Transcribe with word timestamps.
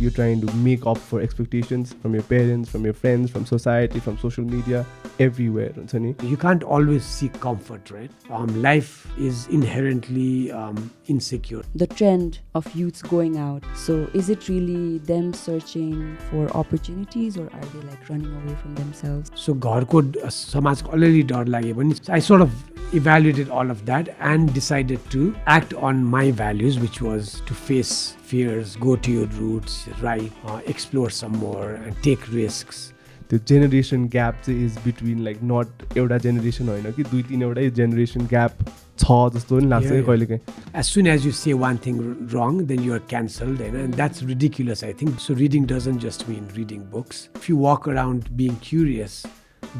you're 0.00 0.10
trying 0.10 0.40
to 0.40 0.52
make 0.54 0.86
up 0.86 0.98
for 0.98 1.20
expectations 1.20 1.94
from 2.00 2.14
your 2.14 2.22
parents 2.22 2.70
from 2.70 2.84
your 2.84 2.94
friends 2.94 3.30
from 3.30 3.44
society 3.44 4.00
from 4.00 4.16
social 4.18 4.44
media 4.44 4.84
everywhere 5.25 5.69
हुन्छ 5.75 5.95
नि 6.05 6.13
You 6.29 6.37
can't 6.37 6.63
always 6.77 7.03
seek 7.09 7.35
comfort, 7.43 7.91
right? 7.95 8.11
Um, 8.37 8.49
life 8.61 8.89
is 9.27 9.47
inherently 9.57 10.51
um, 10.61 10.79
insecure. 11.13 11.61
the 11.83 11.87
trend 11.99 12.39
of 12.59 12.67
youths 12.79 13.01
going 13.11 13.37
out. 13.45 13.63
So 13.83 13.95
is 14.21 14.29
it 14.35 14.47
really 14.49 14.97
them 15.11 15.33
searching 15.41 16.17
for 16.29 16.43
opportunities 16.61 17.37
or 17.37 17.45
are 17.59 17.65
they 17.75 17.83
like 17.89 18.09
running 18.09 18.33
away 18.41 18.55
from 18.63 18.75
themselves? 18.81 19.31
So 19.45 19.53
घरको 19.67 20.01
ड- 20.11 20.29
समाजको 20.39 20.91
अलिअलि 20.97 21.21
डर 21.33 21.47
लाग्यो 21.57 21.75
भने 21.81 21.95
आई 22.17 22.25
sort 22.29 22.41
of 22.47 22.57
evaluated 23.01 23.49
all 23.59 23.71
of 23.75 23.85
that 23.91 24.09
and 24.31 24.53
decided 24.57 25.05
to 25.15 25.21
act 25.53 25.73
on 25.91 26.03
my 26.17 26.25
values 26.41 26.75
which 26.83 26.99
was 27.05 27.31
to 27.47 27.55
face 27.69 27.93
fears 28.33 28.75
go 28.87 28.95
to 29.07 29.15
your 29.19 29.25
roots 29.39 29.77
right 30.03 30.31
uh, 30.49 30.59
explore 30.73 31.09
some 31.21 31.39
more 31.45 31.65
and 31.79 31.97
take 32.09 32.27
risks 32.35 32.83
त्यो 33.29 33.39
generation 33.49 34.05
gap 34.15 34.41
चाहिँ 34.45 34.65
is 34.65 34.77
between 34.85 35.19
like 35.23 35.37
not 35.51 35.97
एउटा 35.97 36.17
generation 36.25 36.69
होइन 36.69 36.91
कि 36.97 37.03
दुई 37.11 37.21
तिनवटै 37.29 37.69
generation 37.79 38.25
gap 38.33 38.57
छ 38.99 39.15
जस्तो 39.35 39.55
पनि 39.59 39.67
लाग्छ 39.69 39.85
Yeah, 39.85 39.93
कि 39.93 40.01
yeah. 40.01 40.07
कहिले 40.09 40.25
काहीँ 40.25 40.73
as 40.81 40.91
soon 40.95 41.07
as 41.13 41.25
you 41.27 41.31
say 41.39 41.53
one 41.63 41.79
thing 41.85 41.97
r- 42.03 42.13
wrong 42.33 42.59
then 42.73 42.83
you 42.87 42.93
are 42.97 43.01
cancelled 43.13 43.63
and, 43.65 43.75
and 43.85 43.93
that's 44.01 44.23
ridiculous 44.29 44.83
i 44.89 44.93
think 45.01 45.19
so 45.25 45.33
reading 45.41 45.65
doesn't 45.71 46.05
just 46.05 46.27
mean 46.29 46.45
reading 46.59 46.85
books 46.93 47.23
if 47.41 47.49
you 47.51 47.57
walk 47.65 47.87
around 47.95 48.29
being 48.43 48.55
curious 48.69 49.17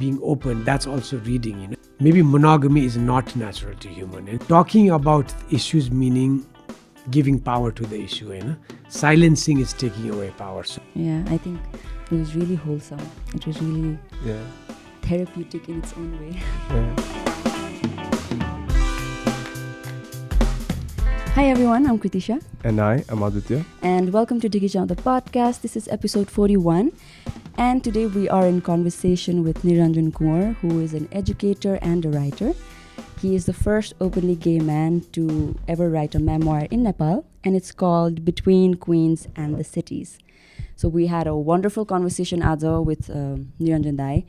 being 0.02 0.18
open 0.34 0.64
that's 0.72 0.88
also 0.96 1.22
reading 1.30 1.62
you 1.66 1.70
know 1.74 1.80
maybe 2.10 2.22
monogamy 2.34 2.84
is 2.92 2.98
not 3.08 3.34
natural 3.46 3.76
to 3.86 3.94
human 4.00 4.28
and 4.36 4.46
talking 4.54 4.90
about 5.00 5.34
issues 5.62 5.90
meaning 6.04 6.36
giving 7.18 7.40
power 7.50 7.72
to 7.82 7.86
the 7.96 8.02
issue 8.10 8.32
you 8.34 8.44
know 8.44 8.56
silencing 9.02 9.60
is 9.68 9.74
taking 9.86 10.10
away 10.18 10.30
power 10.46 10.64
so 10.76 10.82
Yeah, 10.96 11.24
I 11.36 11.38
think 11.38 11.60
it 12.11 12.17
was 12.17 12.35
really 12.35 12.55
wholesome. 12.55 13.01
It 13.35 13.47
was 13.47 13.61
really 13.63 13.99
Yeah, 14.25 14.43
therapeutic 15.03 15.69
in 15.69 15.79
its 15.79 15.93
own 15.97 16.13
way. 16.21 16.41
yeah. 16.71 16.95
Hi 21.35 21.47
everyone, 21.49 21.87
I'm 21.87 21.99
Kritisha 21.99 22.43
And 22.65 22.81
I 22.81 23.05
am 23.09 23.23
Aditya. 23.23 23.65
and 23.83 24.13
welcome 24.13 24.41
to 24.41 24.49
Digijam 24.49 24.89
the 24.89 24.97
podcast. 24.97 25.63
This 25.63 25.77
is 25.77 25.89
episode 25.89 26.29
41 26.31 26.93
and 27.57 27.83
today 27.85 28.07
we 28.07 28.29
are 28.29 28.47
in 28.47 28.61
conversation 28.61 29.43
with 29.45 29.63
Niranjan 29.63 30.13
Kunwar 30.13 30.55
who 30.57 30.81
is 30.81 30.93
an 30.93 31.09
educator 31.13 31.79
and 31.81 32.05
a 32.05 32.09
writer. 32.11 32.53
He 33.23 33.35
is 33.37 33.47
the 33.47 33.53
first 33.53 33.95
openly 34.01 34.35
gay 34.35 34.59
man 34.59 35.03
to 35.13 35.55
ever 35.69 35.89
write 35.89 36.15
a 36.15 36.19
memoir 36.19 36.67
in 36.71 36.83
Nepal 36.83 37.25
and 37.45 37.55
it's 37.57 37.73
called 37.73 38.25
Between 38.25 38.75
Queens 38.75 39.29
and 39.37 39.57
the 39.57 39.65
Cities. 39.65 40.19
So 40.81 40.89
we 40.89 41.09
had 41.09 41.27
a 41.27 41.37
wonderful 41.37 41.85
conversation 41.85 42.43
Aja 42.43 42.81
with 42.81 43.11
um, 43.11 43.53
Niranjan 43.61 43.99
Dai 43.99 44.25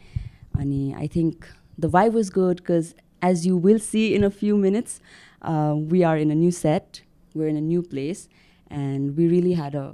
and 0.60 0.94
I 0.98 1.08
think 1.08 1.48
the 1.78 1.88
vibe 1.88 2.12
was 2.12 2.30
good 2.30 2.58
because 2.58 2.94
as 3.22 3.46
you 3.46 3.56
will 3.56 3.80
see 3.80 4.14
in 4.14 4.26
a 4.26 4.30
few 4.30 4.58
minutes, 4.58 5.00
uh, 5.44 5.74
we 5.78 6.04
are 6.04 6.18
in 6.18 6.30
a 6.30 6.36
new 6.36 6.52
set, 6.52 7.04
we're 7.34 7.48
in 7.48 7.56
a 7.56 7.62
new 7.62 7.82
place, 7.82 8.28
and 8.70 9.16
we 9.16 9.30
really 9.30 9.54
had 9.54 9.76
a 9.76 9.94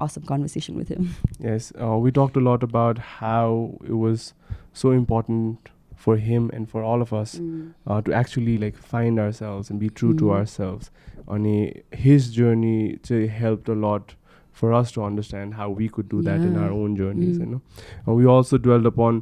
awesome 0.00 0.22
conversation 0.22 0.74
with 0.74 0.88
him. 0.88 1.14
Yes, 1.38 1.70
uh, 1.78 1.98
we 1.98 2.10
talked 2.10 2.36
a 2.36 2.40
lot 2.40 2.62
about 2.62 2.96
how 2.96 3.76
it 3.84 3.98
was 4.06 4.32
so 4.72 4.92
important 4.92 5.68
for 5.94 6.16
him 6.16 6.50
and 6.54 6.70
for 6.70 6.82
all 6.82 7.02
of 7.02 7.12
us 7.12 7.38
uh, 7.86 8.00
to 8.00 8.12
actually 8.14 8.56
like 8.56 8.78
find 8.78 9.20
ourselves 9.20 9.68
and 9.68 9.78
be 9.78 9.90
true 9.90 10.14
to 10.14 10.24
Mm. 10.24 10.32
ourselves. 10.38 10.90
And 11.28 11.82
his 11.92 12.30
journey 12.30 12.96
to 13.02 13.28
helped 13.28 13.68
a 13.68 13.74
lot 13.74 14.14
for 14.61 14.73
us 14.73 14.91
to 14.93 15.03
understand 15.07 15.53
how 15.61 15.69
we 15.79 15.87
could 15.97 16.09
do 16.13 16.21
that 16.27 16.45
in 16.49 16.53
Yeah. 16.53 16.61
our 16.65 16.71
own 16.83 16.95
journeys. 17.01 17.35
Mm. 17.37 17.41
You 17.45 17.49
know, 17.51 17.61
and 18.05 18.15
we 18.21 18.25
also 18.35 18.57
dwelled 18.67 18.89
upon 18.91 19.19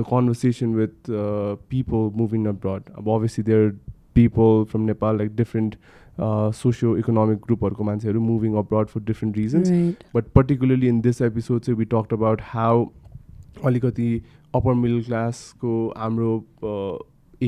the 0.00 0.04
conversation 0.10 0.74
with 0.80 1.10
uh, 1.24 1.56
people 1.74 2.10
moving 2.22 2.46
abroad. 2.52 2.90
अब 2.98 3.08
obviously 3.16 3.44
there 3.50 3.64
are 3.66 3.74
people 4.18 4.64
from 4.72 4.86
Nepal 4.90 5.18
like 5.22 5.34
different 5.40 5.74
uh, 6.18 6.50
socio-economic 6.60 7.40
groupहरूको 7.48 7.84
मान्छेहरू 7.88 8.20
moving 8.28 8.54
abroad 8.62 8.92
for 8.94 9.00
different 9.10 9.36
reasons. 9.42 9.70
Right. 9.74 10.04
But 10.14 10.30
particularly 10.38 10.88
in 10.88 11.00
this 11.08 11.20
episode 11.22 11.60
चाहिँ 11.66 11.78
we 11.78 11.84
talked 11.96 12.12
about 12.12 12.40
how 12.52 12.86
अलिकति 13.64 14.08
upper 14.54 14.74
middle 14.84 15.02
क्लासको 15.10 15.74
हाम्रो 15.96 16.32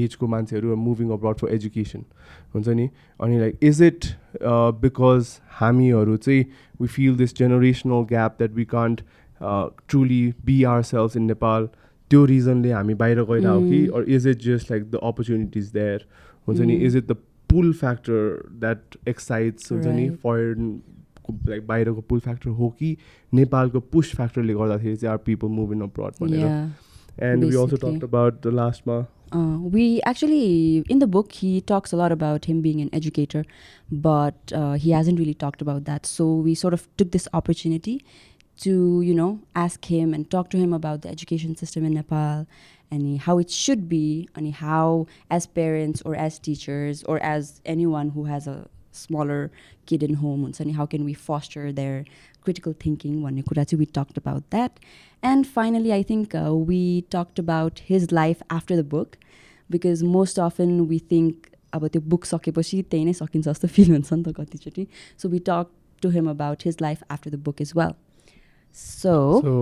एजको 0.01 0.27
मान्छेहरू 0.27 0.75
moving 0.83 1.09
abroad 1.17 1.37
फर 1.37 1.53
education 1.55 2.03
हुन्छ 2.55 2.67
नि 2.79 2.89
अनि 3.19 3.39
लाइक 3.39 3.63
इज 3.63 3.81
इट 3.83 4.05
बिकज 4.81 5.37
हामीहरू 5.59 6.17
चाहिँ 6.17 6.45
we 6.81 6.87
feel 6.87 7.15
this 7.17 7.35
generational 7.37 8.05
gap 8.09 8.35
that 8.39 8.53
we 8.55 8.65
can't 8.75 9.01
truly 9.41 10.23
be 10.45 10.63
our 10.63 10.81
selves 10.89 11.17
in 11.17 11.23
Nepal 11.33 11.69
त्यो 12.11 12.25
रिजनले 12.25 12.71
हामी 12.71 12.93
बाहिर 12.95 13.23
गएर 13.23 13.47
हो 13.47 13.59
कि. 13.61 13.85
Or 13.87 14.03
is 14.09 14.27
it 14.27 14.41
just 14.41 14.71
like 14.71 14.89
the 14.91 14.99
opportunities 15.03 15.71
there 15.73 16.05
हुन्छ 16.47 16.59
नि. 16.59 16.75
Is 16.75 16.95
it 16.97 17.07
the 17.11 17.15
pull 17.49 17.71
factor 17.73 18.49
that 18.59 18.97
excites 19.07 19.71
हुन्छ 19.71 19.85
नि. 19.87 20.09
फरेन 20.23 20.81
लाइक 21.49 21.67
बाहिरको 21.67 22.01
पुल 22.09 22.19
फ्याक्टर 22.19 22.49
हो 22.49 22.69
कि 22.79 22.95
नेपालको 23.33 23.79
पुस 23.91 24.15
फ्याक्टरले 24.15 24.53
गर्दाखेरि 24.53 24.95
चाहिँ 24.95 25.11
are 25.11 25.17
people 25.25 25.47
move 25.57 25.71
in 25.73 25.81
abroad 25.81 26.13
भनेर. 26.21 26.47
And 27.21 27.43
we 27.43 27.55
also. 27.55 27.75
Talk 27.75 28.03
about 28.03 28.41
the 28.43 28.53
लास्टमा 28.53 28.99
Uh, 29.33 29.57
we 29.57 29.99
actually, 30.03 30.83
in 30.87 30.99
the 30.99 31.07
book, 31.07 31.31
he 31.31 31.59
talks 31.59 31.91
a 31.91 31.95
lot 31.95 32.11
about 32.11 32.45
him 32.45 32.61
being 32.61 32.79
an 32.81 32.89
educator, 32.93 33.43
but 33.91 34.35
uh, 34.53 34.73
he 34.73 34.91
hasn't 34.91 35.17
really 35.17 35.33
talked 35.33 35.59
about 35.59 35.85
that. 35.85 36.05
So 36.05 36.35
we 36.35 36.53
sort 36.53 36.73
of 36.73 36.87
took 36.97 37.11
this 37.11 37.27
opportunity 37.33 38.05
to, 38.59 39.01
you 39.01 39.15
know, 39.15 39.39
ask 39.55 39.85
him 39.85 40.13
and 40.13 40.29
talk 40.29 40.51
to 40.51 40.57
him 40.57 40.71
about 40.71 41.01
the 41.01 41.09
education 41.09 41.55
system 41.55 41.83
in 41.83 41.95
Nepal 41.95 42.45
and 42.91 43.19
how 43.19 43.39
it 43.39 43.49
should 43.49 43.89
be, 43.89 44.29
and 44.35 44.53
how, 44.53 45.07
as 45.31 45.47
parents 45.47 46.03
or 46.05 46.15
as 46.15 46.37
teachers 46.37 47.03
or 47.05 47.17
as 47.23 47.59
anyone 47.65 48.09
who 48.09 48.25
has 48.25 48.45
a 48.45 48.67
smaller 48.91 49.49
kid 49.87 50.03
in 50.03 50.13
home, 50.13 50.45
and 50.59 50.75
how 50.75 50.85
can 50.85 51.03
we 51.03 51.15
foster 51.15 51.71
their 51.71 52.05
critical 52.46 52.74
thinking? 52.84 53.20
भन्ने 53.24 53.42
कुरा 53.50 53.64
चाहिँ 53.64 53.80
we 53.84 53.90
talked 54.00 54.18
about 54.22 54.48
that. 54.56 54.80
And 55.22 55.46
finally, 55.46 55.92
I 55.92 56.02
think 56.02 56.34
uh, 56.34 56.54
we 56.72 57.02
talked 57.16 57.38
about 57.44 57.80
his 57.90 58.10
life 58.12 58.42
after 58.58 58.76
the 58.76 58.84
book 58.96 59.18
because 59.70 60.02
most 60.02 60.38
often 60.48 60.74
we 60.88 60.98
think 61.12 61.48
अब 61.74 61.86
त्यो 61.94 62.00
book 62.12 62.24
सकेपछि 62.24 62.82
त्यही 62.90 63.04
नै 63.04 63.12
सकिन्छ 63.12 63.44
जस्तो 63.48 63.68
फिल 63.68 63.90
हुन्छ 63.90 64.12
नि 64.12 64.22
त 64.22 64.34
कतिचोटि 64.36 64.86
so 65.22 65.28
we 65.28 65.38
talk 65.48 65.70
to 66.02 66.08
him 66.10 66.30
about 66.30 66.62
his 66.66 66.76
life 66.82 67.02
after 67.16 67.30
the 67.30 67.40
book 67.48 67.60
is 67.62 67.72
well 67.76 67.92
so 68.74 69.16
So 69.42 69.52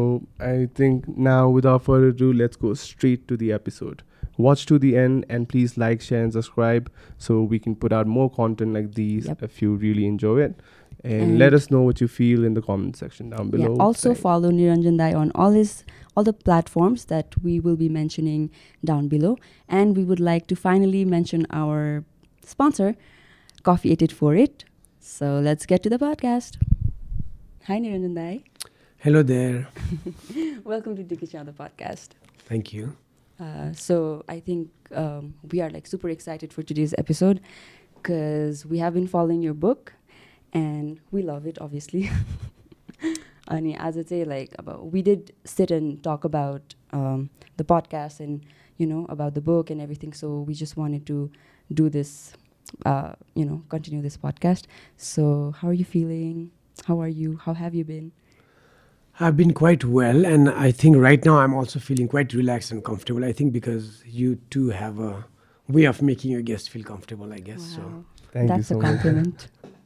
I 0.50 0.68
think 0.80 1.08
now, 1.28 1.40
without 1.56 1.82
further 1.88 2.12
ado, 2.14 2.28
let's 2.42 2.60
go 2.66 2.74
straight 2.84 3.26
to 3.32 3.36
the 3.42 3.50
episode. 3.56 4.02
Watch 4.46 4.64
to 4.70 4.78
the 4.78 4.88
end 5.02 5.26
and 5.34 5.48
please 5.52 5.74
like, 5.82 6.02
share, 6.06 6.24
and 6.28 6.34
subscribe 6.38 6.88
so 7.26 7.36
we 7.52 7.60
can 7.66 7.76
put 7.84 7.92
out 7.98 8.10
more 8.16 8.26
content 8.38 8.78
like 8.78 8.90
these 8.98 9.28
Yep. 9.30 9.44
if 9.48 9.60
you 9.62 9.76
really 9.84 10.06
enjoy 10.06 10.34
it. 10.46 10.58
And, 11.03 11.21
And- 11.21 11.39
let 11.39 11.53
us 11.53 11.71
know 11.71 11.81
what 11.81 11.99
you 11.99 12.07
feel 12.07 12.43
in 12.43 12.53
the 12.53 12.61
comment 12.61 12.95
section 12.95 13.29
down 13.31 13.49
below. 13.49 13.73
Yeah, 13.75 13.81
also 13.83 14.09
Thank- 14.09 14.19
follow 14.21 14.51
Niranjan 14.51 14.97
Dai 14.97 15.13
on 15.13 15.31
all 15.33 15.51
his 15.51 15.83
all 16.15 16.23
the 16.23 16.33
platforms 16.33 17.05
that 17.05 17.27
we 17.43 17.59
will 17.59 17.77
be 17.77 17.89
mentioning 17.89 18.49
down 18.83 19.07
below. 19.07 19.37
And 19.67 19.95
we 19.97 20.03
would 20.03 20.19
like 20.19 20.45
to 20.47 20.55
finally 20.55 21.05
mention 21.05 21.47
our 21.51 22.03
sponsor, 22.45 22.95
Coffee 23.63 23.91
Ate 23.91 24.01
It 24.03 24.11
For 24.11 24.35
It. 24.35 24.65
So 24.99 25.39
let's 25.39 25.65
get 25.65 25.81
to 25.83 25.89
the 25.89 25.97
podcast. 25.97 26.57
Hi 27.67 27.79
Niranjan 27.79 28.15
Dai. 28.15 28.43
hello 28.99 29.23
there 29.23 29.67
Welcome 30.63 30.95
to 30.97 31.03
Dikisha 31.03 31.43
the 31.45 31.51
podcast. 31.63 32.09
thank 32.49 32.73
you 32.73 32.95
Uh, 33.39 33.71
so 33.73 34.23
I 34.29 34.39
think 34.39 34.69
um, 34.93 35.33
we 35.51 35.61
are 35.61 35.69
like 35.75 35.87
super 35.87 36.09
excited 36.09 36.53
for 36.53 36.61
today's 36.61 36.93
episode 37.03 37.39
because 37.95 38.65
we 38.71 38.77
have 38.83 38.93
been 38.93 39.07
following 39.07 39.41
your 39.41 39.55
book 39.55 39.93
and 40.53 40.99
we 41.11 41.21
love 41.21 41.45
it 41.45 41.57
obviously. 41.61 42.09
and 43.47 43.75
as 43.77 43.97
I 43.97 44.03
say, 44.03 44.23
like 44.25 44.53
about 44.57 44.91
we 44.91 45.01
did 45.01 45.33
sit 45.45 45.71
and 45.71 46.01
talk 46.03 46.23
about 46.23 46.75
um, 46.91 47.29
the 47.57 47.63
podcast 47.63 48.19
and 48.19 48.45
you 48.77 48.87
know 48.87 49.05
about 49.09 49.33
the 49.33 49.41
book 49.41 49.69
and 49.69 49.81
everything. 49.81 50.13
So 50.13 50.41
we 50.41 50.53
just 50.53 50.77
wanted 50.77 51.05
to 51.07 51.31
do 51.73 51.89
this, 51.89 52.33
uh, 52.85 53.13
you 53.35 53.45
know, 53.45 53.63
continue 53.69 54.01
this 54.01 54.17
podcast. 54.17 54.65
So 54.97 55.53
how 55.57 55.69
are 55.69 55.73
you 55.73 55.85
feeling? 55.85 56.51
How 56.85 57.01
are 57.01 57.07
you? 57.07 57.37
How 57.37 57.53
have 57.53 57.75
you 57.75 57.83
been? 57.83 58.11
I've 59.19 59.37
been 59.37 59.53
quite 59.53 59.83
well, 59.83 60.25
and 60.25 60.49
I 60.49 60.71
think 60.71 60.97
right 60.97 61.23
now 61.23 61.37
I'm 61.37 61.53
also 61.53 61.79
feeling 61.79 62.07
quite 62.07 62.33
relaxed 62.33 62.71
and 62.71 62.83
comfortable. 62.83 63.23
I 63.25 63.33
think 63.33 63.53
because 63.53 64.03
you 64.05 64.37
too 64.49 64.69
have 64.69 64.99
a 64.99 65.25
way 65.67 65.83
of 65.83 66.01
making 66.01 66.31
your 66.31 66.41
guests 66.41 66.67
feel 66.67 66.83
comfortable, 66.83 67.31
I 67.31 67.39
guess. 67.39 67.61
So 67.61 68.05
Thank 68.31 68.47
That's 68.47 68.71
you 68.71 68.79
so 68.79 68.81
a 68.81 69.13
much. 69.13 69.47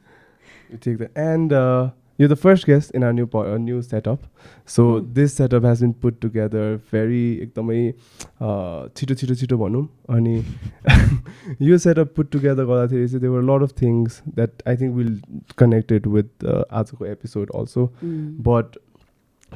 compliment. 0.65 0.71
You 0.71 0.77
take 0.77 0.97
that. 0.99 1.11
And 1.15 1.53
uh, 1.53 1.91
you're 2.17 2.27
the 2.27 2.35
first 2.35 2.65
guest 2.65 2.91
in 2.91 3.03
our 3.03 3.13
new 3.13 3.25
po- 3.25 3.53
uh, 3.53 3.57
new 3.57 3.81
setup. 3.81 4.25
So 4.65 4.99
Hmm. 4.99 5.13
this 5.13 5.33
setup 5.33 5.63
has 5.63 5.81
been 5.81 5.93
put 5.93 6.19
together 6.21 6.79
very 6.91 7.23
एकदमै 7.45 7.93
uh, 8.41 8.89
छिटो 8.95 9.15
छिटो 9.21 9.35
छिटो 9.35 9.57
भनौँ 9.57 9.87
अनि 10.17 10.35
यो 11.69 11.77
setup 11.77 12.13
put 12.15 12.31
together 12.31 12.65
गर्दाखेरि 12.65 13.07
चाहिँ 13.07 13.21
there were 13.21 13.41
lot 13.51 13.63
of 13.63 13.73
things 13.81 14.21
that 14.35 14.61
I 14.67 14.77
think 14.77 14.95
will 14.95 15.19
connected 15.57 16.07
with 16.17 16.45
आजको 16.81 17.05
episode 17.05 17.51
also 17.55 17.89
Mm. 18.03 18.43
but 18.47 18.77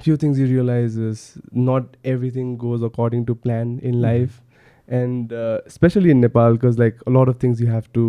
few 0.06 0.16
things 0.22 0.40
you 0.40 0.46
realize 0.48 0.96
is 1.10 1.20
not 1.68 1.94
everything 2.14 2.48
goes 2.64 2.82
according 2.88 3.22
to 3.28 3.36
plan 3.44 3.70
in 3.90 3.94
Mhm. 3.94 4.02
life 4.06 4.42
and 4.88 5.32
uh, 5.34 5.60
especially 5.72 6.12
in 6.16 6.20
nepal 6.26 6.58
because 6.58 6.80
like 6.84 6.98
a 7.12 7.14
lot 7.18 7.30
of 7.34 7.38
things 7.44 7.62
you 7.66 7.70
have 7.76 7.86
to 8.00 8.04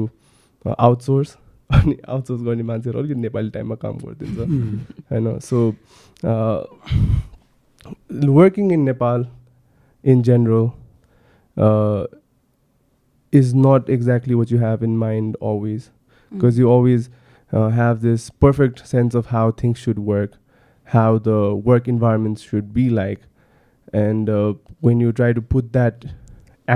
uh, 0.65 0.75
outsource 0.88 1.37
अनि 1.77 1.97
outsource 2.09 2.43
गर्ने 2.43 2.62
मान्छेहरू 2.62 2.99
अलिकति 3.00 3.21
नेपाली 3.21 3.50
टाइममा 3.50 3.75
काम 3.85 3.97
गरिदिन्छ 4.05 4.38
Mm. 4.38 4.79
होइन 5.11 5.38
so 5.49 5.75
working 8.41 8.73
in 8.73 8.81
Nepal 8.91 9.27
in 10.05 10.23
general 10.31 10.69
is 13.33 13.49
not 13.62 13.88
exactly 13.94 14.37
what 14.41 14.50
you 14.53 14.59
have 14.59 14.83
in 14.88 14.93
mind 14.99 15.35
always 15.49 15.87
Mm. 15.88 16.37
because 16.37 16.59
you 16.61 16.69
always 16.75 17.09
uh, 17.53 17.69
have 17.79 17.99
this 18.05 18.23
perfect 18.44 18.81
sense 18.93 19.17
of 19.21 19.27
how 19.33 19.43
things 19.62 19.79
should 19.87 19.99
work, 20.11 20.33
how 20.94 21.19
the 21.27 21.37
work 21.71 21.88
environments 21.93 22.47
should 22.53 22.71
be 22.79 22.85
like, 22.99 23.27
and 24.05 24.31
uh, 24.37 24.55
when 24.88 25.00
you 25.05 25.12
try 25.21 25.29
to 25.41 25.43
put 25.56 25.69
that 25.79 26.06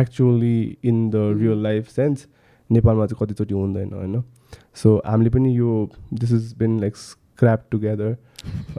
actually 0.01 0.79
in 0.93 1.01
the 1.15 1.23
Mhm. 1.31 1.41
real 1.45 1.57
life 1.69 1.89
sense, 1.97 2.27
नेपालमा 2.71 3.07
चाहिँ 3.12 3.25
कतिचोटि 3.25 3.55
हुँदैन 3.55 3.93
होइन 4.01 4.23
सो 4.83 4.97
हामीले 5.07 5.31
पनि 5.31 5.57
यो 5.59 5.89
this 6.15 6.33
is 6.33 6.53
been 6.59 6.79
like 6.81 6.97
scrap 6.97 7.65
together 7.71 8.17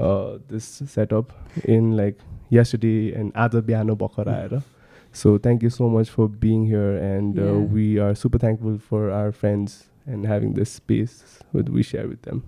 this 0.52 0.64
setup 0.96 1.28
in 1.70 1.94
like 1.98 2.18
yesterday 2.56 2.96
and 3.20 3.32
आज 3.42 3.56
बिहान 3.68 3.90
भर्खर 4.00 4.30
आएर 4.30 4.62
so 5.20 5.32
thank 5.46 5.62
you 5.66 5.70
so 5.76 5.88
much 5.94 6.10
for 6.16 6.26
being 6.42 6.66
here 6.72 6.90
and 7.04 7.38
uh, 7.40 7.46
Yeah. 7.46 7.62
we 7.76 7.86
are 8.06 8.16
super 8.22 8.40
thankful 8.44 8.76
for 8.90 9.00
our 9.20 9.32
friends 9.44 9.76
and 10.16 10.28
having 10.32 10.52
this 10.58 10.74
space 10.80 11.16
that 11.54 11.70
we 11.78 11.86
share 11.92 12.10
with 12.12 12.22
them 12.28 12.42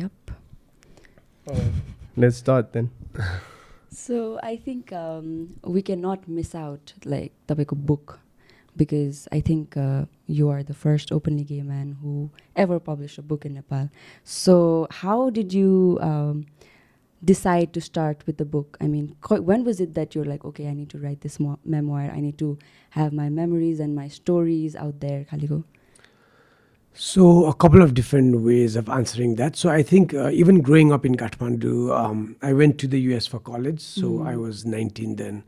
Yep. 0.00 0.34
let's 2.16 2.36
start 2.44 2.72
then 2.72 2.90
So 4.02 4.18
I 4.42 4.56
think 4.66 4.92
um, 4.98 5.26
we 5.78 5.82
cannot 5.88 6.22
miss 6.36 6.54
out 6.54 6.92
like 7.14 7.32
Tabeko 7.48 7.76
book 7.90 8.18
because 8.77 9.27
I 9.31 9.39
think 9.41 9.75
uh, 9.77 10.05
you 10.27 10.49
are 10.49 10.63
the 10.63 10.73
first 10.73 11.11
openly 11.11 11.43
gay 11.43 11.61
man 11.63 11.97
who 12.01 12.29
ever 12.55 12.79
published 12.79 13.17
a 13.17 13.21
book 13.21 13.45
in 13.45 13.53
Nepal. 13.55 13.89
So 14.23 14.87
how 14.91 15.29
did 15.29 15.53
you 15.53 15.97
um, 16.01 16.45
decide 17.23 17.73
to 17.73 17.81
start 17.81 18.23
with 18.27 18.37
the 18.37 18.45
book? 18.45 18.77
I 18.81 18.87
mean, 18.87 19.15
co- 19.21 19.41
when 19.41 19.63
was 19.63 19.79
it 19.79 19.93
that 19.95 20.15
you're 20.15 20.25
like, 20.25 20.45
okay, 20.45 20.67
I 20.67 20.73
need 20.73 20.89
to 20.91 20.99
write 20.99 21.21
this 21.21 21.39
mo- 21.39 21.59
memoir. 21.65 22.11
I 22.11 22.19
need 22.19 22.37
to 22.39 22.57
have 22.91 23.13
my 23.13 23.29
memories 23.29 23.79
and 23.79 23.95
my 23.95 24.07
stories 24.07 24.75
out 24.75 24.99
there, 24.99 25.25
Kaliko. 25.31 25.63
So 26.93 27.45
a 27.45 27.53
couple 27.53 27.81
of 27.83 27.93
different 27.93 28.41
ways 28.41 28.75
of 28.75 28.89
answering 28.89 29.35
that. 29.35 29.55
So 29.55 29.69
I 29.69 29.83
think 29.83 30.13
uh, 30.15 30.29
even 30.31 30.61
growing 30.61 30.91
up 30.91 31.05
in 31.05 31.15
Kathmandu, 31.15 31.95
um, 31.95 32.35
I 32.41 32.53
went 32.53 32.79
to 32.79 32.87
the 32.87 32.99
US 33.01 33.27
for 33.27 33.39
college. 33.39 33.79
So 33.81 34.09
Mm. 34.19 34.27
I 34.27 34.35
was 34.35 34.65
19 34.65 35.15
then, 35.15 35.43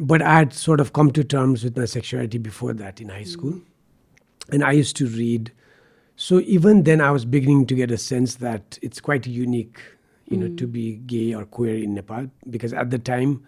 but 0.00 0.22
I 0.22 0.34
had 0.38 0.52
sort 0.52 0.80
of 0.80 0.92
come 0.92 1.10
to 1.12 1.24
terms 1.24 1.64
with 1.64 1.76
my 1.76 1.84
sexuality 1.84 2.38
before 2.38 2.72
that 2.74 3.00
in 3.00 3.08
high 3.08 3.24
school, 3.24 3.60
and 4.50 4.64
I 4.64 4.72
used 4.72 4.96
to 4.96 5.06
read. 5.06 5.52
So 6.16 6.40
even 6.40 6.84
then, 6.84 7.00
I 7.00 7.10
was 7.10 7.24
beginning 7.24 7.66
to 7.66 7.74
get 7.74 7.90
a 7.90 7.98
sense 7.98 8.36
that 8.36 8.78
it's 8.82 9.00
quite 9.00 9.26
unique, 9.26 9.80
you 10.26 10.36
know, 10.36 10.48
to 10.56 10.66
Mm. 10.68 10.72
be 10.72 10.96
gay 11.06 11.34
or 11.34 11.44
queer 11.44 11.76
in 11.76 11.94
Nepal 11.94 12.30
because 12.50 12.72
at 12.72 12.90
the 12.90 12.98
time, 12.98 13.42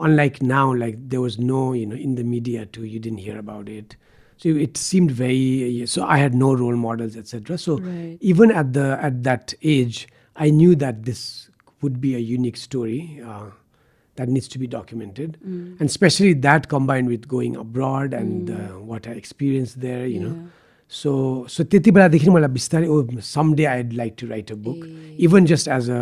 unlike 0.00 0.42
now, 0.42 0.74
like 0.74 0.96
there 1.08 1.20
was 1.20 1.38
no, 1.38 1.72
you 1.72 1.86
know, 1.86 1.94
in 1.96 2.16
the 2.16 2.24
media 2.24 2.66
too, 2.66 2.84
you 2.84 2.98
didn't 2.98 3.18
hear 3.18 3.38
about 3.38 3.68
it. 3.68 3.96
So 4.36 4.48
it 4.50 4.76
seemed 4.76 5.10
very. 5.10 5.84
So 5.86 6.04
I 6.04 6.18
had 6.18 6.34
no 6.34 6.54
role 6.54 6.76
models, 6.76 7.16
etc. 7.16 7.58
So 7.58 7.78
Right. 7.78 8.18
even 8.20 8.50
at 8.50 8.72
the 8.72 8.98
at 9.00 9.22
that 9.24 9.54
age, 9.62 10.08
I 10.36 10.50
knew 10.50 10.74
that 10.76 11.04
this 11.04 11.50
would 11.82 12.00
be 12.00 12.14
a 12.14 12.18
unique 12.18 12.56
story 12.56 13.20
uh, 13.24 13.50
that 14.17 14.29
needs 14.29 14.47
to 14.53 14.59
be 14.63 14.67
documented, 14.67 15.37
Mm. 15.43 15.79
and 15.79 15.89
especially 15.91 16.33
that 16.47 16.67
combined 16.73 17.07
with 17.13 17.27
going 17.27 17.55
abroad 17.61 18.13
and 18.13 18.49
Mm. 18.49 18.59
uh, 18.59 18.79
what 18.91 19.07
I 19.07 19.13
experienced 19.21 19.79
there, 19.85 20.05
you 20.15 20.19
know. 20.25 20.33
Yeah. 20.35 20.51
So 20.87 21.13
so 21.53 21.63
त्यति 21.63 21.91
बेलादेखि 21.97 22.29
मलाई 22.35 22.51
बिस्तारै 22.57 22.87
oh 22.95 23.21
someday 23.29 23.65
I'd 23.71 23.93
like 24.01 24.15
to 24.23 24.27
write 24.33 24.51
a 24.51 24.57
book, 24.67 24.83
Eh. 24.89 25.15
even 25.29 25.47
just 25.53 25.67
as 25.77 25.89
a 25.89 26.01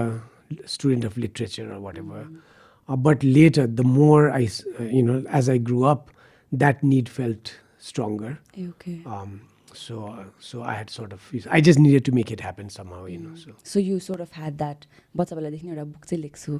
student 0.65 1.05
of 1.11 1.17
literature 1.25 1.67
or 1.75 1.79
whatever. 1.85 2.23
Mm. 2.25 2.41
Uh, 2.89 2.95
but 2.97 3.23
later, 3.23 3.67
the 3.67 3.83
more 3.83 4.29
I, 4.31 4.43
s- 4.43 4.65
uh, 4.79 4.83
you 4.83 5.03
know, 5.09 5.23
as 5.29 5.47
I 5.47 5.57
grew 5.71 5.83
up, 5.85 6.11
that 6.51 6.83
need 6.83 7.07
felt 7.19 7.53
stronger. 7.77 8.31
Eh, 8.57 8.67
Okay. 8.73 8.97
Um, 9.05 9.39
so, 9.73 9.99
uh, 10.07 10.25
so 10.39 10.63
I 10.63 10.73
had 10.73 10.89
sort 10.89 11.13
of, 11.13 11.31
I 11.49 11.61
just 11.61 11.79
needed 11.79 12.03
to 12.05 12.11
make 12.11 12.29
it 12.29 12.41
happen 12.41 12.69
somehow, 12.69 13.05
you 13.05 13.19
know. 13.19 13.29
Mm. 13.29 13.37
So, 13.45 13.51
So 13.63 13.79
you 13.79 13.99
sort 14.01 14.19
of 14.19 14.31
had 14.43 14.57
that 14.57 14.85
बच्चा 15.15 15.35
बेलादेखि 15.39 15.63
नै 15.67 15.71
एउटा 15.77 15.85
book 15.93 16.05
चाहिँ 16.11 16.23
लेख्छु 16.25 16.59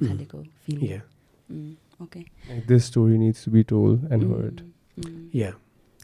Mm. 1.51 1.77
Okay. 2.03 2.25
Like 2.49 2.67
this 2.67 2.85
story 2.85 3.17
needs 3.17 3.43
to 3.43 3.49
be 3.49 3.63
told 3.63 4.03
and 4.11 4.23
mm. 4.23 4.37
heard. 4.37 4.63
Mm. 4.99 5.29
Yeah. 5.31 5.53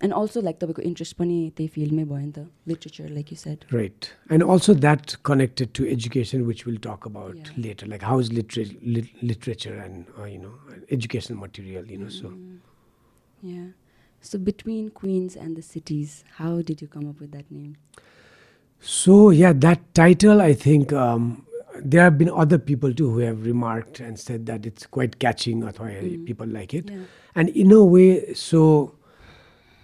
And 0.01 0.11
also 0.11 0.41
like 0.41 0.59
the 0.59 0.67
interest 0.81 1.17
pani 1.17 1.53
they 1.55 1.67
field 1.67 1.91
may 1.93 2.01
in 2.01 2.33
the 2.33 2.47
literature, 2.65 3.07
like 3.07 3.31
you 3.31 3.37
said. 3.37 3.65
Right. 3.71 4.11
And 4.29 4.43
also 4.43 4.73
that 4.73 5.15
connected 5.23 5.73
to 5.75 5.89
education, 5.89 6.45
which 6.45 6.65
we'll 6.65 6.79
talk 6.79 7.05
about 7.05 7.35
yeah. 7.35 7.43
later. 7.57 7.85
Like 7.85 8.01
how 8.01 8.19
is 8.19 8.33
liter 8.33 8.65
literature 9.21 9.75
and 9.75 10.05
uh, 10.19 10.25
you 10.25 10.39
know 10.39 10.53
education 10.91 11.39
material, 11.39 11.85
you 11.85 11.99
know. 11.99 12.09
So. 12.09 12.29
Mm. 12.29 12.57
Yeah. 13.41 13.67
So 14.19 14.39
between 14.39 14.89
Queens 14.89 15.35
and 15.35 15.55
the 15.55 15.61
cities, 15.61 16.23
how 16.37 16.61
did 16.61 16.81
you 16.81 16.87
come 16.87 17.09
up 17.09 17.19
with 17.19 17.31
that 17.31 17.49
name? 17.51 17.77
So 18.79 19.29
yeah, 19.29 19.53
that 19.53 19.93
title 19.93 20.41
I 20.41 20.53
think 20.53 20.91
um, 20.91 21.45
there 21.85 22.03
have 22.03 22.17
been 22.17 22.29
other 22.29 22.57
people 22.57 22.93
too 22.93 23.09
who 23.11 23.19
have 23.19 23.45
remarked 23.45 23.99
and 23.99 24.19
said 24.19 24.45
that 24.45 24.65
it's 24.65 24.85
quite 24.85 25.19
catching, 25.19 25.63
or 25.63 25.71
Mm. 25.71 26.25
people 26.25 26.47
like 26.47 26.73
it. 26.73 26.89
Yeah. 26.89 27.01
and 27.35 27.49
in 27.49 27.71
a 27.71 27.83
way 27.83 28.33
so 28.33 28.95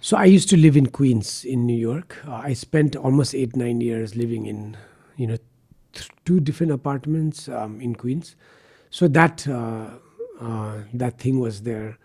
so 0.00 0.16
i 0.16 0.24
used 0.24 0.48
to 0.50 0.56
live 0.56 0.76
in 0.80 0.86
queens 0.98 1.44
in 1.44 1.66
new 1.66 1.76
york 1.76 2.16
uh, 2.26 2.34
i 2.50 2.52
spent 2.54 2.96
almost 2.96 3.34
eight 3.34 3.56
nine 3.62 3.80
years 3.86 4.14
living 4.16 4.46
in 4.46 4.76
you 5.16 5.26
know 5.26 5.36
th- 5.92 6.08
two 6.24 6.38
different 6.40 6.72
apartments 6.72 7.48
um, 7.48 7.80
in 7.80 7.94
queens 7.94 8.36
so 8.90 9.08
that 9.08 9.46
uh, 9.48 9.88
uh, 10.40 10.78
that 10.94 11.18
thing 11.18 11.40
was 11.40 11.62
there 11.62 11.98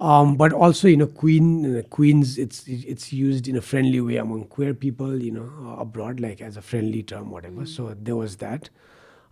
um, 0.00 0.36
but 0.36 0.52
also 0.52 0.88
you 0.88 0.96
know 0.96 1.06
queen 1.06 1.50
uh, 1.76 1.82
queens 1.98 2.38
it's 2.38 2.64
it's 2.68 3.12
used 3.12 3.48
in 3.48 3.56
a 3.56 3.60
friendly 3.72 4.00
way 4.00 4.16
among 4.16 4.44
queer 4.56 4.72
people 4.72 5.20
you 5.22 5.30
know 5.30 5.50
uh, 5.66 5.76
abroad 5.82 6.20
like 6.20 6.40
as 6.40 6.56
a 6.56 6.62
friendly 6.62 7.02
term 7.02 7.30
whatever 7.30 7.62
Mm. 7.62 7.68
so 7.76 7.94
there 8.00 8.16
was 8.16 8.36
that 8.46 8.70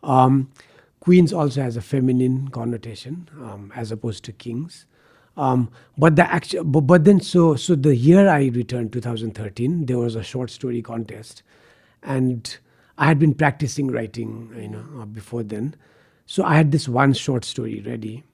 um, 0.03 0.51
queens 1.01 1.33
also 1.33 1.63
has 1.63 1.77
a 1.77 1.83
feminine 1.83 2.49
connotation 2.49 3.29
um, 3.43 3.73
as 3.77 3.93
opposed 3.93 4.25
to 4.25 4.33
kings 4.33 4.87
um, 5.37 5.71
but 5.99 6.17
the 6.17 6.31
actual, 6.33 6.65
but, 6.65 6.83
but 6.83 7.05
then 7.05 7.21
so 7.21 7.57
so 7.57 7.75
the 7.75 7.97
year 7.97 8.29
I 8.29 8.47
returned, 8.49 8.93
2013, 8.93 9.87
there 9.87 9.99
was 9.99 10.15
a 10.17 10.23
short 10.23 10.51
story 10.51 10.83
contest, 10.83 11.43
and 12.03 12.57
I 12.99 13.07
had 13.07 13.19
been 13.19 13.35
practicing 13.35 13.91
writing, 13.91 14.53
you 14.57 14.69
know, 14.69 14.85
uh, 15.01 15.07
before 15.07 15.43
then. 15.43 15.77
So 16.27 16.45
I 16.45 16.57
had 16.57 16.73
this 16.73 16.89
one 16.89 17.15
short 17.15 17.45
story 17.45 17.83
ready, 17.87 18.25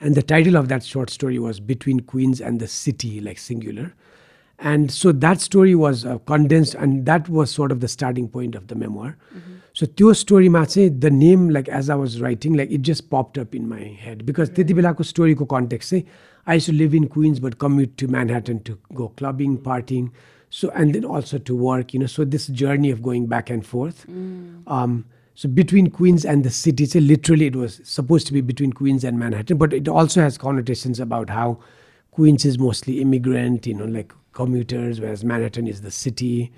and 0.00 0.14
the 0.14 0.22
title 0.22 0.56
of 0.56 0.68
that 0.68 0.84
short 0.84 1.10
story 1.10 1.38
was 1.38 1.60
"Between 1.60 2.00
Queens 2.00 2.40
and 2.40 2.60
the 2.60 2.68
City," 2.68 3.20
like 3.20 3.38
singular 3.38 3.94
And 4.61 4.91
so 4.91 5.11
that 5.11 5.39
story 5.39 5.75
was 5.75 6.03
uh, 6.03 6.17
condensed, 6.19 6.75
and 6.75 7.05
that 7.05 7.29
was 7.29 7.51
sort 7.51 7.71
of 7.71 7.79
the 7.79 7.87
starting 7.87 8.27
point 8.27 8.55
of 8.55 8.67
the 8.67 8.75
memoir. 8.75 9.15
So 9.73 9.85
त्यो 9.85 10.13
स्टोरीमा 10.13 10.63
चाहिँ 10.65 10.89
the 10.99 11.05
name 11.05 11.49
like 11.49 11.67
as 11.69 11.89
I 11.91 11.97
was 11.97 12.21
writing 12.21 12.55
like 12.57 12.71
it 12.73 12.81
just 12.85 13.03
popped 13.11 13.39
up 13.39 13.53
in 13.55 13.65
my 13.69 13.97
head 14.01 14.23
because 14.25 14.53
त्यति 14.55 14.73
बेलाको 14.73 15.03
स्टोरीको 15.03 15.45
context 15.51 15.89
चाहिँ 15.89 16.03
I 16.49 16.59
to 16.67 16.71
live 16.73 16.95
in 16.95 17.03
Queens 17.15 17.39
but 17.39 17.53
commute 17.61 17.89
to 17.99 18.07
म्यानह्याटन 18.15 18.57
to 18.69 18.73
go 19.01 19.07
clubbing 19.17 19.55
parting 19.67 20.07
so 20.61 20.71
and 20.81 20.93
then 20.93 21.03
also 21.17 21.37
to 21.49 21.57
work 21.57 21.95
you 21.95 22.01
know 22.01 22.07
so 22.15 22.25
this 22.25 22.49
journey 22.63 22.91
of 22.91 22.99
going 23.09 23.27
back 23.35 23.51
and 23.51 23.63
fourth 23.63 24.05
um, 24.77 24.97
so 25.37 25.47
between 25.47 25.87
Queens 25.91 26.23
and 26.25 26.43
the 26.43 26.49
city, 26.49 26.85
so 26.87 26.99
literally 26.99 27.45
it 27.45 27.55
was 27.55 27.79
supposed 27.83 28.25
to 28.27 28.33
be 28.33 28.41
between 28.41 28.71
Queens 28.73 29.03
and 29.03 29.19
Manhattan, 29.19 29.57
but 29.57 29.71
it 29.71 29.87
also 29.87 30.19
has 30.19 30.37
connotations 30.43 30.99
about 30.99 31.29
how 31.29 31.59
Queens 32.11 32.43
is 32.43 32.57
mostly 32.57 32.99
immigrant, 33.01 33.67
you 33.67 33.75
know, 33.75 33.85
like 33.85 34.15
commuters, 34.32 35.00
whereas 35.00 35.24
Manhattan 35.24 35.66
is 35.66 35.82
the 35.82 35.90
city, 35.90 36.52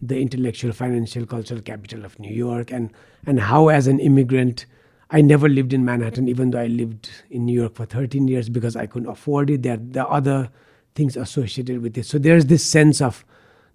the 0.00 0.20
intellectual, 0.20 0.72
financial, 0.72 1.26
cultural 1.26 1.60
capital 1.60 2.04
of 2.04 2.18
New 2.18 2.32
York, 2.34 2.70
and 2.70 2.90
and 3.26 3.40
how 3.40 3.68
as 3.68 3.86
an 3.86 4.00
immigrant, 4.00 4.66
I 5.10 5.20
never 5.20 5.48
lived 5.48 5.72
in 5.72 5.84
Manhattan, 5.84 6.28
even 6.28 6.50
though 6.50 6.60
I 6.60 6.66
lived 6.66 7.10
in 7.30 7.44
New 7.44 7.60
York 7.60 7.74
for 7.74 7.84
13 7.84 8.26
years 8.28 8.48
because 8.48 8.76
I 8.76 8.86
couldn't 8.86 9.08
afford 9.08 9.50
it. 9.50 9.62
There, 9.62 9.76
there 9.76 10.04
are 10.04 10.16
other 10.16 10.50
things 10.94 11.16
associated 11.16 11.82
with 11.82 11.96
it. 11.96 12.06
So 12.06 12.18
there's 12.18 12.46
this 12.46 12.64
sense 12.64 13.00
of 13.00 13.24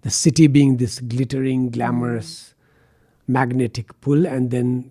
the 0.02 0.10
city 0.10 0.46
being 0.46 0.76
this 0.76 1.00
glittering, 1.00 1.70
glamorous 1.70 2.54
magnetic 3.28 3.98
pull 4.00 4.26
and 4.26 4.50
then 4.50 4.90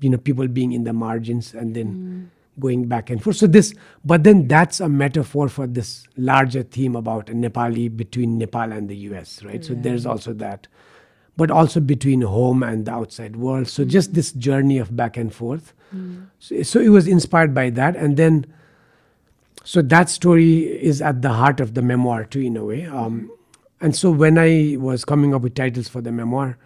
you 0.00 0.10
know 0.10 0.18
people 0.18 0.48
being 0.48 0.72
in 0.72 0.84
the 0.84 0.92
margins 0.92 1.54
and 1.54 1.74
then 1.74 1.86
mm. 1.94 2.35
Going 2.58 2.86
back 2.86 3.10
and 3.10 3.22
forth. 3.22 3.36
So 3.36 3.46
this 3.46 3.74
but 4.04 4.24
then 4.24 4.48
that's 4.48 4.80
a 4.80 4.88
metaphor 4.88 5.48
for 5.48 5.66
this 5.66 6.06
larger 6.16 6.62
theme 6.62 6.96
about 6.96 7.26
nepali 7.26 7.94
between 7.94 8.38
nepal 8.38 8.72
and 8.72 8.88
the 8.88 8.96
us 8.96 9.42
right? 9.42 9.64
So 9.64 9.74
there's 9.74 10.06
also 10.06 10.32
that 10.34 10.66
but 11.36 11.50
also 11.50 11.80
between 11.80 12.22
home 12.22 12.62
and 12.62 12.86
the 12.86 12.92
outside 12.92 13.36
world. 13.36 13.68
So 13.68 13.84
just 13.84 14.14
this 14.14 14.32
journey 14.32 14.78
of 14.78 14.96
back 14.96 15.18
and 15.18 15.34
forth. 15.34 15.74
So, 16.38 16.62
so 16.62 16.80
it 16.80 16.88
was 16.88 17.06
inspired 17.06 17.54
by 17.54 17.70
that. 17.70 17.94
And 17.94 18.16
then 18.16 18.46
so 19.62 19.82
that 19.82 20.08
story 20.08 20.60
is 20.82 21.02
at 21.02 21.20
the 21.22 21.32
heart 21.34 21.60
of 21.60 21.74
the 21.74 21.82
memoir 21.82 22.24
too 22.24 22.40
in 22.40 22.56
a 22.56 22.64
way. 22.64 22.86
Um, 22.86 23.30
and 23.80 23.94
so 23.94 24.10
when 24.10 24.38
i 24.38 24.76
was 24.78 25.04
coming 25.04 25.34
up 25.34 25.42
with 25.42 25.54
titles 25.54 25.88
for 25.88 26.00
the 26.00 26.12
memoir 26.12 26.56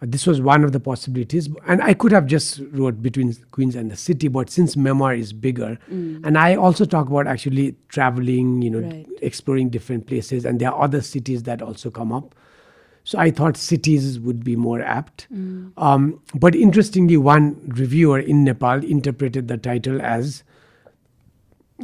this 0.00 0.26
was 0.26 0.42
one 0.42 0.62
of 0.62 0.72
the 0.72 0.80
possibilities 0.80 1.48
and 1.66 1.82
i 1.82 1.94
could 1.94 2.12
have 2.12 2.26
just 2.26 2.60
wrote 2.72 3.00
between 3.00 3.34
queens 3.50 3.74
and 3.74 3.90
the 3.90 3.96
city 3.96 4.28
but 4.28 4.50
since 4.50 4.76
memoir 4.76 5.14
is 5.14 5.32
bigger 5.32 5.78
mm. 5.90 6.20
and 6.24 6.36
i 6.36 6.54
also 6.54 6.84
talk 6.84 7.08
about 7.08 7.26
actually 7.26 7.74
traveling 7.88 8.60
you 8.62 8.70
know 8.70 8.80
Right. 8.80 9.06
exploring 9.22 9.70
different 9.70 10.06
places 10.06 10.44
and 10.44 10.60
there 10.60 10.70
are 10.70 10.82
other 10.82 11.00
cities 11.00 11.44
that 11.44 11.62
also 11.62 11.90
come 11.90 12.12
up. 12.12 12.34
So 13.04 13.18
i 13.18 13.30
thought 13.30 13.56
cities 13.56 14.18
would 14.20 14.44
be 14.44 14.56
more 14.56 14.82
apt. 14.82 15.26
Mm. 15.32 15.72
Um, 15.76 16.20
but 16.34 16.54
interestingly 16.54 17.16
one 17.16 17.56
reviewer 17.68 18.18
in 18.18 18.44
nepal 18.44 18.84
interpreted 18.84 19.48
the 19.48 19.56
title 19.56 20.02
as 20.02 20.42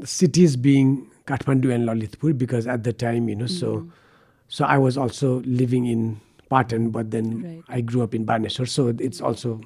cities 0.05 0.57
being 0.57 1.11
kathmandu 1.27 1.73
and 1.73 1.89
lalitpur 1.89 2.37
because 2.37 2.67
at 2.67 2.83
the 2.85 2.93
time 2.93 3.29
you 3.29 3.37
know 3.37 3.47
so 3.47 3.77
mm. 3.77 3.91
so 4.49 4.65
i 4.65 4.77
was 4.77 4.99
also 4.99 5.41
living 5.43 5.87
in 5.87 6.21
patan 6.52 6.90
but 6.98 7.12
then 7.12 7.30
Right. 7.44 7.64
i 7.78 7.82
grew 7.82 8.02
up 8.04 8.16
in 8.20 8.26
baneshwar 8.26 8.68
so 8.78 8.88
it's 9.10 9.22
also 9.22 9.60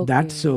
Okay. 0.00 0.04
that 0.08 0.32
so 0.36 0.50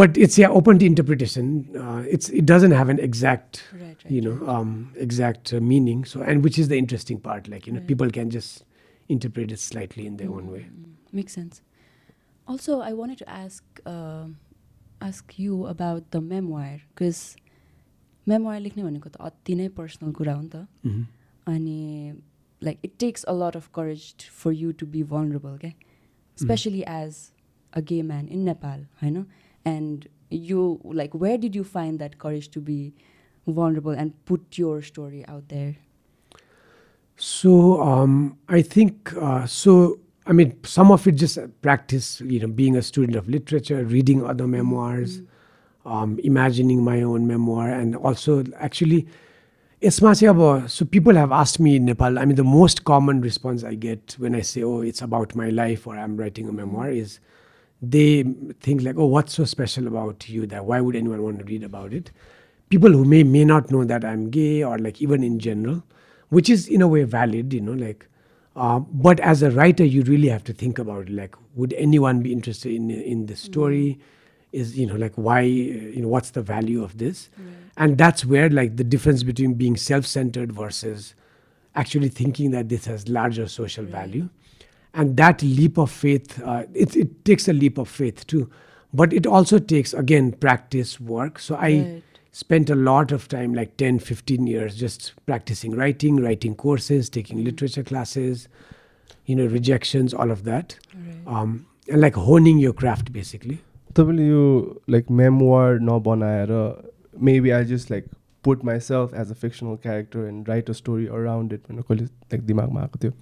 but 0.00 0.16
it's 0.24 0.36
yeah 0.40 0.50
open 0.58 0.78
to 0.80 0.86
interpretation 0.86 1.46
uh, 1.84 2.02
it's 2.16 2.28
it 2.40 2.46
doesn't 2.50 2.74
have 2.80 2.88
an 2.94 2.98
exact 3.06 3.62
Right, 3.72 3.82
right, 4.04 4.10
you 4.16 4.20
know 4.26 4.34
um, 4.56 4.92
exact 5.06 5.52
uh, 5.52 5.60
meaning 5.70 6.04
so 6.04 6.20
and 6.32 6.44
which 6.48 6.58
is 6.64 6.68
the 6.72 6.78
interesting 6.82 7.18
part 7.28 7.48
like 7.54 7.66
you 7.66 7.72
know 7.72 7.80
Right. 7.80 7.86
people 7.92 8.10
can 8.18 8.30
just 8.30 8.64
interpret 9.16 9.50
it 9.56 9.58
slightly 9.64 10.06
in 10.12 10.16
their 10.22 10.30
own 10.30 10.50
way 10.56 10.66
Makes 11.10 11.32
sense. 11.32 11.62
Also, 12.46 12.80
I 12.80 12.92
wanted 12.92 13.18
to 13.18 13.28
ask 13.30 13.80
uh, 13.86 14.26
ask 15.06 15.38
you 15.38 15.66
about 15.66 16.10
the 16.16 16.20
memoir 16.20 16.80
because 16.90 17.20
memoir 18.32 18.56
लेख्ने 18.60 18.84
भनेको 18.88 19.08
त 19.14 19.16
अति 19.28 19.54
नै 19.60 19.68
personal 19.78 20.12
कुरा 20.20 20.34
हो 20.34 20.42
नि 20.42 20.50
त 20.54 20.66
Mhm. 20.84 21.06
अनि 22.62 22.66
like 22.66 22.78
it 22.84 22.92
takes 22.98 23.24
a 23.24 23.32
lot 23.32 23.56
of 23.56 23.68
courage 23.74 24.14
for 24.30 24.52
you 24.52 24.72
to 24.72 24.86
be 24.86 25.02
vulnerable 25.02 25.60
क्या 25.60 25.72
स्पेसली 26.38 26.80
एज 26.88 27.32
अ 27.72 27.80
गे 27.80 28.02
म्यान 28.02 28.28
इन 28.28 28.38
नेपाल 28.38 28.86
होइन 29.02 29.26
and 29.66 30.08
you 30.32 30.78
like 30.94 31.16
where 31.16 31.38
did 31.40 31.56
you 31.56 31.62
find 31.62 31.98
that 31.98 32.14
courage 32.14 32.50
to 32.52 32.60
be 32.60 32.92
vulnerable 33.48 33.92
and 33.92 34.12
put 34.26 34.58
your 34.58 34.82
story 34.82 35.24
out 35.26 35.48
there 35.48 35.76
So 37.16 37.82
um, 37.82 38.38
I 38.48 38.62
think 38.62 39.12
uh, 39.16 39.46
so. 39.46 39.98
I 40.26 40.32
mean, 40.32 40.58
some 40.62 40.92
of 40.92 41.06
it 41.06 41.12
just 41.12 41.38
practice. 41.62 42.20
You 42.20 42.40
know, 42.40 42.46
being 42.46 42.76
a 42.76 42.82
student 42.82 43.16
of 43.16 43.28
literature, 43.28 43.84
reading 43.84 44.24
other 44.24 44.46
memoirs, 44.46 45.22
um, 45.86 46.18
imagining 46.22 46.84
my 46.84 47.02
own 47.02 47.26
memoir, 47.26 47.70
and 47.70 47.96
also 47.96 48.44
actually, 48.56 49.00
यसमा 49.00 49.06
चाहिँ 49.06 49.06
अब 49.06 49.31
so 49.89 50.85
people 50.85 51.15
have 51.15 51.31
asked 51.31 51.59
me 51.59 51.75
in 51.75 51.85
Nepal. 51.85 52.17
I 52.19 52.25
mean, 52.25 52.35
the 52.35 52.43
most 52.43 52.83
common 52.85 53.21
response 53.21 53.63
I 53.63 53.75
get 53.75 54.15
when 54.17 54.35
I 54.35 54.41
say, 54.41 54.63
"Oh, 54.63 54.81
it's 54.81 55.01
about 55.01 55.35
my 55.35 55.49
life" 55.49 55.85
or 55.87 55.97
"I'm 55.97 56.15
writing 56.17 56.47
a 56.47 56.53
memoir," 56.53 56.89
is 56.89 57.19
they 57.81 58.23
think 58.61 58.81
like, 58.83 58.97
"Oh, 58.97 59.05
what's 59.05 59.33
so 59.33 59.45
special 59.45 59.87
about 59.87 60.29
you 60.29 60.45
that 60.47 60.65
why 60.65 60.79
would 60.81 60.95
anyone 60.95 61.21
want 61.23 61.39
to 61.39 61.45
read 61.45 61.63
about 61.63 61.93
it?" 61.93 62.11
People 62.69 62.91
who 62.91 63.03
may 63.05 63.23
may 63.23 63.45
not 63.45 63.71
know 63.71 63.83
that 63.83 64.05
I'm 64.05 64.29
gay 64.29 64.63
or 64.63 64.77
like 64.79 65.01
even 65.01 65.23
in 65.23 65.39
general, 65.39 65.83
which 66.29 66.49
is 66.49 66.67
in 66.67 66.81
a 66.81 66.87
way 66.87 67.03
valid, 67.03 67.53
you 67.53 67.61
know, 67.61 67.73
like. 67.73 68.07
Uh, 68.55 68.79
but 68.79 69.19
as 69.19 69.41
a 69.41 69.49
writer, 69.51 69.83
you 69.83 70.03
really 70.03 70.29
have 70.29 70.43
to 70.45 70.53
think 70.53 70.77
about. 70.79 71.09
Like, 71.09 71.35
would 71.55 71.73
anyone 71.73 72.21
be 72.21 72.31
interested 72.31 72.71
in 72.73 72.89
in 72.91 73.25
the 73.25 73.35
story? 73.35 73.99
Is 74.53 74.77
you 74.77 74.85
know 74.85 74.95
like 74.95 75.13
why 75.15 75.41
you 75.41 76.01
know 76.01 76.07
what's 76.07 76.29
the 76.31 76.41
value 76.43 76.83
of 76.83 76.97
this? 76.99 77.29
And 77.75 77.97
that's 77.97 78.23
where 78.23 78.49
like 78.49 78.77
the 78.77 78.83
difference 78.83 79.23
between 79.23 79.55
being 79.55 79.75
self-centered 79.75 80.51
versus 80.53 81.15
actually 81.75 82.09
thinking 82.09 82.51
that 82.51 82.69
this 82.69 82.85
has 82.85 83.07
larger 83.09 83.47
social 83.47 83.83
value. 83.83 84.29
And 84.93 85.17
that 85.17 85.41
leap 85.41 85.79
of 85.79 85.89
faith 85.89 86.39
uh, 86.43 86.63
it, 86.73 86.95
it 86.95 87.25
takes 87.25 87.47
a 87.47 87.53
leap 87.53 87.79
of 87.79 87.89
faith 87.89 88.27
too. 88.27 88.49
But 88.93 89.11
it 89.11 89.25
also 89.25 89.57
takes 89.57 89.91
again 89.93 90.33
practice 90.33 90.99
work. 90.99 91.39
So 91.39 91.55
i 91.55 91.69
Right. 91.71 92.03
spent 92.31 92.69
a 92.69 92.75
lot 92.75 93.11
of 93.11 93.27
time 93.27 93.53
like 93.53 93.77
10 93.77 93.99
15 93.99 94.47
years 94.47 94.75
just 94.75 95.13
practicing 95.27 95.75
writing 95.75 96.15
writing 96.17 96.55
courses 96.55 97.07
taking 97.09 97.43
literature 97.43 97.83
classes 97.83 98.47
you 99.25 99.35
know 99.35 99.45
rejections 99.45 100.13
all 100.13 100.31
of 100.31 100.43
that. 100.43 100.77
Um, 101.27 101.65
and 101.89 102.01
like 102.01 102.15
honing 102.15 102.57
your 102.59 102.73
craft 102.73 103.11
basically 103.13 103.59
तपाईँले 103.96 104.28
यो 104.28 104.44
like 104.90 105.10
memoir 105.22 105.80
नबनाएर 105.90 106.52
maybe 107.30 107.50
I 107.50 107.64
just 107.64 107.90
like 107.90 108.06
put 108.44 108.64
my 108.64 108.80
self 108.90 109.14
as 109.20 109.30
a 109.30 109.34
fictional 109.46 109.76
character 109.82 110.28
and 110.28 110.48
write 110.48 110.70
a 110.70 110.72
story 110.82 111.06
around 111.06 111.52
it 111.52 111.62
भनेर 111.70 111.82
कहिले 111.88 112.04
like 112.04 112.46
दिमागमा 112.46 112.80
आएको 112.80 112.98
थियो 113.02 113.12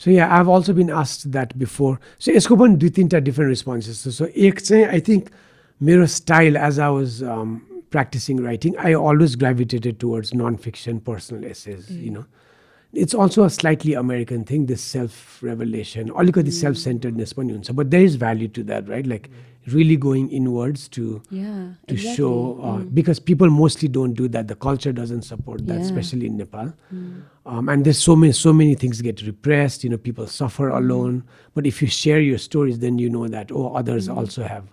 So 0.00 0.10
yeah, 0.10 0.36
I've 0.36 0.48
also 0.48 0.72
been 0.72 0.88
asked 0.90 1.30
that 1.32 1.52
before. 1.58 1.98
So 2.18 2.32
यसको 2.32 2.56
पनि 2.56 2.76
दुई 2.76 2.90
तिनवटा 2.96 3.20
different 3.26 3.50
responses 3.50 4.00
छ. 4.04 4.12
So 4.14 4.26
एक 4.46 4.60
चाहिँ 4.60 4.86
I 4.86 5.00
think 5.08 5.28
मेरो 5.80 6.06
style 6.14 6.58
as 6.68 6.78
I 6.78 6.88
was 6.88 7.22
um, 7.22 7.52
practicing 7.90 8.42
writing, 8.42 8.76
I 8.78 8.94
always 8.94 9.36
gravitated 9.36 10.00
towards 10.00 10.34
non-fiction 10.34 11.00
personal 11.00 11.44
essays, 11.44 11.90
you 11.90 12.10
know. 12.10 12.24
It's 12.94 13.14
also 13.14 13.44
a 13.44 13.50
slightly 13.50 13.94
American 13.94 14.44
thing, 14.44 14.66
this 14.66 14.80
self-revelation. 14.80 16.10
अलिकति 16.10 16.52
self-centeredness 16.58 17.32
पनि 17.32 17.52
हुन्छ. 17.52 17.74
But 17.74 17.90
there 17.90 18.02
is 18.02 18.16
value 18.16 18.48
to 18.58 18.64
that, 18.64 18.88
right? 18.88 19.06
Like 19.06 19.30
really 19.74 19.96
going 20.04 20.24
inwards 20.38 20.88
to 20.94 21.04
Yeah. 21.30 21.60
to 21.88 21.94
exactly. 21.94 22.14
show 22.16 22.32
uh, 22.62 22.72
Mm. 22.78 22.94
because 22.98 23.20
people 23.30 23.50
mostly 23.58 23.88
don't 23.88 24.12
do 24.18 24.28
that 24.36 24.48
the 24.48 24.56
culture 24.66 24.92
doesn't 24.98 25.22
support 25.28 25.62
that 25.70 25.78
Yeah. 25.78 25.86
especially 25.86 26.26
in 26.32 26.36
nepal 26.42 26.72
Mm. 26.92 27.22
um, 27.52 27.68
and 27.74 27.84
there's 27.88 28.02
so 28.08 28.16
many 28.24 28.32
so 28.40 28.52
many 28.52 28.74
things 28.84 29.00
get 29.08 29.22
repressed 29.28 29.84
you 29.88 29.90
know 29.94 30.00
people 30.08 30.26
suffer 30.34 30.68
Mm. 30.70 30.76
alone 30.82 31.22
but 31.54 31.66
if 31.72 31.80
you 31.84 31.88
share 31.88 32.20
your 32.20 32.38
stories 32.46 32.78
then 32.84 32.98
you 33.04 33.08
know 33.16 33.26
that 33.36 33.50
oh 33.62 33.68
others 33.82 34.08
also 34.16 34.42
have 34.54 34.64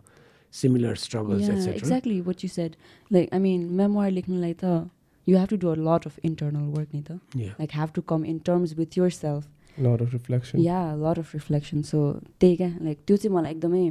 similar 0.63 0.95
struggles 0.95 1.41
Mm. 1.43 1.47
yeah, 1.47 1.55
etc 1.57 1.77
exactly 1.77 2.21
what 2.21 2.43
you 2.43 2.49
said. 2.49 2.75
Like, 3.09 3.29
I 3.31 3.39
mean, 3.39 3.61
memoir 3.81 4.09
लेख्नुलाई 4.11 4.53
त 4.63 4.89
you 5.31 5.37
have 5.37 5.47
to 5.55 5.57
do 5.63 5.71
a 5.71 5.79
lot 5.87 6.05
of 6.09 6.19
internal 6.29 6.67
work 6.77 6.93
नि 6.93 7.01
त. 7.09 7.19
yeah 7.45 7.53
Like, 7.59 7.71
have 7.81 7.93
to 7.97 8.01
come 8.13 8.25
in 8.35 8.39
terms 8.51 8.75
with 8.83 8.97
yourself. 9.01 9.47
Lot 9.79 10.01
of 10.01 10.13
reflection 10.13 10.59
Yeah, 10.63 10.93
a 10.93 10.97
lot 11.01 11.17
of 11.21 11.29
reflection. 11.35 11.83
So, 11.89 11.99
त्यही 12.41 12.55
क्या 12.61 12.67
like 12.87 12.97
त्यो 13.07 13.17
चाहिँ 13.17 13.35
मलाई 13.35 13.51
एकदमै 13.55 13.83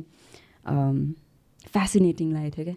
fascinating 1.74 2.32
लागेको 2.32 2.56
थियो 2.56 2.64
क्या 2.64 2.76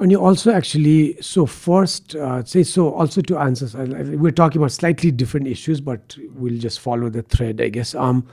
and 0.00 0.12
you 0.12 0.20
also 0.20 0.52
actually 0.52 1.16
so 1.20 1.44
first 1.44 2.14
uh, 2.14 2.44
say 2.44 2.62
so 2.62 2.90
also 2.94 3.20
to 3.20 3.36
answer 3.36 3.66
uh, 3.76 4.04
we're 4.16 4.30
talking 4.30 4.60
about 4.60 4.70
slightly 4.70 5.10
different 5.10 5.48
issues 5.48 5.80
but 5.80 6.16
we'll 6.34 6.58
just 6.58 6.78
follow 6.78 7.08
the 7.08 7.22
thread 7.22 7.60
i 7.60 7.68
guess 7.68 7.94
um 7.94 8.24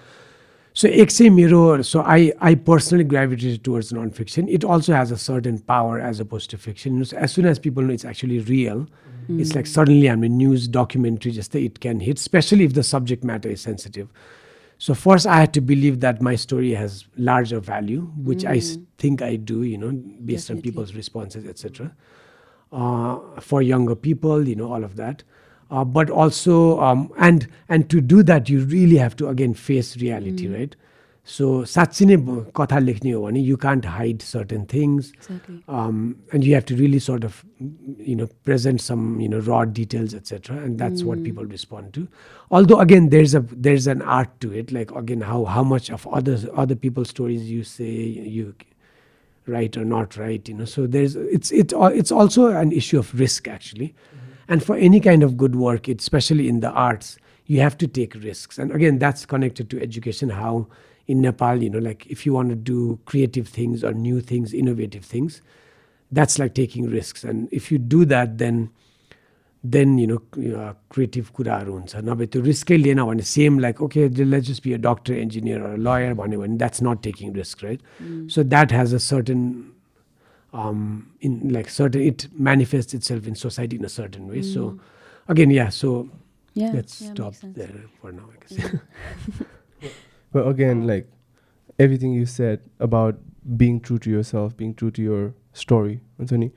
so 0.74 0.88
एक 0.88 1.10
चाहिँ 1.12 1.32
मेरो 1.32 1.84
so 1.84 2.02
i 2.02 2.32
i 2.42 2.54
personally 2.54 3.04
gravitated 3.04 3.64
towards 3.64 3.92
non-fiction 3.94 4.48
it 4.50 4.64
also 4.64 4.94
has 4.94 5.12
a 5.12 5.18
certain 5.18 5.58
power 5.60 6.00
as 6.00 6.20
opposed 6.20 6.50
to 6.50 6.58
fiction 6.58 6.94
You 6.94 7.00
know, 7.00 7.06
so 7.06 7.18
as 7.18 7.32
soon 7.32 7.46
as 7.46 7.58
people 7.58 7.84
know 7.84 7.94
it's 7.94 8.06
actually 8.06 8.40
real 8.40 8.88
it's 9.28 9.56
like 9.56 9.66
suddenly 9.66 10.08
i'm 10.08 10.24
a 10.24 10.30
news 10.30 10.68
documentary 10.68 11.32
just 11.32 11.52
that 11.54 11.60
it 11.60 11.80
can 11.80 12.00
hit 12.00 12.20
especially 12.20 12.64
if 12.64 12.74
the 12.74 12.84
subject 14.81 15.07
matter 15.07 15.17
is 15.17 15.25
sensitive 15.25 15.27
so 15.27 15.27
first 15.27 15.27
i 15.27 15.41
had 15.41 15.53
to 15.53 15.61
believe 15.61 16.01
that 16.01 16.23
my 16.23 16.37
story 16.37 16.73
has 16.73 17.05
larger 17.17 17.61
value 17.61 18.01
which 18.17 18.45
I 18.45 18.61
think 18.99 19.23
i 19.23 19.37
do 19.37 19.63
you 19.63 19.79
know 19.79 19.93
based 20.25 20.51
on 20.51 20.63
people's 20.63 20.95
responses 20.95 21.47
etc 21.47 21.93
uh, 22.73 23.19
for 23.41 23.63
younger 23.63 23.95
people 23.97 24.49
you 24.49 24.57
know 24.57 24.73
all 24.73 24.85
of 24.85 24.97
that. 24.97 25.25
Uh, 25.71 25.85
but 25.85 26.11
also 26.11 26.81
um, 26.81 27.13
and 27.19 27.49
and 27.69 27.89
to 27.91 28.01
do 28.01 28.23
that 28.25 28.49
you 28.49 28.65
really 28.65 28.97
have 28.97 29.15
to 29.17 29.29
again 29.29 29.55
face 29.55 29.97
reality 29.97 30.49
right 30.49 30.77
so 31.31 31.63
Satchine 31.63 32.17
Katha 32.51 32.85
Lekhne 32.85 33.13
Ho 33.13 33.29
you 33.29 33.57
can't 33.57 33.85
hide 33.85 34.21
certain 34.21 34.67
things. 34.67 35.13
Um, 35.69 36.17
and 36.33 36.43
you 36.43 36.55
have 36.57 36.65
to 36.67 36.75
really 36.75 36.99
sort 36.99 37.23
of, 37.23 37.45
you 37.99 38.17
know, 38.17 38.27
present 38.45 38.81
some, 38.81 39.21
you 39.21 39.29
know, 39.29 39.39
raw 39.39 39.65
details, 39.65 40.13
etc. 40.13 40.57
And 40.57 40.77
that's 40.77 41.05
what 41.05 41.19
hmm. 41.19 41.25
people 41.25 41.45
respond 41.45 41.95
to. 41.95 42.09
Although 42.51 42.81
again, 42.81 43.11
there's 43.11 43.37
a 43.37 43.41
there's 43.53 43.87
an 43.87 44.03
art 44.03 44.41
to 44.41 44.53
it. 44.53 44.73
Like 44.73 44.91
again, 44.91 45.21
how 45.21 45.45
how 45.45 45.63
much 45.63 45.89
of 45.89 46.05
other 46.09 46.37
other 46.53 46.75
people's 46.75 47.11
stories 47.11 47.49
you 47.49 47.63
say 47.63 47.85
you 47.85 48.53
write 49.47 49.77
or 49.77 49.85
not 49.85 50.17
write, 50.17 50.49
you 50.49 50.55
know 50.55 50.65
so 50.65 50.87
there's 50.87 51.17
it's 51.17 51.51
it's 51.51 51.75
it's 51.77 52.13
also 52.13 52.47
an 52.49 52.71
issue 52.71 52.99
of 52.99 53.19
risk 53.19 53.49
actually 53.49 53.89
mm-hmm. 53.89 54.53
and 54.53 54.63
for 54.63 54.77
any 54.77 55.01
kind 55.01 55.23
of 55.25 55.37
good 55.37 55.57
work 55.57 55.89
especially 55.89 56.49
in 56.49 56.61
the 56.61 56.71
arts 56.71 57.19
you 57.47 57.59
have 57.59 57.77
to 57.77 57.89
take 57.89 58.15
risks 58.17 58.59
and 58.59 58.71
again 58.71 58.99
that's 58.99 59.27
connected 59.27 59.69
to 59.69 59.83
education 59.83 60.29
how 60.29 60.69
in 61.08 61.22
Nepal, 61.22 61.62
you 61.64 61.70
know, 61.70 61.80
like 61.80 62.06
if 62.08 62.26
you 62.26 62.34
want 62.34 62.50
to 62.50 62.56
do 62.56 63.00
creative 63.06 63.48
things 63.48 63.84
or 63.84 63.94
new 63.94 64.22
things, 64.22 64.54
innovative 64.54 65.06
things, 65.06 65.42
that's 66.12 66.40
like 66.40 66.54
taking 66.56 66.90
risks. 66.90 67.24
And 67.24 67.48
if 67.52 67.72
you 67.72 67.78
do 67.78 68.06
that, 68.06 68.38
then 68.40 68.70
then 69.64 69.98
you 69.98 70.08
know 70.08 70.76
creative 70.90 71.30
कुराहरू 71.34 71.74
हुन्छ 71.74 71.96
नभए 72.06 72.26
त्यो 72.34 72.42
रिस्कै 72.42 72.78
lien 72.78 73.02
भने 73.04 73.24
same 73.30 73.60
like 73.60 73.82
okay 73.82 74.08
let 74.26 74.44
just 74.50 74.64
be 74.64 74.74
a 74.74 74.78
doctor 74.86 75.14
engineer 75.14 75.62
or 75.70 75.78
lawyer 75.88 76.14
भन्यो 76.20 76.40
भने 76.42 76.58
that's 76.64 76.82
not 76.88 77.02
taking 77.08 77.34
risk 77.34 77.64
right 77.64 77.82
so 78.36 78.44
that 78.44 78.72
has 78.72 78.94
a 78.94 79.00
certain 79.00 79.42
um 80.54 80.84
in 81.30 81.40
like 81.58 81.70
certain 81.78 82.02
it 82.12 82.28
manifests 82.50 82.94
itself 83.00 83.28
in 83.34 83.36
society 83.46 83.78
in 83.82 83.86
a 83.86 83.94
certain 83.96 84.28
way 84.34 84.44
so 84.54 84.68
again 85.36 85.52
yeah 85.60 85.70
so 85.82 85.96
Yeah. 86.60 86.74
let's 86.76 87.02
yeah, 87.02 87.08
stop 87.14 87.34
makes 87.34 87.42
sense. 87.42 87.58
there 87.58 87.80
But 90.33 90.47
again, 90.47 90.87
like 90.87 91.09
everything 91.79 92.13
you 92.13 92.27
said 92.27 92.61
about 92.79 93.19
being 93.57 93.81
true 93.81 93.99
to 93.99 94.11
yourself, 94.11 94.57
being 94.57 94.75
true 94.75 94.91
to 94.93 95.03
your 95.03 95.35
story, 95.53 96.01
Anthony, 96.19 96.53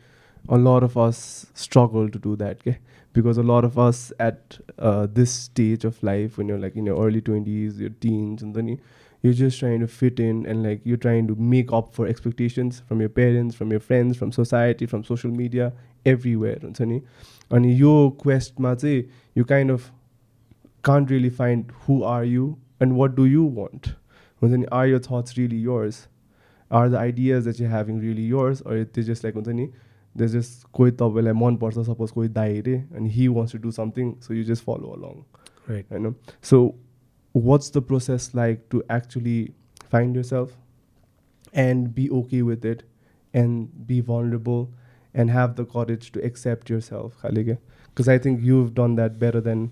a 0.50 0.58
lot 0.58 0.84
of 0.84 0.98
us 0.98 1.48
struggle 1.54 2.10
to 2.10 2.20
do 2.20 2.36
that 2.36 2.58
okay? 2.68 2.80
because 3.14 3.38
a 3.38 3.44
lot 3.44 3.64
of 3.64 3.80
us 3.80 4.12
at 4.20 4.58
uh, 4.80 5.08
this 5.12 5.32
stage 5.32 5.86
of 5.86 6.02
life, 6.04 6.38
when 6.38 6.48
you're 6.48 6.60
like 6.60 6.76
in 6.76 6.86
your 6.86 7.04
early 7.06 7.22
20s, 7.22 7.80
your 7.80 7.90
teens, 7.90 8.42
and 8.42 8.56
then 8.56 8.80
you're 9.22 9.34
just 9.34 9.60
trying 9.60 9.80
to 9.80 9.88
fit 9.88 10.20
in 10.20 10.46
and 10.46 10.64
like 10.64 10.82
you're 10.84 10.98
trying 10.98 11.28
to 11.28 11.36
make 11.36 11.72
up 11.72 11.94
for 11.94 12.08
expectations 12.08 12.82
from 12.88 13.00
your 13.00 13.10
parents, 13.10 13.56
from 13.56 13.72
your 13.72 13.80
friends, 13.80 14.18
from 14.18 14.32
society, 14.32 14.86
from 14.86 15.04
social 15.04 15.32
media, 15.32 15.72
everywhere. 16.06 16.60
And 17.50 17.78
your 17.78 18.12
quest, 18.12 18.54
you 18.60 19.46
kind 19.46 19.72
of 19.72 19.92
can't 20.84 21.10
really 21.10 21.30
find 21.30 21.72
who 21.86 22.04
are 22.04 22.26
you 22.26 22.58
and 22.83 22.97
what 23.01 23.15
do 23.17 23.27
you 23.27 23.43
want 23.59 23.91
हुन्छ 24.43 24.55
नि 24.55 24.67
are 24.81 24.87
your 24.87 25.01
thoughts 25.09 25.37
really 25.39 25.61
yours 25.69 26.01
are 26.71 26.89
the 26.95 26.99
ideas 27.03 27.45
that 27.45 27.61
you're 27.61 27.75
having 27.75 28.01
really 28.07 28.27
yours 28.33 28.61
or 28.63 28.79
they 28.97 29.03
just 29.11 29.25
like 29.29 29.39
हुन्छ 29.41 29.55
नि 29.61 29.69
there's 30.21 30.33
just 30.39 30.65
कोही 30.79 30.93
तपाईँलाई 31.01 31.33
मनपर्छ 31.41 31.79
suppose 31.89 32.11
कोही 32.19 32.29
दाइ 32.37 32.59
अरे 32.61 32.77
अनि 33.01 33.11
he 33.17 33.29
wants 33.39 33.53
to 33.57 33.61
do 33.67 33.73
something 33.79 34.13
so 34.27 34.35
you 34.39 34.45
just 34.51 34.65
follow 34.69 34.95
along 34.99 35.25
right 35.73 35.93
होइन 35.97 36.15
so 36.53 36.61
what's 37.49 37.71
the 37.79 37.83
process 37.93 38.29
like 38.41 38.63
to 38.75 38.83
actually 38.99 39.39
find 39.95 40.17
yourself 40.21 40.57
and 41.65 41.95
be 41.99 42.11
okay 42.21 42.43
with 42.51 42.65
it 42.65 42.83
and 43.43 43.69
be 43.91 44.01
vulnerable 44.13 44.69
and 45.15 45.31
have 45.31 45.55
the 45.61 45.65
courage 45.75 46.11
to 46.17 46.25
accept 46.31 46.71
yourself 46.75 47.23
because 47.29 48.09
i 48.15 48.19
think 48.27 48.43
you've 48.51 48.75
done 48.81 48.97
that 49.01 49.19
better 49.23 49.41
than 49.49 49.71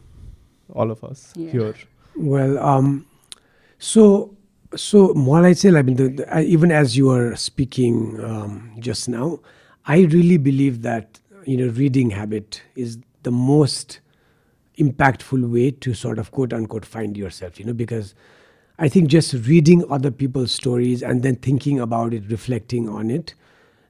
all 0.82 0.90
of 0.90 1.04
us 1.04 1.24
Yeah. 1.36 1.50
here 1.56 1.74
well, 2.15 2.57
um, 2.59 3.05
so 3.79 4.35
so 4.75 5.13
I 5.33 5.53
say, 5.53 5.69
I 5.75 5.81
mean, 5.81 5.97
the, 5.97 6.07
the, 6.09 6.33
I, 6.33 6.43
even 6.43 6.71
as 6.71 6.95
you 6.95 7.07
were 7.07 7.35
speaking 7.35 8.23
um, 8.23 8.73
just 8.79 9.09
now, 9.09 9.39
I 9.85 10.01
really 10.01 10.37
believe 10.37 10.81
that 10.83 11.19
you 11.45 11.57
know 11.57 11.67
reading 11.73 12.11
habit 12.11 12.61
is 12.75 12.97
the 13.23 13.31
most 13.31 13.99
impactful 14.77 15.49
way 15.51 15.71
to 15.71 15.93
sort 15.93 16.19
of 16.19 16.31
quote 16.31 16.53
unquote 16.53 16.85
find 16.85 17.17
yourself. 17.17 17.59
You 17.59 17.65
know, 17.65 17.73
because 17.73 18.13
I 18.79 18.87
think 18.89 19.09
just 19.09 19.33
reading 19.33 19.83
other 19.91 20.11
people's 20.11 20.51
stories 20.51 21.01
and 21.03 21.23
then 21.23 21.35
thinking 21.35 21.79
about 21.79 22.13
it, 22.13 22.23
reflecting 22.29 22.87
on 22.89 23.11
it, 23.11 23.33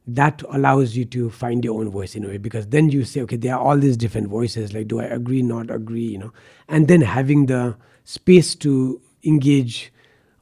that 0.08 0.42
allows 0.50 0.96
you 0.96 1.06
to 1.06 1.30
find 1.30 1.64
your 1.64 1.80
own 1.80 1.90
voice 1.90 2.16
in 2.16 2.26
a 2.26 2.28
way. 2.28 2.38
Because 2.38 2.68
then 2.68 2.90
you 2.90 3.04
say, 3.04 3.22
okay, 3.22 3.36
there 3.38 3.56
are 3.56 3.62
all 3.62 3.78
these 3.78 3.98
different 3.98 4.28
voices. 4.30 4.74
Like, 4.74 4.88
do 4.88 5.00
I 5.00 5.06
agree? 5.06 5.42
Not 5.42 5.70
agree? 5.70 6.06
You 6.08 6.18
know, 6.18 6.34
and 6.68 6.88
then 6.88 7.02
having 7.02 7.46
the 7.46 7.76
space 8.04 8.56
to 8.56 9.02
engage 9.24 9.92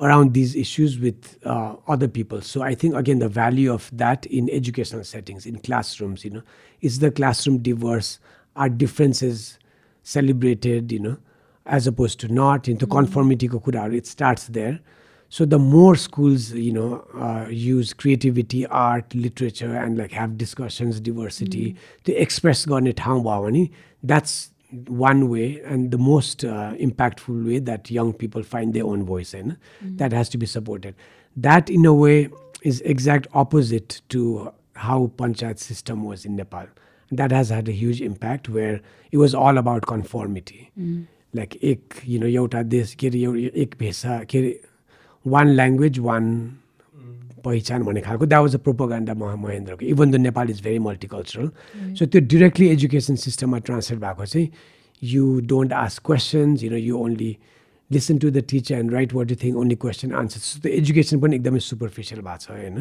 around 0.02 0.34
these 0.34 0.56
issues 0.56 0.98
with 0.98 1.38
uh, 1.46 1.76
other 1.88 2.08
people. 2.08 2.42
So 2.42 2.62
I 2.62 2.74
think 2.74 2.96
again 2.96 3.20
the 3.20 3.30
value 3.30 3.74
of 3.74 3.90
that 3.94 4.26
in 4.28 4.50
educational 4.50 5.04
settings, 5.04 5.46
in 5.46 5.60
classrooms, 5.60 6.24
you 6.24 6.32
know, 6.32 6.44
is 6.82 7.00
the 7.00 7.12
classroom 7.12 7.60
diverse? 7.60 8.20
Are 8.56 8.70
differences 8.70 9.60
celebrated? 10.04 10.92
You 10.92 11.00
know, 11.00 11.18
as 11.66 11.88
opposed 11.88 12.20
to 12.22 12.28
not 12.28 12.68
into 12.68 12.86
mm-hmm. 12.86 12.98
conformity. 12.98 13.50
It 13.96 14.08
starts 14.08 14.48
there. 14.48 14.80
So 15.32 15.46
the 15.46 15.60
more 15.60 15.96
schools, 15.96 16.52
you 16.54 16.74
know, 16.74 17.06
uh, 17.14 17.48
use 17.50 17.94
creativity, 17.94 18.66
art, 18.66 19.14
literature, 19.14 19.76
and 19.76 19.96
like 19.96 20.12
have 20.12 20.40
discussions, 20.40 21.00
diversity 21.00 21.74
mm-hmm. 21.74 22.04
to 22.06 22.14
express 22.16 22.66
garnet 22.66 22.98
hangwawani, 22.98 23.72
that's 24.02 24.50
one 24.88 25.30
way 25.30 25.62
and 25.62 25.92
the 25.92 25.98
most 25.98 26.44
uh, 26.46 26.74
impactful 26.80 27.46
way 27.46 27.60
that 27.60 27.90
young 27.90 28.14
people 28.14 28.44
find 28.44 28.74
their 28.74 28.86
own 28.86 29.04
voice 29.04 29.34
in 29.34 29.58
mm-hmm. 29.84 29.98
that 29.98 30.12
has 30.12 30.30
to 30.30 30.38
be 30.38 30.46
supported 30.46 30.96
that 31.36 31.70
in 31.70 31.86
a 31.86 31.94
way 31.94 32.30
is 32.62 32.82
exact 32.82 33.28
opposite 33.34 34.02
to 34.10 34.52
how 34.76 35.12
panchayat 35.18 35.58
system 35.58 36.04
was 36.04 36.26
in 36.26 36.36
nepal 36.36 36.68
that 37.12 37.32
has 37.32 37.50
had 37.50 37.68
a 37.68 37.72
huge 37.72 38.02
impact 38.02 38.48
where 38.48 38.80
it 39.12 39.18
was 39.18 39.34
all 39.34 39.58
about 39.58 39.88
conformity 39.88 40.72
mm-hmm. 40.80 41.04
like 41.34 41.58
ek 41.64 42.04
you 42.06 42.20
know 42.20 42.28
yota 42.28 42.64
this 42.70 42.96
one 45.24 45.56
language 45.56 46.00
one 46.00 46.60
पहिचान 47.46 47.84
भन्ने 47.84 48.02
खालको 48.02 48.26
that 48.26 48.42
was 48.42 48.56
a 48.56 48.60
propaganda 48.66 49.14
मह 49.22 49.36
महेन्द्रको 49.44 49.86
even 49.86 50.12
the 50.12 50.16
Nepal 50.26 50.50
is 50.50 50.62
very 50.64 50.80
multicultural 50.88 51.50
so 52.00 52.06
त्यो 52.06 52.22
directly 52.34 52.68
education 52.70 53.16
सिस्टममा 53.28 53.60
translate 53.70 54.00
भएको 54.02 54.26
चाहिँ 54.26 54.50
you 55.02 55.40
don't 55.54 55.74
ask 55.84 56.06
questions 56.06 56.64
you 56.64 56.70
know 56.72 56.78
you 56.78 56.98
only 57.06 57.32
listen 57.90 58.18
to 58.24 58.30
the 58.32 58.44
teacher 58.50 58.76
and 58.76 58.92
write 58.94 59.14
what 59.14 59.32
you 59.32 59.38
think 59.44 59.58
only 59.58 59.76
question 59.84 60.12
answer 60.22 60.40
so 60.40 60.60
त्यो 60.62 60.72
education 60.82 61.20
पनि 61.20 61.36
एकदमै 61.36 61.60
superficial 61.68 62.22
भएको 62.22 62.38
छ 62.44 62.52
होइन? 62.52 62.76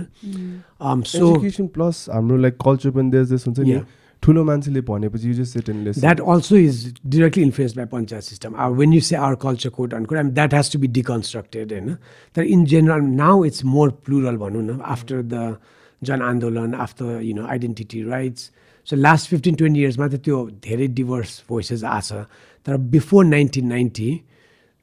सो 1.05 1.29
एजुकेसन 1.29 1.67
प्लस 1.77 2.05
हाम्रो 2.13 2.37
लाइक 2.37 2.57
कल्चर 2.65 2.91
पनि 2.99 3.11
देश 3.11 3.29
देश 3.29 3.47
हुन्छ 3.47 3.59
नि. 3.61 3.81
ठुलो 4.23 4.45
मान्छेले 4.45 4.81
भनेपछि 4.89 5.29
you 5.29 5.35
just 5.35 5.59
set 5.59 5.69
and 5.71 5.89
that 5.99 6.21
also 6.35 6.57
is 6.57 6.85
directly 7.07 7.43
influence 7.43 7.77
by 7.77 7.87
panchayat 7.93 8.25
system 8.25 8.55
are 8.57 8.71
when 8.81 8.93
you 8.93 9.01
say 9.09 9.17
our 9.17 9.35
culture 9.43 9.71
code 9.79 9.95
on 9.95 10.05
code 10.05 10.19
and 10.19 10.33
that 10.35 10.55
has 10.55 10.73
to 10.73 10.79
be 10.79 10.89
deconstructed 10.99 11.73
होइन 11.73 11.97
तर 12.37 12.43
in 12.55 12.65
general 12.73 13.03
now 13.17 13.45
it's 13.45 13.65
more 13.67 13.91
plural 14.05 14.37
भनौँ 14.37 14.63
न 14.63 14.79
after 14.97 15.23
the 15.25 15.57
Jana Andolan 16.03 16.75
after 16.87 17.21
you 17.23 17.35
know 17.35 17.47
identity 17.47 18.03
rights 18.03 18.51
so 18.89 18.97
last 18.97 19.31
fifteen 19.31 19.55
twenty 19.55 19.81
इयर्समा 19.81 20.09
त 20.09 20.21
त्यो 20.25 20.45
धेरै 20.65 20.87
diverse 20.99 21.43
voices 21.49 21.85
आएको 21.87 22.23
छ 22.23 22.27
तर 22.67 22.77
बिफोर 22.93 23.25
नाइन्टिन 23.27 23.67
नाइन्टी 23.69 24.11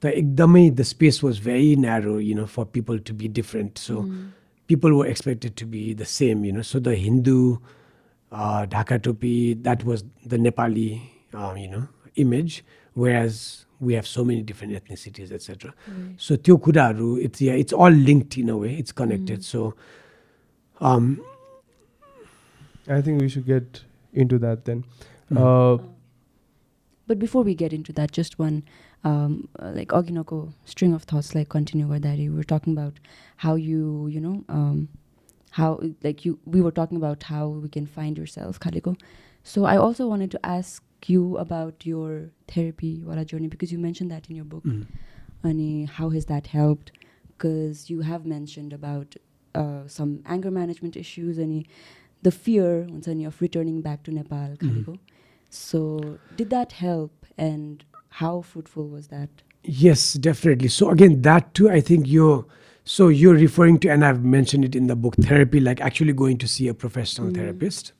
त 0.04 0.12
एकदमै 0.14 0.70
the 0.70 0.82
space 0.90 1.24
was 1.24 1.40
very 1.46 1.76
narrow 1.78 2.20
you 2.20 2.36
know 2.36 2.46
for 2.56 2.66
people 2.74 3.00
to 3.08 3.14
be 3.16 3.28
different 3.38 3.78
so 3.80 4.02
people 4.70 4.92
were 4.92 5.08
expected 5.08 5.54
to 5.60 5.66
be 5.68 5.82
the 5.94 6.04
same 6.12 6.46
you 6.46 6.54
know 6.54 6.62
so 6.72 6.80
the 6.80 6.96
Hindu 7.00 7.40
uh, 8.33 8.67
Dhaka 8.67 9.03
topi, 9.03 9.55
that 9.55 9.85
was 9.85 10.05
the 10.25 10.39
Nepali, 10.39 11.01
um, 11.35 11.57
you 11.57 11.69
know, 11.69 11.89
image. 12.17 12.65
Whereas 12.95 13.67
we 13.79 13.95
have 13.95 14.07
so 14.07 14.25
many 14.25 14.43
different 14.43 14.75
ethnicities, 14.75 15.33
etc. 15.33 15.73
So 16.19 16.37
त्यो 16.37 16.57
कुराहरू 16.65 17.19
it's 17.27 17.41
yeah, 17.41 17.53
it's 17.53 17.73
all 17.73 17.91
linked 17.91 18.37
in 18.37 18.49
a 18.49 18.57
way. 18.57 18.75
It's 18.75 18.93
connected. 18.93 19.45
So 19.45 19.75
um, 20.81 21.21
I 22.89 23.01
think 23.01 23.21
we 23.21 23.29
should 23.29 23.47
get 23.47 23.83
into 24.13 24.39
that 24.39 24.65
then. 24.65 24.85
Mm. 25.33 25.39
Uh, 25.39 25.83
But 27.11 27.19
before 27.19 27.43
we 27.43 27.55
get 27.61 27.73
into 27.73 27.93
that, 27.95 28.13
just 28.13 28.39
one 28.39 28.63
um, 29.03 29.49
uh, 29.59 29.73
like 29.75 29.89
Oginoko 29.89 30.53
string 30.65 30.93
of 30.95 31.03
thoughts 31.03 31.35
like 31.35 31.49
continue 31.49 31.87
Vardari. 31.89 32.29
We 32.29 32.37
were 32.41 32.45
talking 32.45 32.73
about 32.73 33.01
how 33.37 33.55
you, 33.57 34.07
you 34.07 34.21
know, 34.21 34.45
um, 34.49 34.89
how 35.56 35.80
like 36.04 36.26
you 36.26 36.38
we 36.46 36.62
were 36.62 36.72
talking 36.78 36.98
about 36.98 37.24
how 37.24 37.48
we 37.48 37.70
can 37.70 37.86
find 37.98 38.18
yourself 38.18 38.60
kaliko 38.60 38.96
so 39.52 39.66
i 39.74 39.78
also 39.78 40.08
wanted 40.14 40.32
to 40.32 40.40
ask 40.46 41.10
you 41.10 41.38
about 41.38 41.86
your 41.86 42.30
therapy 42.54 42.92
wala 43.06 43.24
journey 43.24 43.48
because 43.48 43.72
you 43.72 43.80
mentioned 43.80 44.12
that 44.12 44.30
in 44.30 44.36
your 44.36 44.46
book. 44.46 44.64
Mm-hmm. 44.64 44.82
Mm. 44.82 45.50
and 45.50 45.90
how 45.90 46.10
has 46.10 46.26
that 46.26 46.48
helped? 46.48 46.92
Because 47.28 47.90
you 47.90 48.02
have 48.02 48.26
mentioned 48.26 48.74
about 48.74 49.16
uh, 49.54 49.88
some 49.88 50.22
anger 50.26 50.52
management 50.52 50.96
issues 50.98 51.38
and 51.38 51.68
the 52.22 52.32
fear 52.32 52.88
of 53.28 53.42
returning 53.42 53.82
back 53.82 54.04
to 54.04 54.12
nepal 54.12 54.56
mm. 54.60 55.00
so 55.50 56.18
did 56.36 56.50
that 56.50 56.72
help 56.72 57.26
and 57.38 57.86
how 58.10 58.42
fruitful 58.42 58.88
was 58.90 59.08
that? 59.08 59.30
Yes 59.64 60.14
definitely. 60.14 60.70
So 60.70 60.90
again 60.90 61.22
that 61.22 61.54
too 61.54 61.70
i 61.70 61.82
think 61.90 62.08
your 62.08 62.46
so 62.88 63.08
you're 63.08 63.34
referring 63.34 63.80
to, 63.80 63.90
and 63.90 64.06
I've 64.06 64.24
mentioned 64.24 64.64
it 64.64 64.76
in 64.76 64.86
the 64.88 64.96
book, 64.96 65.16
therapy, 65.16 65.60
like 65.60 65.82
actually 65.82 66.14
going 66.14 66.38
to 66.38 66.48
see 66.48 66.68
a 66.68 66.74
professional 66.74 67.30
Mm. 67.32 67.36
therapist. 67.36 67.94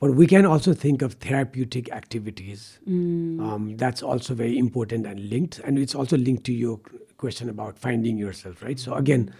But 0.00 0.14
we 0.16 0.26
can 0.26 0.44
also 0.44 0.72
think 0.74 1.02
of 1.02 1.14
therapeutic 1.14 1.90
activities. 1.92 2.78
Mm. 2.88 3.40
um, 3.40 3.76
that's 3.76 4.02
also 4.02 4.34
very 4.34 4.58
important 4.58 5.06
and 5.06 5.30
linked 5.30 5.60
and 5.60 5.78
it's 5.78 5.94
also 5.94 6.16
linked 6.16 6.44
to 6.44 6.52
your 6.52 6.80
question 7.18 7.48
about 7.48 7.78
finding 7.78 8.16
yourself 8.18 8.62
right 8.62 8.78
so 8.80 8.94
again 8.94 9.32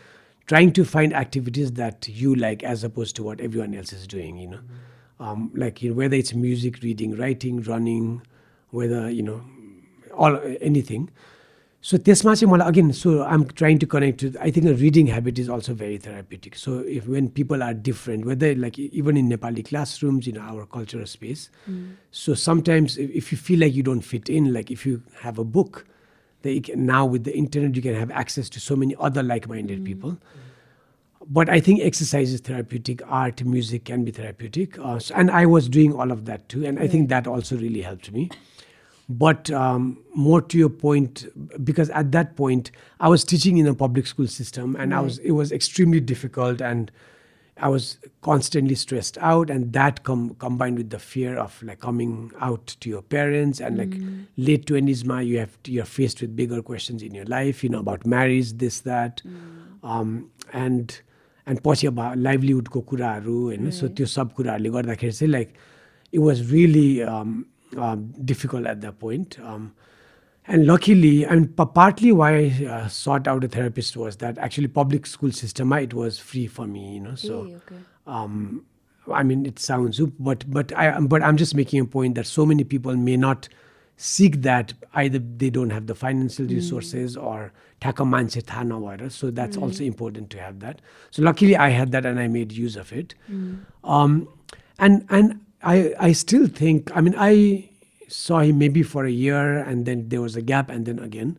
trying 0.46 0.70
to 0.72 0.84
find 0.84 1.14
activities 1.14 1.72
that 1.72 2.06
you 2.08 2.34
like 2.34 2.62
as 2.62 2.84
opposed 2.84 3.16
to 3.16 3.22
what 3.22 3.40
everyone 3.40 3.74
else 3.74 3.92
is 3.92 4.06
doing 4.06 4.36
you 4.36 4.48
know 4.48 4.60
um, 5.18 5.50
like 5.54 5.82
you 5.82 5.90
know, 5.90 5.96
whether 5.96 6.14
it's 6.16 6.34
music 6.34 6.82
reading 6.82 7.16
writing 7.16 7.62
running 7.62 8.20
whether 8.70 9.10
you 9.10 9.22
know 9.22 9.42
all 10.14 10.38
anything 10.60 11.08
so 11.85 11.97
त्यसमा 12.05 12.33
चाहिँ 12.35 12.51
मलाई 12.51 12.67
again 12.67 12.91
सो 12.99 13.17
आइम 13.23 13.43
trying 13.57 13.77
to 13.79 13.87
connect 13.87 14.21
to 14.21 14.29
I 14.41 14.51
think 14.51 14.67
a 14.67 14.75
reading 14.83 15.07
habit 15.13 15.39
is 15.39 15.49
also 15.57 15.73
very 15.81 15.97
therapeutic 16.05 16.55
so 16.57 16.79
if 16.97 17.07
when 17.07 17.27
people 17.39 17.61
are 17.63 17.73
different 17.89 18.25
whether 18.25 18.55
like 18.67 18.79
even 18.79 19.17
in 19.17 19.27
Nepali 19.33 19.61
classrooms 19.71 20.27
in 20.27 20.37
our 20.51 20.67
cultural 20.73 21.03
space 21.17 21.49
so 22.23 22.35
sometimes 22.45 22.97
if 22.99 23.33
you 23.33 23.39
feel 23.39 23.59
like 23.59 23.75
you 23.75 23.83
don't 23.91 24.03
fit 24.13 24.29
in 24.39 24.49
like 24.53 24.71
if 24.71 24.87
you 24.87 24.97
have 25.23 25.39
a 25.39 25.49
book 25.59 25.83
that 26.45 26.53
you 26.53 26.61
can, 26.61 26.85
now 26.85 27.05
with 27.05 27.23
the 27.25 27.35
internet 27.35 27.75
you 27.75 27.81
can 27.81 27.95
have 27.95 28.11
access 28.11 28.49
to 28.49 28.59
so 28.59 28.75
many 28.75 28.95
other 28.99 29.23
like-minded 29.23 29.83
people 29.83 30.17
but 31.37 31.49
i 31.49 31.59
think 31.59 31.81
exercise 31.81 32.31
is 32.31 32.41
therapeutic 32.41 33.01
art 33.19 33.43
music 33.43 33.85
can 33.85 34.03
be 34.05 34.11
therapeutic 34.11 34.77
uh, 34.79 34.99
so, 34.99 35.15
and 35.15 35.31
i 35.31 35.45
was 35.45 35.67
doing 35.67 35.93
all 35.93 36.11
of 36.11 36.25
that 36.25 36.47
too 36.47 36.65
and 36.65 36.79
i 36.79 36.87
think 36.87 37.09
that 37.09 37.27
also 37.27 37.57
really 37.57 37.81
helped 37.81 38.11
me 38.11 38.29
but 39.09 39.51
um, 39.51 39.99
more 40.15 40.41
to 40.41 40.57
your 40.57 40.69
point, 40.69 41.25
because 41.63 41.89
at 41.91 42.11
that 42.11 42.35
point 42.35 42.71
I 42.99 43.07
was 43.07 43.23
teaching 43.23 43.57
in 43.57 43.67
a 43.67 43.75
public 43.75 44.07
school 44.07 44.27
system, 44.27 44.75
and 44.75 44.93
I 44.93 45.01
was 45.01 45.19
it 45.19 45.31
was 45.31 45.51
extremely 45.51 45.99
difficult, 45.99 46.61
and 46.61 46.91
I 47.57 47.69
was 47.69 47.99
constantly 48.21 48.75
stressed 48.75 49.17
out, 49.19 49.49
and 49.49 49.71
that 49.73 50.03
com- 50.03 50.35
combined 50.39 50.77
with 50.77 50.89
the 50.89 50.99
fear 50.99 51.37
of 51.37 51.61
like 51.63 51.79
coming 51.79 52.31
out 52.41 52.75
to 52.79 52.89
your 52.89 53.01
parents, 53.01 53.61
and 53.61 53.77
like 53.77 53.93
late 54.37 54.65
twenties, 54.65 55.05
ma 55.05 55.19
you 55.19 55.39
have 55.39 55.57
you're 55.65 55.85
faced 55.85 56.21
with 56.21 56.35
bigger 56.35 56.61
questions 56.61 57.01
in 57.03 57.13
your 57.13 57.25
life, 57.25 57.63
you 57.63 57.69
know 57.69 57.79
about 57.79 58.05
marriage, 58.05 58.53
this 58.53 58.81
that, 58.81 59.21
um, 59.83 60.31
and 60.51 60.99
and 61.47 61.61
पछि 61.63 61.87
अब 61.87 61.99
लाइभलीहुडको 62.17 62.81
कुराहरू 62.89 63.41
होइन 63.41 63.69
so 63.71 63.87
त्यो 63.97 64.05
सब 64.05 64.33
कुराहरूले 64.33 64.69
गर्दाखेरि 64.69 65.11
चाहिँ 65.11 65.31
like 65.31 65.53
it 66.13 66.19
was 66.19 66.51
really 66.51 66.87
um, 67.76 68.12
difficult 68.24 68.66
at 68.66 68.80
that 68.80 68.98
point. 68.98 69.38
Um, 69.40 69.74
and 70.46 70.66
luckily, 70.66 71.26
I 71.26 71.34
mean, 71.34 71.48
p- 71.48 71.64
partly 71.74 72.12
why 72.12 72.36
I 72.36 72.66
uh, 72.66 72.88
sought 72.88 73.28
out 73.28 73.44
a 73.44 73.48
therapist 73.48 73.96
was 73.96 74.16
that 74.16 74.38
actually 74.38 74.68
public 74.68 75.06
school 75.06 75.32
system, 75.32 75.72
it 75.74 75.94
was 75.94 76.18
free 76.18 76.46
for 76.46 76.66
me, 76.66 76.94
you 76.94 77.00
know. 77.00 77.14
So, 77.14 77.42
okay. 77.42 77.76
um, 78.06 78.64
I 79.12 79.22
mean, 79.22 79.46
it 79.46 79.58
sounds, 79.58 80.00
but 80.00 80.50
but 80.50 80.72
I 80.76 80.88
um, 80.88 81.06
but 81.06 81.22
I'm 81.22 81.36
just 81.36 81.54
making 81.54 81.80
a 81.80 81.84
point 81.84 82.14
that 82.16 82.26
so 82.26 82.44
many 82.44 82.64
people 82.64 82.96
may 82.96 83.16
not 83.16 83.48
seek 83.96 84.42
that 84.42 84.72
either 84.94 85.18
they 85.18 85.50
don't 85.50 85.70
have 85.70 85.86
the 85.86 85.94
financial 85.94 86.46
hmm. 86.46 86.54
resources 86.54 87.16
mm. 87.16 87.22
or 87.22 87.52
taka 87.80 88.02
mindset 88.02 88.44
thana 88.44 88.78
water. 88.78 89.10
So 89.10 89.30
that's 89.30 89.58
mm. 89.58 89.62
also 89.62 89.84
important 89.84 90.30
to 90.30 90.40
have 90.40 90.60
that. 90.60 90.80
So 91.10 91.22
luckily, 91.22 91.54
I 91.54 91.68
had 91.68 91.92
that 91.92 92.06
and 92.06 92.18
I 92.18 92.26
made 92.26 92.50
use 92.50 92.76
of 92.76 92.92
it. 92.94 93.14
Mm. 93.30 93.60
Um, 93.84 94.28
and 94.78 95.04
and 95.10 95.40
I 95.62 95.94
I 95.98 96.12
still 96.12 96.46
think 96.46 96.90
I 96.94 97.00
mean 97.00 97.14
I 97.16 97.70
saw 98.08 98.40
him 98.40 98.58
maybe 98.58 98.82
for 98.82 99.04
a 99.04 99.10
year 99.10 99.58
and 99.58 99.86
then 99.86 100.08
there 100.08 100.20
was 100.20 100.36
a 100.36 100.42
gap 100.42 100.70
and 100.70 100.86
then 100.86 100.98
again. 100.98 101.38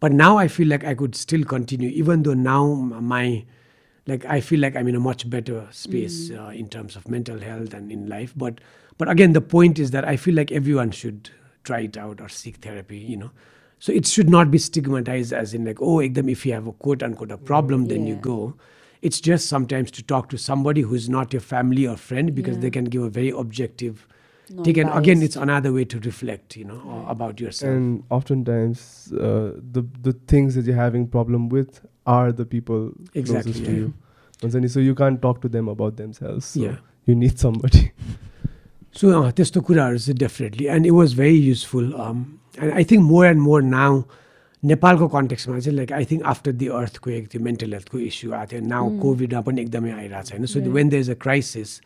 But 0.00 0.12
now 0.12 0.36
I 0.36 0.48
feel 0.48 0.68
like 0.68 0.84
I 0.84 0.94
could 0.94 1.14
still 1.14 1.44
continue 1.44 1.88
even 1.90 2.22
though 2.22 2.34
now 2.34 2.74
my 2.74 3.44
like 4.06 4.24
I 4.24 4.40
feel 4.40 4.60
like 4.60 4.76
I'm 4.76 4.88
in 4.88 4.94
a 4.96 5.00
much 5.00 5.28
better 5.30 5.68
space 5.70 6.30
uh, 6.30 6.48
in 6.48 6.68
terms 6.68 6.96
of 6.96 7.08
mental 7.08 7.38
health 7.38 7.72
and 7.72 7.90
in 7.90 8.08
life. 8.08 8.32
But 8.36 8.60
but 8.98 9.08
again 9.08 9.32
the 9.32 9.40
point 9.40 9.78
is 9.78 9.90
that 9.92 10.04
I 10.04 10.16
feel 10.16 10.34
like 10.34 10.52
everyone 10.52 10.90
should 10.90 11.30
try 11.64 11.80
it 11.80 11.96
out 11.96 12.20
or 12.20 12.28
seek 12.28 12.56
therapy 12.56 12.98
you 12.98 13.16
know. 13.16 13.30
So 13.78 13.92
it 13.92 14.06
should 14.06 14.30
not 14.30 14.50
be 14.50 14.58
stigmatized 14.58 15.32
as 15.32 15.54
in 15.54 15.64
like 15.64 15.80
oh 15.80 15.96
ekdam 15.98 16.30
if 16.30 16.44
you 16.46 16.52
have 16.52 16.66
a 16.66 16.72
quote 16.72 17.02
unquote 17.02 17.30
a 17.30 17.38
problem 17.38 17.86
then 17.86 18.06
you 18.06 18.16
go 18.16 18.54
it's 19.09 19.19
just 19.29 19.47
sometimes 19.55 19.91
to 19.97 20.03
talk 20.11 20.29
to 20.29 20.37
somebody 20.43 20.81
who's 20.91 21.07
not 21.15 21.33
your 21.37 21.41
family 21.49 21.87
or 21.87 21.97
friend 22.05 22.33
because 22.37 22.57
they 22.61 22.67
Yeah. 22.71 22.77
can 22.77 22.85
give 22.95 23.03
a 23.03 23.09
very 23.17 23.33
objective 23.41 24.07
take 24.65 24.77
and 24.81 24.89
again 24.97 25.19
Non-biased. 25.19 25.23
it's 25.27 25.37
another 25.45 25.71
way 25.77 25.83
to 25.93 25.99
reflect 26.07 26.55
you 26.57 26.65
know 26.71 26.79
or 26.95 26.99
about 27.13 27.41
yourself 27.45 27.71
And 27.77 28.03
oftentimes, 28.17 28.83
uh, 29.13 29.51
the 29.77 29.83
the 30.09 30.13
things 30.33 30.55
that 30.59 30.65
you're 30.71 30.81
having 30.81 31.07
problem 31.15 31.49
with 31.55 31.81
are 32.17 32.31
the 32.41 32.45
people 32.55 32.85
Exactly, 33.23 33.51
closest 33.53 33.65
to 33.65 33.71
yeah. 33.71 33.79
you. 33.79 33.93
हुन्छ 34.43 34.55
नि, 34.63 34.69
So 34.75 34.79
you 34.85 34.95
can't 35.01 35.21
talk 35.27 35.41
to 35.47 35.49
them 35.57 35.67
about 35.75 35.97
themselves. 36.03 36.45
So 36.53 36.61
Yeah. 36.65 36.77
you 37.11 37.15
need 37.25 37.37
somebody. 37.45 37.83
So 38.99 39.09
uh, 39.21 39.31
त्यस्तो 39.37 39.61
कुराहरू 39.67 39.97
चाहिँ 40.05 40.17
definitely 40.19 40.65
and 40.75 40.85
it 40.85 40.91
was 40.91 41.13
very 41.17 41.39
useful 41.47 41.93
and 42.61 42.73
I 42.73 42.83
think 42.91 43.03
more 43.11 43.25
and 43.25 43.41
more 43.41 43.61
now 43.75 44.01
नेपालको 44.62 45.08
कन्टेक्समा 45.08 45.58
चाहिँ 45.58 45.76
like 45.76 45.92
I 45.92 46.04
think 46.10 46.22
after 46.34 46.52
the 46.62 46.66
earthquake 47.04 47.28
त्यो 47.32 47.40
mental 47.48 47.72
हेल्थको 47.74 47.98
issue 48.10 48.32
आएको 48.32 48.50
थियो 48.52 48.66
नाउ 48.66 48.98
कोभिडमा 49.00 49.40
पनि 49.48 49.60
एकदमै 49.62 49.90
आइरहेको 49.92 50.28
छ 50.28 50.32
होइन 50.32 50.46
so. 50.46 50.60
When 50.78 50.88
there 50.88 51.02
is 51.02 51.10
a 51.10 51.18
crisis 51.24 51.80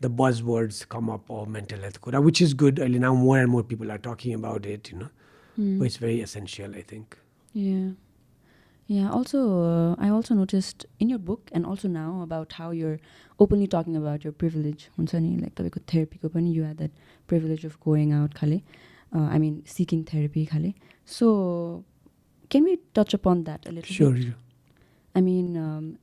the 0.00 0.06
buzz 0.20 0.40
words 0.52 0.84
come 0.94 1.08
up 1.16 1.32
of 1.32 1.48
mental 1.56 1.82
health 1.88 1.96
कुरा 2.06 2.18
विच 2.28 2.42
इज 2.42 2.54
गुड 2.62 2.80
अहिले 2.80 2.98
now 3.08 3.14
more 3.24 3.38
and 3.38 3.50
more 3.56 3.62
people 3.72 3.90
are 3.90 3.98
talking 4.06 4.34
about 4.38 4.66
it 4.76 4.92
you 4.92 4.98
know 4.98 5.08
Hmm. 5.56 5.84
It's 5.86 6.00
very 6.02 6.20
essential 6.20 6.74
I 6.74 6.82
think 6.92 7.14
Yeah. 7.54 9.10
Also, 9.16 9.40
uh, 9.56 9.90
I 10.04 10.08
also 10.14 10.34
noticed 10.34 10.84
in 10.98 11.10
your 11.12 11.18
book 11.26 11.50
and 11.58 11.68
also 11.72 11.88
now 11.88 12.22
about 12.22 12.54
how 12.54 12.70
you're 12.78 12.96
openly 13.40 13.68
talking 13.74 13.94
about 13.96 14.24
your 14.26 14.32
privilege. 14.32 14.82
like 14.98 15.76
therapy 15.92 16.18
you 16.46 16.64
had 16.64 16.78
that 16.78 16.90
privilege 17.28 17.64
of 17.64 17.78
going 17.80 18.12
out 18.12 18.34
खाले. 18.34 18.58
Uh, 19.12 19.28
I 19.36 19.38
mean 19.38 19.62
seeking 19.66 20.02
therapy 20.04 20.44
खाले. 20.46 20.74
So 21.08 21.30
can 22.52 22.64
we 22.64 22.76
touch 22.92 23.14
upon 23.14 23.44
that 23.44 23.66
a 23.66 23.72
little 23.72 23.94
sure, 23.94 24.12
bit? 24.12 24.24
Sure. 24.24 24.34
I 25.14 25.22
mean, 25.22 25.56
um, 25.56 25.98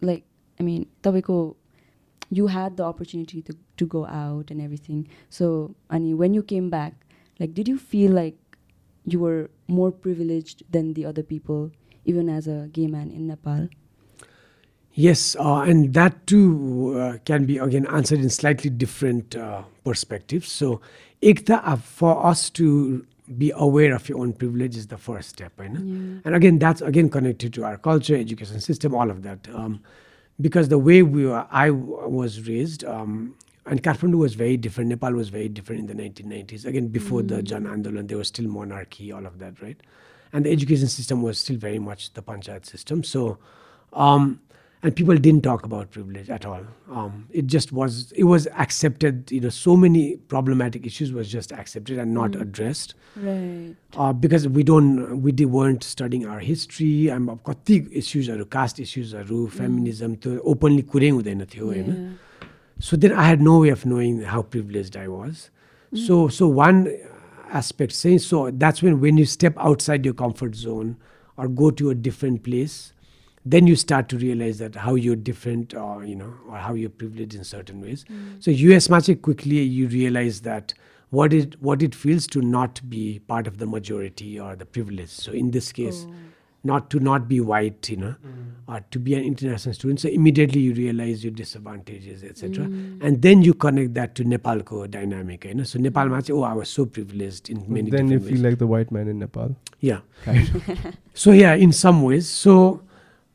like, 0.00 0.24
I 0.60 0.62
mean, 0.62 0.86
Tabiko, 1.02 1.56
you 2.30 2.46
had 2.46 2.76
the 2.76 2.84
opportunity 2.84 3.42
to, 3.42 3.56
to 3.76 3.84
go 3.84 4.06
out 4.06 4.52
and 4.52 4.62
everything. 4.62 5.08
So, 5.30 5.74
Ani, 5.90 6.14
when 6.14 6.32
you 6.32 6.44
came 6.44 6.70
back, 6.70 6.94
like, 7.40 7.54
did 7.54 7.66
you 7.66 7.76
feel 7.76 8.12
like 8.12 8.36
you 9.04 9.18
were 9.18 9.50
more 9.66 9.90
privileged 9.90 10.62
than 10.70 10.94
the 10.94 11.04
other 11.04 11.24
people, 11.24 11.72
even 12.04 12.28
as 12.28 12.46
a 12.46 12.68
gay 12.70 12.86
man 12.86 13.10
in 13.10 13.26
Nepal? 13.26 13.68
Yes, 14.92 15.34
uh, 15.40 15.62
and 15.62 15.92
that 15.94 16.24
too 16.28 16.96
uh, 17.00 17.18
can 17.24 17.46
be 17.46 17.58
again 17.58 17.86
answered 17.86 18.20
in 18.20 18.30
slightly 18.30 18.70
different 18.70 19.34
uh, 19.34 19.62
perspectives. 19.82 20.52
So, 20.52 20.80
Ekta, 21.20 21.60
uh, 21.64 21.76
for 21.76 22.24
us 22.24 22.48
to 22.50 23.04
be 23.36 23.52
aware 23.54 23.94
of 23.94 24.08
your 24.08 24.18
own 24.18 24.32
privilege 24.32 24.76
is 24.76 24.86
the 24.86 24.96
first 24.96 25.28
step 25.28 25.52
right? 25.58 25.70
yeah. 25.72 26.20
and 26.24 26.34
again 26.34 26.58
that's 26.58 26.80
again 26.80 27.08
connected 27.10 27.52
to 27.52 27.64
our 27.64 27.76
culture 27.76 28.16
education 28.16 28.60
system 28.60 28.94
all 28.94 29.10
of 29.10 29.22
that 29.22 29.46
um, 29.54 29.80
because 30.40 30.68
the 30.68 30.78
way 30.78 31.02
we 31.02 31.26
were, 31.26 31.46
i 31.50 31.68
was 31.70 32.48
raised 32.48 32.84
um, 32.84 33.34
and 33.68 33.82
Kathmandu 33.82 34.16
was 34.16 34.34
very 34.34 34.56
different. 34.56 34.88
Nepal 34.88 35.12
was 35.12 35.28
very 35.28 35.48
different 35.48 35.90
in 35.90 35.96
the 35.96 36.02
1990s. 36.02 36.64
Again, 36.64 36.88
before 36.88 37.20
mm. 37.20 37.28
the 37.28 37.42
Jan 37.42 37.64
Andolan, 37.64 38.08
there 38.08 38.16
was 38.16 38.28
still 38.28 38.48
monarchy, 38.48 39.12
all 39.12 39.26
of 39.26 39.38
that, 39.40 39.60
right? 39.60 39.78
And 40.32 40.46
the 40.46 40.50
education 40.50 40.88
system 40.88 41.22
was 41.22 41.38
still 41.38 41.56
very 41.56 41.78
much 41.78 42.14
the 42.14 42.22
Panchayat 42.22 42.64
system. 42.64 43.04
So, 43.04 43.38
um, 43.92 44.40
and 44.85 44.93
people 44.93 45.15
didn't 45.15 45.43
talk 45.43 45.65
about 45.65 45.91
privilege 45.91 46.29
at 46.29 46.45
all. 46.45 46.63
Um, 46.91 47.27
it 47.31 47.47
just 47.47 47.71
was. 47.71 48.11
It 48.23 48.25
was 48.25 48.47
accepted. 48.63 49.31
You 49.31 49.39
know, 49.45 49.49
so 49.49 49.75
many 49.83 50.17
problematic 50.33 50.85
issues 50.85 51.13
was 51.13 51.31
just 51.31 51.53
accepted 51.53 51.97
and 51.99 52.13
not 52.13 52.35
addressed 52.35 52.95
Right. 53.15 53.75
uh, 53.95 54.11
because 54.11 54.47
we 54.47 54.63
don't 54.63 55.21
we 55.21 55.31
did, 55.31 55.45
weren't 55.45 55.83
studying 55.83 56.25
our 56.25 56.39
history 56.39 57.07
and 57.15 57.29
कति 57.49 57.75
इस्युजहरू 58.01 58.45
cast 58.57 58.79
इस्युजहरू 58.87 59.45
feminism 59.57 60.15
त्यो 60.23 60.37
openly 60.53 60.81
कुरै 60.93 61.09
हुँदैन 61.17 61.45
थियो 61.53 61.65
होइन 61.71 61.89
Yeah. 61.93 62.47
so 62.87 62.97
then 62.97 63.11
i 63.23 63.25
had 63.31 63.41
no 63.47 63.59
way 63.63 63.69
of 63.73 63.83
knowing 63.89 64.15
how 64.33 64.41
privileged 64.55 64.95
i 65.01 65.07
was 65.07 65.43
so 66.05 66.15
so 66.37 66.47
one 66.59 66.79
aspect 67.59 67.93
saying 67.99 68.17
so 68.25 68.39
that's 68.63 68.81
when 68.87 68.99
when 69.03 69.21
you 69.21 69.25
step 69.35 69.59
outside 69.69 70.09
your 70.09 70.15
comfort 70.23 70.55
zone 70.63 70.89
or 71.37 71.47
go 71.61 71.69
to 71.81 71.91
a 71.91 71.95
different 72.07 72.41
place 72.49 72.77
then 73.50 73.66
you 73.66 73.76
start 73.76 74.08
to 74.08 74.18
realize 74.18 74.58
that 74.58 74.74
how 74.74 74.94
you're 74.94 75.16
different 75.16 75.74
or 75.74 76.04
you 76.04 76.14
know 76.14 76.32
or 76.48 76.56
how 76.56 76.74
you're 76.74 76.90
privileged 76.90 77.34
in 77.34 77.44
certain 77.44 77.80
ways 77.80 78.04
mm. 78.04 78.42
so 78.42 78.50
us 78.50 78.88
magic 78.88 79.22
quickly 79.22 79.60
you 79.60 79.88
realize 79.88 80.40
that 80.42 80.74
what 81.10 81.32
it 81.32 81.60
what 81.62 81.82
it 81.82 81.94
feels 81.94 82.26
to 82.26 82.40
not 82.40 82.80
be 82.88 83.20
part 83.20 83.46
of 83.46 83.58
the 83.58 83.66
majority 83.66 84.38
or 84.38 84.54
the 84.56 84.66
privileged 84.66 85.10
so 85.10 85.32
in 85.32 85.50
this 85.50 85.72
case 85.72 86.04
oh. 86.06 86.14
not 86.64 86.90
to 86.90 87.00
not 87.00 87.28
be 87.28 87.40
white 87.40 87.88
you 87.88 87.96
know 87.96 88.14
mm. 88.26 88.50
or 88.66 88.80
to 88.90 88.98
be 88.98 89.14
an 89.14 89.22
international 89.24 89.74
student 89.74 90.00
so 90.00 90.08
immediately 90.08 90.60
you 90.60 90.74
realize 90.74 91.24
your 91.24 91.32
disadvantages 91.32 92.22
etc 92.22 92.66
mm. 92.66 93.02
and 93.02 93.22
then 93.22 93.40
you 93.40 93.54
connect 93.54 93.94
that 93.94 94.14
to 94.14 94.24
nepal 94.24 94.60
co 94.60 94.86
dynamic 94.86 95.46
you 95.46 95.54
know 95.54 95.64
so 95.64 95.78
nepal 95.78 96.04
mm. 96.06 96.10
ma 96.10 96.34
oh 96.34 96.42
i 96.42 96.52
was 96.52 96.68
so 96.68 96.84
privileged 96.84 97.48
in 97.48 97.64
many 97.72 97.90
then 97.90 98.10
you 98.10 98.20
feel 98.20 98.32
ways. 98.32 98.42
like 98.42 98.58
the 98.58 98.66
white 98.66 98.92
man 98.92 99.08
in 99.08 99.18
nepal 99.18 99.56
yeah 99.80 100.00
kind 100.24 100.54
of. 100.54 100.94
so 101.14 101.30
yeah 101.30 101.54
in 101.54 101.72
some 101.72 102.02
ways 102.02 102.28
so 102.28 102.82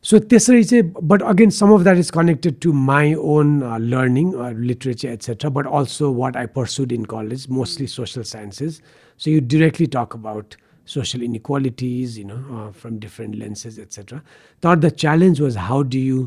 so 0.08 0.18
त्यसरी 0.32 0.64
चाहिँ 0.70 0.82
but 1.12 1.22
again 1.30 1.50
some 1.54 1.72
of 1.76 1.84
that 1.86 1.98
is 2.02 2.10
connected 2.16 2.60
to 2.64 2.72
my 2.72 3.14
own 3.14 3.48
uh, 3.62 3.78
learning 3.94 4.28
or 4.34 4.50
literature 4.70 5.10
etc 5.12 5.50
but 5.58 5.66
also 5.78 6.10
what 6.22 6.36
i 6.42 6.46
pursued 6.58 6.92
in 6.96 7.06
college 7.12 7.46
mostly 7.60 7.86
social 7.94 8.26
sciences 8.32 8.80
so 9.16 9.30
you 9.30 9.40
directly 9.54 9.88
talk 9.96 10.14
about 10.18 10.56
social 10.92 11.24
inequalities 11.28 12.16
you 12.18 12.24
know 12.28 12.38
uh, 12.58 12.70
from 12.82 12.98
different 13.06 13.34
lenses 13.40 13.78
etc 13.86 14.22
thought 14.66 14.80
the 14.86 14.90
challenge 15.04 15.40
was 15.46 15.56
how 15.70 15.82
do 15.96 15.98
you 16.10 16.20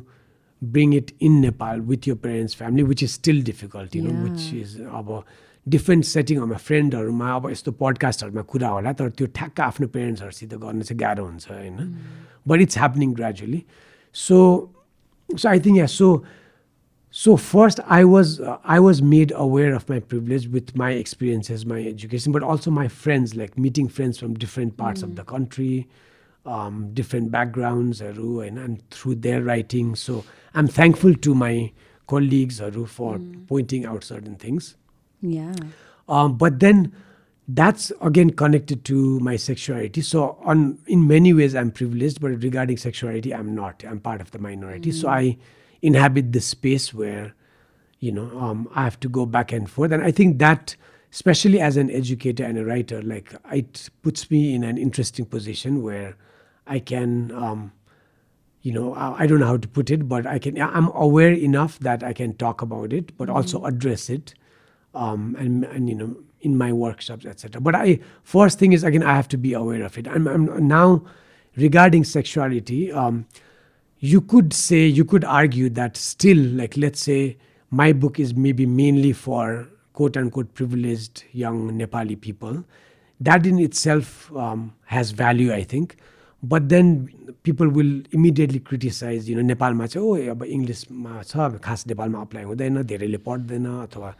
bring 0.61 0.91
it 0.93 1.13
in 1.29 1.39
nepal 1.45 1.79
with 1.93 2.05
your 2.11 2.15
parents 2.27 2.53
family 2.63 2.83
which 2.91 3.01
is 3.07 3.13
still 3.21 3.39
difficult 3.51 3.95
you 3.95 4.03
know 4.07 4.17
which 4.25 4.43
Yeah. 4.51 4.63
is 4.65 4.75
अब 4.99 5.23
different 5.73 6.05
सेटिङहरूमा 6.05 6.57
फ्रेन्डहरूमा 6.67 7.31
अब 7.35 7.49
यस्तो 7.49 7.71
पडकास्टहरूमा 7.81 8.41
कुरा 8.51 8.69
होला 8.75 8.91
तर 8.99 9.09
त्यो 9.17 9.27
ठ्याक्क 9.39 9.59
आफ्नो 9.61 9.87
पेरेन्ट्सहरूसित 9.95 10.53
गर्न 10.63 10.81
चाहिँ 10.81 10.99
गाह्रो 10.99 11.25
हुन्छ 11.25 11.49
होइन 11.51 11.77
but 12.46 12.60
it's 12.60 12.74
happening 12.74 13.12
gradually. 13.12 13.66
So, 14.12 14.70
so 15.36 15.50
I 15.50 15.58
think 15.58 15.76
yeah. 15.76 15.86
So, 15.86 16.24
so 17.10 17.36
first 17.36 17.80
I 17.86 18.04
was 18.04 18.40
uh, 18.40 18.58
I 18.64 18.80
was 18.80 19.02
made 19.02 19.32
aware 19.34 19.74
of 19.74 19.88
my 19.88 20.00
privilege 20.00 20.48
with 20.48 20.76
my 20.76 20.92
experiences, 20.92 21.66
my 21.66 21.82
education, 21.82 22.32
but 22.32 22.42
also 22.42 22.70
my 22.70 22.88
friends, 22.88 23.34
like 23.34 23.58
meeting 23.58 23.88
friends 23.88 24.18
from 24.18 24.34
different 24.34 24.76
parts 24.76 25.00
mm. 25.00 25.04
of 25.04 25.16
the 25.16 25.24
country, 25.24 25.88
um, 26.44 26.90
different 26.94 27.30
backgrounds, 27.30 28.00
and, 28.00 28.58
and 28.58 28.90
through 28.90 29.16
their 29.16 29.42
writing. 29.42 29.96
So 29.96 30.24
I'm 30.54 30.68
thankful 30.68 31.14
to 31.14 31.34
my 31.34 31.72
colleagues, 32.06 32.60
Aru, 32.60 32.86
for 32.86 33.16
mm. 33.16 33.46
pointing 33.48 33.84
out 33.84 34.04
certain 34.04 34.36
things. 34.36 34.76
Yeah. 35.20 35.54
Um, 36.08 36.36
but 36.36 36.60
then 36.60 36.92
that's 37.48 37.92
again 38.00 38.30
connected 38.30 38.84
to 38.86 39.20
my 39.20 39.36
sexuality. 39.36 40.00
So 40.00 40.38
on 40.44 40.78
in 40.86 41.06
many 41.06 41.32
ways 41.32 41.54
I'm 41.54 41.70
privileged, 41.70 42.20
but 42.20 42.30
regarding 42.42 42.76
sexuality 42.76 43.32
I'm 43.32 43.54
not. 43.54 43.84
I'm 43.86 44.00
part 44.00 44.20
of 44.20 44.32
the 44.32 44.38
minority. 44.38 44.90
So 44.90 45.08
I 45.08 45.38
inhabit 45.82 46.32
this 46.32 46.46
space 46.46 46.92
where, 46.92 47.34
you 48.00 48.10
know, 48.10 48.36
um, 48.38 48.68
I 48.74 48.84
have 48.84 48.98
to 49.00 49.08
go 49.08 49.26
back 49.26 49.52
and 49.52 49.70
forth. 49.70 49.92
And 49.92 50.02
I 50.02 50.10
think 50.10 50.38
that, 50.38 50.74
especially 51.12 51.60
as 51.60 51.76
an 51.76 51.90
educator 51.90 52.44
and 52.44 52.58
a 52.58 52.64
writer, 52.64 53.00
like 53.00 53.32
it 53.52 53.90
puts 54.02 54.28
me 54.30 54.54
in 54.54 54.64
an 54.64 54.76
interesting 54.76 55.24
position 55.24 55.82
where 55.82 56.16
I 56.66 56.80
can. 56.80 57.30
Um, 57.32 57.72
you 58.62 58.72
know, 58.72 58.94
I, 58.94 59.22
I 59.22 59.26
don't 59.28 59.38
know 59.38 59.46
how 59.46 59.58
to 59.58 59.68
put 59.68 59.90
it, 59.90 60.08
but 60.08 60.26
I 60.26 60.40
can. 60.40 60.60
I'm 60.60 60.88
aware 60.88 61.32
enough 61.32 61.78
that 61.78 62.02
I 62.02 62.12
can 62.12 62.34
talk 62.34 62.62
about 62.62 62.92
it, 62.92 63.16
but 63.16 63.30
also 63.30 63.64
address 63.64 64.10
it 64.10 64.34
um, 64.96 65.36
and, 65.38 65.64
and 65.64 65.88
you 65.88 65.94
know 65.94 66.16
in 66.41 66.57
my 66.57 66.71
workshops 66.73 67.25
etc 67.25 67.61
but 67.61 67.75
i 67.75 67.99
first 68.23 68.59
thing 68.59 68.73
is 68.73 68.83
again 68.83 69.03
i 69.03 69.15
have 69.15 69.27
to 69.27 69.37
be 69.37 69.53
aware 69.53 69.83
of 69.83 69.97
it 69.97 70.07
i'm, 70.07 70.27
I'm 70.27 70.67
now 70.67 71.03
regarding 71.55 72.03
sexuality 72.03 72.91
um, 72.91 73.25
you 73.99 74.21
could 74.21 74.53
say 74.53 74.85
you 74.85 75.05
could 75.05 75.23
argue 75.23 75.69
that 75.69 75.97
still 75.97 76.37
like 76.37 76.77
let's 76.77 77.01
say 77.01 77.37
my 77.69 77.93
book 77.93 78.19
is 78.19 78.33
maybe 78.33 78.65
mainly 78.65 79.13
for 79.13 79.67
quote 79.93 80.17
unquote 80.17 80.53
privileged 80.53 81.23
young 81.31 81.71
nepali 81.77 82.19
people 82.19 82.63
that 83.19 83.45
in 83.45 83.59
itself 83.59 84.31
um, 84.35 84.73
has 84.85 85.11
value 85.11 85.53
i 85.53 85.63
think 85.63 85.97
but 86.43 86.69
then 86.69 87.09
people 87.43 87.69
will 87.69 88.01
immediately 88.11 88.59
criticize 88.59 89.29
you 89.29 89.35
know 89.35 89.43
नेपालमा 89.53 89.87
चाहिँ 89.87 90.07
ओ 90.07 90.31
अब 90.31 90.43
इङ्ग्लिसमा 90.43 91.21
छ 91.23 91.59
खास 91.63 91.87
नेपालमा 91.87 92.21
apply 92.21 92.43
हुँदैन 92.43 92.81
धेरैले 92.91 93.17
पढ्दैन 93.27 93.65
अथवा 93.65 94.15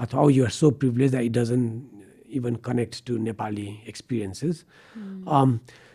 अथवा 0.00 0.30
you're 0.32 0.50
so 0.50 0.70
privilege 0.82 1.10
that 1.10 1.24
it 1.24 1.32
doesn't 1.38 1.64
even 2.38 2.54
connect 2.64 3.04
to 3.06 3.16
Nepali 3.28 3.68
experiences 3.88 4.64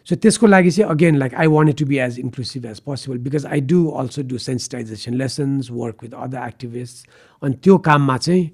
सो 0.10 0.16
त्यसको 0.16 0.48
लागि 0.48 0.72
चाहिँ 0.72 0.90
again 0.92 1.18
like 1.18 1.34
I 1.44 1.48
want 1.56 1.78
to 1.80 1.86
be 1.86 1.98
as 2.08 2.20
inclusive 2.20 2.66
as 2.66 2.80
possible 2.90 3.18
because 3.30 3.46
I 3.46 3.62
do 3.74 3.86
also 4.04 4.24
do 4.34 4.38
sensitization 4.50 5.14
lessons 5.24 5.72
work 5.72 6.04
with 6.04 6.14
other 6.24 6.48
activist 6.48 7.10
अनि 7.44 7.60
त्यो 7.64 7.78
काममा 7.90 8.18
चाहिँ 8.18 8.50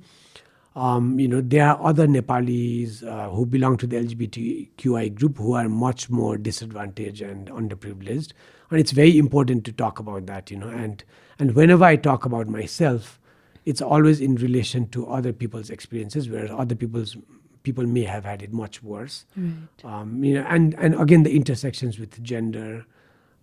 um, 0.77 1.19
you 1.19 1.27
know, 1.27 1.41
there 1.41 1.67
are 1.67 1.83
other 1.83 2.05
Nepalis 2.05 3.03
uh, 3.03 3.29
who 3.29 3.45
belong 3.47 3.77
to 3.77 3.87
the 3.87 3.95
LGBTQI 3.97 5.15
group 5.15 5.39
who 5.39 5.53
are 5.53 5.67
much 5.67 6.09
more 6.09 6.37
disadvantaged 6.37 7.21
and 7.21 7.47
underprivileged, 7.49 8.33
and 8.69 8.79
it's 8.79 8.91
very 8.91 9.17
important 9.17 9.65
to 9.65 9.71
talk 9.71 9.99
about 9.99 10.27
that, 10.27 10.51
you 10.51 10.57
know. 10.57 10.69
And 10.69 11.03
and 11.39 11.55
whenever 11.55 11.83
I 11.83 11.95
talk 11.95 12.25
about 12.25 12.47
myself, 12.47 13.19
it's 13.65 13.81
always 13.81 14.21
in 14.21 14.35
relation 14.35 14.87
to 14.89 15.07
other 15.07 15.33
people's 15.33 15.69
experiences, 15.69 16.29
whereas 16.29 16.51
other 16.51 16.75
people's 16.75 17.17
people 17.63 17.85
may 17.85 18.03
have 18.03 18.23
had 18.23 18.41
it 18.41 18.53
much 18.53 18.81
worse. 18.81 19.25
Right. 19.35 19.83
Um, 19.83 20.23
you 20.23 20.35
know, 20.35 20.45
and 20.47 20.73
and 20.79 20.95
again 21.01 21.23
the 21.23 21.35
intersections 21.35 21.99
with 21.99 22.21
gender, 22.23 22.85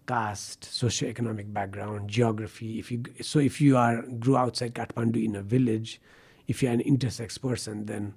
caste, 0.08 0.62
socioeconomic 0.62 1.52
background, 1.52 2.08
geography. 2.08 2.78
If 2.78 2.90
you 2.90 3.02
so 3.20 3.38
if 3.38 3.60
you 3.60 3.76
are 3.76 4.02
grew 4.02 4.36
outside 4.36 4.74
Kathmandu 4.74 5.22
in 5.24 5.36
a 5.36 5.42
village, 5.42 6.00
if 6.48 6.62
you're 6.62 6.72
an 6.72 6.80
intersex 6.80 7.40
person, 7.40 7.86
then 7.86 8.14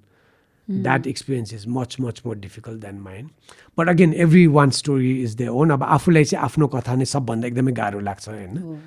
that 0.70 1.06
experience 1.06 1.52
is 1.52 1.66
much 1.66 1.98
much 1.98 2.24
more 2.24 2.34
difficult 2.34 2.80
than 2.80 3.00
mine. 3.00 3.30
But 3.74 3.88
again, 3.88 4.12
everyone's 4.14 4.76
story 4.76 5.22
is 5.22 5.36
their 5.36 5.50
own. 5.50 5.70
अब 5.70 5.82
आफूलाई 5.82 6.24
चाहिँ 6.24 6.44
आफ्नो 6.44 6.68
कथा 6.74 6.94
नै 6.96 7.04
सबभन्दा 7.12 7.48
एकदमै 7.48 7.72
गाह्रो 7.82 8.00
लाग्छ 8.08 8.28
होइन 8.28 8.58
Oh. 8.64 8.78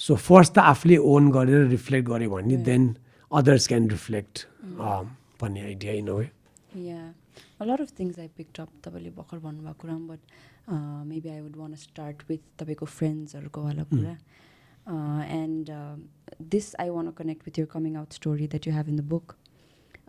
सो 0.00 0.14
फर्स्ट 0.18 0.54
त 0.54 0.58
आफूले 0.72 0.96
ओन 1.12 1.30
गरेर 1.30 1.66
रिफ्लेक्ट 1.68 2.08
गऱ्यो 2.08 2.30
भने 2.30 2.56
देन 2.68 2.84
अदर्स 3.30 3.66
क्यान 3.68 3.88
रिफ्लेक्ट 3.90 4.46
भन्ने 5.40 5.60
idea 5.62 5.92
in 6.02 6.10
way 6.10 6.28
Yeah, 6.72 7.12
a 7.58 7.64
lot 7.64 7.80
of 7.80 7.88
things 7.90 8.18
I 8.18 8.28
picked 8.28 8.58
up 8.60 8.68
तपाईँले 8.82 9.10
भर्खर 9.10 9.38
भन्नुभएको 9.38 9.80
कुरामा 9.80 10.14
but 10.14 10.20
maybe 11.06 11.28
I 11.28 11.40
would 11.40 11.56
want 11.56 11.74
start 11.76 12.22
with 12.28 12.42
तपाईँको 12.58 12.86
फ्रेन्ड्सहरूको 12.88 13.62
वाला 13.62 13.82
कुरा 13.90 14.12
and 15.36 15.70
this 16.50 16.74
I 16.80 16.90
want 16.90 17.10
connect 17.18 17.46
with 17.46 17.58
your 17.58 17.66
coming 17.72 17.96
out 17.96 18.12
story 18.12 18.46
that 18.48 18.66
you 18.66 18.74
have 18.74 18.88
in 18.88 18.96
the 18.96 19.04
book 19.08 19.34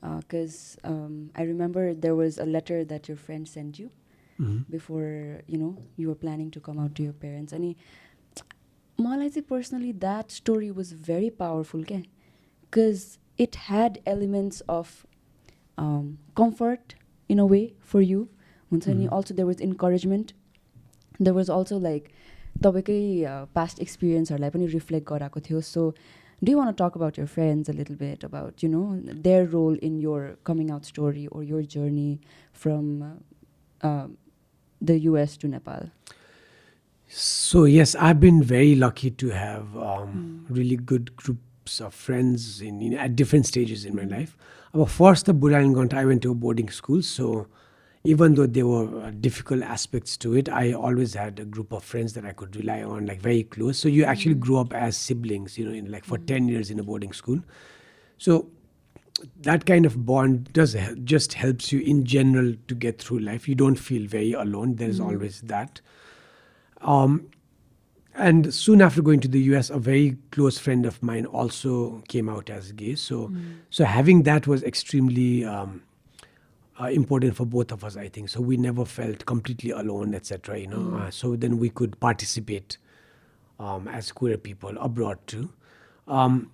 because 0.04 0.60
I 0.86 1.46
remember 1.46 1.94
there 1.96 2.14
was 2.14 2.40
a 2.40 2.46
letter 2.46 2.84
that 2.94 3.10
your 3.10 3.18
friend 3.26 3.48
sent 3.48 3.80
you 3.80 3.88
before 4.40 5.04
you 5.50 5.60
know 5.60 5.76
you're 6.00 6.16
planning 6.22 6.50
to 6.50 6.60
come 6.70 6.80
out 6.80 6.96
to 6.98 7.04
your 7.04 7.18
parents 7.22 7.54
अनि 7.54 7.76
मलाई 9.00 9.30
चाहिँ 9.30 9.46
personally 9.50 9.92
that 10.02 10.32
story 10.32 10.70
was 10.72 10.94
very 11.08 11.30
powerful 11.40 11.84
क्या. 11.84 11.98
Because 11.98 13.06
it 13.40 13.56
had 13.68 13.98
elements 14.08 14.62
of 14.70 15.06
comfort 16.38 16.94
in 17.30 17.40
a 17.40 17.44
way 17.52 17.62
for 17.92 18.02
you 18.02 18.22
हुन्छ 18.72 18.88
नि? 18.88 19.06
Also 19.08 19.36
there 19.36 19.48
was 19.48 19.62
encouragement 19.62 20.32
there 21.22 21.36
was 21.36 21.50
also 21.52 21.80
like 21.80 22.08
तपाईँकै 22.64 23.02
past 23.56 23.80
एक्सपिरियन्सहरूलाई 23.82 24.50
पनि 24.50 24.66
reflect 24.68 25.08
गराएको 25.10 25.40
थियो. 25.40 25.62
So 25.62 25.94
do 26.44 26.58
want 26.58 26.72
talk 26.80 26.98
about 26.98 27.20
your 27.20 27.26
friends 27.28 27.70
a 27.70 27.74
little 27.74 27.96
bit 27.96 28.26
about 28.26 28.64
you 28.64 28.70
know 28.70 28.84
their 29.28 29.48
role 29.50 29.80
in 29.84 30.00
your 30.00 30.22
coming 30.46 30.72
out 30.72 30.84
story 30.86 31.26
or 31.28 31.44
your 31.44 31.64
journey 31.74 32.20
from 32.64 32.86
the 33.84 34.90
US 34.92 35.38
to 35.42 35.48
Nepal 35.48 35.90
So 37.14 37.66
yes, 37.66 37.94
I've 37.96 38.22
been 38.22 38.42
very 38.42 38.74
lucky 38.74 39.12
to 39.12 39.30
have 39.32 39.76
um, 39.76 40.46
really 40.48 40.78
good 40.78 41.14
groups 41.18 41.82
of 41.82 41.94
friends 41.94 42.62
in, 42.62 42.82
in 42.82 42.94
at 42.94 43.18
different 43.18 43.46
stages 43.46 43.84
in 43.84 43.94
my 43.94 44.04
life. 44.04 44.38
But 44.74 44.86
first, 44.86 45.26
the 45.26 45.34
Budayangonta, 45.34 45.96
I 45.96 46.06
went 46.06 46.22
to 46.22 46.32
a 46.32 46.34
boarding 46.34 46.70
school, 46.70 47.02
so 47.02 47.48
even 48.06 48.36
though 48.36 48.48
there 48.48 48.66
were 48.66 49.04
uh, 49.04 49.12
difficult 49.20 49.62
aspects 49.62 50.16
to 50.18 50.38
it, 50.38 50.48
I 50.48 50.72
always 50.72 51.14
had 51.14 51.38
a 51.42 51.44
group 51.44 51.74
of 51.74 51.84
friends 51.84 52.14
that 52.14 52.26
I 52.26 52.32
could 52.32 52.56
rely 52.56 52.82
on, 52.82 53.08
like 53.08 53.20
very 53.20 53.44
close. 53.44 53.78
So 53.78 53.90
you 53.90 54.06
actually 54.06 54.36
grew 54.36 54.58
up 54.58 54.74
as 54.74 54.96
siblings, 54.96 55.58
you 55.58 55.66
know, 55.66 55.74
in 55.74 55.92
like 55.92 56.06
for 56.06 56.18
ten 56.18 56.48
years 56.48 56.72
in 56.72 56.80
a 56.80 56.84
boarding 56.84 57.12
school. 57.12 57.42
So 58.20 58.48
that 59.42 59.66
kind 59.66 59.86
of 59.86 60.06
bond 60.06 60.54
does 60.54 60.78
just 61.04 61.34
helps 61.34 61.74
you 61.74 61.82
in 61.82 62.06
general 62.06 62.56
to 62.70 62.74
get 62.74 63.02
through 63.02 63.20
life. 63.20 63.50
You 63.50 63.56
don't 63.56 63.76
feel 63.76 64.08
very 64.08 64.32
alone. 64.32 64.76
There 64.76 64.90
is 64.90 65.02
always 65.02 65.42
that. 65.42 65.82
Um, 66.82 67.28
and 68.16 68.54
soon 68.54 68.82
after 68.82 69.02
going 69.02 69.22
to 69.22 69.28
the 69.28 69.40
US, 69.54 69.70
a 69.70 69.80
very 69.80 70.18
close 70.32 70.58
friend 70.58 70.86
of 70.86 71.02
mine 71.02 71.26
also 71.26 72.04
came 72.08 72.28
out 72.28 72.50
as 72.50 72.72
gay. 72.74 72.96
So, 72.96 73.32
so 73.70 73.86
having 73.86 74.24
that 74.24 74.48
was 74.48 74.64
extremely 74.64 75.46
um, 75.46 75.84
uh, 76.80 76.88
important 76.88 77.36
for 77.36 77.46
both 77.46 77.72
of 77.72 77.84
us, 77.84 77.96
I 77.96 78.10
think. 78.10 78.30
So 78.30 78.42
we 78.42 78.58
never 78.58 78.86
felt 78.86 79.26
completely 79.26 79.72
alone, 79.72 80.14
etc. 80.14 80.60
You 80.60 80.68
know, 80.68 80.98
uh, 80.98 81.12
so 81.12 81.36
then 81.36 81.58
we 81.58 81.70
could 81.70 82.00
participate 82.00 82.78
um, 83.60 83.88
as 83.88 84.12
queer 84.12 84.38
people 84.38 84.78
abroad 84.78 85.20
too. 85.28 85.54
Um, 86.08 86.52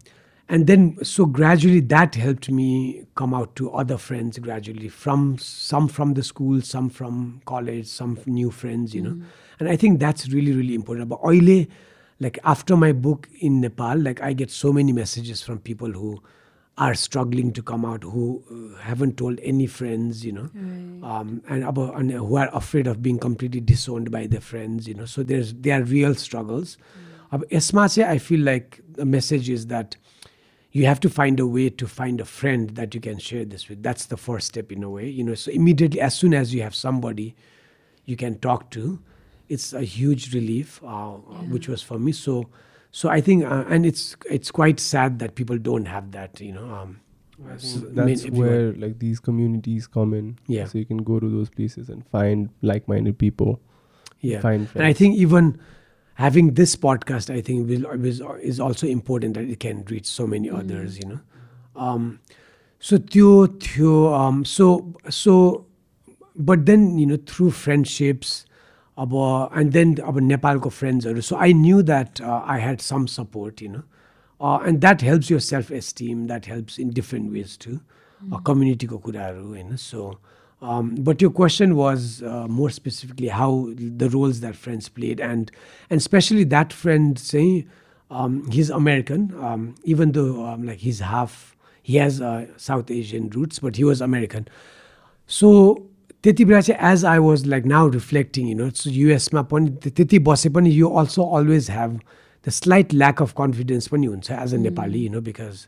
and 0.48 0.66
then, 0.66 1.02
so 1.02 1.24
gradually 1.24 1.80
that 1.80 2.14
helped 2.14 2.50
me 2.50 3.06
come 3.14 3.32
out 3.32 3.56
to 3.56 3.70
other 3.72 3.96
friends 3.96 4.38
gradually 4.38 4.88
from 4.88 5.38
some 5.38 5.88
from 5.88 6.12
the 6.14 6.22
school, 6.22 6.60
some 6.60 6.90
from 6.90 7.40
college, 7.46 7.86
some 7.86 8.18
new 8.26 8.50
friends, 8.50 8.94
you 8.94 9.00
know. 9.02 9.16
And 9.60 9.68
I 9.68 9.76
think 9.76 9.98
that's 10.00 10.28
really, 10.28 10.52
really 10.52 10.74
important. 10.74 11.08
But 11.08 11.20
oile, 11.24 11.66
like 12.20 12.38
after 12.44 12.76
my 12.76 12.92
book 12.92 13.28
in 13.40 13.60
Nepal, 13.62 13.96
like 13.98 14.20
I 14.20 14.32
get 14.34 14.50
so 14.50 14.72
many 14.72 14.92
messages 14.92 15.40
from 15.42 15.58
people 15.60 15.90
who 15.92 16.22
are 16.76 16.94
struggling 16.94 17.52
to 17.52 17.62
come 17.62 17.84
out, 17.84 18.02
who 18.02 18.42
uh, 18.50 18.78
haven't 18.80 19.16
told 19.16 19.38
any 19.40 19.66
friends, 19.66 20.24
you 20.24 20.32
know, 20.32 20.50
um, 21.06 21.42
and, 21.48 21.64
abo- 21.64 21.96
and 21.96 22.10
who 22.10 22.36
are 22.36 22.50
afraid 22.52 22.86
of 22.86 23.02
being 23.02 23.18
completely 23.18 23.60
disowned 23.60 24.10
by 24.10 24.26
their 24.26 24.40
friends, 24.40 24.88
you 24.88 24.94
know. 24.94 25.04
So 25.04 25.22
there's 25.22 25.54
there 25.54 25.80
are 25.80 25.84
real 25.84 26.14
struggles. 26.14 26.76
अब 27.32 27.48
यसमा 27.50 27.86
चाहिँ 27.88 28.08
I 28.08 28.18
feel 28.18 28.40
like 28.40 28.80
the 28.92 29.04
message 29.06 29.48
is 29.48 29.66
that 29.68 29.96
you 30.77 30.85
have 30.91 30.99
to 31.05 31.09
find 31.19 31.35
a 31.39 31.47
way 31.55 31.67
to 31.81 31.85
find 31.99 32.15
a 32.21 32.25
friend 32.39 32.63
that 32.79 32.89
you 32.95 33.01
can 33.07 33.17
share 33.27 33.45
this 33.53 33.63
with. 33.69 33.79
That's 33.87 34.05
the 34.13 34.17
first 34.27 34.45
step 34.53 34.67
in 34.75 34.81
a 34.83 34.89
way, 34.97 35.07
you 35.17 35.23
know. 35.27 35.35
So 35.43 35.51
immediately, 35.59 35.99
as 36.09 36.13
soon 36.21 36.33
as 36.41 36.53
you 36.53 36.61
have 36.67 36.75
somebody 36.87 37.27
you 38.09 38.15
can 38.23 38.33
talk 38.47 38.61
to, 38.77 38.83
it's 39.53 39.73
a 39.73 39.81
huge 39.97 40.23
relief, 40.33 40.69
uh, 40.85 41.13
which 41.53 41.67
was 41.67 41.81
for 41.89 41.97
me. 42.05 42.11
So, 42.11 42.33
so 42.91 43.09
I 43.17 43.21
think, 43.21 43.43
uh, 43.45 43.63
and 43.73 43.85
it's 43.85 44.15
it's 44.37 44.51
quite 44.51 44.79
sad 44.79 45.19
that 45.19 45.35
people 45.35 45.57
don't 45.69 45.87
have 45.95 46.11
that, 46.11 46.39
you 46.41 46.53
know. 46.57 46.67
Um, 46.79 46.99
I 47.47 47.53
s- 47.53 47.73
think 47.73 47.93
main- 47.93 48.05
that's 48.07 48.25
everyone. 48.25 48.47
where 48.49 48.71
like 48.83 48.95
these 48.99 49.19
communities 49.19 49.87
come 49.87 50.13
in. 50.19 50.37
Yeah. 50.47 50.65
So 50.65 50.77
you 50.77 50.85
can 50.85 50.97
go 51.11 51.19
to 51.19 51.29
those 51.29 51.49
places 51.49 51.89
and 51.89 52.05
find 52.17 52.49
like-minded 52.61 53.17
people. 53.17 53.59
yeah. 54.21 54.39
Find 54.41 54.67
friends. 54.69 54.75
And 54.81 54.85
I 54.85 54.93
think 54.93 55.15
even 55.25 55.59
having 56.17 56.55
this 56.55 56.75
podcast, 56.75 57.31
I 57.31 57.41
think, 57.41 57.69
will, 57.69 57.95
will, 57.95 58.35
is 58.41 58.59
also 58.59 58.87
important 58.87 59.35
that 59.35 59.45
it 59.45 59.59
can 59.59 59.85
reach 59.85 60.07
so 60.07 60.25
many 60.25 60.49
mm. 60.49 60.57
others, 60.57 60.97
you 60.97 61.05
know. 61.05 61.19
Um, 61.75 62.19
so 62.79 62.97
um, 64.13 64.43
so 64.43 64.95
so, 65.09 65.65
but 66.35 66.65
then 66.65 66.97
you 66.97 67.05
know 67.05 67.17
through 67.17 67.51
friendships, 67.51 68.45
and 68.97 69.73
then 69.73 69.99
about 69.99 70.23
Nepalco 70.23 70.71
friends. 70.71 71.05
So 71.25 71.37
I 71.37 71.51
knew 71.51 71.83
that 71.83 72.19
uh, 72.19 72.41
I 72.43 72.57
had 72.59 72.81
some 72.81 73.07
support, 73.07 73.61
you 73.61 73.69
know, 73.69 73.83
uh, 74.41 74.57
and 74.65 74.81
that 74.81 75.01
helps 75.01 75.29
your 75.29 75.39
self 75.39 75.69
esteem. 75.69 76.25
That 76.27 76.45
helps 76.45 76.79
in 76.79 76.89
different 76.89 77.31
ways 77.31 77.57
too. 77.57 77.81
Mm. 78.25 78.33
Uh, 78.33 78.37
community 78.39 78.87
ko 78.87 78.97
kudaru, 78.99 79.57
you 79.57 79.63
know. 79.63 79.75
So. 79.75 80.17
um, 80.62 80.90
but 81.06 81.20
your 81.20 81.30
question 81.30 81.74
was 81.76 82.22
uh, 82.22 82.46
more 82.48 82.70
specifically 82.70 83.28
how 83.28 83.50
the 84.02 84.08
roles 84.16 84.40
that 84.40 84.54
friends 84.64 84.88
played 84.98 85.20
and 85.28 85.50
and 85.90 85.98
especially 86.04 86.44
that 86.56 86.72
friend 86.82 87.18
saying 87.18 87.64
um, 88.10 88.36
he's 88.50 88.70
American 88.70 89.24
um, 89.40 89.74
even 89.84 90.12
though 90.12 90.44
um, 90.50 90.62
like 90.68 90.78
he's 90.88 91.00
half 91.00 91.56
he 91.82 91.96
has 91.96 92.20
uh, 92.20 92.46
South 92.56 92.90
Asian 92.90 93.28
roots 93.30 93.58
but 93.58 93.76
he 93.76 93.84
was 93.92 94.00
American 94.10 94.46
so 95.26 95.54
त्यति 96.24 96.44
बेला 96.44 96.60
चाहिँ 96.60 96.92
as 96.92 97.04
I 97.10 97.18
was 97.18 97.44
like 97.46 97.64
now 97.66 97.88
reflecting 97.90 98.48
you 98.48 98.54
know 98.56 98.68
सो 98.80 98.90
युएसमा 98.90 99.42
पनि 99.52 99.70
त्य- 99.82 99.92
त्यति 99.96 100.18
बसे 100.28 100.48
पनि 100.56 100.70
you 100.70 100.88
also 101.00 101.22
always 101.38 101.70
have 101.70 101.98
the 102.46 102.50
slight 102.58 102.92
lack 102.94 103.22
of 103.22 103.32
confidence 103.38 103.88
पनि 103.94 104.06
हुन्छ 104.06 104.30
as 104.30 104.54
a 104.54 104.58
Nepali 104.66 105.02
you 105.04 105.10
know 105.12 105.20
because 105.30 105.64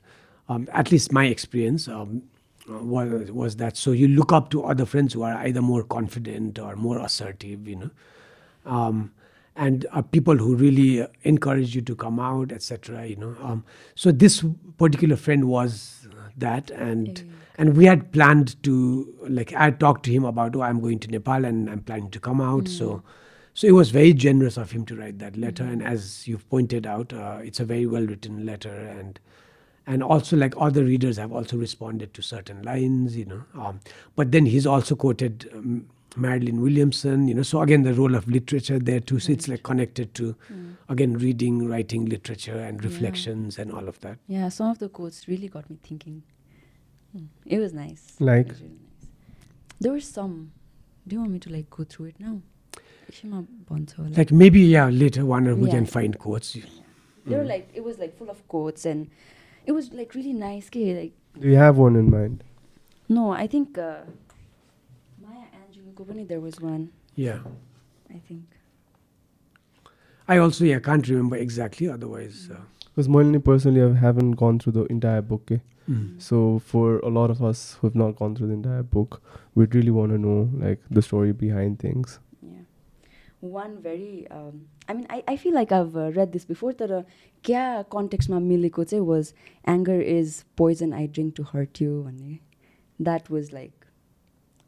at least 0.78 1.12
my 1.18 1.30
experience 1.30 1.88
was 2.69 3.31
was 3.31 3.55
that. 3.57 3.77
So 3.77 3.91
you 3.91 4.07
look 4.07 4.31
up 4.31 4.49
to 4.51 4.63
other 4.63 4.85
friends 4.85 5.13
who 5.13 5.23
are 5.23 5.33
either 5.35 5.61
more 5.61 5.83
confident 5.83 6.59
or 6.59 6.75
more 6.75 6.99
assertive 6.99 7.67
you 7.67 7.75
know. 7.75 7.89
Um, 8.65 9.11
and 9.55 9.85
are 9.91 10.03
people 10.03 10.37
who 10.37 10.55
really 10.55 11.01
uh, 11.01 11.07
encourage 11.23 11.75
you 11.75 11.81
to 11.81 11.95
come 11.95 12.19
out 12.19 12.51
etc 12.51 13.05
you 13.05 13.15
know. 13.15 13.35
Um, 13.41 13.65
so 13.95 14.11
this 14.11 14.43
particular 14.77 15.15
friend 15.15 15.45
was 15.45 16.07
that 16.37 16.71
and 16.71 17.29
and 17.57 17.75
we 17.75 17.85
had 17.85 18.11
planned 18.13 18.61
to 18.63 19.13
like 19.27 19.53
i 19.53 19.69
talked 19.69 20.05
to 20.05 20.11
him 20.11 20.23
about 20.23 20.55
oh 20.55 20.61
i'm 20.61 20.79
going 20.79 20.99
to 20.99 21.09
nepal 21.09 21.43
and 21.43 21.69
i'm 21.69 21.81
planning 21.81 22.09
to 22.11 22.19
come 22.19 22.41
out. 22.41 22.67
So 22.67 23.03
so 23.53 23.67
it 23.67 23.71
was 23.71 23.89
very 23.89 24.13
generous 24.13 24.55
of 24.55 24.71
him 24.71 24.85
to 24.85 24.95
write 24.95 25.19
that 25.19 25.35
letter. 25.35 25.63
And 25.63 25.83
as 25.83 26.25
you've 26.27 26.47
pointed 26.49 26.87
out 26.87 27.11
uh, 27.13 27.39
it's 27.43 27.59
a 27.59 27.65
very 27.65 27.85
well 27.85 28.05
written 28.05 28.45
letter 28.45 28.73
and 28.73 29.19
and 29.89 30.03
also 30.03 30.37
like 30.37 30.53
other 30.57 30.83
readers 30.85 31.17
have 31.17 31.33
also 31.33 31.57
responded 31.57 32.13
to 32.13 32.21
certain 32.21 32.61
lines 32.61 33.17
you 33.17 33.25
know 33.25 33.43
um, 33.55 33.79
but 34.15 34.31
then 34.31 34.45
he's 34.45 34.65
also 34.65 34.95
quoted 34.95 35.49
um, 35.53 35.87
marianne 36.15 36.61
williamson 36.61 37.27
you 37.27 37.33
know 37.33 37.41
so 37.41 37.61
again 37.61 37.81
the 37.83 37.93
role 37.93 38.15
of 38.15 38.27
literature 38.27 38.79
there 38.79 38.99
too 38.99 39.19
so 39.19 39.31
it's 39.31 39.47
like 39.47 39.63
connected 39.63 40.13
to 40.13 40.35
mm. 40.53 40.75
again 40.89 41.17
reading 41.17 41.67
writing 41.67 42.05
literature 42.05 42.59
and 42.59 42.83
reflections 42.83 43.57
yeah. 43.57 43.63
and 43.63 43.71
all 43.71 43.87
of 43.87 43.99
that 44.01 44.17
yeah 44.27 44.47
some 44.47 44.69
of 44.69 44.79
the 44.79 44.87
quotes 44.89 45.27
really 45.27 45.47
got 45.47 45.69
me 45.69 45.77
thinking 45.83 46.21
mm. 47.15 47.27
it 47.45 47.59
was 47.59 47.73
nice 47.73 48.15
like 48.19 48.47
was 48.47 48.61
really 48.61 48.73
nice. 48.73 49.09
there 49.79 49.91
were 49.91 49.99
some 49.99 50.51
do 51.07 51.15
you 51.15 51.19
want 51.19 51.31
me 51.31 51.39
to 51.39 51.49
like 51.51 51.69
go 51.69 51.83
through 51.83 52.07
it 52.07 52.15
now 52.19 52.41
like, 53.97 54.17
like 54.17 54.31
maybe 54.31 54.61
yeah 54.61 54.87
later 54.89 55.25
one 55.25 55.59
we 55.59 55.67
yeah. 55.67 55.73
can 55.73 55.85
find 55.85 56.19
quotes 56.19 56.55
mm. 56.55 56.63
there 57.25 57.39
were 57.39 57.45
like 57.45 57.69
it 57.73 57.83
was 57.83 57.97
like 57.97 58.15
full 58.17 58.29
of 58.29 58.47
quotes 58.47 58.85
and 58.85 59.09
it 59.69 59.73
was 59.77 59.87
like 59.99 60.13
really 60.19 60.33
nice. 60.41 60.69
ke, 60.75 60.83
Like 60.99 61.13
Do 61.41 61.47
you 61.53 61.57
have 61.63 61.77
one 61.87 61.95
in 62.03 62.09
mind? 62.13 62.43
no, 63.17 63.25
I 63.31 63.45
think 63.53 63.77
uh, 63.77 64.01
Maya 65.25 65.45
Angelou 65.59 66.05
पनि 66.11 66.27
there 66.31 66.41
was 66.45 66.59
one. 66.69 66.89
yeah 67.15 67.39
I 68.17 68.19
think. 68.27 68.43
i 70.33 70.37
also 70.41 70.65
yeah 70.67 70.79
can't 70.87 71.07
remember 71.11 71.37
exactly 71.45 71.87
otherwise 71.95 72.37
uh, 72.55 72.59
Because 72.89 73.07
Moilini 73.15 73.39
personally 73.49 73.81
I 73.87 73.89
haven't 74.01 74.33
gone 74.43 74.59
through 74.63 74.73
the 74.77 74.83
entire 74.95 75.21
book. 75.31 75.51
eh? 75.55 75.59
mm. 75.89 76.07
So 76.27 76.39
for 76.71 76.85
a 77.09 77.11
lot 77.17 77.33
of 77.35 77.41
us 77.49 77.61
who 77.79 77.87
have 77.87 77.95
not 78.01 78.15
gone 78.21 78.35
through 78.39 78.47
the 78.51 78.57
entire 78.61 78.83
book, 78.95 79.21
we'd 79.55 79.75
really 79.79 79.93
want 79.99 80.11
to 80.15 80.19
know 80.25 80.37
like 80.65 80.81
the 80.97 81.03
story 81.09 81.31
behind 81.43 81.79
things. 81.85 82.19
Yeah. 83.38 83.48
One 83.54 83.72
very, 83.82 84.26
um, 84.30 84.60
I 84.88 84.94
mean, 84.94 85.06
I, 85.10 85.22
I 85.28 85.36
feel 85.36 85.54
like 85.54 85.70
I've 85.70 85.96
uh, 85.96 86.10
read 86.12 86.32
this 86.32 86.44
before. 86.46 86.72
तर 86.72 87.04
क्या 87.44 87.64
कन्टेक्स्टमा 87.92 88.38
मिलेको 88.40 88.84
चाहिँ 88.92 89.04
was 89.06 89.32
anger 89.66 90.00
is 90.00 90.44
poison 90.56 90.94
I 90.94 91.06
drink 91.06 91.34
to 91.40 91.42
hurt 91.50 91.80
you 91.80 91.90
भन्ने 92.06 92.38
that 93.08 93.28
was 93.34 93.52
like 93.52 93.86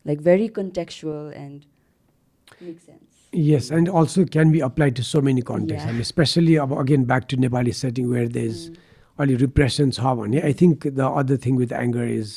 like 0.04 0.20
very 0.20 0.48
contextual 0.58 1.32
and 1.44 1.64
makes 2.60 2.82
sense. 2.84 3.22
Yes, 3.32 3.70
and 3.70 3.88
also 3.88 4.24
can 4.24 4.52
be 4.52 4.60
applied 4.60 4.94
to 4.96 5.02
so 5.02 5.20
many 5.20 5.42
contexts. 5.42 5.84
I 5.84 5.88
Yeah. 5.88 5.92
mean, 5.92 6.00
especially 6.02 6.58
ab- 6.58 6.72
again 6.82 7.04
back 7.04 7.28
to 7.28 7.36
Nepali 7.36 7.74
setting 7.74 8.10
where 8.10 8.28
there's 8.36 8.60
Mm. 8.70 8.76
only 9.24 9.36
repression 9.46 9.90
छ 10.00 10.12
भने 10.20 10.44
I 10.44 10.52
think 10.52 10.86
the 11.00 11.08
other 11.22 11.36
thing 11.46 11.56
with 11.64 11.72
anger 11.80 12.04
is 12.18 12.36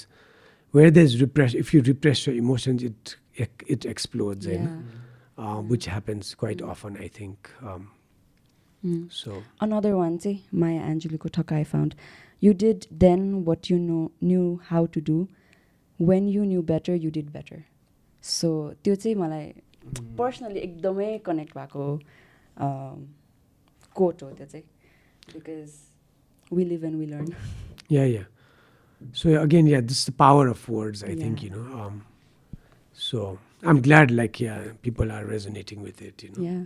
where 0.72 0.90
there's 1.00 1.20
repress 1.26 1.54
if 1.66 1.74
you 1.74 1.82
repress 1.92 2.26
your 2.28 2.36
emotions 2.46 2.84
it 2.92 3.16
it, 3.46 3.68
it 3.78 3.86
explodes 3.96 4.46
Yeah. 4.54 4.68
Uh, 5.39 5.61
which 5.73 5.87
happens 5.87 6.35
quite 6.35 6.63
often 6.63 6.97
I 6.97 7.09
think 7.09 7.51
um, 7.63 7.91
Mm. 8.85 9.11
so 9.11 9.43
Another 9.65 9.97
one 9.97 10.19
चाहिँ 10.19 10.41
Maya 10.53 10.81
Angelouको 10.87 11.29
ठक्क 11.35 11.53
I 11.59 11.65
found 11.65 11.95
you 12.47 12.53
did 12.63 12.87
then 13.05 13.23
what 13.45 13.71
you 13.71 13.79
know 13.79 14.11
knew 14.21 14.61
how 14.71 14.81
to 14.97 15.01
do 15.01 15.15
when 15.99 16.27
you 16.29 16.45
knew 16.51 16.63
better 16.71 16.95
you 17.05 17.11
did 17.11 17.31
better 17.37 17.61
so 18.21 18.51
त्यो 18.85 18.95
चाहिँ 18.97 19.15
मलाई 19.17 19.47
personally 20.19 20.61
एकदमै 20.61 21.09
connect 21.27 21.55
भएको 21.57 21.87
coat 23.97 24.23
हो 24.23 24.31
त्यो 24.31 24.47
चाहिँ 24.47 24.65
because 25.35 25.73
we 26.53 26.65
live 26.65 26.85
and 26.85 26.99
we 27.01 27.07
learn 27.07 27.33
yeah 27.95 28.05
yeah 28.11 28.27
so 29.23 29.33
again 29.41 29.67
yeah 29.71 29.81
this 29.89 29.99
is 30.03 30.05
the 30.11 30.17
power 30.21 30.45
of 30.53 30.69
words 30.75 31.03
I 31.03 31.15
think 31.23 31.43
Yeah. 31.43 31.49
you 31.49 31.51
know 31.57 31.81
um, 31.87 31.97
so 33.09 33.25
I'm 33.65 33.81
glad, 33.81 34.11
like, 34.11 34.41
yeah, 34.41 34.61
people 34.83 35.11
are 35.11 35.25
resonating 35.25 35.83
with 35.83 36.03
it. 36.03 36.23
You 36.23 36.31
know? 36.31 36.43
Yeah, 36.43 36.63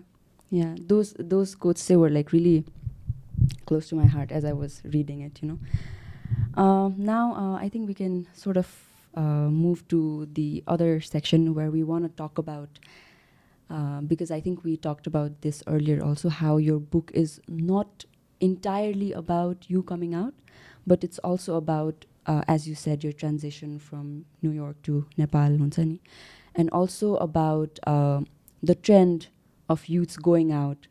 yeah. 0.50 0.74
Those 0.80 1.14
those 1.18 1.54
quotes 1.54 1.86
they 1.86 1.96
were 1.96 2.10
like 2.10 2.32
really 2.32 2.64
close 3.66 3.88
to 3.90 3.94
my 3.94 4.06
heart 4.06 4.32
as 4.32 4.44
I 4.44 4.52
was 4.52 4.82
reading 4.84 5.20
it. 5.20 5.40
You 5.42 5.48
know. 5.48 5.58
Uh, 6.54 6.90
now 6.96 7.34
uh, 7.34 7.56
I 7.56 7.68
think 7.68 7.88
we 7.88 7.94
can 7.94 8.26
sort 8.34 8.56
of 8.56 8.68
uh, 9.14 9.48
move 9.50 9.86
to 9.88 10.28
the 10.32 10.62
other 10.66 11.00
section 11.00 11.54
where 11.54 11.70
we 11.70 11.82
want 11.82 12.04
to 12.04 12.10
talk 12.10 12.38
about. 12.38 12.68
Uh, 13.70 14.00
because 14.00 14.30
I 14.30 14.40
think 14.40 14.64
we 14.64 14.78
talked 14.78 15.06
about 15.06 15.42
this 15.42 15.62
earlier 15.66 16.02
also, 16.02 16.30
how 16.30 16.56
your 16.56 16.78
book 16.78 17.10
is 17.12 17.38
not 17.48 18.06
entirely 18.40 19.12
about 19.12 19.66
you 19.68 19.82
coming 19.82 20.14
out, 20.14 20.32
but 20.86 21.04
it's 21.04 21.18
also 21.18 21.56
about, 21.56 22.06
uh, 22.24 22.42
as 22.48 22.66
you 22.66 22.74
said, 22.74 23.04
your 23.04 23.12
transition 23.12 23.78
from 23.78 24.24
New 24.40 24.52
York 24.52 24.80
to 24.84 25.04
Nepal, 25.18 25.50
Hunsani 25.50 26.00
and 26.57 26.69
also 26.69 27.15
about 27.17 27.79
uh, 27.85 28.21
the 28.61 28.75
trend 28.75 29.27
of 29.69 29.87
youths 29.87 30.17
going 30.17 30.51
out. 30.51 30.87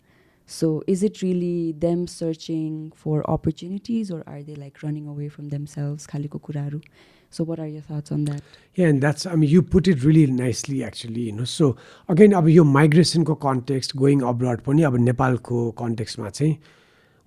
So, 0.46 0.82
is 0.86 1.02
it 1.02 1.22
really 1.22 1.72
them 1.72 2.06
searching 2.06 2.92
for 2.94 3.28
opportunities, 3.30 4.10
or 4.10 4.22
are 4.26 4.42
they 4.42 4.54
like 4.54 4.82
running 4.82 5.06
away 5.06 5.28
from 5.28 5.48
themselves? 5.48 6.06
Kaliko 6.06 6.40
kuraru. 6.40 6.82
So, 7.30 7.44
what 7.44 7.58
are 7.58 7.66
your 7.66 7.80
thoughts 7.80 8.12
on 8.12 8.24
that? 8.24 8.42
Yeah, 8.74 8.88
and 8.88 9.02
that's, 9.02 9.24
I 9.24 9.34
mean, 9.36 9.48
you 9.48 9.62
put 9.62 9.88
it 9.88 10.04
really 10.04 10.26
nicely 10.26 10.84
actually, 10.84 11.22
you 11.22 11.32
know. 11.32 11.44
So, 11.44 11.76
again, 12.08 12.32
अब 12.32 12.48
यो 12.48 12.64
माइग्रेसनको 12.64 13.34
context 13.46 13.96
going 13.96 14.20
abroad 14.34 14.60
पनि 14.68 14.82
अब 14.90 14.96
नेपालको 15.08 15.70
कन्टेक्स्टमा 15.80 16.30
चाहिँ 16.30 16.56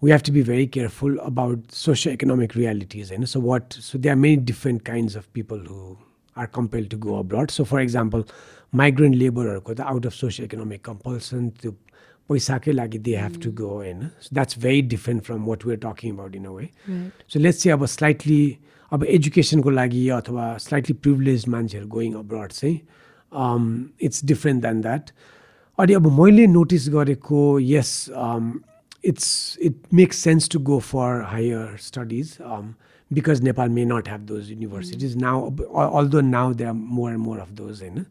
we 0.01 0.11
have 0.11 0.23
to 0.23 0.31
be 0.31 0.41
very 0.41 0.67
careful 0.67 1.19
about 1.19 1.71
socio-economic 1.71 2.55
realities 2.55 3.11
होइन 3.11 3.25
so 3.25 3.39
what 3.39 3.77
so 3.85 3.97
there 3.97 4.13
are 4.13 4.21
many 4.23 4.37
different 4.49 4.83
kinds 4.89 5.15
of 5.15 5.31
people 5.37 5.57
who 5.69 5.97
are 6.35 6.47
compelled 6.59 6.89
to 6.89 6.97
go 6.97 7.17
abroad 7.17 7.51
so 7.51 7.65
for 7.65 7.79
example 7.79 8.23
migrant 8.73 9.15
laborहरूको 9.23 9.73
त 9.73 9.89
out 9.93 10.05
of 10.05 10.15
socio-economic 10.21 10.83
compulsion 10.91 11.49
त्यो 11.61 11.71
पैसाकै 12.29 12.71
लागि 12.71 12.99
they 13.07 13.15
have 13.21 13.39
to 13.39 13.51
go 13.61 13.67
होइन 13.79 13.99
so 14.19 14.29
that's 14.39 14.59
very 14.67 14.81
different 14.93 15.25
from 15.25 15.45
what 15.51 15.65
we're 15.69 15.81
talking 15.87 16.15
about 16.17 16.35
in 16.35 16.45
a 16.45 16.53
way 16.53 16.69
Right. 16.87 17.11
So 17.29 17.39
let's 17.39 17.63
चाहिँ 17.63 17.77
अब 17.77 17.85
slightly 17.95 18.41
अब 18.91 19.03
एजुकेसनको 19.17 19.69
लागि 19.69 20.07
अथवा 20.17 20.57
slightly 20.65 20.95
privilege 21.05 21.47
मान्छेहरू 21.55 21.87
गोइङ 21.87 22.13
अब्रड 22.23 22.51
चाहिँ 22.51 22.79
इट्स 24.07 24.25
डिफ्रेन्ट 24.25 24.61
देन 24.61 24.81
द्याट 24.81 25.09
अनि 25.77 25.93
अब 25.93 26.07
मैले 26.19 26.47
नोटिस 26.47 26.89
गरेको 26.89 27.41
yes 27.59 27.93
it's 29.11 29.29
it 29.69 29.93
makes 29.93 30.17
sense 30.27 30.49
to 30.49 30.59
go 30.71 30.79
for 30.91 31.21
higher 31.31 31.75
studies 31.81 32.37
because 33.12 33.42
Nepal 33.42 33.68
may 33.68 33.84
not 33.84 34.06
have 34.06 34.26
those 34.26 34.50
universities 34.50 35.14
hmm. 35.14 35.20
now, 35.20 35.54
although 35.72 36.20
now 36.20 36.52
there 36.52 36.68
are 36.68 36.74
more 36.74 37.10
and 37.10 37.20
more 37.20 37.38
of 37.38 37.56
those. 37.56 37.82
You 37.82 37.90
know? 37.90 38.04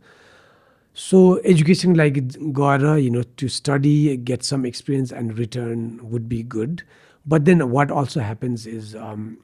So 0.94 1.40
education 1.46 1.94
like 1.94 2.52
Gora, 2.52 3.00
you 3.00 3.10
know, 3.10 3.24
to 3.24 3.48
study, 3.48 4.18
get 4.18 4.44
some 4.44 4.66
experience 4.66 5.12
and 5.12 5.38
return 5.38 6.00
would 6.04 6.28
be 6.28 6.44
good. 6.44 6.84
But 7.26 7.46
then 7.46 7.70
what 7.70 7.92
also 7.92 8.20
happens 8.20 8.66
is 8.66 8.96
um, 8.96 9.38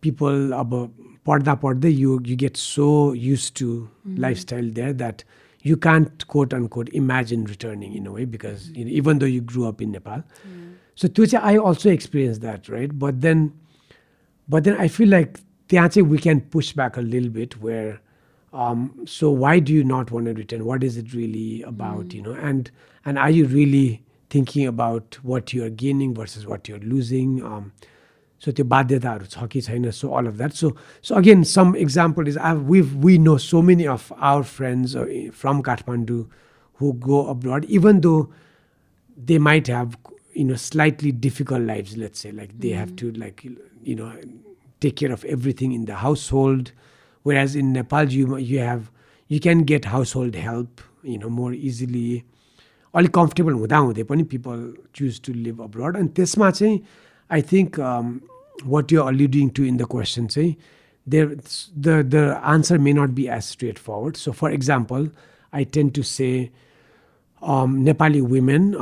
people 0.00 0.52
about 0.52 0.90
parda 1.24 1.58
parda, 1.58 1.94
you 1.94 2.20
you 2.24 2.36
get 2.36 2.56
so 2.56 3.12
used 3.12 3.56
to 3.56 3.88
mm. 4.06 4.18
lifestyle 4.18 4.68
there 4.70 4.92
that 4.92 5.24
you 5.62 5.76
can't 5.76 6.26
quote 6.26 6.52
unquote 6.52 6.88
imagine 6.90 7.44
returning 7.44 7.94
in 7.94 8.06
a 8.06 8.12
way 8.12 8.24
because 8.24 8.68
you 8.70 8.84
know, 8.84 8.90
even 8.90 9.18
though 9.18 9.26
you 9.26 9.40
grew 9.40 9.66
up 9.66 9.80
in 9.80 9.92
Nepal. 9.92 10.22
Mm. 10.46 10.74
So 10.94 11.08
Tuche, 11.08 11.40
I 11.40 11.56
also 11.56 11.90
experienced 11.90 12.42
that, 12.42 12.68
right? 12.68 12.96
But 12.96 13.22
then 13.22 13.54
but 14.47 14.63
then 14.63 14.77
I 14.79 14.87
feel 14.87 15.09
like 15.09 15.39
त्यहाँ 15.69 15.89
चाहिँ 15.89 16.07
we 16.09 16.17
can 16.17 16.41
push 16.41 16.73
back 16.73 16.97
a 16.97 17.01
little 17.01 17.29
bit 17.29 17.61
where 17.61 17.99
um, 18.53 19.05
so 19.05 19.29
why 19.29 19.59
do 19.59 19.73
you 19.73 19.83
not 19.83 20.09
want 20.11 20.25
to 20.25 20.33
return? 20.33 20.65
What 20.65 20.83
is 20.83 20.97
it 20.97 21.13
really 21.13 21.61
about? 21.63 22.13
You 22.13 22.21
know, 22.21 22.33
and 22.33 22.71
and 23.05 23.19
are 23.19 23.29
you 23.29 23.45
really 23.45 24.03
thinking 24.29 24.65
about 24.65 25.19
what 25.21 25.53
you're 25.53 25.69
gaining 25.69 26.13
versus 26.13 26.47
what 26.47 26.67
you're 26.67 26.79
losing? 26.79 27.43
Um, 27.43 27.71
so 28.39 28.51
त्यो 28.51 28.65
बाध्यताहरू 28.65 29.25
छ 29.25 29.47
कि 29.49 29.61
छैन 29.61 29.91
so 29.93 30.13
all 30.13 30.27
of 30.27 30.37
that 30.37 30.53
so 30.53 30.75
so 31.01 31.15
again 31.15 31.43
some 31.43 31.75
example 31.75 32.27
is 32.27 32.37
I've, 32.37 32.61
we've 32.63 32.95
we 32.95 33.17
know 33.17 33.37
so 33.37 33.61
many 33.61 33.87
of 33.87 34.13
our 34.17 34.43
friends 34.43 34.95
uh, 34.95 35.05
from 35.33 35.63
Kathmandu 35.63 36.27
who 36.75 36.93
go 36.93 37.27
abroad 37.27 37.65
even 37.65 38.01
though 38.01 38.29
they 39.17 39.39
might 39.39 39.65
have 39.67 39.97
you 40.33 40.43
know 40.43 40.55
slightly 40.55 41.11
difficult 41.11 41.61
lives 41.61 41.97
let's 41.97 42.19
say 42.19 42.31
like 42.31 42.57
they 42.59 42.69
have 42.69 42.95
to 42.95 43.11
like 43.13 43.43
you 43.83 43.95
know 43.95 44.11
take 44.81 44.95
care 44.95 45.11
of 45.11 45.25
everything 45.25 45.71
in 45.71 45.85
the 45.85 45.95
household 45.95 46.71
whereas 47.25 47.55
in 47.55 47.73
nepal 47.73 48.05
you 48.05 48.37
you 48.37 48.59
have 48.59 48.91
you 49.31 49.39
can 49.39 49.63
get 49.63 49.85
household 49.85 50.35
help 50.35 50.81
you 51.03 51.17
know 51.17 51.29
more 51.29 51.53
easily 51.53 52.23
अलिक 52.93 53.11
comfortable 53.13 53.53
हुँदाहुँदै 53.53 54.03
पनि 54.09 54.23
people 54.31 54.61
choose 54.95 55.19
to 55.25 55.33
live 55.33 55.61
abroad 55.61 55.97
अनि 55.97 56.07
त्यसमा 56.17 56.49
चाहिँ 56.51 56.79
I 57.29 57.41
think 57.51 57.79
watt 58.73 58.93
you 58.93 59.01
अलिडिङ 59.01 59.49
two 59.57 59.63
in 59.63 59.77
the 59.77 59.85
question 59.91 60.27
चाहिँ 60.27 60.55
there 61.07 61.35
the 61.87 62.01
the 62.13 62.23
answer 62.53 62.77
may 62.85 62.93
not 62.93 63.09
be 63.19 63.25
as 63.35 63.43
straight 63.43 63.77
forward 63.87 64.15
so 64.17 64.31
for 64.39 64.53
example 64.53 65.09
I 65.53 65.65
ten 65.77 65.89
to 65.97 66.03
say 66.13 66.29
Nepali 67.89 68.21
women 68.33 68.73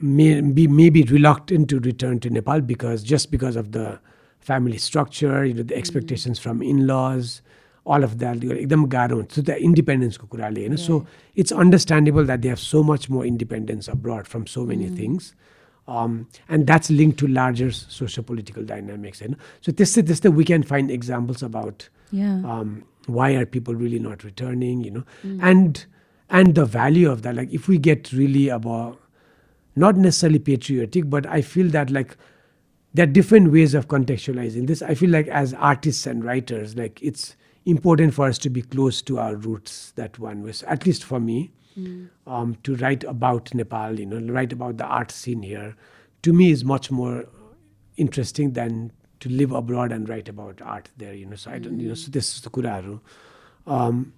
may 0.00 0.40
be 0.40 0.66
maybe 0.68 1.02
reluctant 1.10 1.68
to 1.70 1.78
return 1.80 2.18
to 2.20 2.30
Nepal 2.30 2.60
because 2.60 3.02
just 3.02 3.30
because 3.30 3.56
of 3.56 3.72
the 3.72 3.98
family 4.46 4.78
structure, 4.78 5.44
you 5.44 5.54
know, 5.54 5.62
the 5.62 5.76
expectations 5.76 6.38
from 6.38 6.62
in-laws, 6.62 7.40
all 7.86 8.04
of 8.08 8.18
that. 8.18 8.44
एकदम 8.44 8.84
गाह्रो 8.94 9.16
हुन्छ 9.16 9.34
त्यो 9.34 9.42
त 9.44 9.56
इन्डिपेन्डेन्सको 9.68 10.26
कुराले 10.26 10.60
होइन 10.60 10.76
so 10.84 10.94
it's 11.38 11.52
understandable 11.64 12.26
that 12.26 12.40
they 12.40 12.48
have 12.48 12.58
so 12.64 12.82
much 12.92 13.06
more 13.10 13.26
independence 13.26 13.88
abroad 13.90 14.24
from 14.32 14.44
so 14.54 14.64
many 14.72 14.88
things 14.98 15.32
and 15.88 16.64
that's 16.66 16.90
link 16.90 17.14
to 17.20 17.26
larger 17.26 17.70
socio 17.98 18.22
political 18.30 18.66
dynamics 18.72 19.22
होइन 19.22 19.34
सो 19.66 19.72
त्यस्तै 19.80 20.02
त्यस्तै 20.10 20.28
we 20.40 20.44
can 20.52 20.62
find 20.72 20.90
examples 21.00 21.44
about 21.50 21.82
Yeah. 22.16 22.34
um, 22.54 22.68
why 23.14 23.24
are 23.38 23.46
people 23.54 23.74
really 23.78 23.98
not 24.02 24.20
returning 24.26 24.82
you 24.86 24.90
know 24.96 25.00
and 25.48 25.78
and 26.30 26.58
the 26.58 26.66
value 26.74 27.08
of 27.12 27.22
that 27.24 27.34
like 27.38 27.54
if 27.58 27.64
we 27.72 27.78
get 27.86 28.10
really 28.18 28.44
about 28.56 28.99
not 29.75 29.95
necessarily 29.95 30.39
patriotic 30.39 31.09
but 31.09 31.25
i 31.27 31.41
feel 31.41 31.67
that 31.69 31.89
like 31.89 32.17
there 32.93 33.03
are 33.03 33.11
different 33.11 33.51
ways 33.51 33.73
of 33.73 33.87
contextualizing 33.87 34.67
this. 34.67 34.81
I 34.81 34.95
feel 34.95 35.09
like 35.09 35.27
as 35.27 35.53
artists 35.53 36.05
and 36.05 36.23
writers 36.23 36.75
like 36.75 37.01
it's 37.01 37.35
important 37.65 38.13
for 38.13 38.27
us 38.27 38.37
to 38.39 38.49
be 38.49 38.61
close 38.61 39.01
to 39.03 39.19
our 39.19 39.35
roots 39.35 39.91
that 39.95 40.19
one 40.19 40.41
was 40.41 40.63
at 40.63 40.85
least 40.85 41.03
for 41.03 41.19
me. 41.19 41.51
Um, 42.27 42.57
to 42.63 42.75
write 42.75 43.05
about 43.05 43.53
nepal 43.53 43.97
you 43.97 44.05
know 44.05 44.19
write 44.33 44.51
about 44.51 44.75
the 44.75 44.83
art 44.83 45.09
scene 45.09 45.41
here 45.41 45.77
to 46.21 46.33
me 46.33 46.51
is 46.51 46.65
much 46.65 46.91
more 46.91 47.25
interesting 47.95 48.51
than 48.51 48.91
to 49.21 49.29
live 49.29 49.53
abroad 49.53 49.93
and 49.93 50.09
write 50.09 50.27
about 50.27 50.61
art 50.61 50.89
there 50.97 51.13
you 51.13 51.25
know 51.25 51.37
so 51.37 51.49
i 51.49 51.59
don't 51.59 51.79
you 51.79 51.87
know 51.87 51.93
so 51.93 52.11
this 52.11 52.35
is 52.35 52.41
the 52.41 52.49
kuraharu 52.49 52.99
um, 53.67 54.11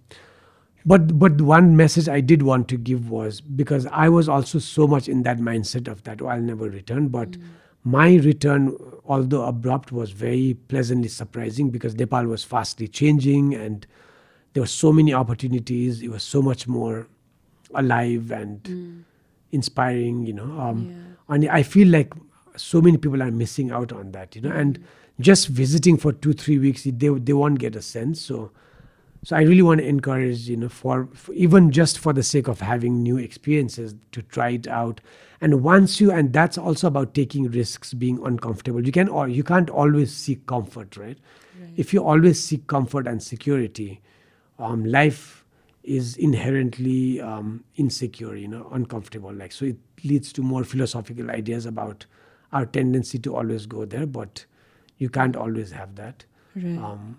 but 0.86 1.18
but 1.18 1.40
one 1.42 1.76
message 1.78 2.10
i 2.10 2.20
did 2.20 2.44
want 2.44 2.68
to 2.68 2.78
give 2.78 3.10
was 3.10 3.42
because 3.42 3.86
i 3.88 4.10
was 4.10 4.28
also 4.28 4.60
so 4.60 4.88
much 4.88 5.08
in 5.08 5.24
that 5.24 5.38
mindset 5.38 5.88
of 5.88 6.04
that 6.04 6.22
oh, 6.22 6.28
i'll 6.28 6.42
never 6.42 6.70
return. 6.70 7.08
But 7.08 7.32
mm. 7.32 7.44
my 7.84 8.16
return 8.16 8.78
although 9.06 9.44
abrupt 9.44 9.92
was 9.92 10.12
very 10.12 10.56
pleasantly 10.68 11.10
surprising 11.10 11.70
because 11.70 11.96
nepal 11.96 12.26
was 12.26 12.44
fastly 12.44 12.88
changing 12.88 13.54
and 13.54 13.86
there 14.54 14.62
were 14.62 14.68
so 14.68 14.94
many 14.94 15.14
opportunities. 15.16 16.04
It 16.04 16.10
was 16.10 16.22
so 16.22 16.40
much 16.42 16.68
more 16.68 17.08
alive 17.74 18.32
and 18.32 18.64
mm. 18.64 19.04
inspiring 19.52 20.26
you 20.26 20.34
know 20.34 20.60
um, 20.60 21.16
and 21.30 21.50
i 21.50 21.64
feel 21.64 21.88
like 21.88 22.14
so 22.56 22.82
many 22.82 22.98
people 22.98 23.24
are 23.24 23.32
missing 23.32 23.72
out 23.72 23.92
on 23.92 24.12
that 24.12 24.36
you 24.36 24.42
know 24.42 24.52
and 24.52 24.80
mm. 24.80 24.84
just 25.20 25.48
visiting 25.48 25.98
for 25.98 26.12
two 26.12 26.34
three 26.34 26.60
weeks 26.60 26.84
they, 26.84 27.10
they 27.10 27.34
won't 27.34 27.60
get 27.60 27.76
a 27.76 27.82
sense. 27.82 28.22
So 28.22 28.52
so 29.24 29.36
i 29.36 29.42
really 29.42 29.62
want 29.62 29.80
to 29.80 29.88
encourage 29.88 30.50
you 30.50 30.58
know 30.58 30.70
for, 30.70 31.08
for 31.14 31.34
even 31.34 31.72
just 31.72 32.00
for 32.00 32.14
the 32.14 32.24
sake 32.24 32.48
of 32.48 32.60
having 32.60 33.02
new 33.02 33.18
experiences 33.18 33.96
to 34.12 34.22
try 34.22 34.50
it 34.50 34.68
out. 34.68 35.02
And 35.42 35.62
once 35.62 36.00
you 36.00 36.12
and 36.12 36.32
that's 36.32 36.58
also 36.58 36.88
about 36.88 37.14
taking 37.14 37.52
risks 37.52 37.94
being 37.94 38.26
uncomfortable. 38.26 38.86
You 38.86 38.92
can 38.94 39.10
or 39.10 39.28
you 39.28 39.44
can't 39.44 39.70
always 39.70 40.14
seek 40.14 40.46
comfort 40.48 40.96
right, 40.96 41.18
if 41.76 41.94
you 41.94 42.06
always 42.06 42.42
seek 42.42 42.68
comfort 42.68 43.08
and 43.08 43.22
security 43.22 44.02
um, 44.60 44.86
life 44.86 45.44
is 45.84 46.16
inherently 46.16 47.20
um, 47.20 47.64
insecure 47.76 48.36
you 48.36 48.48
know 48.48 48.70
uncomfortable. 48.72 49.34
Like 49.34 49.52
so 49.52 49.66
it 49.66 49.78
leads 50.04 50.32
to 50.34 50.42
more 50.42 50.64
philosophical 50.64 51.30
ideas 51.30 51.66
about 51.66 52.06
our 52.54 52.66
tendency 52.66 53.20
to 53.20 53.36
always 53.36 53.66
go 53.66 53.84
there 53.84 54.06
but 54.06 54.46
you 54.98 55.10
can't 55.10 55.36
always 55.36 55.72
have 55.72 55.96
that. 55.96 56.24
Right. 56.56 56.78
um, 56.78 57.18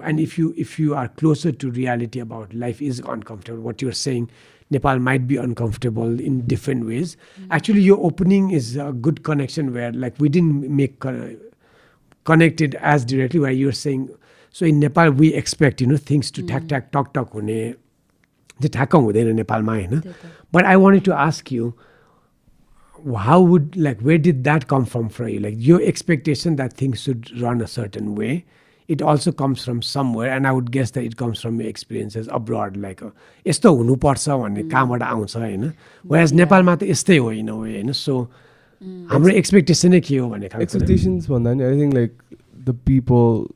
and 0.00 0.20
if 0.20 0.38
you 0.38 0.54
if 0.56 0.78
you 0.78 0.94
are 0.94 1.08
closer 1.08 1.52
to 1.52 1.70
reality 1.70 2.18
about 2.18 2.52
life 2.54 2.80
is 2.80 3.00
uncomfortable 3.00 3.60
what 3.60 3.82
you're 3.82 3.92
saying 3.92 4.30
nepal 4.70 4.98
might 4.98 5.26
be 5.26 5.36
uncomfortable 5.36 6.18
in 6.20 6.46
different 6.46 6.86
ways 6.86 7.16
actually 7.50 7.80
your 7.80 7.98
opening 7.98 8.50
is 8.50 8.76
a 8.76 8.92
good 8.92 9.22
connection 9.22 9.72
where 9.74 9.92
like 9.92 10.14
we 10.18 10.28
didn't 10.28 10.68
make 10.70 10.98
co- 11.00 11.36
connected 12.24 12.74
as 12.76 13.04
directly 13.04 13.40
where 13.40 13.50
you're 13.50 13.72
saying 13.72 14.08
so 14.50 14.64
in 14.64 14.80
nepal 14.80 15.10
we 15.10 15.34
expect 15.34 15.80
you 15.80 15.86
know 15.86 15.96
things 15.96 16.30
to 16.30 16.42
tack 16.42 16.68
tack 16.68 16.90
talk 16.92 17.12
talk 17.12 17.32
हुने 17.34 17.74
त्यो 18.62 18.68
ठ्याक्क 18.72 18.94
हुँदैन 18.94 19.34
नेपालमा 19.36 19.72
होइन 19.72 20.02
but 20.54 20.64
I 20.64 20.76
wanted 20.76 21.04
to 21.04 21.12
ask 21.12 21.52
you 21.52 21.72
how 23.26 23.36
would 23.40 23.76
like 23.84 24.02
where 24.08 24.18
did 24.24 24.44
that 24.46 24.64
come 24.72 24.84
from 24.90 25.06
for 25.14 25.28
you 25.28 25.38
like 25.44 25.54
your 25.68 25.78
expectation 25.92 26.56
that 26.58 26.74
things 26.82 27.00
should 27.06 27.30
run 27.40 27.60
a 27.60 27.66
certain 27.66 28.12
way 28.14 28.44
it 28.88 29.02
also 29.02 29.32
comes 29.32 29.64
from 29.64 29.80
somewhere 29.82 30.30
and 30.30 30.46
i 30.46 30.52
would 30.52 30.70
guess 30.70 30.90
that 30.90 31.04
it 31.04 31.16
comes 31.16 31.40
from 31.40 31.60
your 31.60 31.68
experiences 31.68 32.28
abroad 32.28 32.76
like 32.76 33.02
uh, 33.02 33.10
यस्तो 33.46 33.74
हुनुपर्छ 33.74 34.28
भन्ने 34.28 34.62
कहाँबाट 34.62 35.02
आउँछ 35.02 35.36
होइन 35.36 35.72
veg 36.04 36.32
नेपालमा 36.32 36.76
त 36.76 36.82
यस्तै 36.84 37.16
हो 37.16 37.32
इन 37.32 37.50
वे 37.50 37.72
होइन 37.72 37.92
सो 37.92 38.20
हाम्रो 39.08 39.34
एक्सपेक्टेसनै 39.34 40.00
के 40.00 40.16
हो 40.16 40.28
भन्ने 40.28 40.48
खालको 40.48 40.56
कुरा। 40.56 40.62
एक्सपेक्टेसन्स 40.62 41.30
भन्दा 41.30 41.54
नि 41.54 41.64
आई 41.64 41.80
think 41.80 41.94
like 41.94 42.12
the 42.66 42.76
people 42.86 43.46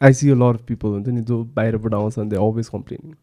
I 0.00 0.12
C 0.12 0.30
a 0.30 0.34
lot 0.34 0.54
of 0.54 0.66
people 0.66 0.88
हुन्छ 0.88 1.08
नि 1.08 1.22
जो 1.22 1.42
बाहिरबाट 1.56 1.94
आउँछन् 1.94 2.28
दे 2.28 2.36
अलवेज 2.36 2.68
कम्प्लेनिङ 2.68 3.14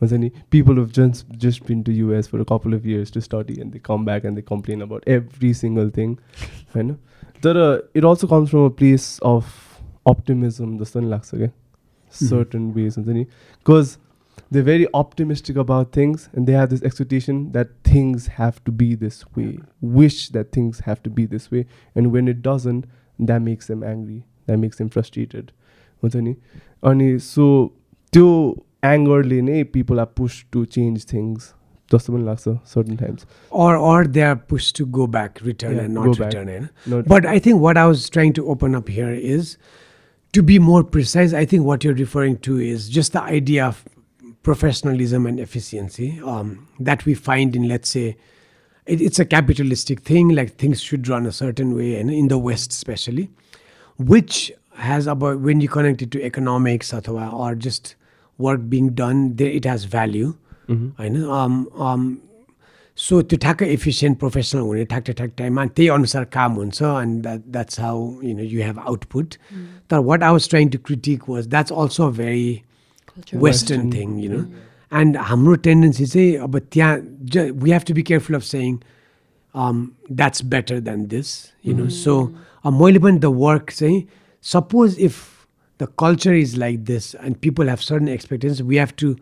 हुन्छ 0.00 0.12
नि 0.12 0.30
people 0.50 0.78
have 0.78 0.90
just 0.90 1.36
just 1.38 1.66
been 1.68 1.82
to 1.82 1.92
US 1.92 2.28
for 2.28 2.42
couple 2.44 2.78
of 2.78 2.86
years 2.86 3.12
to 3.12 3.20
study 3.20 3.60
and 3.60 3.72
they 3.72 3.78
come 3.84 4.04
back 4.04 4.24
and 4.24 4.36
they 4.36 4.42
complain 4.48 4.80
about 4.80 5.08
every 5.08 5.52
single 5.54 5.90
thing 5.90 6.16
होइन 6.76 6.94
तर 7.44 7.60
it 7.96 8.04
also 8.04 8.26
comes 8.26 8.50
from 8.50 8.66
a 8.66 8.74
place 8.78 9.18
of 9.24 9.65
optimism 10.14 10.78
जस्तो 10.78 11.00
नि 11.00 11.08
लाग्छ 11.10 11.34
क्या 11.34 11.50
certain 12.12 12.70
ways 12.78 12.94
हुन्छ 12.98 13.08
नि 13.08 13.24
because 13.24 13.98
they're 14.54 14.64
very 14.66 14.84
optimistic 14.98 15.58
about 15.60 15.90
things 15.96 16.22
and 16.38 16.48
they 16.48 16.54
have 16.58 16.68
this 16.70 16.82
expectation 16.88 17.38
that 17.56 17.70
things 17.88 18.26
have 18.38 18.56
to 18.68 18.72
be 18.82 18.88
this 19.02 19.18
way 19.36 19.46
wish 19.98 20.18
that 20.36 20.50
things 20.56 20.80
have 20.88 21.00
to 21.06 21.12
be 21.18 21.24
this 21.34 21.46
way 21.54 21.62
and 22.00 22.10
when 22.16 22.28
it 22.32 22.40
doesn't 22.46 22.86
that 23.30 23.42
makes 23.46 23.70
them 23.72 23.84
angry 23.90 24.18
that 24.50 24.60
makes 24.64 24.82
them 24.82 24.90
frustrated 24.96 25.50
हुन्छ 26.02 26.16
नि 26.28 26.34
अनि 26.90 27.08
सो 27.28 27.46
त्यो 28.12 28.28
एङ्गरले 28.92 29.40
नै 29.48 29.62
people 29.76 30.00
are 30.04 30.06
push 30.20 30.38
to 30.56 30.64
change 30.76 31.06
things 31.12 31.52
जस्तो 31.94 32.12
पनि 32.16 32.24
लाग्छ 32.30 32.56
certain 32.74 32.96
times 33.04 33.26
or 33.66 33.70
or 33.90 33.98
they 34.16 34.26
are 34.30 34.38
pushed 34.54 34.74
to 34.80 34.86
go 34.98 35.06
back 35.18 35.40
return 35.50 35.76
Yeah, 35.78 35.86
and 35.86 36.00
go 36.02 36.06
not 36.10 36.18
back. 36.24 36.32
return 36.32 36.52
होइन 36.54 36.68
Not- 36.94 37.08
But 37.14 37.30
I 37.36 37.38
think 37.48 37.64
what 37.68 37.82
I 37.84 37.86
was 37.94 38.08
trying 38.18 38.36
to 38.40 38.46
open 38.56 38.80
up 38.82 38.92
here 38.98 39.12
is 39.36 39.54
to 40.33 40.43
be 40.43 40.59
more 40.59 40.83
precise, 40.83 41.33
I 41.33 41.45
think 41.45 41.63
what 41.63 41.83
you're 41.83 41.93
referring 41.93 42.37
to 42.39 42.59
is 42.59 42.89
just 42.89 43.13
the 43.13 43.21
idea 43.21 43.65
of 43.65 43.83
professionalism 44.43 45.25
and 45.25 45.39
efficiency 45.39 46.19
um, 46.23 46.67
that 46.79 47.05
we 47.05 47.13
find 47.13 47.55
in, 47.55 47.67
let's 47.67 47.89
say, 47.89 48.17
it, 48.85 49.01
it's 49.01 49.19
a 49.19 49.25
capitalistic 49.25 50.01
thing, 50.01 50.29
like 50.29 50.55
things 50.55 50.81
should 50.81 51.07
run 51.07 51.25
a 51.25 51.31
certain 51.31 51.75
way, 51.75 51.95
and 51.95 52.09
in 52.09 52.27
the 52.27 52.37
West 52.37 52.71
especially, 52.71 53.29
which 53.97 54.51
has 54.75 55.07
about 55.07 55.39
when 55.39 55.59
you 55.59 55.67
connect 55.67 56.01
it 56.01 56.11
to 56.11 56.23
economics 56.23 56.93
or 56.93 57.55
just 57.55 57.95
work 58.37 58.61
being 58.69 58.93
done, 58.93 59.35
it 59.39 59.65
has 59.65 59.85
value. 59.85 60.37
Mm-hmm. 60.67 61.01
I 61.01 61.09
know. 61.09 61.31
Um, 61.31 61.69
um, 61.75 62.21
so 62.98 63.20
त्यो 63.22 63.38
ठ्याक्कै 63.42 63.66
efficient 63.72 64.18
professional 64.18 64.60
हुने 64.62 64.84
ठ्याक्क 64.86 65.10
ठ्याक 65.12 65.30
टाइममा 65.36 65.64
त्यही 65.66 65.88
अनुसार 65.90 66.24
काम 66.32 66.56
हुन्छ 66.56 66.82
and 66.82 67.22
that 67.22 67.40
that's 67.52 67.80
how 67.80 68.10
you 68.22 68.36
know 68.36 68.42
you 68.44 68.62
have 68.62 68.78
output 68.80 69.34
तर 69.90 69.98
what 70.10 70.22
I 70.22 70.32
was 70.32 70.48
trying 70.50 70.68
to 70.70 70.78
critic 70.84 71.28
was 71.28 71.48
that's 71.48 71.72
also 71.74 72.10
very 72.18 72.60
Culture. 73.12 73.40
Western 73.40 73.90
thing 73.92 74.18
you 74.20 74.30
know 74.30 74.38
and 74.92 75.16
हाम्रो 75.30 75.54
टेन्डेन्सी 75.66 76.06
चाहिँ 76.06 76.36
अब 76.38 76.58
त्यहाँ 76.72 76.96
ज 77.24 77.38
we 77.54 77.70
have 77.70 77.82
to 77.86 77.94
be 77.94 78.02
careful 78.02 78.36
of 78.36 78.42
सेङ 78.44 78.78
that's 80.12 80.44
better 80.54 80.80
than 80.80 81.06
this 81.08 81.34
you 81.66 81.74
know 81.76 81.88
so 81.96 82.14
मैले 82.64 82.98
पनि 82.98 83.18
the 83.18 83.32
work 83.36 83.70
चाहिँ 83.70 84.02
suppose 84.44 84.96
if 85.00 85.20
the 85.80 85.88
culture 85.98 86.34
is 86.34 86.56
like 86.58 86.84
this 86.84 87.14
and 87.16 87.36
people 87.42 87.68
have 87.68 87.78
certain 87.80 88.08
expectations 88.08 88.60
we 88.62 88.78
have 88.78 88.92
to 88.98 89.14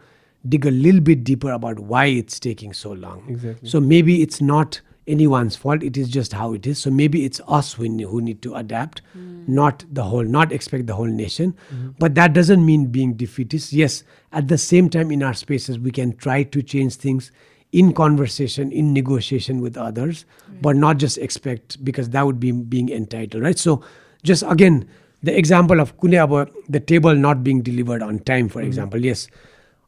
dig 0.47 0.65
a 0.65 0.71
little 0.71 1.01
bit 1.01 1.23
deeper 1.23 1.51
about 1.51 1.79
why 1.79 2.05
it's 2.05 2.39
taking 2.39 2.73
so 2.73 2.91
long. 2.91 3.25
Exactly. 3.27 3.69
So 3.69 3.79
maybe 3.79 4.21
it's 4.21 4.41
not 4.41 4.81
anyone's 5.07 5.55
fault, 5.55 5.83
it 5.83 5.97
is 5.97 6.09
just 6.09 6.33
how 6.33 6.53
it 6.53 6.65
is. 6.65 6.79
So 6.79 6.89
maybe 6.89 7.25
it's 7.25 7.39
us 7.47 7.73
who, 7.73 7.83
who 7.83 8.21
need 8.21 8.41
to 8.41 8.55
adapt, 8.55 9.01
hmm. 9.13 9.43
not 9.47 9.85
the 9.91 10.03
whole, 10.03 10.23
not 10.23 10.51
expect 10.51 10.87
the 10.87 10.95
whole 10.95 11.05
nation. 11.05 11.55
Mm-hmm. 11.71 11.89
But 11.99 12.15
that 12.15 12.33
doesn't 12.33 12.65
mean 12.65 12.87
being 12.87 13.13
defeatist. 13.13 13.71
Yes, 13.71 14.03
at 14.31 14.47
the 14.47 14.57
same 14.57 14.89
time, 14.89 15.11
in 15.11 15.21
our 15.21 15.33
spaces, 15.33 15.77
we 15.77 15.91
can 15.91 16.15
try 16.17 16.43
to 16.43 16.61
change 16.63 16.95
things 16.95 17.31
in 17.71 17.93
conversation, 17.93 18.71
in 18.71 18.93
negotiation 18.93 19.61
with 19.61 19.77
others, 19.77 20.25
but 20.61 20.75
not 20.75 20.97
just 20.97 21.17
expect 21.17 21.83
because 21.83 22.09
that 22.11 22.25
would 22.25 22.39
be 22.39 22.51
being 22.51 22.89
entitled, 22.89 23.43
right? 23.43 23.59
So 23.59 23.83
just 24.23 24.43
again, 24.47 24.87
the 25.23 25.37
example 25.37 25.79
of 25.79 25.99
kune 25.99 26.15
aba, 26.15 26.47
the 26.69 26.79
table 26.79 27.13
not 27.15 27.43
being 27.43 27.61
delivered 27.61 28.01
on 28.01 28.19
time, 28.19 28.47
for 28.47 28.59
mm-hmm. 28.59 28.67
example, 28.67 29.03
yes, 29.03 29.27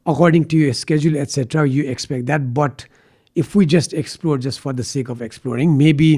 according 0.07 0.45
to 0.45 0.57
your 0.57 0.73
schedule, 0.73 1.17
etc., 1.17 1.67
you 1.67 1.83
expect 1.89 2.25
that. 2.27 2.53
But 2.53 2.85
if 3.35 3.55
we 3.55 3.65
just 3.65 3.93
explore 3.93 4.37
just 4.37 4.59
for 4.59 4.73
the 4.73 4.83
sake 4.83 5.09
of 5.09 5.21
exploring, 5.21 5.77
maybe 5.77 6.09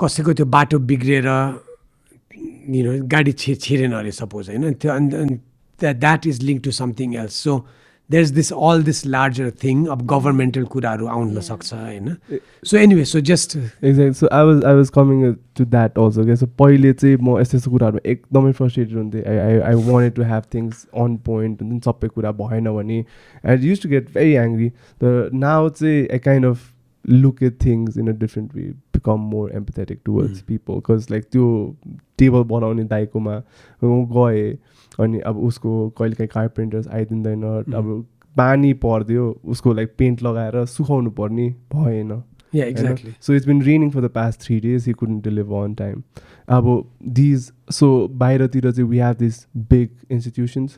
कसैको 0.00 0.32
त्यो 0.34 0.46
बाटो 0.46 0.78
बिग्रेर 0.90 1.26
you 2.74 2.82
know 2.84 2.98
गाडी 3.08 3.32
छि 3.32 3.54
छिरेन 3.54 3.92
अरे 3.92 4.12
suppose 4.12 4.48
होइन 4.50 4.72
त्यो 4.74 4.92
and 4.96 5.40
that 5.80 6.26
is 6.26 6.42
link 6.42 6.62
to 6.64 6.70
something 6.70 7.14
else 7.16 7.34
so 7.44 7.54
there 8.09 8.23
is 8.23 8.31
this 8.31 8.51
all 8.53 8.83
this 8.83 9.05
larger 9.07 9.49
thing 9.63 9.85
अब 9.87 10.05
गभर्मेन्टल 10.07 10.63
कुराहरू 10.65 11.07
आउन 11.07 11.39
सक्छ 11.41 11.73
होइन 11.73 12.15
so 12.63 12.77
anyway 12.77 13.03
so 13.05 13.19
just 13.23 13.55
exact 13.57 14.15
so 14.15 14.27
I 14.31 14.45
was 14.45 14.63
I 14.63 14.75
was 14.75 14.89
coming 14.89 15.33
to 15.57 15.65
that 15.67 15.97
also 15.99 16.25
क्या 16.25 16.35
so 16.35 16.45
पहिले 16.59 16.93
चाहिँ 16.93 17.17
म 17.17 17.39
यस्तो 17.39 17.57
यस्तो 17.57 17.71
कुराहरू 17.71 17.99
एकदमै 18.05 18.51
फ्रस्ट्रेटेड 18.53 18.97
हुन्थेँ 18.97 19.23
I 19.25 19.37
I 19.37 19.59
I 19.61 19.83
wanted 19.83 20.13
to 20.13 20.23
have 20.23 20.43
things 20.53 20.87
on 20.95 21.17
point 21.25 21.61
हुन्छ 21.61 21.73
नि 21.73 21.79
सबै 21.85 22.07
कुरा 22.09 22.31
भएन 22.39 22.71
भने 22.71 23.03
I 23.43 23.57
use 23.63 23.83
to 23.83 23.89
get 23.89 24.09
very 24.13 24.33
angry 24.37 24.69
तर 25.01 25.29
नाउ 25.37 25.69
चाहिँ 25.71 26.07
I 26.07 26.19
kind 26.21 26.45
of 26.45 26.73
look 27.05 27.43
at 27.43 27.63
things 27.65 27.97
in 27.97 28.07
a 28.07 28.17
different 28.19 28.55
way 28.55 28.71
become 28.97 29.29
more 29.29 29.51
empathetic 29.55 29.99
towards 30.05 30.41
people 30.43 30.73
because 30.75 31.07
like 31.11 31.23
त्यो 31.31 31.51
table 32.19 32.43
बनाउने 32.47 32.83
दाइकोमा 32.87 33.37
म 33.81 34.03
गएँ 34.11 34.51
अनि 34.99 35.19
अब 35.19 35.37
उसको 35.47 35.89
कहिले 35.97 36.15
काहीँ 36.15 36.29
कार्पेन्टर्स 36.33 36.87
आइदिँदैन 36.87 37.43
अब 37.75 38.05
पानी 38.35 38.73
परिदियो 38.85 39.29
उसको 39.45 39.73
लाइक 39.73 39.93
पेन्ट 39.97 40.23
लगाएर 40.23 40.65
सुकाउनु 40.65 41.11
पर्ने 41.11 41.49
भएन। 41.75 42.11
Exactly 42.55 43.11
so 43.21 43.33
it's 43.33 43.47
been 43.47 43.61
raining 43.61 43.89
for 43.91 44.01
the 44.01 44.09
past 44.15 44.41
three 44.41 44.59
days 44.59 44.87
you 44.89 44.93
can 44.95 45.19
deliver 45.21 45.63
on 45.63 45.73
time 45.75 46.01
अब 46.57 46.67
दिज 47.19 47.51
सो 47.71 48.07
बाहिरतिर 48.23 48.71
चाहिँ 48.71 48.89
we 48.89 48.99
have 48.99 49.15
this 49.19 49.45
big 49.71 49.89
institutions 50.11 50.77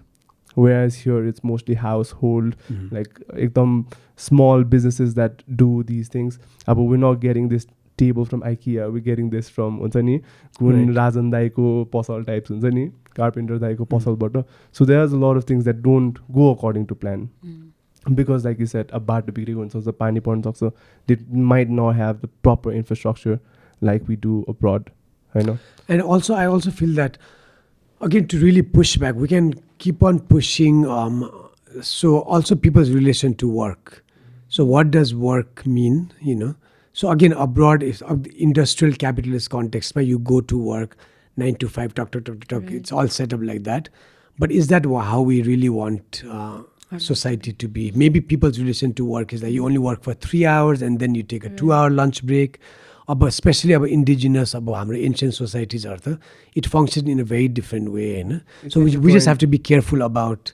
way 0.58 0.74
as 0.76 1.04
here 1.06 1.28
it's 1.28 1.42
mostly 1.46 1.76
household 2.22 2.56
like 2.94 3.20
एकदम 3.38 3.84
small 4.28 4.64
businesses 4.72 5.14
that 5.16 5.42
do 5.50 5.84
these 5.88 6.10
things 6.16 6.40
अब 6.68 6.80
we 6.92 6.98
not 6.98 7.20
getting 7.20 7.50
this 7.50 7.68
table 8.00 8.24
from 8.24 8.44
IKEA 8.46 8.86
we 8.88 9.02
getting 9.02 9.30
this 9.30 9.50
from 9.50 9.76
हुन्छ 9.76 9.98
नि 9.98 10.18
कुन 10.60 10.94
राजन 10.96 11.30
दाईको 11.30 11.84
पसल 11.94 12.24
types 12.24 12.52
हुन्छ 12.52 12.74
नि? 12.74 12.90
कार्पेन्टर 13.19 13.59
दाईको 13.59 13.85
पसलबाट 13.95 14.37
सो 14.79 14.87
there 14.87 15.05
is 15.05 15.15
a 15.15 15.19
lot 15.25 15.43
of 15.43 15.51
things 15.51 15.65
that 15.65 15.83
don't 15.83 16.19
go 16.31 16.53
according 16.55 16.85
to 16.85 16.95
plan 16.95 17.29
because 18.07 18.45
like 18.45 18.59
you 18.59 18.67
said 18.67 18.91
अब 18.93 19.05
बाटो 19.07 19.33
बिग्रेको 19.33 19.61
हुनसक्छ 19.61 19.95
पानी 19.99 20.21
पर्न 20.21 20.43
सक्छ 20.43 20.71
दे 21.09 21.17
might 21.53 21.69
not 21.71 21.95
have 21.97 22.21
the 22.25 22.29
proper 22.43 22.73
infrastructure 22.73 23.39
like 23.83 24.09
we 24.09 24.17
do 24.17 24.41
abroad 24.49 24.91
होइन 25.35 25.59
And 25.89 26.03
also, 26.03 26.35
I 26.35 26.47
also 26.47 26.71
feel 26.71 26.93
that, 26.97 27.17
again, 28.01 28.27
to 28.33 28.39
really 28.43 28.63
push 28.63 28.97
back, 28.97 29.17
we 29.17 29.29
can 29.29 29.49
keep 29.79 30.03
on 30.03 30.21
pushing. 30.21 30.87
Um, 30.87 31.17
so, 31.89 32.13
also, 32.37 32.57
people's 32.67 32.91
relation 32.91 33.35
to 33.43 33.49
work. 33.49 34.05
So, 34.49 34.65
what 34.65 34.93
does 34.95 35.13
work 35.15 35.67
mean? 35.67 35.99
You 36.21 36.37
know, 36.37 36.55
so 36.93 37.11
again, 37.11 37.33
abroad, 37.33 37.83
is 37.83 38.01
of 38.03 38.23
the 38.23 38.33
industrial 38.43 38.95
capitalist 38.95 39.51
context, 39.51 39.95
where 39.95 40.05
you 41.29 41.53
go 41.53 41.57
to 41.57 41.67
work 41.67 41.73
nine 41.73 41.91
to 41.91 41.93
five, 41.93 41.95
talk, 41.95 42.11
talk, 42.11 42.25
talk, 42.25 42.49
talk. 42.49 42.73
It's 42.73 42.93
all 42.93 43.09
set 43.09 43.33
up 43.33 43.41
like 43.43 43.65
that. 43.65 43.89
But 44.39 44.53
is 44.53 44.69
that 44.69 44.87
wha- 44.87 45.03
how 45.03 45.21
we 45.23 45.43
really 45.43 45.69
want 45.69 46.23
uh, 46.31 46.63
society 46.99 47.53
to 47.53 47.69
be? 47.69 47.93
Maybe 47.95 48.21
people's 48.21 48.59
relation 48.59 48.93
to 48.93 49.05
work 49.05 49.33
is 49.33 49.41
that 49.41 49.51
you 49.53 49.65
only 49.65 49.79
work 49.79 50.03
for 50.03 50.15
three 50.15 50.45
hours 50.47 50.83
and 50.83 51.01
then 51.01 51.15
you 51.15 51.23
take 51.23 51.45
a 51.45 51.51
two-hour 51.51 51.91
lunch 51.91 52.23
break. 52.27 52.59
अब 53.09 53.29
specially 53.29 53.73
अब 53.73 53.85
indigenous 53.85 54.57
अब 54.57 54.71
हाम्रो 54.75 54.97
ancient 54.97 55.35
सोसाइटिजहरू 55.35 56.13
त 56.13 56.19
it 56.57 56.69
function 56.69 57.09
in 57.09 57.21
a 57.21 57.25
very 57.25 57.49
different 57.49 57.89
way 57.89 58.13
होइन 58.15 58.41
सो 58.69 58.81
like 58.81 58.93
the 58.93 58.99
we 59.05 59.13
just 59.13 59.27
point- 59.27 59.29
have 59.29 59.39
to 59.39 59.47
be 59.47 59.59
careful 59.59 60.01
about 60.01 60.49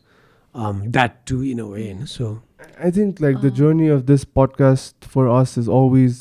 that 0.57 1.11
to 1.29 1.43
in 1.43 1.59
a 1.59 1.65
way 1.65 1.83
होइन 1.93 2.05
सो 2.05 2.39
I 2.87 2.91
think 2.97 3.21
like 3.21 3.41
the 3.43 3.51
journey 3.51 3.89
of 3.99 4.07
this 4.07 4.25
podcast 4.39 5.07
for 5.15 5.29
us 5.37 5.55
has 5.61 5.69
always 5.69 6.19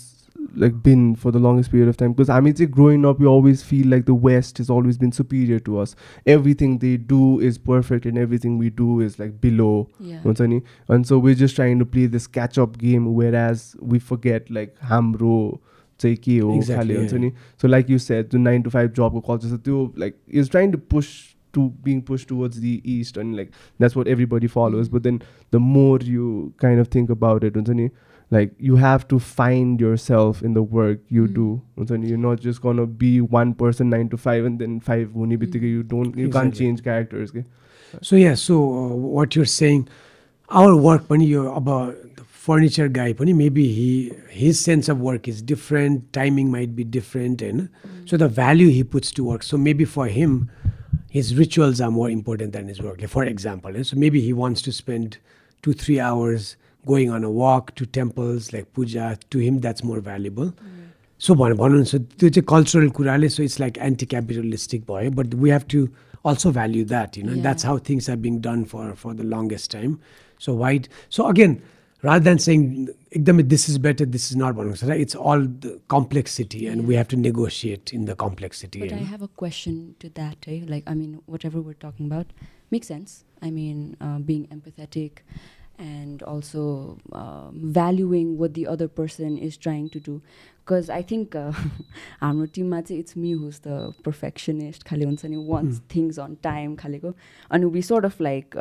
like 0.56 0.82
been 0.84 1.16
for 1.16 1.32
the 1.32 1.40
longest 1.40 1.72
period 1.72 1.90
of 1.90 1.98
time 1.98 2.14
because 2.14 2.30
I 2.30 2.40
mean 2.40 2.54
growing 2.72 3.06
up 3.06 3.20
we 3.20 3.28
always 3.28 3.64
feel 3.64 3.88
like 3.88 4.06
the 4.06 4.14
West 4.14 4.58
has 4.58 4.70
always 4.70 4.98
been 4.98 5.12
superior 5.12 5.60
to 5.60 5.80
us. 5.80 5.96
Everything 6.26 6.78
they 6.80 6.98
do 6.98 7.40
is 7.40 7.58
perfect 7.58 8.06
and 8.06 8.18
everything 8.18 8.58
we 8.58 8.70
do 8.70 9.00
is 9.00 9.20
like 9.20 9.40
below. 9.42 9.88
Yeah. 10.00 10.22
हुन्छ 10.24 10.42
नि 10.42 10.62
and 10.90 11.08
so 11.08 11.20
we're 11.20 11.40
just 11.42 11.56
trying 11.56 11.80
to 11.80 11.86
play 11.86 12.06
this 12.18 12.28
catch 12.28 12.58
up 12.58 12.78
game 12.78 13.10
whereas 13.14 13.76
we 13.82 14.00
forget 14.12 14.50
like 14.50 14.76
हाम्रो 14.92 15.40
चाहिँ 16.00 16.16
के 16.18 16.38
हो 16.40 16.54
Exactly, 16.56 16.76
खालि 16.76 16.96
हुन्छ 16.96 17.14
yeah. 17.14 17.22
नि 17.22 17.32
so 17.62 17.68
like 17.68 17.90
you 17.90 17.98
set 18.00 18.30
त्यो 18.32 18.40
नाइन 18.42 18.62
टु 18.62 18.70
फाइभ 18.70 18.94
जबको 18.98 19.22
कल्चर 19.28 19.56
छ 19.56 19.60
त्यो 19.64 19.94
like 20.00 20.16
is 20.34 20.52
trying 20.52 20.72
to 20.72 20.78
push 20.92 21.10
to 21.54 21.70
being 21.84 22.02
पुस 22.08 22.26
टुवर्ड्स 22.28 22.58
दि 22.58 22.74
इस्ट 23.00 23.18
अनि 23.20 23.36
like 23.36 23.50
that's 23.50 23.98
what 23.98 24.08
everybody 24.08 24.48
follows 24.56 24.90
but 24.94 25.02
then 25.02 25.20
the 25.54 25.56
more 25.72 26.04
you 26.06 26.30
kind 26.62 26.86
of 26.86 26.94
think 26.96 27.12
about 27.12 27.44
it 27.44 27.58
हुन्छ 27.58 27.70
नि 27.70 27.90
like 28.31 28.53
you 28.59 28.77
have 28.77 29.07
to 29.09 29.19
find 29.19 29.81
yourself 29.81 30.43
in 30.43 30.55
the 30.55 30.63
work 30.63 30.99
you 31.09 31.27
mm. 31.27 31.35
do 31.35 31.63
so 31.87 31.95
you're 31.95 32.19
not 32.19 32.41
just 32.41 32.61
gonna 32.61 32.87
be 32.87 33.21
one 33.21 33.55
person 33.55 33.91
nine 33.91 34.09
to 34.09 34.17
five 34.17 34.45
and 34.45 34.59
then 34.59 34.81
five 34.81 35.09
hune 35.13 35.37
mm. 35.37 35.63
you 35.63 35.83
don't 35.83 36.17
you 36.17 36.27
exactly. 36.27 36.31
can't 36.31 36.55
change 36.55 36.83
characters 36.85 37.33
so 38.03 38.17
yeah 38.17 38.35
so 38.35 38.57
uh, 38.57 38.89
what 38.89 39.37
you're 39.37 39.45
saying 39.45 39.89
our 40.49 40.77
work 40.77 41.07
pani 41.09 41.27
yo 41.27 41.53
about 41.55 41.95
the 42.17 42.25
furniture 42.25 42.89
guy 42.89 43.13
pani 43.13 43.33
maybe 43.33 43.69
he 43.73 44.13
his 44.31 44.59
sense 44.59 44.89
of 44.89 45.01
work 45.01 45.29
is 45.29 45.43
different 45.43 46.13
timing 46.13 46.51
might 46.51 46.75
be 46.75 46.85
different 46.85 47.43
and 47.43 47.69
hmm. 47.69 48.07
so 48.07 48.17
the 48.17 48.29
value 48.29 48.69
he 48.69 48.83
puts 48.83 49.13
to 49.13 49.25
work 49.25 49.43
so 49.43 49.57
maybe 49.57 49.85
for 49.85 50.07
him 50.07 50.51
his 51.09 51.35
rituals 51.37 51.81
are 51.81 51.91
more 51.91 52.11
important 52.11 52.53
than 52.53 52.69
his 52.69 52.83
work 52.83 53.01
for 53.07 53.25
example 53.25 53.77
eh, 53.77 53.83
so 53.83 53.97
maybe 53.97 54.21
he 54.21 54.33
wants 54.33 54.61
to 54.63 54.73
spend 54.73 55.19
two 55.63 55.73
three 55.73 56.01
hours 56.01 56.57
going 56.86 57.10
on 57.12 57.24
a 57.24 57.30
walk 57.30 57.74
to 57.76 57.86
temples 57.86 58.52
like 58.54 58.74
puja. 58.74 59.18
To 59.30 59.40
him, 59.40 59.60
that's 59.60 59.84
more 59.84 60.00
valuable. 60.00 60.54
So 61.22 61.36
भन- 61.36 61.58
भनौँ 61.58 61.84
सो 61.84 61.98
त्यो 62.00 62.30
चाहिँ 62.30 62.46
cultural 62.50 62.90
कुराले 62.98 63.30
so 63.30 63.44
it's 63.44 63.60
like 63.60 63.78
anti 63.88 64.06
capitalistic 64.14 64.84
भयो 64.92 65.12
but 65.12 65.34
we 65.34 65.50
have 65.50 65.64
to 65.72 65.88
also 66.26 66.52
भ्याल्यु 66.52 66.86
that 66.92 67.18
you 67.18 67.24
know 67.26 67.42
that's 67.42 67.66
how 67.66 67.80
things 67.90 68.10
are 68.10 68.16
being 68.28 68.40
done 68.42 68.64
for 68.72 68.94
for 69.02 69.14
the 69.16 69.26
longest 69.34 69.72
time 69.72 69.98
so 70.46 70.56
wait 70.58 70.88
so 71.18 71.24
again 71.24 71.58
rather 72.04 72.24
than 72.24 72.40
saying 72.40 72.90
एकदमै 73.12 73.44
this 73.54 73.68
is 73.70 73.78
better, 73.78 74.06
this 74.06 74.28
is 74.32 74.38
not 74.42 74.56
भन्नु 74.56 74.76
सक्छ 74.82 74.96
it's 75.06 75.16
all 75.16 75.42
the 75.66 75.72
complexity 75.94 76.62
and 76.74 76.88
we 76.88 76.96
have 77.00 77.10
to 77.14 77.20
negotiate 77.24 77.94
in 77.98 78.06
the 78.06 78.16
complexity. 78.16 78.80
But 78.80 78.94
I 78.94 79.00
होइन? 79.00 79.10
have 79.14 79.22
a 79.22 79.32
question 79.44 79.82
to 80.04 80.10
that. 80.20 80.48
Eh? 80.48 80.62
Like, 80.74 80.90
I 80.94 80.96
mean, 81.02 81.20
whatever 81.26 81.62
we're 81.62 81.80
talking 81.86 82.12
about 82.12 82.32
makes 82.72 82.88
sense. 82.88 83.18
I 83.42 83.52
mean, 83.52 83.84
uh, 84.00 84.20
being 84.30 84.48
empathetic 84.58 85.24
and 85.79 86.23
also 86.23 86.99
um 87.13 87.61
valuing 87.79 88.37
what 88.39 88.55
the 88.55 88.67
other 88.67 88.89
person 88.89 89.37
is 89.39 89.57
trying 89.57 89.89
to 89.91 90.01
do. 90.01 90.23
Because 90.65 90.89
I 90.89 91.03
think 91.03 91.35
uh, 91.35 91.53
हाम्रो 92.21 92.47
टिममा 92.55 92.81
चाहिँ 92.81 93.01
it's 93.01 93.17
me 93.17 93.31
who's 93.31 93.61
the 93.67 93.93
perfectionist 94.05 94.83
खालि 94.89 95.05
हुन्छ 95.05 95.27
नि 95.27 95.37
wants 95.49 95.81
things 95.95 96.19
on 96.19 96.37
time 96.43 96.75
खालेको 96.83 97.13
अनि 97.51 97.67
we 97.75 97.83
sort 97.83 98.05
of 98.05 98.21
like 98.21 98.55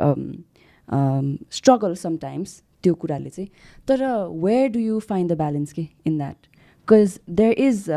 struggle 1.60 1.94
sometimes 2.02 2.62
त्यो 2.82 2.94
कुराले 3.04 3.30
चाहिँ 3.30 3.48
तर 3.88 4.04
where 4.44 4.68
do 4.70 4.80
you 4.80 4.98
find 5.10 5.32
the 5.32 5.36
balance 5.36 5.72
के 5.72 5.88
in 6.06 6.18
that 6.18 6.46
because 6.88 7.18
there 7.30 7.52
is 7.68 7.88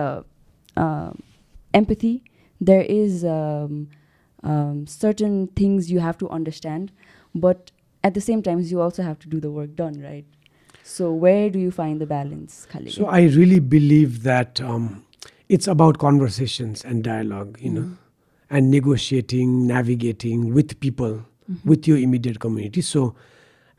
empathy 1.74 2.24
there 2.62 2.82
is 2.82 3.24
um, 3.24 3.90
um, 4.44 4.88
certain 4.88 5.48
things 5.48 5.92
you 5.92 6.00
have 6.00 6.18
to 6.18 6.30
understand 6.30 6.92
but 7.36 7.72
at 8.04 8.14
the 8.14 8.22
same 8.22 8.42
time 8.42 8.60
you 8.62 8.82
also 8.82 9.04
have 9.04 9.20
to 9.20 9.28
do 9.28 9.40
the 9.40 9.52
work 9.52 9.76
done 9.76 10.02
right 10.02 10.26
So 10.90 11.08
where 11.22 11.50
do 11.54 11.60
you 11.60 11.72
find 11.78 12.00
the 12.02 12.06
balance, 12.10 12.54
Khalid? 12.74 12.92
So 12.98 13.08
I 13.08 13.24
really 13.38 13.60
believe 13.72 14.24
that 14.24 14.62
um, 14.62 14.84
it's 15.56 15.68
about 15.68 15.98
conversations 16.04 16.84
and 16.92 17.04
dialogue, 17.08 17.58
you 17.66 17.72
know, 17.78 17.82
Mm. 17.88 17.98
and 18.58 18.72
negotiating, 18.76 19.50
navigating 19.72 20.46
with 20.60 20.80
people, 20.86 21.18
with 21.72 21.90
your 21.92 21.98
immediate 22.06 22.40
community. 22.46 22.82
So, 22.92 23.02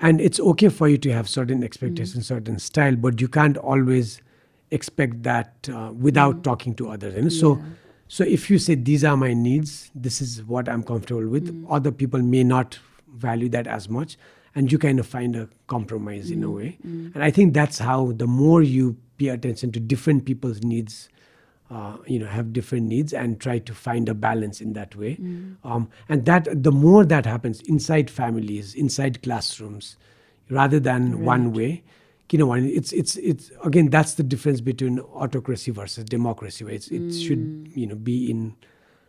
and 0.08 0.20
it's 0.20 0.40
okay 0.52 0.68
for 0.80 0.88
you 0.94 0.98
to 1.06 1.12
have 1.18 1.30
certain 1.36 1.64
expectations, 1.68 2.26
certain 2.26 2.58
style, 2.66 2.96
but 3.06 3.22
you 3.24 3.28
can't 3.38 3.56
always 3.56 4.20
expect 4.70 5.22
that 5.30 5.70
uh, 5.72 5.92
without 6.08 6.44
talking 6.50 6.74
to 6.82 6.90
others. 6.96 7.14
You 7.16 7.22
know? 7.22 7.34
So, 7.38 7.54
Yeah. 7.56 7.64
so 8.18 8.24
if 8.36 8.50
you 8.50 8.58
say 8.66 8.74
these 8.90 9.02
are 9.12 9.16
my 9.16 9.32
needs, 9.32 9.90
this 10.08 10.20
is 10.28 10.44
what 10.52 10.68
I'm 10.68 10.82
comfortable 10.92 11.26
with. 11.38 11.48
Other 11.78 11.90
people 12.04 12.20
may 12.36 12.44
not 12.44 12.78
value 13.14 13.48
that 13.50 13.66
as 13.66 13.88
much, 13.88 14.16
and 14.54 14.70
you 14.72 14.78
kind 14.78 14.98
of 14.98 15.06
find 15.06 15.36
a 15.36 15.48
compromise 15.66 16.30
in 16.30 16.42
a 16.42 16.50
way. 16.50 16.78
And 17.14 17.22
I 17.22 17.30
think 17.30 17.54
that's 17.54 17.78
how 17.78 18.12
the 18.12 18.26
more 18.26 18.62
you 18.62 18.96
pay 19.18 19.28
attention 19.28 19.72
to 19.72 19.80
different 19.80 20.24
people's 20.24 20.62
needs, 20.62 21.08
uh, 21.70 21.96
you 22.06 22.18
know, 22.18 22.26
have 22.26 22.52
different 22.52 22.86
needs 22.86 23.12
and 23.12 23.38
try 23.40 23.58
to 23.58 23.74
find 23.74 24.08
a 24.08 24.14
balance 24.14 24.60
in 24.60 24.72
that 24.72 24.96
way. 24.96 25.16
Um, 25.64 25.88
and 26.08 26.24
that 26.24 26.48
the 26.62 26.72
more 26.72 27.04
that 27.04 27.26
happens 27.26 27.60
inside 27.62 28.10
families, 28.10 28.74
inside 28.74 29.22
classrooms, 29.22 29.96
rather 30.50 30.80
than 30.80 31.24
one 31.24 31.52
way. 31.52 31.82
You 32.30 32.38
know, 32.38 32.52
it's 32.52 32.92
it's 32.92 33.16
it's 33.16 33.50
again 33.64 33.88
that's 33.88 34.14
the 34.14 34.22
difference 34.22 34.60
between 34.60 34.98
autocracy 35.00 35.70
versus 35.70 36.04
democracy. 36.04 36.62
Where 36.64 36.74
it's, 36.74 36.88
it 36.88 37.12
should 37.12 37.70
you 37.74 37.86
know 37.86 37.94
be 37.94 38.30
in 38.30 38.54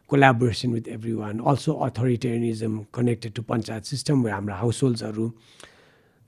collaboration 0.10 0.72
with 0.74 0.88
every 0.90 1.14
one 1.14 1.40
also 1.46 1.74
authoritarianism 1.86 2.78
connected 2.94 3.34
to 3.34 3.42
panchayat 3.46 3.84
system 3.86 4.24
way 4.24 4.32
हाम्रो 4.32 4.56
हाउस 4.56 4.84
होल्ड्सहरू 4.84 5.32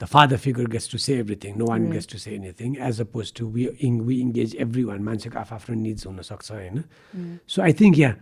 the 0.01 0.05
father 0.07 0.38
figure 0.39 0.67
gets 0.67 0.91
to 0.91 0.97
say 0.97 1.17
everything 1.19 1.57
no 1.57 1.65
one 1.65 1.89
gets 1.91 2.07
to 2.07 2.17
say 2.17 2.32
anything 2.32 2.75
as 2.82 3.01
opposed 3.01 3.34
to 3.38 3.47
we 3.49 3.67
इङ 3.82 3.99
we 4.01 4.19
engage 4.19 4.55
every 4.59 4.84
one 4.84 5.01
मान्छेको 5.03 5.39
आफ 5.39 5.53
आफ्नो 5.53 5.75
needs 5.77 6.07
हुनसक्छ 6.07 6.51
होइन 6.51 6.84
so 7.47 7.61
I 7.61 7.73
think 7.82 7.99
yeah 7.99 8.15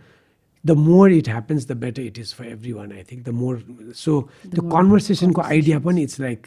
the 0.64 0.76
more 0.78 1.12
it 1.12 1.28
happens 1.28 1.66
the 1.66 1.76
better 1.78 2.02
it 2.02 2.18
is 2.18 2.34
for 2.34 2.46
every 2.46 2.72
one 2.72 2.92
I 2.92 3.02
think 3.12 3.24
the 3.24 3.36
more 3.36 3.92
so 3.96 4.20
त्यो 4.46 4.68
कन्भर्सेसनको 4.68 5.42
idea 5.42 5.78
पनि 5.80 6.02
it's 6.02 6.20
like 6.20 6.46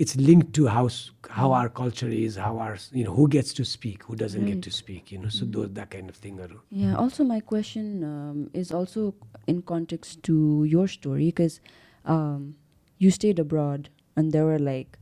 it's 0.00 0.16
linked 0.16 0.54
to 0.54 0.66
how 0.66 0.88
how 1.28 1.52
our 1.52 1.68
culture 1.68 2.08
is, 2.08 2.36
how 2.36 2.56
our 2.58 2.76
you 2.90 3.04
know 3.04 3.14
who 3.14 3.28
gets 3.28 3.52
to 3.58 3.64
speak, 3.64 4.02
who 4.04 4.16
doesn't 4.16 4.46
get 4.46 4.62
to 4.62 4.70
speak. 4.70 5.12
You 5.12 5.18
know, 5.18 5.28
so 5.28 5.44
those 5.44 5.68
that 5.74 5.90
kind 5.90 6.08
of 6.08 6.16
thing. 6.16 6.38
हरू. 6.38 6.60
Yeah. 6.70 6.94
Also, 6.96 7.22
my 7.22 7.40
question 7.40 8.02
um, 8.02 8.50
is 8.54 8.72
also 8.72 9.14
in 9.46 9.60
context 9.72 10.22
to 10.22 10.64
your 10.64 10.88
story 10.88 11.26
because 11.26 11.60
um, 12.06 12.54
you 12.98 13.10
stayed 13.10 13.38
abroad 13.38 13.90
and 14.16 14.32
there 14.32 14.46
were 14.46 14.58
like 14.58 14.98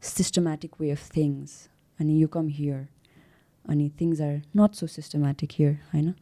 systematic 0.00 0.78
way 0.78 0.90
of 0.90 1.00
things, 1.00 1.68
and 1.98 2.12
you 2.18 2.28
come 2.28 2.48
here, 2.48 2.90
and 3.68 3.96
things 3.96 4.20
are 4.20 4.42
not 4.52 4.76
so 4.76 4.86
systematic 4.86 5.52
here, 5.52 5.80
I 5.94 6.02
know. 6.02 6.14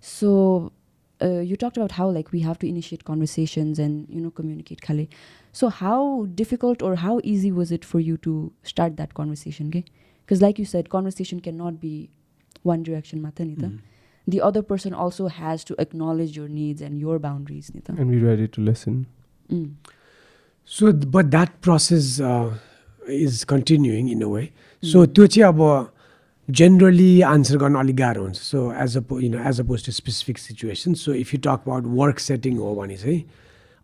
So 0.00 0.72
uh, 1.21 1.39
you 1.39 1.55
talked 1.55 1.77
about 1.77 1.91
how 1.93 2.09
like 2.09 2.31
we 2.31 2.39
have 2.41 2.57
to 2.59 2.67
initiate 2.67 3.03
conversations 3.05 3.79
and 3.79 4.07
you 4.09 4.19
know 4.21 4.31
communicate, 4.31 4.81
Khale. 4.81 5.07
So 5.51 5.69
how 5.69 6.25
difficult 6.41 6.81
or 6.81 6.95
how 6.95 7.19
easy 7.23 7.51
was 7.51 7.71
it 7.71 7.85
for 7.85 7.99
you 7.99 8.17
to 8.27 8.51
start 8.63 8.97
that 8.97 9.13
conversation? 9.13 9.69
Because 9.69 10.41
like 10.41 10.57
you 10.59 10.65
said, 10.65 10.89
conversation 10.89 11.39
cannot 11.39 11.79
be 11.79 12.09
one 12.63 12.83
direction, 12.83 13.21
mata 13.21 13.45
ni 13.45 13.55
ta 13.55 13.67
Mhm. 13.67 13.79
the 14.33 14.39
other 14.49 14.61
person 14.67 14.93
also 15.05 15.27
has 15.37 15.63
to 15.69 15.75
acknowledge 15.83 16.35
your 16.39 16.47
needs 16.57 16.81
and 16.89 16.99
your 17.05 17.15
boundaries 17.23 17.71
ni 17.77 17.81
ta 17.87 17.93
And 18.03 18.11
be 18.11 18.19
ready 18.25 18.47
to 18.57 18.61
listen. 18.61 18.99
mm. 19.49 19.71
So, 20.65 20.91
th- 20.91 21.09
but 21.11 21.31
that 21.31 21.55
process 21.61 22.19
uh, 22.21 22.53
is 23.07 23.43
continuing 23.45 24.07
in 24.13 24.21
a 24.21 24.29
way. 24.29 24.43
So, 24.81 25.05
त्यो 25.05 25.27
चाहिँ 25.27 25.47
अब 25.53 25.89
generally 26.47 27.23
answer 27.23 27.57
गर्न 27.57 27.75
अलिक 27.79 27.95
गाह्रो 27.95 28.23
हुन्छ 28.23 28.37
so 28.37 28.71
as 28.83 28.97
a 28.97 29.01
you 29.21 29.29
know 29.35 29.43
as 29.49 29.59
oppose 29.61 29.85
to 29.85 29.91
specific 29.91 30.37
situation 30.37 30.93
so 31.01 31.13
if 31.23 31.33
you 31.33 31.39
talk 31.43 31.67
about 31.67 31.85
work 31.99 32.19
setting 32.19 32.57
हो 32.57 32.75
भने 32.75 32.97
चाहिँ 33.03 33.23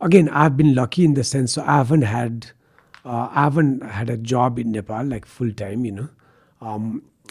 again 0.01 0.30
I 0.30 0.43
have 0.43 0.57
been 0.64 0.74
lucky 0.80 1.03
in 1.03 1.14
the 1.14 1.22
sense 1.34 1.60
I 1.60 1.78
haven't 1.78 2.03
had 2.14 2.45
I 3.05 3.43
haven't 3.43 3.80
had 3.93 4.12
a 4.12 4.16
job 4.34 4.60
in 4.60 4.72
Nepal 4.72 5.10
like 5.10 5.26
full 5.38 5.51
time 5.64 5.86
you 5.86 5.95
no 5.95 6.07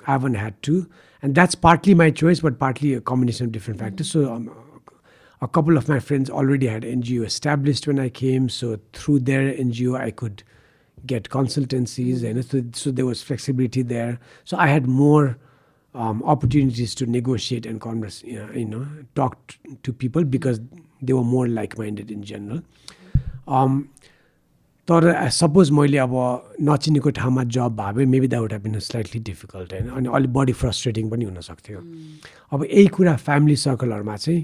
I 0.07 0.13
haven't 0.13 0.35
had 0.35 0.63
to, 0.63 0.87
and 1.23 1.35
that's 1.35 1.55
partly 1.55 1.95
my 1.95 2.11
choice, 2.11 2.41
but 2.41 2.59
partly 2.59 2.95
a 2.95 3.01
combination 3.01 3.47
of 3.47 3.53
different 3.53 3.81
factors. 3.81 4.11
So, 4.11 4.33
um, 4.33 4.51
a 5.43 5.49
couple 5.49 5.77
of 5.77 5.89
my 5.89 5.99
friends 6.01 6.31
already 6.31 6.67
had 6.67 6.83
NGO 6.83 7.25
established 7.25 7.87
when 7.87 7.99
I 7.99 8.09
came, 8.09 8.49
so 8.49 8.79
through 8.93 9.21
their 9.21 9.53
NGO, 9.53 9.99
I 9.99 10.11
could 10.11 10.43
get 11.06 11.30
consultancies, 11.30 12.24
and 12.24 12.44
so, 12.46 12.64
so 12.74 12.92
there 12.92 13.06
was 13.06 13.22
flexibility 13.22 13.82
there. 13.82 14.20
So, 14.44 14.58
I 14.58 14.68
had 14.68 14.88
more 14.88 15.38
um, 15.96 16.24
opportunities 16.24 16.96
to 16.96 17.06
negotiate 17.06 17.66
and 17.66 17.80
converse, 17.80 18.24
you 18.24 18.40
know, 18.40 18.52
you 18.54 18.66
know 18.66 18.88
talk 19.16 19.48
t- 19.48 19.78
to 19.84 19.94
people 19.94 20.24
because 20.24 20.60
they 21.02 21.14
were 21.14 21.24
more 21.24 21.48
like 21.48 21.78
minded 21.78 22.12
in 22.12 22.24
general. 22.24 22.62
Um, 23.48 23.90
तर 24.88 25.30
suppose 25.32 25.70
मैले 25.72 25.98
अब 25.98 26.14
नचिनेको 26.62 27.10
ठाउँमा 27.18 27.44
job 27.56 27.76
भए 27.76 28.06
maybe 28.06 28.28
that 28.28 28.42
would 28.42 28.54
have 28.54 28.62
been 28.64 28.80
slightly 28.80 29.20
difficult 29.30 29.74
होइन 29.74 29.90
अनि 29.90 30.10
अलिक 30.16 30.34
बडी 30.34 30.54
frustrating 30.62 31.10
पनि 31.10 31.26
हुनसक्थ्यो 31.26 31.80
अब 32.52 32.64
यही 32.64 32.88
कुरा 32.98 33.16
फ्यामिली 33.28 33.56
सर्कलहरूमा 33.64 34.16
चाहिँ 34.16 34.44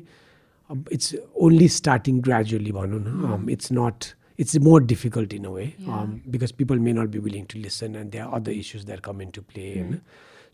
अब 0.72 0.86
इट्स 0.92 1.16
ओन्ली 1.48 1.68
स्टार्टिङ 1.80 2.20
ग्रेजुअली 2.30 2.72
भनौँ 2.72 3.02
न 3.04 3.50
it's 3.52 3.72
not 3.74 4.06
it's 4.39 4.57
more 4.67 4.85
difficult 4.85 5.35
in 5.35 5.45
a 5.45 5.51
way 5.51 5.65
Yeah. 5.65 6.05
Because 6.29 6.53
people 6.61 6.79
may 6.79 6.93
not 6.93 7.09
B 7.09 7.19
willing 7.27 7.45
to 7.53 7.59
listen 7.59 7.97
and 7.97 8.11
they 8.13 8.19
are 8.19 8.35
other 8.41 8.53
issues 8.53 8.85
that 8.87 9.01
come 9.01 9.23
in 9.23 9.31
to 9.35 9.43
play 9.53 9.73
होइन 9.73 9.99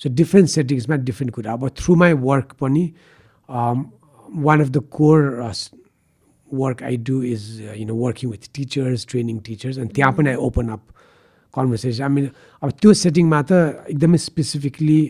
so 0.01 0.15
different 0.15 0.49
सेटिङ्समा 0.51 0.97
different 1.11 1.35
कुरा 1.35 1.53
अब 1.53 1.69
through 1.79 1.95
my 2.03 2.13
work 2.25 2.53
पनि 2.61 2.85
one 3.49 4.61
of 4.61 4.69
the 4.69 4.85
core 4.91 5.19
work 6.49 6.83
I 6.83 6.97
do 6.97 7.23
is 7.23 7.63
uh, 7.63 7.73
you 7.73 7.85
know 7.85 7.95
working 7.95 8.31
with 8.31 8.53
teachers, 8.53 9.05
training 9.05 9.41
teachers, 9.41 9.77
and 9.77 9.95
त्यहाँ 9.95 10.13
पनि 10.13 10.33
I 10.33 10.37
open 10.39 10.71
up 10.71 10.93
conversation. 11.55 12.05
I 12.05 12.09
mean, 12.09 12.31
अब 12.63 12.71
त्यो 12.73 12.93
सेटिङमा 12.95 13.43
त 13.43 13.53
एकदमै 13.87 14.19
स्पेसिफिकली 14.19 15.01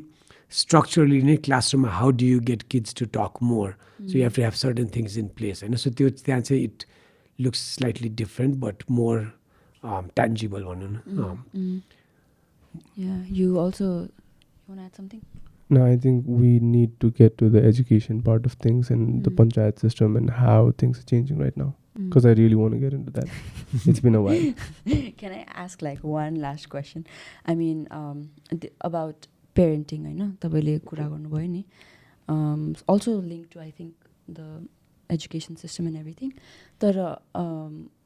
स्ट्रक्चरली 0.52 1.22
नै 1.22 1.36
क्लासरुममा 1.46 1.90
how 1.90 2.10
do 2.12 2.26
you 2.26 2.40
get 2.42 2.62
kids 2.70 2.94
to 2.94 3.06
talk 3.12 3.42
more 3.42 3.74
so 4.02 4.18
you 4.18 4.22
have 4.22 4.32
to 4.32 4.42
have 4.42 4.52
certain 4.62 4.86
things 4.96 5.16
in 5.18 5.28
place 5.36 5.62
होइन 5.62 5.76
so 5.76 5.90
त्यो 5.90 6.08
त्यहाँ 6.20 6.40
चाहिँ 6.40 6.62
it 6.64 6.84
looks 7.39 7.59
slightly 7.75 8.09
different 8.23 8.55
but 8.59 8.83
more 8.91 9.19
tangible 9.85 10.63
भनौँ 10.63 10.89
न 10.91 11.23
um, 11.23 11.39
Mm. 11.55 11.81
yeah 13.01 13.19
you 13.39 13.57
also 13.63 13.85
you 13.87 14.69
want 14.69 14.79
to 14.79 14.85
add 14.85 14.95
something 15.01 15.23
No, 15.75 15.83
I 15.91 15.93
think 16.01 16.25
we 16.39 16.49
need 16.71 16.91
to 17.03 17.07
get 17.19 17.37
to 17.41 17.47
the 17.53 17.61
education 17.67 18.17
part 18.25 18.43
of 18.49 18.55
things 18.65 18.89
and 18.95 19.05
the 19.27 19.31
Mm. 19.31 19.37
panchayat 19.37 19.79
system 19.83 20.17
and 20.19 20.33
how 20.41 20.57
things 20.81 20.99
are 20.99 21.05
changing 21.11 21.39
right 21.43 21.55
now. 21.61 21.67
Mm. 21.69 22.03
Because 22.09 22.27
I 22.31 22.33
really 22.39 22.59
want 22.59 22.75
to 22.77 22.79
get 22.83 22.93
into 22.97 23.13
that. 23.15 23.31
it's 23.93 24.03
been 24.07 24.17
a 24.19 24.21
while. 24.27 24.43
can 25.21 25.33
i 25.37 25.41
ask 25.63 25.85
like 25.87 26.03
one 26.11 26.37
last 26.43 26.69
question 26.75 27.05
i 27.53 27.55
mean 27.63 27.81
um, 28.01 28.21
the, 28.51 28.71
about 28.91 29.27
parenting 29.55 30.05
होइन 30.09 30.31
तपाईँले 30.45 30.77
कुरा 30.91 31.07
गर्नुभयो 31.15 31.47
नि 31.55 31.63
also 32.93 33.19
link 33.33 33.47
to 33.53 33.59
I 33.59 33.71
think 33.79 33.93
the 34.39 34.67
education 35.09 35.55
system 35.55 35.87
and 35.87 35.97
everything 35.97 36.31
तर 36.81 36.99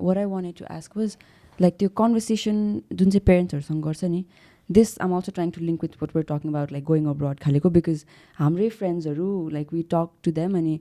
what 0.01 0.17
I 0.17 0.25
wanted 0.35 0.55
to 0.59 0.65
ask 0.69 0.97
was 0.97 1.17
like 1.59 1.77
त्यो 1.79 1.89
conversation 1.97 2.61
जुन 2.93 3.09
चाहिँ 3.09 3.25
पेरेन्ट्सहरूसँग 3.25 3.83
गर्छ 3.83 4.03
नि 4.05 4.23
this 4.69 4.97
um 5.01 5.13
also 5.15 5.31
trying 5.31 5.51
to 5.51 5.61
link 5.61 5.83
with 5.83 5.99
what 6.01 6.15
we're 6.15 6.23
talking 6.29 6.51
about 6.51 6.71
like 6.71 6.83
going 6.85 7.05
abroad 7.13 7.39
खालेको 7.39 7.69
because 7.77 8.05
हाम्रै 8.39 8.69
फ्रेन्ड्सहरू 8.79 9.27
like 9.49 9.73
we 9.73 9.83
talk 9.91 10.09
to 10.23 10.31
them 10.31 10.57
अनि 10.57 10.79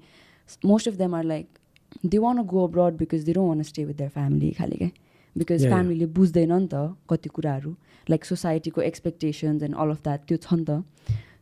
most 0.64 0.88
of 0.88 0.94
them 0.94 1.14
are 1.14 1.24
like 1.24 1.58
they 2.06 2.18
want 2.18 2.42
go 2.46 2.64
abroad 2.66 2.96
because 2.96 3.24
they 3.24 3.32
don't 3.32 3.48
want 3.48 3.62
stay 3.70 3.84
with 3.84 3.94
their 3.94 4.10
family 4.10 4.50
खाले 4.58 4.76
क्या 4.76 4.90
because. 5.36 5.66
फ्यामिलीले 5.66 6.06
बुझ्दैन 6.18 6.52
नि 6.52 6.68
त 6.72 6.96
कति 7.10 7.28
कुराहरू 7.30 7.74
like 8.06 8.24
सोसाइटीको 8.24 8.80
expectations 8.82 9.62
and 9.62 9.76
all 9.76 9.90
of 9.90 10.02
that 10.04 10.26
त्यो 10.28 10.36
छ 10.36 10.54
नि 10.54 10.64
त 10.68 10.82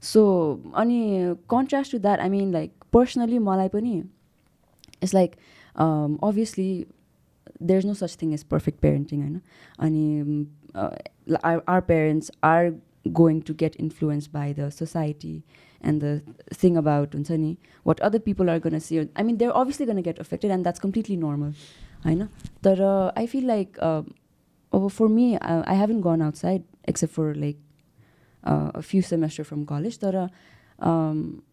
सो 0.02 0.22
अनि 0.82 1.00
contrast 1.50 1.92
to 1.92 1.98
that 1.98 2.20
I 2.20 2.28
mean 2.28 2.52
like 2.52 2.72
personally 2.92 3.38
मलाई 3.46 3.68
पनि 3.68 3.94
it's 5.01 5.13
like 5.13 5.35
obviously 5.75 6.69
there 7.61 7.79
is 7.79 7.85
no 7.85 7.93
such 7.93 8.17
thing 8.21 8.33
is 8.33 8.43
perfect 8.53 8.79
parenting 8.81 9.21
होइन 9.21 9.41
अनि 9.79 10.05
are 11.67 11.81
parents 11.89 12.31
are 12.43 12.71
going 13.19 13.39
to 13.41 13.53
get 13.59 13.75
influence 13.79 14.29
by 14.33 14.53
the 14.53 14.69
society 14.71 15.35
and 15.83 16.03
the 16.03 16.35
thing 16.63 16.75
about 16.77 17.15
हुन्छ 17.15 17.39
नि 17.45 17.55
वाट 17.85 17.99
other 18.09 18.19
people 18.27 18.49
are 18.49 18.59
gun 18.59 18.79
सी 18.79 18.97
आई 18.99 19.23
मिन 19.23 19.37
there 19.37 19.51
obviously 19.63 19.87
gonna 19.87 20.01
get 20.01 20.19
affected 20.19 20.51
and 20.51 20.63
that's 20.63 20.79
completely 20.79 21.17
normal 21.17 21.53
होइन 22.05 22.27
तर 22.63 22.83
आई 23.17 23.27
feel 23.33 23.47
like 23.47 23.79
अब 23.79 24.87
for 24.87 25.07
me 25.17 25.33
I 25.35 25.77
haven't 25.77 26.01
gun 26.01 26.21
outside 26.21 26.63
accept 26.89 27.13
for 27.13 27.35
like 27.35 27.67
a 28.43 28.81
few 28.81 29.01
semester 29.01 29.43
from 29.43 29.65
college 29.65 29.97
तर 29.97 30.29
um, 30.79 31.43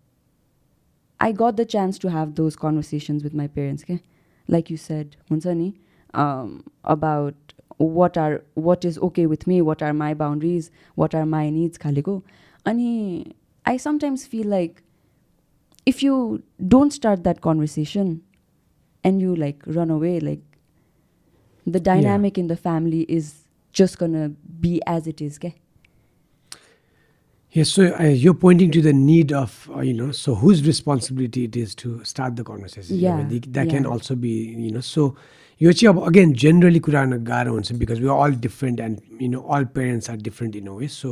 I 1.23 1.31
got 1.31 1.55
the 1.55 1.63
chance 1.65 1.97
to 1.99 2.09
have 2.09 2.35
those 2.35 2.57
conversations 2.57 3.23
with 3.23 3.33
my 3.33 3.47
parents, 3.47 3.83
okay? 3.83 4.01
Like 4.49 4.69
you 4.69 4.75
said, 4.75 5.15
Munsani, 5.31 5.75
um, 6.13 6.65
about 6.83 7.35
what 7.77 8.17
are 8.17 8.43
what 8.55 8.83
is 8.83 8.97
okay 9.09 9.25
with 9.25 9.47
me, 9.47 9.61
what 9.61 9.81
are 9.81 9.93
my 9.93 10.13
boundaries, 10.13 10.69
what 10.95 11.15
are 11.15 11.25
my 11.25 11.49
needs, 11.49 11.77
Kaliko. 11.77 12.23
Ani, 12.65 13.35
I 13.65 13.77
sometimes 13.77 14.25
feel 14.25 14.47
like 14.47 14.83
if 15.85 16.03
you 16.03 16.43
don't 16.67 16.91
start 16.91 17.23
that 17.23 17.39
conversation 17.39 18.21
and 19.05 19.21
you 19.21 19.33
like 19.33 19.63
run 19.65 19.89
away, 19.89 20.19
like 20.19 20.41
the 21.65 21.79
dynamic 21.79 22.35
yeah. 22.37 22.41
in 22.41 22.47
the 22.47 22.57
family 22.57 23.03
is 23.07 23.33
just 23.71 23.97
gonna 23.97 24.29
be 24.59 24.81
as 24.85 25.07
it 25.07 25.21
is, 25.21 25.37
okay? 25.37 25.55
Yes, 27.54 27.70
so 27.70 27.94
uh, 27.98 28.04
you're 28.04 28.34
pointing 28.34 28.70
to 28.72 28.82
the 28.82 28.92
need 28.92 29.32
of, 29.32 29.70
uh, 29.74 29.80
you 29.80 29.94
know, 29.94 30.12
so 30.12 30.34
whose 30.34 30.66
responsibility 30.66 31.44
it 31.44 31.56
is 31.56 31.74
to 31.76 32.04
start 32.04 32.36
the 32.36 32.44
conversation. 32.44 32.96
Yeah, 32.96 33.14
I 33.14 33.24
mean, 33.24 33.42
that 33.48 33.70
can 33.70 33.84
yeah. 33.84 33.88
also 33.88 34.14
be, 34.14 34.30
you 34.66 34.70
know, 34.70 34.80
so 34.80 35.16
यो 35.62 35.72
चाहिँ 35.72 35.94
अब 35.94 36.02
again 36.06 36.32
generally 36.38 36.78
कुरा 36.86 37.04
गर्न 37.04 37.24
गाह्रो 37.24 37.52
हुन्छ 37.52 37.72
because 37.78 38.00
we 38.00 38.08
all 38.14 38.34
different 38.40 38.80
end 38.80 39.22
you 39.22 39.28
no 39.28 39.40
Al 39.54 39.64
parents 39.74 40.10
are 40.10 40.16
different 40.16 40.56
in 40.56 40.66
a 40.66 40.72
way 40.72 40.88
so 40.88 41.10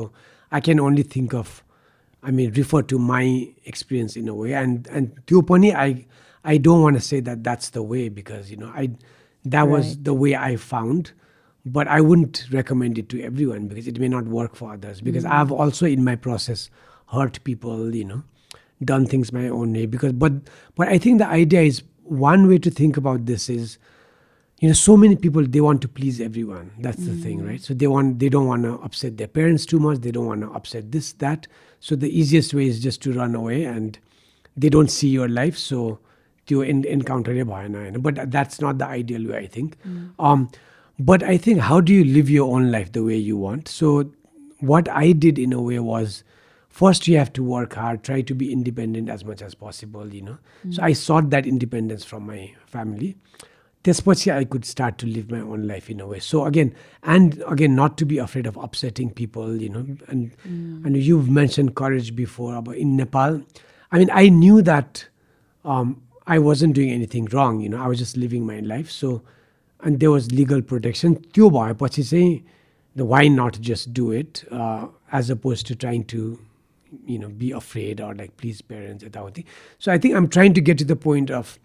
I 0.52 0.60
can 0.66 0.80
only 0.80 1.02
think 1.16 1.34
of 1.34 1.62
आई 2.22 2.32
मिन 2.32 2.52
refer 2.58 2.82
to 2.92 2.98
my 3.08 3.32
experience 3.68 4.16
in 4.16 4.28
a 4.28 4.34
way 4.40 4.52
and 4.60 4.88
end 4.96 5.08
त्यो 5.28 5.40
पनि 5.50 5.70
आई 5.82 5.96
I 6.44 6.58
don't 6.68 6.84
want 6.84 6.98
say 7.08 7.20
that 7.20 7.38
that's 7.48 7.72
the 7.74 7.86
way 7.90 8.08
because 8.18 8.52
you 8.52 8.58
know 8.60 8.72
I 8.76 8.88
that 8.88 9.68
was 9.68 9.84
Right. 9.84 10.04
the 10.10 10.14
way 10.22 10.34
I 10.44 10.54
found. 10.68 11.12
but 11.65 11.87
I 11.87 12.01
wouldn't 12.01 12.47
recommend 12.51 12.97
it 12.97 13.09
to 13.09 13.21
everyone 13.21 13.67
because 13.67 13.87
it 13.87 13.99
may 13.99 14.07
not 14.07 14.25
work 14.25 14.55
for 14.55 14.73
others. 14.73 15.01
Because 15.01 15.23
mm. 15.23 15.31
I've 15.31 15.51
also 15.51 15.85
in 15.85 16.03
my 16.03 16.15
process 16.15 16.69
hurt 17.07 17.43
people, 17.43 17.93
you 17.95 18.05
know, 18.05 18.23
done 18.83 19.05
things 19.05 19.31
my 19.31 19.47
own 19.47 19.73
way. 19.73 19.85
Because 19.85 20.13
but 20.13 20.33
but 20.75 20.87
I 20.87 20.97
think 20.97 21.19
the 21.19 21.27
idea 21.27 21.61
is 21.61 21.83
one 22.03 22.47
way 22.47 22.57
to 22.57 22.71
think 22.71 22.97
about 22.97 23.25
this 23.25 23.49
is, 23.49 23.77
you 24.59 24.69
know, 24.69 24.73
so 24.73 24.97
many 24.97 25.15
people 25.15 25.45
they 25.45 25.61
want 25.61 25.81
to 25.83 25.87
please 25.87 26.19
everyone. 26.19 26.71
That's 26.79 27.01
mm. 27.01 27.05
the 27.05 27.21
thing, 27.21 27.39
hmm. 27.39 27.47
right? 27.47 27.61
So 27.61 27.73
they 27.73 27.87
want 27.87 28.19
they 28.19 28.29
don't 28.29 28.47
want 28.47 28.63
to 28.63 28.73
upset 28.81 29.17
their 29.17 29.27
parents 29.27 29.65
too 29.65 29.79
much. 29.79 29.99
They 29.99 30.11
don't 30.11 30.25
want 30.25 30.41
to 30.41 30.51
upset 30.51 30.91
this 30.91 31.13
that. 31.13 31.47
So 31.79 31.95
the 31.95 32.09
easiest 32.09 32.53
way 32.53 32.67
is 32.67 32.79
just 32.79 33.01
to 33.03 33.13
run 33.13 33.35
away 33.35 33.65
and 33.65 33.97
they 34.57 34.69
don't 34.69 34.89
see 34.89 35.09
your 35.09 35.29
life. 35.29 35.57
So 35.57 35.99
you 36.47 36.61
encounter 36.61 37.31
a 37.31 37.45
bhayana, 37.45 37.97
but 37.99 38.29
that's 38.29 38.59
not 38.59 38.77
the 38.77 38.85
ideal 38.85 39.25
way, 39.29 39.37
I 39.37 39.47
think. 39.47 39.77
mm. 39.83 40.11
Um, 40.19 40.49
think 40.98 41.08
but 41.08 41.24
I 41.24 41.38
think 41.46 41.60
how 41.62 41.80
do 41.80 41.92
you 41.92 42.04
live 42.04 42.30
your 42.30 42.40
own 42.40 42.66
life 42.70 42.90
the 42.92 42.98
way 42.98 43.16
you 43.16 43.38
want 43.38 43.68
so 43.68 43.98
watt 44.64 44.88
I 44.88 45.12
did 45.24 45.38
in 45.38 45.52
a 45.52 45.60
way 45.60 45.78
was 45.88 46.22
first 46.76 47.08
you 47.08 47.18
have 47.18 47.28
to 47.34 47.44
work 47.44 47.78
hard 47.78 48.00
try 48.04 48.22
to 48.22 48.34
be 48.34 48.46
independent 48.52 49.10
as 49.10 49.24
much 49.26 49.42
as 49.42 49.54
possible 49.54 50.14
you 50.14 50.24
know 50.24 50.36
सो 50.70 50.82
आई 50.82 50.94
सट 50.94 51.24
that 51.24 51.46
independence 51.46 52.06
from 52.06 52.26
my 52.26 52.46
family 52.72 53.14
त्यसपछि 53.84 54.30
I 54.30 54.44
could 54.44 54.64
start 54.64 54.98
to 55.00 55.06
live 55.06 55.32
my 55.32 55.40
own 55.40 55.64
life 55.66 55.90
in 55.90 56.00
a 56.00 56.06
way 56.06 56.20
so 56.20 56.40
again 56.42 56.72
and 57.08 57.42
again 57.48 57.80
not 57.80 57.98
to 57.98 58.06
be 58.06 58.16
afraid 58.18 58.46
of 58.48 58.58
अपसेटिङ 58.62 59.08
people 59.16 59.58
you 59.62 59.68
know 59.72 59.80
and 60.12 60.30
and 60.86 60.96
you 60.96 61.20
mention 61.40 61.68
courage 61.82 62.10
before 62.14 62.54
अब 62.54 62.72
इन 62.74 62.96
नेपाल 62.96 63.40
आई 63.92 63.98
mean 63.98 64.10
I 64.10 64.30
knew 64.30 64.60
that 64.60 64.98
um, 65.64 66.02
I 66.26 66.38
wasn't 66.38 66.74
doing 66.74 66.90
anything 66.90 67.26
wrong, 67.26 67.60
you 67.60 67.68
know, 67.68 67.78
I 67.78 67.86
was 67.86 67.98
just 67.98 68.16
living 68.16 68.46
my 68.46 68.60
life. 68.60 68.90
So, 69.80 69.88
and 69.88 70.00
there 70.00 70.10
was 70.10 70.32
legal 70.32 70.62
protection. 70.62 71.14
त्यो 71.16 71.50
भएपछि 71.50 72.02
चाहिँ 72.02 72.42
the 72.94 73.04
why 73.04 73.28
not 73.28 73.60
just 73.60 73.92
do 73.92 74.10
it 74.10 74.44
uh, 74.50 74.86
as 75.12 75.30
opposed 75.30 75.66
to 75.66 75.74
trying 75.74 76.04
to, 76.04 76.38
you 77.06 77.18
know, 77.18 77.28
be 77.28 77.50
afraid 77.50 78.00
or 78.00 78.14
like 78.14 78.36
please 78.36 78.62
parents 78.62 79.04
यताउति. 79.04 79.44
So 79.78 79.92
I 79.92 79.98
think 79.98 80.14
I'm 80.14 80.28
trying 80.28 80.54
to 80.54 80.60
get 80.60 80.78
to 80.78 80.84
the 80.84 80.96
point 80.96 81.30
of, 81.30 81.58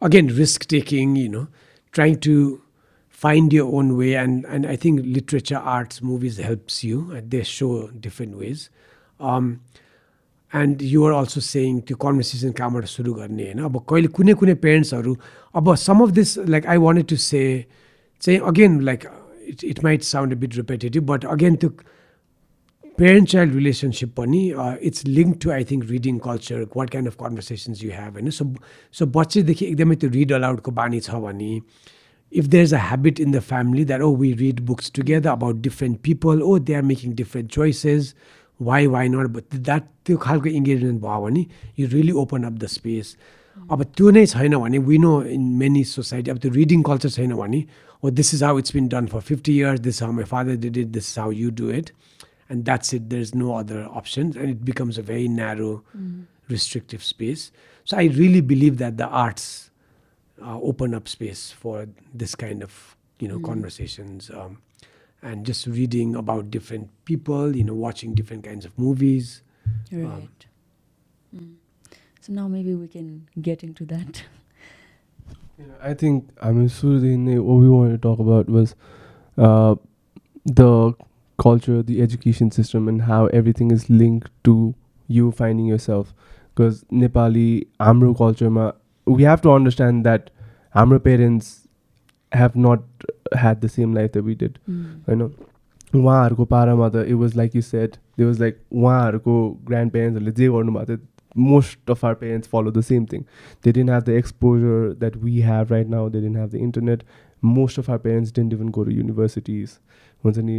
again, 0.00 0.28
risk 0.28 0.66
taking, 0.66 1.16
you 1.16 1.28
know, 1.28 1.48
trying 1.92 2.20
to 2.20 2.62
find 3.08 3.52
your 3.52 3.74
own 3.74 3.96
way. 3.96 4.14
And, 4.14 4.44
and 4.44 4.66
I 4.66 4.76
think 4.76 5.00
literature, 5.04 5.56
arts, 5.56 6.02
movies 6.02 6.36
helps 6.36 6.84
you. 6.84 7.12
Uh, 7.16 7.20
They 7.28 7.42
show 7.42 7.88
different 7.88 8.38
ways. 8.38 8.70
Um, 9.18 9.60
end 10.54 10.82
you're 10.82 11.12
also 11.12 11.40
saying 11.40 11.80
त्यो 11.80 11.96
conversation 11.96 12.52
कहाँबाट 12.52 12.84
सुरु 12.84 13.14
गर्ने 13.14 13.44
होइन 13.44 13.58
अब 13.64 13.76
कहिले 13.88 14.08
कुनै 14.08 14.34
कुनै 14.34 14.54
पेरेन्ट्सहरू 14.54 15.16
अब 15.54 15.74
सम 15.80 16.00
of 16.02 16.10
this 16.14 16.36
like 16.48 16.66
I 16.66 16.76
wanted 16.78 17.06
to 17.08 17.16
say 17.24 17.42
चाहिँ 18.22 18.38
again 18.48 18.80
like 18.82 19.04
it 19.48 19.64
it 19.64 19.82
might 19.84 20.02
sound 20.04 20.32
a 20.32 20.36
bit 20.36 20.56
रिपेटेटिभ 20.56 21.06
but 21.06 21.24
again 21.34 21.56
त्यो 21.56 21.70
पेरेन्ट 22.98 23.28
चाइल्ड 23.28 23.54
रिलेसनसिप 23.54 24.14
पनि 24.16 24.40
it's 24.82 25.04
link 25.06 25.36
to 25.42 25.50
I 25.50 25.64
think 25.70 25.84
reading 25.90 26.18
culture 26.26 26.62
what 26.76 26.90
kind 26.90 27.08
of 27.08 27.16
conversations 27.20 27.82
you 27.84 27.90
have 27.92 28.12
होइन 28.12 28.30
so 28.38 28.52
सो 28.94 29.06
बच्चैदेखि 29.18 29.66
एकदमै 29.66 29.96
त्यो 29.96 30.10
rid 30.10 30.32
अलाउडको 30.32 30.70
बानी 30.80 31.00
छ 31.00 31.22
भने 31.26 31.52
if 32.32 32.50
there's 32.50 32.72
a 32.72 32.78
habit 32.78 33.20
in 33.20 33.30
the 33.30 33.40
family 33.40 33.84
that 33.84 34.00
oh 34.00 34.10
we 34.12 34.32
read 34.34 34.64
books 34.64 34.90
together 34.90 35.30
about 35.30 35.62
different 35.62 36.02
people 36.02 36.42
oh 36.42 36.58
they 36.60 36.74
are 36.74 36.82
making 36.82 37.14
different 37.14 37.50
choices 37.50 38.14
why 38.60 38.86
why 38.86 39.06
not 39.08 39.32
but 39.32 39.44
that 39.62 39.92
त्यो 40.06 40.16
खालको 40.16 40.48
engagement 40.48 41.00
भयो 41.00 41.20
भने 41.20 41.44
you 41.78 41.86
really 41.88 42.12
open 42.20 42.42
up 42.44 42.52
the 42.54 42.66
space 42.68 43.16
अब 43.70 43.82
त्यो 43.96 44.10
नै 44.10 44.26
छैन 44.34 44.56
भने 44.64 44.78
we 44.90 44.98
know 44.98 45.12
in 45.36 45.42
many 45.64 45.84
society 45.96 46.30
अब 46.30 46.38
त्यो 46.44 46.50
रिडिङ 46.60 46.82
कल्चर 46.90 47.10
छैन 47.18 47.34
भने 47.42 47.64
ओ 48.04 48.10
this 48.20 48.34
is 48.34 48.42
how 48.44 48.58
it's 48.58 48.76
been 48.76 48.88
done 48.94 49.06
for 49.14 49.20
fifty 49.32 49.56
years 49.58 49.80
this 49.88 50.02
how 50.02 50.12
my 50.20 50.24
father 50.36 50.56
did 50.64 50.76
it 50.76 50.88
this 51.00 51.18
how 51.18 51.32
you 51.42 51.50
do 51.62 51.70
it 51.80 51.90
and 52.50 52.64
that's 52.64 52.94
it 52.94 53.02
there 53.12 53.22
is 53.22 53.34
no 53.36 53.52
other 53.58 53.82
option 54.02 54.32
and 54.36 54.48
it 54.50 54.62
becomes 54.70 54.98
a 54.98 55.02
very 55.12 55.28
न्यारो 55.28 55.74
restrictive 56.48 57.02
space. 57.02 57.52
So 57.84 57.96
I 57.96 58.04
really 58.04 58.40
believe 58.40 58.78
that 58.78 58.96
the 58.96 59.06
arts 59.06 59.70
uh, 60.38 60.58
open 60.60 60.94
up 60.94 61.08
space 61.08 61.50
for 61.50 61.88
this 62.12 62.34
kind 62.34 62.62
of 62.62 62.96
you 63.20 63.28
know 63.28 63.38
conversations 63.40 64.30
um, 64.30 64.58
and 65.22 65.46
just 65.46 65.66
reading 65.66 66.14
about 66.14 66.50
different 66.50 66.90
people, 67.04 67.56
you 67.56 67.64
know, 67.64 67.74
watching 67.74 68.14
different 68.14 68.44
kinds 68.44 68.64
So 72.30 72.32
now 72.32 72.48
maybe 72.48 72.74
we 72.74 72.88
can 72.88 73.28
get 73.40 73.62
into 73.62 73.84
that. 73.86 74.22
I 75.82 75.94
think 75.94 76.30
I 76.42 76.52
mean 76.52 76.68
Surudin, 76.68 77.26
what 77.42 77.56
we 77.56 77.68
wanted 77.68 77.92
to 77.92 77.98
talk 77.98 78.18
about 78.18 78.48
was 78.48 78.74
uh, 79.38 79.74
the 80.44 80.94
culture, 81.38 81.82
the 81.82 82.00
education 82.02 82.50
system, 82.50 82.88
and 82.88 83.02
how 83.02 83.26
everything 83.26 83.70
is 83.70 83.88
linked 83.90 84.30
to 84.44 84.74
you 85.08 85.30
finding 85.32 85.66
yourself. 85.66 86.14
Because 86.54 86.84
Nepali, 86.84 87.66
Amro 87.80 88.14
culture, 88.14 88.50
ma, 88.50 88.72
we 89.04 89.22
have 89.22 89.42
to 89.42 89.50
understand 89.50 90.04
that 90.04 90.30
Amro 90.74 90.98
parents 90.98 91.68
have 92.32 92.56
not 92.56 92.82
had 93.34 93.60
the 93.60 93.68
same 93.68 93.94
life 93.94 94.12
that 94.12 94.24
we 94.24 94.34
did. 94.34 94.58
Mm. 94.68 95.04
होइन 95.06 95.30
उहाँहरूको 95.94 96.44
पारामा 96.44 96.88
त 96.94 97.04
it 97.08 97.14
was 97.20 97.36
like 97.36 97.56
you 97.56 97.62
said 97.62 97.96
they 98.18 98.24
was 98.24 98.40
like 98.40 98.58
उहाँहरूको 98.72 99.34
grand 99.68 99.92
पेरेन्ट्सहरूले 99.92 100.32
जे 100.40 100.48
गर्नुभएको 100.54 100.96
थियो 100.96 101.09
most 101.36 101.90
of 101.90 102.04
are 102.04 102.14
parents 102.14 102.48
follow 102.48 102.70
the 102.70 102.80
same 102.80 103.06
thing 103.12 103.22
they 103.64 103.72
dent 103.72 103.90
have 103.90 104.02
the 104.04 104.08
exposure 104.08 104.92
that 105.00 105.16
we 105.24 105.40
have 105.42 105.72
right 105.72 105.88
now 105.88 106.08
they 106.10 106.20
dent 106.20 106.36
have 106.36 106.50
the 106.50 106.54
internet 106.68 107.02
most 107.44 107.78
of 107.78 107.90
are 107.90 107.98
parents 107.98 108.32
dent 108.36 108.52
even 108.52 108.68
go 108.78 108.84
to 108.84 108.90
universities 108.90 109.78
हुन्छ 110.24 110.38
नि 110.38 110.58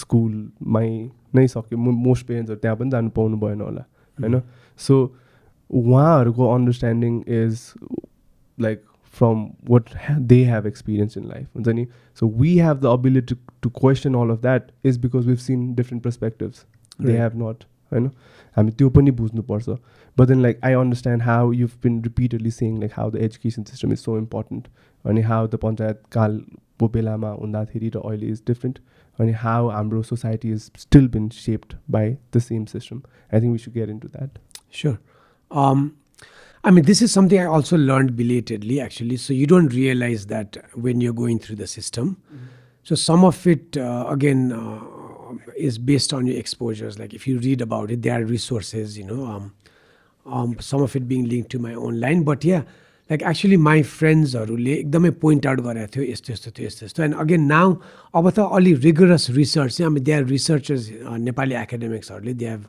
स्कुलमै 0.00 0.88
नै 1.34 1.46
सक्यो 1.48 1.78
most 1.78 2.26
पेरेन्ट्सहरू 2.26 2.60
त्यहाँ 2.60 2.76
पनि 2.76 2.90
जानु 2.90 3.10
पाउनु 3.20 3.36
भएन 3.36 3.60
होला 3.60 3.84
होइन 4.18 4.40
सो 4.80 4.98
उहाँहरूको 5.70 6.52
understanding 6.54 7.22
is 7.38 7.72
like 8.58 8.84
from 9.14 9.38
what 9.72 9.92
ha- 10.06 10.18
they 10.30 10.38
have 10.44 10.66
experienced 10.66 11.16
in 11.16 11.28
life. 11.28 11.46
हुन्छ 11.54 11.68
नि? 11.68 11.84
So 12.14 12.26
we 12.40 12.50
have 12.58 12.80
the 12.80 12.90
ability 12.90 13.26
to, 13.28 13.36
to 13.62 13.70
question 13.70 14.14
all 14.14 14.30
of 14.30 14.42
that 14.42 14.66
is 14.90 14.98
because 14.98 15.30
we've 15.30 15.44
seen 15.44 15.62
different 15.74 16.02
perspectives. 16.02 16.66
They 16.98 17.14
Right. 17.14 17.22
have 17.92 18.02
not. 18.02 18.10
होइन 18.10 18.10
हामी 18.56 18.70
त्यो 18.78 18.88
पनि 18.90 19.10
बुझ्नुपर्छ 19.20 19.68
but 20.16 20.28
then 20.28 20.40
like 20.42 20.60
I 20.64 20.72
understand 20.74 21.22
how 21.22 21.52
you've 21.52 21.70
bin 21.82 22.02
repeatedly 22.04 22.50
सेङ 22.50 22.78
like 22.80 22.92
how 22.96 23.10
the 23.10 23.22
education 23.26 23.62
system 23.70 23.92
is 23.92 23.98
so 23.98 24.16
important 24.18 24.68
अनि 25.04 25.20
how 25.30 25.46
the 25.46 25.60
panchayat 25.64 26.02
कालको 26.12 26.88
बेलामा 26.96 27.30
हुँदाखेरि 27.42 27.90
र 27.96 28.02
अहिले 28.04 28.28
इज 28.36 28.42
डिफ्रेन्ट 28.46 28.78
अनि 29.18 29.32
हाउ 29.44 29.68
हाम्रो 29.76 30.02
society 30.10 30.50
is 30.52 30.70
still 30.86 31.08
been 31.18 31.28
shaped 31.36 31.76
by 31.98 32.16
the 32.36 32.44
same 32.48 32.64
system 32.74 33.02
I 33.34 33.40
think 33.40 33.52
we 33.52 33.58
should 33.66 33.74
get 33.74 33.88
in 33.88 33.98
to 33.98 34.08
that 34.08 34.38
Sure. 34.76 34.98
Um, 35.50 35.96
I 36.64 36.70
mean, 36.70 36.84
this 36.84 37.00
is 37.00 37.12
something 37.12 37.38
I 37.40 37.44
also 37.44 37.76
learned 37.78 38.16
belatedly, 38.16 38.80
actually. 38.80 39.16
So 39.16 39.32
you 39.32 39.46
don't 39.46 39.72
realize 39.72 40.26
that 40.26 40.56
when 40.74 41.00
you're 41.00 41.14
going 41.14 41.38
through 41.38 41.56
the 41.56 41.66
system. 41.66 42.16
So 42.86 42.94
some 42.94 43.24
of 43.24 43.46
it, 43.46 43.76
uh, 43.76 44.06
again, 44.08 44.52
uh, 44.52 44.80
is 45.56 45.78
based 45.78 46.12
on 46.12 46.26
your 46.26 46.38
exposures. 46.38 46.98
Like 46.98 47.14
if 47.14 47.26
you 47.26 47.38
read 47.38 47.60
about 47.60 47.90
it, 47.90 48.02
there 48.02 48.20
are 48.20 48.24
resources, 48.24 48.98
you 48.98 49.04
know, 49.04 49.24
um, 49.26 49.54
um, 50.26 50.56
some 50.60 50.82
of 50.82 50.96
it 50.96 51.08
being 51.08 51.28
linked 51.28 51.50
to 51.50 51.58
my 51.58 51.74
own 51.74 52.00
line. 52.00 52.22
But 52.22 52.44
yeah, 52.44 52.62
like 53.10 53.22
actually 53.22 53.56
my 53.56 53.82
friendsहरूले 53.82 54.72
एकदमै 54.76 55.10
point 55.22 55.46
out 55.46 55.60
गरेको 55.66 55.90
थियो 55.94 56.04
यस्तो 56.12 56.32
यस्तो 56.32 56.50
थियो 56.56 56.66
यस्तो 56.66 56.86
यस्तो 56.86 57.02
and 57.02 57.14
again 57.24 57.42
now 57.52 57.74
अब 58.18 58.30
त 58.30 58.46
अलि 58.58 58.72
रिगरस 58.86 59.30
रिसर्च 59.36 59.76
चाहिँ 59.76 59.90
अब 59.90 59.98
they 60.08 60.12
are 60.12 60.24
researchers 60.30 60.88
Nepali 61.28 61.54
एकाडेमिक्सहरूले 61.62 62.34
they 62.42 62.48
have 62.50 62.64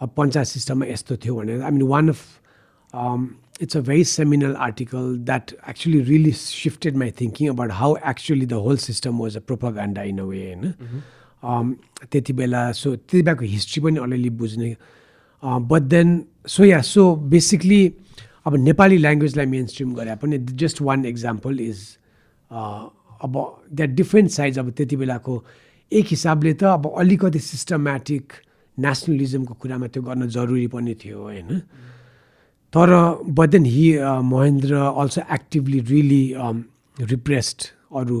अब 0.00 0.08
पञ्चायत 0.18 0.46
सिस्टममा 0.46 0.86
यस्तो 0.86 1.16
थियो 1.24 1.34
भनेर 1.40 1.62
आई 1.62 1.70
मिन 1.78 1.82
one 1.94 2.08
of 2.14 2.24
it's 3.64 3.76
a 3.78 3.80
very 3.80 4.04
seminal 4.08 4.54
article 4.64 5.06
that 5.28 5.52
actually 5.70 6.00
really 6.08 6.32
shifted 6.32 6.96
my 7.02 7.06
thinking 7.20 7.48
about 7.52 7.70
how 7.76 7.96
actually 8.10 8.48
the 8.50 8.58
whole 8.64 8.80
system 8.82 9.18
was 9.18 9.38
a 9.40 9.42
propaganda 9.50 10.04
in 10.10 10.18
a 10.24 10.26
way 10.32 10.42
होइन 10.46 10.66
um, 10.66 10.98
त्यति 11.43 12.33
बेला 12.33 12.71
सो 12.71 12.95
त्यति 12.95 13.21
बेलाको 13.21 13.45
हिस्ट्री 13.45 13.83
पनि 13.83 13.99
अलिअलि 13.99 14.29
बुझ्ने। 14.29 14.75
But 15.43 15.81
then 15.81 16.23
so 16.47 16.65
yeah 16.65 16.81
so 16.81 17.15
basically 17.15 17.81
अब 18.45 18.55
Nepali 18.57 18.97
ल्याङ्ग्वेजलाई 18.97 19.45
main 19.45 19.65
stream 19.67 19.93
गरे 19.95 20.15
पनि 20.21 20.37
जस्ट 20.37 20.81
वान 20.81 21.05
इक्जाम्पल 21.05 21.59
इज 21.61 21.79
अब 22.51 23.33
द्याट 23.73 23.89
डिफ्रेन्ट 23.89 24.31
साइज 24.31 24.59
अब 24.59 24.69
त्यति 24.77 24.95
बेलाको। 24.95 25.43
एक 25.91 26.05
हिसाबले 26.09 26.53
त 26.53 26.63
अब 26.63 26.93
अलिकति 26.97 27.39
सिस्टमेटिक 27.39 28.33
नेसनलिजमको 28.77 29.53
कुरामा 29.53 29.87
त्यो 29.87 30.03
गर्न 30.03 30.27
जरुरी 30.27 30.67
पनि 30.67 30.93
थियो 30.95 31.21
होइन? 31.21 31.59
तर 32.73 32.89
but 33.29 33.49
then 33.49 33.65
he 33.65 33.87
Mahendra 34.25 34.75
also 34.75 35.21
actively 35.33 35.79
really 35.89 36.23
repressed 37.11 37.59
अरू 37.95 38.19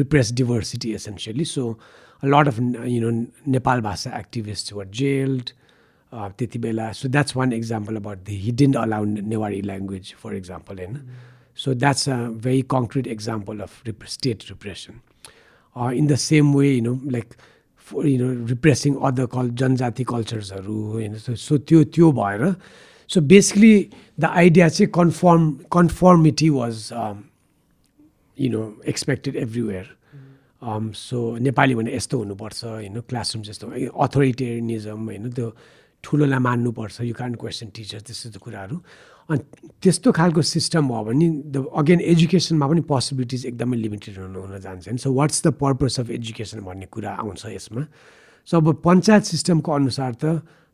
repress 0.00 0.32
diversity 0.32 0.92
essentially 0.94 1.44
so 1.44 1.78
lot 2.22 2.48
of 2.48 2.58
you 2.60 3.00
no 3.00 3.10
Nepal 3.48 3.80
Bhasa 3.82 4.18
activist 4.18 4.72
were 4.72 4.86
jailed 4.94 5.50
त्यति 6.12 6.58
बेला 6.58 6.90
so 6.92 7.08
that's 7.08 7.36
one 7.36 7.52
example 7.52 7.96
about 7.96 8.18
the 8.18 8.36
he 8.42 8.52
didn't 8.54 8.76
allow 8.76 9.04
Newari 9.04 9.60
language 9.62 10.14
for 10.14 10.34
example 10.34 10.78
होइन 10.78 10.98
so 11.58 11.74
that's 11.74 12.08
a 12.08 12.16
very 12.40 12.62
concrete 12.70 13.06
example 13.08 13.60
of 13.60 13.82
rep 13.86 14.04
state 14.08 14.44
repression 14.50 15.00
in 15.76 16.06
the 16.06 16.16
same 16.22 16.54
way 16.54 16.72
you 16.72 16.82
know 16.82 16.98
like 17.10 17.34
you 17.88 18.16
know 18.18 18.32
repressing 18.46 18.94
other 19.02 19.26
call 19.28 19.50
Janajati 19.56 20.04
कल्चर्सहरू 20.06 20.80
होइन 20.92 21.14
so 21.18 21.58
त्यो 21.60 21.82
त्यो 21.90 22.12
भएर 22.12 22.54
so 23.10 23.20
basically 23.24 23.74
the 24.18 24.24
idea 24.34 24.68
चाहिँ 24.68 24.90
confirm 24.92 25.50
conformity 25.72 26.48
was 26.50 26.88
you 28.38 28.50
know 28.50 28.64
expected 28.88 29.36
everywhere 29.38 29.95
so 30.62 31.36
Nepali 31.38 31.74
भने 31.74 31.94
यस्तो 31.96 32.18
हुनुपर्छ 32.18 32.64
होइन? 32.64 33.00
Classroom 33.08 33.42
जस्तो 33.42 33.66
अथोरिटेरिनिजम 33.92 35.00
होइन? 35.04 35.30
त्यो 35.32 35.48
ठुलोलाई 36.04 36.38
मान्नुपर्छ 36.38 37.00
यु 37.00 37.14
कान 37.14 37.34
क्वेसन 37.34 37.66
टिचर 37.76 38.00
त्यस्तो 38.00 38.38
कुराहरू। 38.40 38.76
अनि 39.30 39.40
त्यस्तो 39.82 40.12
खालको 40.12 40.42
सिस्टम 40.42 40.88
भयो 40.88 41.04
भने 41.04 41.28
द 41.50 41.66
अगेन 41.76 42.00
एजुकेसनमा 42.00 42.66
पनि 42.66 42.80
पोसिबिलिटिज 42.86 43.46
एकदमै 43.46 43.76
लिमिटेड 43.76 44.18
हुन 44.18 44.36
हुन 44.36 44.52
होइन? 44.56 44.96
So 44.96 45.12
what's 45.12 45.42
the 45.46 45.52
purpose 45.60 46.00
of 46.00 46.10
education 46.10 46.60
भन्ने 46.62 46.86
कुरा 46.86 47.10
आउँछ 47.10 47.46
यसमा। 47.46 47.84
सो 48.48 48.56
अब 48.56 48.74
पञ्चायत 48.84 49.24
सिस्टमको 49.24 49.72
अनुसार 49.72 50.14
त 50.14 50.24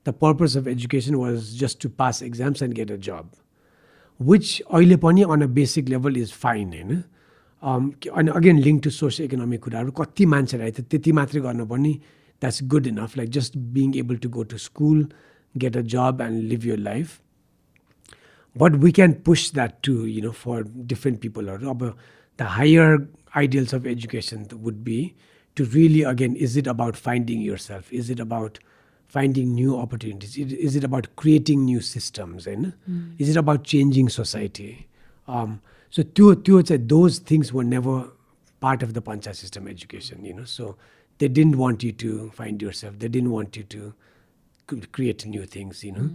the 0.06 0.12
purpose 0.20 0.56
of 0.58 0.66
education 0.68 1.14
was 1.14 1.36
just 1.60 1.82
to 1.82 1.88
pass 1.96 2.22
exams 2.22 2.62
and 2.62 2.74
get 2.74 2.90
a 2.92 2.96
job 3.08 3.30
which 4.20 4.62
अहिले 4.68 4.96
पनि 4.96 5.22
on 5.22 5.42
a 5.42 5.46
basic 5.46 5.88
level 5.88 6.16
is 6.16 6.32
fine 6.32 6.68
होइन? 6.68 7.02
अनि 7.61 8.29
again 8.39 8.59
link 8.67 8.83
to 8.83 8.89
socio 9.01 9.25
economic 9.27 9.61
कुराहरू 9.63 9.91
कति 10.01 10.25
मान्छेलाई 10.33 10.71
त 10.71 10.79
त्यति 10.91 11.11
मात्रै 11.19 11.41
गर्नु 11.41 11.65
पनि 11.65 11.93
that's 12.39 12.61
good 12.61 12.87
enough. 12.87 13.17
Like 13.17 13.29
just 13.29 13.73
being 13.73 13.95
able 13.95 14.17
to 14.17 14.29
go 14.29 14.43
to 14.43 14.59
school, 14.59 15.05
get 15.57 15.75
a 15.75 15.83
job, 15.83 16.21
and 16.21 16.49
live 16.49 16.65
your 16.65 16.77
life. 16.77 17.21
But 18.55 18.77
we 18.77 18.91
can 18.91 19.15
push 19.15 19.51
that 19.51 19.83
too, 19.83 20.05
you 20.05 20.21
know, 20.21 20.31
for 20.31 20.63
different 20.63 21.21
people. 21.21 21.49
Or 21.49 21.95
the 22.37 22.45
higher 22.45 23.07
ideals 23.35 23.73
of 23.73 23.85
education 23.85 24.47
would 24.51 24.83
be 24.83 25.15
to 25.55 25.65
really, 25.65 26.03
again, 26.03 26.35
is 26.35 26.57
it 26.57 26.67
about 26.67 26.95
finding 26.95 27.41
yourself? 27.41 27.91
Is 27.91 28.09
it 28.09 28.19
about 28.19 28.59
finding 29.07 29.53
new 29.53 29.77
opportunities? 29.77 30.37
Is 30.37 30.75
it 30.75 30.83
about 30.83 31.15
creating 31.15 31.65
new 31.65 31.81
systems? 31.81 32.47
And 32.47 32.73
mm. 32.89 33.13
is 33.19 33.29
it 33.29 33.37
about 33.37 33.63
changing 33.63 34.09
so 35.94 36.02
त्यो 36.10 36.34
त्यो 36.42 36.62
चाहिँ 36.62 36.82
those 36.86 37.20
things 37.30 37.52
were 37.54 37.64
never 37.66 37.98
part 38.62 38.84
of 38.84 38.90
the 38.90 38.98
panchayat 39.02 39.36
system 39.36 39.68
education 39.68 40.26
you 40.26 40.34
know 40.36 40.44
so 40.46 40.76
they 41.20 41.28
didn't 41.30 41.56
want 41.56 41.84
you 41.84 41.92
to 42.00 42.12
find 42.34 42.62
yourself 42.74 42.94
they 42.96 43.08
didn't 43.08 43.28
want 43.28 43.58
you 43.58 43.64
to 43.70 43.92
create 44.68 45.26
new 45.26 45.44
things 45.56 45.84
you 45.84 45.92
know 45.92 46.08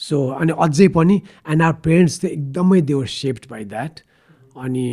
so 0.00 0.26
अनि 0.34 0.52
अझै 0.58 0.88
पनि 0.90 1.20
end 1.48 1.62
are 1.62 1.72
parents 1.84 2.20
चाहिँ 2.20 2.36
एकदमै 2.36 2.80
देवर 2.82 3.06
सेप्ड 3.14 3.48
by 3.50 3.64
that 3.64 4.00
अनि 4.58 4.86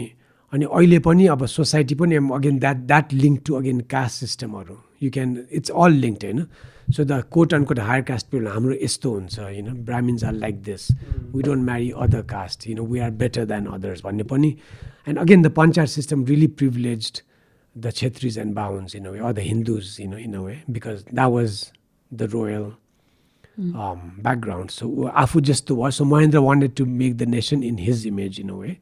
अनि 0.53 0.65
अहिले 0.67 0.99
पनि 1.01 1.27
अब 1.27 1.45
सोसाइटी 1.47 1.95
पनि 1.95 2.15
again 2.33 2.59
that 2.59 2.77
that 2.87 3.13
link 3.15 3.41
to 3.45 3.53
again 3.53 3.79
caste 3.89 4.19
सिस्टमहरू 4.19 4.77
you 5.03 5.11
can 5.11 5.37
it's 5.51 5.71
all 5.77 5.93
link 5.99 6.23
होइन 6.23 6.45
so 6.91 7.03
the 7.03 7.21
quote 7.31 7.53
and 7.53 7.67
quote 7.67 7.79
higher 7.79 8.01
caste 8.03 8.27
people 8.27 8.47
हाम्रो 8.47 8.75
यस्तो 8.81 9.11
हुन्छ 9.11 9.39
होइन 9.39 9.73
Brahmins 9.85 10.23
are 10.23 10.33
like 10.35 10.61
this 10.63 10.87
we 11.33 11.43
don't 11.43 11.65
marry 11.65 11.89
other 11.97 12.21
caste 12.27 12.67
you 12.67 12.75
know 12.75 12.85
we 12.85 12.99
are 12.99 13.11
better 13.21 13.45
than 13.45 13.65
others 13.73 14.03
भन्ने 14.03 14.23
पनि 14.31 14.55
and 15.07 15.19
again 15.19 15.41
the 15.41 15.51
panchayat 15.57 15.89
system 15.89 16.25
really 16.25 16.47
privilege 16.55 17.11
the 17.75 17.91
Chhetris 17.93 18.37
and 18.39 18.53
Bahuns 18.55 18.95
in 18.95 19.05
a 19.05 19.11
way 19.11 19.19
or 19.19 19.33
the 19.33 19.39
Hindus 19.41 19.95
in 20.01 20.13
in 20.19 20.33
a 20.33 20.41
way 20.41 20.57
because 20.69 21.03
that 21.05 21.31
was 21.31 21.65
the 22.11 22.29
royal 22.33 22.71
background 23.59 24.69
so 24.71 25.05
आफू 25.15 25.41
जस्तो 25.43 25.75
भयो 25.75 25.91
so 25.91 26.05
Mahendra 26.05 26.39
wanted 26.39 26.75
to 26.75 26.85
make 26.85 27.17
the 27.17 27.27
nation 27.29 27.63
in 27.63 27.77
his 27.79 28.05
image 28.07 28.39
in 28.39 28.49
a 28.49 28.53
way 28.55 28.77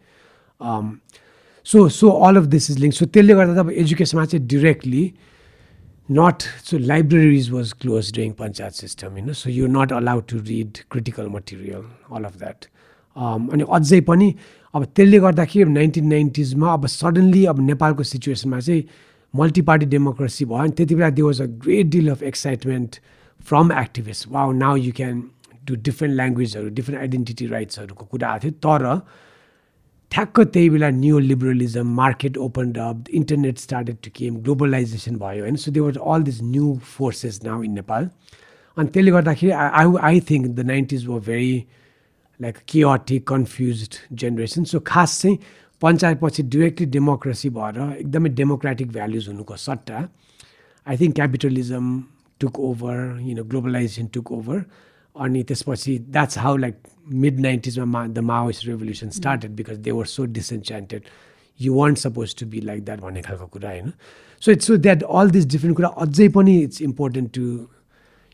so 1.65 1.87
so 1.91 2.09
all 2.25 2.37
of 2.37 2.43
this 2.47 2.69
is 2.71 2.79
link 2.79 2.93
so 2.93 3.05
त्यसले 3.05 3.33
गर्दा 3.33 3.55
त 3.55 3.59
अब 3.59 3.71
एजुकेसनमा 3.73 4.25
चाहिँ 4.25 4.47
directly 4.47 5.11
not 6.09 6.49
so 6.63 6.77
libraries 6.77 7.51
was 7.51 7.73
closed 7.73 8.15
during 8.15 8.33
panchayat 8.33 8.73
system 8.73 9.17
you 9.17 9.23
know 9.23 9.33
so 9.33 9.49
you're 9.49 9.67
not 9.67 9.91
allowed 9.91 10.27
to 10.27 10.39
read 10.39 10.81
critical 10.89 11.29
material 11.29 11.85
all 12.09 12.25
of 12.25 12.39
that. 12.39 12.67
Um, 13.15 13.49
अनि 13.49 13.63
अझै 13.77 13.99
पनि 14.07 14.33
अब 14.73 14.83
त्यसले 14.95 15.19
गर्दाखेरि 15.19 15.71
नाइन्टिन 15.71 16.07
नाइन्टिजमा 16.07 16.73
अब 16.73 16.85
सडन्ली 16.87 17.45
अब 17.51 17.59
नेपालको 17.61 18.03
सिचुएसनमा 18.03 18.59
चाहिँ 18.59 18.83
मल्टी 19.33 19.61
पार्टी 19.69 19.85
डेमोक्रेसी 19.93 20.45
भयो 20.45 20.63
अनि 20.63 20.71
त्यति 20.77 20.95
बेला 20.95 21.09
they 21.17 21.21
was 21.21 21.41
a 21.41 21.45
great 21.65 21.87
deal 21.95 22.09
of 22.11 22.23
excitement 22.31 22.99
from 23.49 23.71
activist 23.81 24.27
वा 24.33 24.51
now 24.61 24.75
you 24.85 24.91
can 25.01 25.23
do 25.65 25.75
different 25.89 26.15
ल्याङ्ग्वेजहरू 26.15 26.69
different 26.79 27.01
identity 27.01 27.47
राइट्सहरूको 27.55 28.05
कुरा 28.05 28.29
आएको 28.29 28.43
थियो 28.45 28.57
तर 28.65 28.85
ठ्याक्क 30.11 30.39
त्यही 30.43 30.69
बेला 30.69 30.89
new 30.89 31.19
liberalism 31.19 31.93
market 31.95 32.37
open 32.37 32.71
up 32.81 33.09
internet 33.09 33.57
started 33.59 33.95
to 34.03 34.09
came 34.15 34.37
globalization 34.43 35.17
भयो 35.17 35.43
होइन? 35.43 35.55
So 35.55 35.71
they 35.71 35.79
were 35.79 35.97
all 36.13 36.23
this 36.23 36.41
new 36.43 36.77
forces 36.97 37.39
now 37.43 37.63
in 37.63 37.73
Nepal 37.73 38.09
अनि 38.77 38.87
त्यसले 38.93 39.11
गर्दाखेरि 39.11 39.51
I 39.51 39.93
I 40.01 40.19
think 40.29 40.47
the 40.47 40.65
nineties 40.65 41.05
were 41.07 41.19
very 41.27 41.55
like 42.39 42.57
chaotic 42.67 43.27
confuse 43.27 43.87
generation 44.13 44.63
so 44.63 44.79
खास 44.87 45.21
चाहिँ 45.21 45.37
पञ्चायतपछि 45.81 46.43
directly 46.53 46.85
democracy 46.97 47.49
भएर 47.57 47.81
एकदमै 47.91 48.29
democratic 48.35 48.91
values 48.91 49.27
हुनुको 49.27 49.55
सट्टा 49.59 50.07
I 50.87 50.97
think 50.97 51.15
capitalism 51.15 51.85
took 52.41 52.59
over 52.69 52.97
you 53.21 53.35
know 53.35 53.43
globalization 53.43 54.07
took 54.13 54.31
over 54.31 54.63
अनि 55.15 55.43
त्यसपछि 55.43 55.97
द्याट्स 56.09 56.37
हाउ 56.37 56.57
लाइक 56.57 56.75
मिड 57.23 57.39
नाइन्टिजमा 57.39 57.85
मा 57.85 58.05
the 58.07 58.19
Maoist 58.29 58.67
revolution 58.67 59.09
started 59.09 59.51
because 59.55 59.77
they 59.87 59.91
were 59.91 60.05
so 60.05 60.25
disenchanted 60.37 61.01
you 61.59 61.73
want 61.75 61.97
suppose 61.97 62.35
to 62.39 62.45
be 62.45 62.61
like 62.61 62.83
that 62.85 62.99
भन्ने 62.99 63.21
खालको 63.21 63.45
कुरा 63.47 63.69
होइन? 63.69 63.91
So 64.41 64.51
it's 64.51 64.67
so 64.67 64.77
that 64.77 65.03
all 65.03 65.31
this 65.31 65.45
different 65.55 65.75
कुरा 65.77 65.87
अझै 66.05 66.27
पनि 66.37 66.57
it's 66.61 66.81
important 66.81 67.33
to 67.35 67.41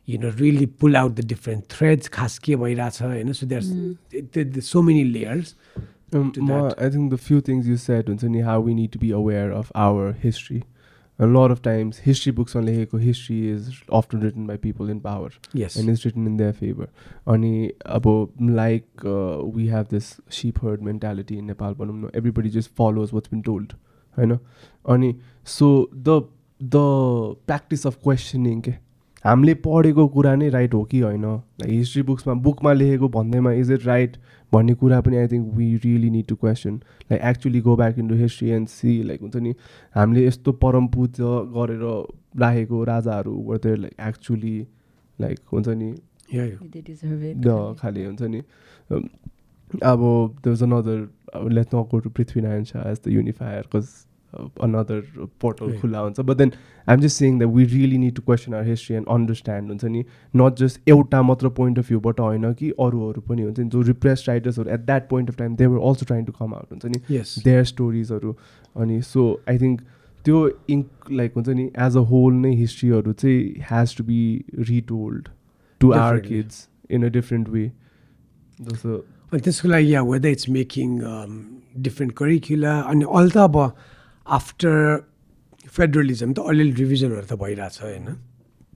you 0.08 0.20
know 0.22 0.30
really 0.40 0.66
pull 0.82 0.96
out 0.96 1.12
the 1.16 1.26
different 1.28 1.64
threads 1.72 2.08
खास 2.18 2.38
के 2.40 2.56
भइरहेछ 2.56 3.02
होइन? 3.02 3.32
So 3.34 3.46
there 3.46 4.60
so 4.62 4.82
many 4.82 5.04
layers 5.04 5.56
I 6.16 6.90
think 6.90 7.12
the 7.14 7.16
few 7.16 7.42
things 7.48 7.68
you 7.68 7.78
said 7.78 8.10
हुन्छ 8.10 8.24
नि 8.24 8.40
how 8.50 8.64
we 8.64 8.74
need 8.74 8.92
to 8.92 9.00
be 9.00 9.12
aware 9.22 9.52
of 9.52 9.72
our 9.76 10.16
history 10.24 10.62
lot 11.20 11.52
of 11.52 11.62
times 11.64 12.02
history 12.06 12.32
बुक्समा 12.34 12.64
लेखेको 12.64 12.98
history 12.98 13.38
is 13.52 13.82
often 13.94 14.22
written 14.22 14.48
by 14.48 14.58
people 14.58 14.90
in 14.90 15.00
power 15.00 15.34
and 15.58 15.90
is 15.90 16.02
written 16.06 16.28
in 16.28 16.38
their 16.38 16.52
favour 16.52 16.88
अनि 17.28 17.72
अब 17.90 18.08
like 18.42 19.06
we 19.56 19.68
have 19.68 19.88
this 19.92 20.16
sheep 20.32 20.64
herd 20.64 20.82
mentality 20.82 21.38
in 21.38 21.46
Nepal 21.46 21.74
भनौँ 21.74 21.98
न 21.98 22.10
everybody 22.16 22.50
just 22.50 22.72
follows 22.78 23.14
what's 23.14 23.30
been 23.32 23.42
told 23.42 23.74
होइन 24.18 24.38
अनि 24.86 25.16
so 25.48 25.70
the 25.96 26.22
the 26.62 26.82
practice 27.48 27.88
of 27.88 27.98
questioning 28.04 28.62
के 28.62 28.74
हामीले 29.26 29.54
पढेको 29.66 30.08
कुरा 30.08 30.36
नै 30.36 30.50
राइट 30.50 30.74
हो 30.74 30.84
कि 30.84 31.00
होइन 31.00 31.26
हिस्ट्री 31.66 32.02
बुक्समा 32.04 32.34
बुकमा 32.42 32.74
लेखेको 32.74 33.10
भन्दैमा 33.10 33.52
इज 33.54 33.72
इट 33.72 33.86
राइट 33.86 34.18
भन्ने 34.56 34.74
कुरा 34.82 35.02
पनि 35.02 35.18
I 35.18 35.28
think 35.28 35.54
we 35.56 35.76
really 35.86 36.10
need 36.10 36.26
to 36.28 36.36
question 36.36 36.76
like 37.12 37.22
actually 37.22 37.62
go 37.62 37.76
back 37.76 38.00
in 38.00 38.10
to 38.10 38.16
history 38.16 38.50
and 38.50 38.68
see 38.68 38.98
like 39.04 39.22
हुन्छ 39.22 39.36
नि 39.36 39.56
हामीले 39.96 40.26
यस्तो 40.28 40.52
परम 40.66 40.88
पूजा 40.88 41.36
गरेर 41.56 41.86
राखेको 42.42 42.84
राजाहरू 42.84 43.38
वर 43.44 43.78
लाइक 43.78 44.08
एक्चुली 44.08 44.58
लाइक 45.20 45.40
हुन्छ 45.54 45.68
नि 45.68 45.94
खालि 47.82 48.06
हुन्छ 48.06 48.22
नि। 48.22 48.42
अब 49.84 50.02
the 50.44 50.48
was 50.48 50.64
another 50.64 51.50
let 51.52 51.76
not 51.76 51.90
go 51.92 52.00
to 52.00 52.10
Prithvi Narayan 52.10 52.64
Shah 52.64 52.90
as 52.92 53.00
the 53.06 53.12
unifier 53.12 53.70
cause 53.76 53.88
another 54.68 55.02
portal. 55.42 55.78
खुल्ला 55.80 56.00
हुन्छ। 56.00 56.20
But 56.20 56.38
then 56.38 56.52
I'm 56.88 57.02
just 57.02 57.18
saying 57.20 57.40
that 57.40 57.54
we 57.56 57.64
really 57.74 57.98
need 57.98 58.16
to 58.16 58.22
question 58.22 58.54
our 58.54 58.68
history 58.68 58.96
and 58.96 59.08
understand 59.16 59.70
हुन्छ 59.70 59.86
नि 59.86 60.04
नट 60.34 60.60
जस्ट 60.60 60.90
एउटा 60.90 61.22
मात्र 61.30 61.50
पोइन्ट 61.60 61.80
अफ 61.80 61.88
भ्यूबाट 61.88 62.20
होइन 62.20 62.54
कि 62.54 62.70
अरूहरू 62.80 63.22
पनि 63.30 63.42
हुन्छ 63.42 63.60
नि। 63.60 63.70
जो 63.70 63.82
repress 63.90 64.26
राइटर्सहरू 64.30 64.70
at 64.74 64.86
that 64.86 65.10
point 65.10 65.30
of 65.30 65.38
time 65.38 65.56
they 65.56 65.66
were 65.66 65.88
also 65.90 66.06
trying 66.06 66.26
to 66.26 66.34
come 66.40 66.54
out 66.54 66.72
हुन्छ 66.72 66.86
नि। 66.86 67.24
देयर 67.44 67.64
स्टोरिजहरू 67.74 68.36
अनि 68.76 69.02
सो 69.14 69.32
आई 69.50 69.58
थिङ्क 69.60 69.82
त्यो 70.26 70.38
इङ्क 70.70 71.12
लाइक 71.12 71.32
हुन्छ 71.36 71.50
नि 71.50 71.66
एज 71.80 71.98
अ 71.98 72.06
होल 72.12 72.34
नै 72.46 72.54
हिस्ट्रीहरू 72.56 73.14
चाहिँ 73.14 73.42
has 73.70 73.98
to 73.98 74.04
be 74.04 74.22
retold 74.70 75.28
to 75.82 75.92
our 75.92 76.16
Definitely. 76.16 76.30
Kids 76.30 76.68
in 76.92 77.06
a 77.06 77.10
different 77.10 77.50
way 77.50 77.72
जस्तो 78.62 78.96
अनि 79.34 79.42
त्यसको 79.42 79.68
लागि 79.70 79.94
या 79.94 80.02
whether 80.04 80.30
it's 80.30 80.50
making 80.50 80.90
different 81.88 82.14
curricula 82.18 82.74
अनि 82.80 83.06
अहिले 83.06 83.30
त 83.30 83.38
अब 83.38 83.56
आफ्टर 84.26 84.98
फेडरलिजम 85.68 86.34
त 86.34 86.40
अलिअलि 86.46 86.72
रिभिजनहरू 86.74 87.26
त 87.26 87.40
भइरहेछ 87.40 87.82
होइन 87.82 88.14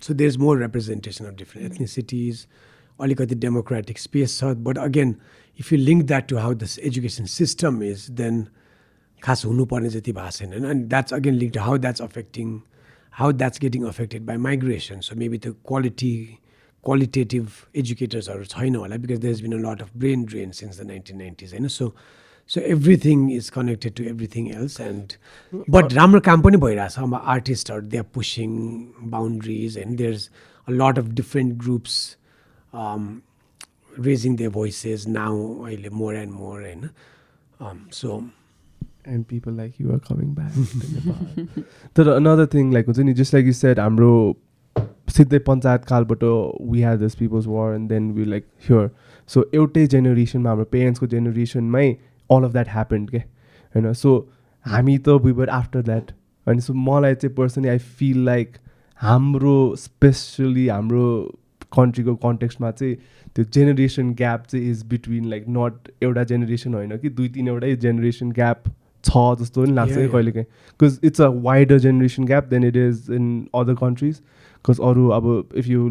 so 0.01 0.13
there 0.13 0.29
is 0.29 0.37
more 0.37 0.59
representation 0.59 1.25
of 1.25 1.35
different 1.35 1.73
ethnicities 1.73 2.45
अलिकति 2.99 3.35
डेमोक्रेटिक 3.37 3.99
स्पेस 3.99 4.37
छ 4.39 4.53
but 4.61 4.77
again 4.79 5.15
if 5.59 5.71
you 5.73 5.79
link 5.79 6.05
that 6.05 6.27
to 6.29 6.37
how 6.37 6.53
this 6.55 6.77
education 6.81 7.25
system 7.31 7.83
is 7.83 8.09
then 8.15 8.45
खास 9.21 9.45
हुनुपर्ने 9.45 9.89
जति 9.89 10.11
भएको 10.13 10.31
छैन 10.31 10.53
होइन 10.53 10.65
अनि 10.65 10.83
that's 10.85 11.13
again 11.13 11.35
link 11.35 11.53
to 11.53 11.59
how 11.61 11.77
that's 11.79 12.01
affecting 12.01 12.59
how 13.13 13.31
that's 13.33 13.59
getting 13.59 13.87
affected 13.87 14.25
by 14.25 14.37
migration 14.39 14.99
so 15.01 15.15
maybe 15.15 15.37
त्यो 15.37 15.53
क्वालिटी 15.65 16.13
क्वालिटेटिभ 16.83 17.47
एजुकेटर्सहरू 17.75 18.45
छैन 18.47 18.75
होला 18.75 18.97
because 18.97 19.19
there 19.19 19.33
is 19.33 19.41
been 19.41 19.53
a 19.53 19.61
lot 19.61 19.81
of 19.81 19.97
brain 19.97 20.25
drain 20.25 20.51
since 20.53 20.79
the 20.79 20.87
nineteen 20.87 21.17
nineties 21.17 21.53
होइन 21.53 21.67
so 21.73 21.93
so 22.49 22.61
everything 22.75 23.29
is 23.31 23.49
connected 23.57 23.93
to 23.95 24.03
everything 24.11 24.47
else 24.55 24.79
and 24.81 25.13
but 25.69 25.93
राम्रो 25.93 26.19
काम 26.29 26.41
पनि 26.41 26.57
भइरहेछ 26.65 26.99
अब 26.99 27.13
आर्टिस्टहरू 27.35 27.87
दे 27.93 27.97
आर 27.97 28.09
पुसिङ 28.13 28.57
बााउन्ड्रिज 29.11 29.77
होइन 29.77 29.95
there 29.95 30.13
is 30.13 30.29
a 30.67 30.71
lot 30.71 30.99
of 30.99 31.13
different 31.21 31.53
groups 31.63 32.01
raising 34.09 34.35
their 34.35 34.49
voices 34.57 35.07
now 35.07 35.47
अहिले 35.65 35.89
more 36.01 36.15
and 36.15 36.33
more 36.33 36.61
होइन 36.61 36.89
सो 38.01 38.21
and 39.05 39.27
people 39.27 39.53
like 39.53 39.79
you 39.79 39.91
are 39.91 39.99
coming 39.99 40.33
back 40.33 40.53
to 40.55 40.89
Nepal. 40.93 41.63
तर 41.95 42.09
another 42.15 42.45
thing 42.55 42.71
like 42.71 42.85
हुन्छ 42.85 42.99
नि 42.99 43.13
just 43.19 43.35
like 43.35 43.49
you 43.49 43.55
said 43.59 43.79
हाम्रो 43.79 44.11
सिधै 45.15 45.39
panchayat 45.47 45.85
कालबाट 45.85 46.25
we 46.73 46.83
had 46.87 46.99
this 46.99 47.15
people's 47.15 47.47
war 47.47 47.67
and 47.73 47.93
then 47.93 48.11
we 48.17 48.27
like 48.33 48.47
here 48.67 48.85
so 49.29 49.43
एउटै 49.53 49.85
जेनेरेसनमा 49.95 50.49
हाम्रो 50.49 50.65
पेरेन्ट्सको 50.75 51.07
जेनेरेसनमै 51.15 51.87
all 52.29 52.47
of 52.47 52.53
that 52.53 52.71
happened 52.77 53.11
के 53.11 53.17
होइन 53.75 53.93
सो 53.93 54.15
हामी 54.65 54.97
त 54.97 55.19
we 55.25 55.35
were 55.41 55.51
after 55.59 55.81
that. 55.91 56.11
अनि 56.47 56.61
सो 56.61 56.73
मलाई 56.73 57.15
चाहिँ 57.15 57.35
पर्सनली 57.35 57.69
आई 57.69 57.77
फिल 57.99 58.25
लाइक 58.25 58.57
हाम्रो 59.01 59.75
स्पेसली 59.77 60.67
हाम्रो 60.67 61.05
कन्ट्रीको 61.75 62.15
कन्टेक्स्टमा 62.23 62.71
चाहिँ 62.71 62.95
त्यो 63.35 63.45
जेनेरेसन 63.53 64.13
ग्याप 64.21 64.45
चाहिँ 64.49 64.69
इज 64.69 64.83
बिट्विन 64.89 65.25
लाइक 65.29 65.45
नट 65.57 65.91
एउटा 66.03 66.23
जेनेरेसन 66.31 66.73
होइन 66.73 66.97
कि 66.97 67.09
दुई 67.09 67.29
तिनवटै 67.35 67.75
जेनेरेसन 67.85 68.31
ग्याप 68.39 68.63
छ 69.03 69.23
जस्तो 69.41 69.63
पनि 69.63 69.73
लाग्छ 69.73 69.93
कि. 69.95 70.07
कहिलेकाहीँ. 70.07 70.45
Because 70.79 70.99
it's 71.03 71.21
a 71.21 71.27
wider 71.47 71.79
generation 71.79 72.25
gap 72.25 72.47
than 72.53 72.63
it 72.63 72.77
is 72.77 73.05
in 73.11 73.27
other 73.55 73.75
countries 73.81 74.15
because 74.15 74.79
अरू 74.89 75.07
अब 75.17 75.27
if 75.55 75.67
you 75.67 75.89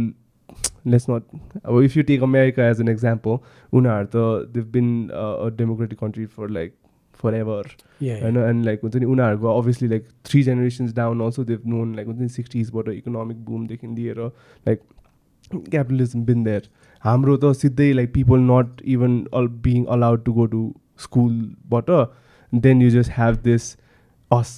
लेट्स 0.88 1.10
नट 1.10 1.24
अब 1.66 1.82
if 1.82 1.98
you 1.98 2.04
take 2.04 2.24
America 2.24 2.70
as 2.70 2.82
an 2.82 2.88
example 2.90 3.38
उनीहरू 3.74 4.08
त 4.08 4.54
देव 4.54 4.64
बिन 4.72 4.88
democratic 5.58 6.00
country 6.00 6.26
for 6.28 6.50
like 6.52 6.74
for 7.20 7.36
ever 7.36 7.68
होइन 8.02 8.38
एन्ड 8.40 8.66
लाइक 8.66 8.80
हुन्छ 8.84 8.96
नि 8.96 9.06
उनीहरूको 9.08 9.58
obviously 9.60 9.88
like 9.90 10.08
three 10.26 10.44
generations 10.44 10.94
down 10.96 11.22
also 11.22 11.44
देव 11.46 11.62
known 11.68 11.96
like 11.96 12.08
हुन्छ 12.08 12.20
नि 12.22 12.30
सिक्सटिजबाट 12.32 12.90
इकोनोमिक 12.92 13.46
बुमदेखि 13.46 13.88
लिएर 13.90 14.20
लाइक 14.22 14.82
क्यापिटलिजम 15.52 16.26
बिन 16.26 16.44
देयर 16.44 16.70
हाम्रो 17.04 17.38
त 17.38 17.54
सिधै 17.58 17.92
like 17.94 18.14
people 18.14 18.40
not 18.50 18.82
even 18.90 19.16
Al 19.34 19.48
being 19.64 19.86
allowed 19.96 20.24
to 20.26 20.34
go 20.34 20.46
to 20.48 20.62
स्कुलबाट 21.00 21.90
then 22.54 22.82
you 22.82 22.90
just 22.90 23.12
have 23.16 23.36
this 23.44 23.72
अस 24.32 24.52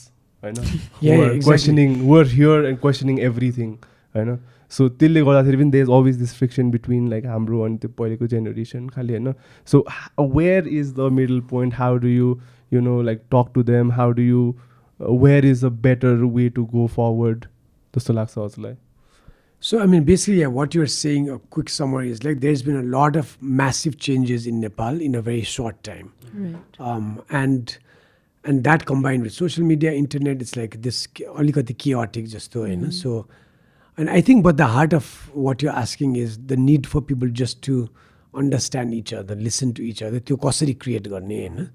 होइन 0.43 0.55
Yeah, 0.55 0.67
yeah, 1.03 1.13
exactly. 1.13 1.43
Questioning 1.43 1.95
were 2.03 2.25
here 2.29 2.65
and 2.65 2.79
questioning 2.79 3.19
everything 3.21 3.71
होइन 4.15 4.37
so 4.77 4.87
त्यसले 4.89 5.21
गर्दाखेरि 5.25 5.57
पनि 5.57 5.71
दे 5.71 5.81
is 5.81 5.89
always 5.97 6.19
this 6.19 6.35
friction 6.37 6.71
between 6.71 7.09
like 7.09 7.25
हाम्रो 7.33 7.61
अनि 7.65 7.77
त्यो 7.81 7.89
पहिलेको 7.97 8.27
जेनेरेसन 8.35 8.87
खालि 8.95 9.13
होइन 9.13 9.33
so 9.71 9.85
where 10.37 10.67
is 10.67 10.93
the 10.99 11.09
middle 11.19 11.39
point 11.51 11.73
how 11.81 11.97
do 12.05 12.07
you 12.07 12.37
you 12.73 12.81
know 12.87 13.01
like 13.09 13.21
talk 13.35 13.51
to 13.55 13.63
them 13.73 13.91
how 13.99 14.11
do 14.21 14.21
you 14.21 14.47
where 15.25 15.45
is 15.45 15.65
a 15.65 15.69
better 15.89 16.23
way 16.39 16.49
to 16.57 16.65
go 16.73 16.87
forward 16.95 17.45
जस्तो 17.97 18.13
लाग्छ 18.13 18.37
हजुरलाई 18.37 18.75
So, 19.65 19.79
I 19.79 19.85
mean, 19.87 20.03
basically, 20.03 20.41
yeah, 20.41 20.47
what 20.47 20.75
you're 20.75 20.85
saying, 20.85 21.27
a 21.27 21.39
quick 21.49 21.69
summary 21.69 22.11
is 22.11 22.23
like 22.23 22.39
there's 22.39 22.61
been 22.61 22.75
a 22.75 22.83
lot 22.83 23.15
of 23.15 23.35
massive 23.41 23.97
changes 23.97 24.45
in 24.45 24.59
Nepal 24.59 24.99
in 25.01 25.15
a 25.15 25.21
very 25.21 25.41
short 25.41 25.81
time. 25.83 26.11
Right. 26.33 26.79
Um, 26.79 27.23
and 27.29 27.75
and 28.43 28.63
that 28.63 28.85
combined 28.85 29.23
with 29.23 29.33
social 29.33 29.65
media, 29.65 29.91
internet, 29.91 30.39
it's 30.39 30.55
like 30.55 30.81
this 30.83 31.07
alikati 31.07 31.75
chaotic 31.75 32.27
just 32.27 32.53
though, 32.53 32.65
you 32.65 32.75
know. 32.75 32.91
So, 32.91 33.25
and 33.99 34.09
I 34.09 34.21
think, 34.21 34.43
but 34.43 34.57
the 34.57 34.67
heart 34.67 34.93
of 34.93 35.29
what 35.33 35.61
you're 35.61 35.71
asking 35.71 36.15
is 36.17 36.37
the 36.37 36.57
need 36.57 36.85
for 36.85 37.01
people 37.01 37.29
just 37.29 37.61
to 37.63 37.89
understand 38.33 38.93
each 38.93 39.13
other, 39.13 39.35
listen 39.35 39.73
to 39.73 39.83
each 39.83 40.01
other, 40.01 40.19
त्यो 40.19 40.37
कसरी 40.37 40.79
create 40.79 41.07
गर्ने 41.07 41.47
होइन 41.47 41.69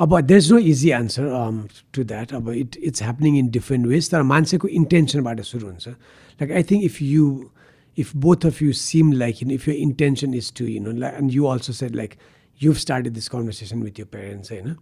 अब 0.00 0.26
there's 0.26 0.50
no 0.50 0.58
easy 0.58 0.92
answer 0.92 1.32
um, 1.32 1.68
to 1.92 2.04
that 2.04 2.32
अब 2.32 2.48
it, 2.56 2.76
it's 2.76 3.00
happening 3.00 3.36
in 3.36 3.50
different 3.50 3.86
ways 3.86 4.08
तर 4.10 4.22
मान्छेको 4.22 4.68
इन्टेन्सनबाट 4.68 5.40
सुरु 5.40 5.66
हुन्छ 5.66 5.94
like 6.40 6.50
I 6.50 6.62
think 6.62 6.84
if 6.84 7.00
you 7.00 7.50
if 7.96 8.12
both 8.14 8.44
of 8.44 8.60
you 8.60 8.72
seem 8.72 9.10
like 9.12 9.40
you 9.40 9.48
know, 9.48 9.54
if 9.54 9.66
your 9.66 9.76
intention 9.76 10.34
is 10.34 10.50
to 10.50 10.64
you 10.64 10.80
know 10.80 10.90
like, 10.90 11.16
and 11.16 11.32
you 11.32 11.46
also 11.46 11.72
said 11.72 11.94
like 11.94 12.16
you've 12.58 12.80
started 12.80 13.14
this 13.14 13.28
conversation 13.28 13.80
with 13.80 13.98
your 13.98 14.06
parents 14.06 14.50
you 14.50 14.62
know 14.62 14.76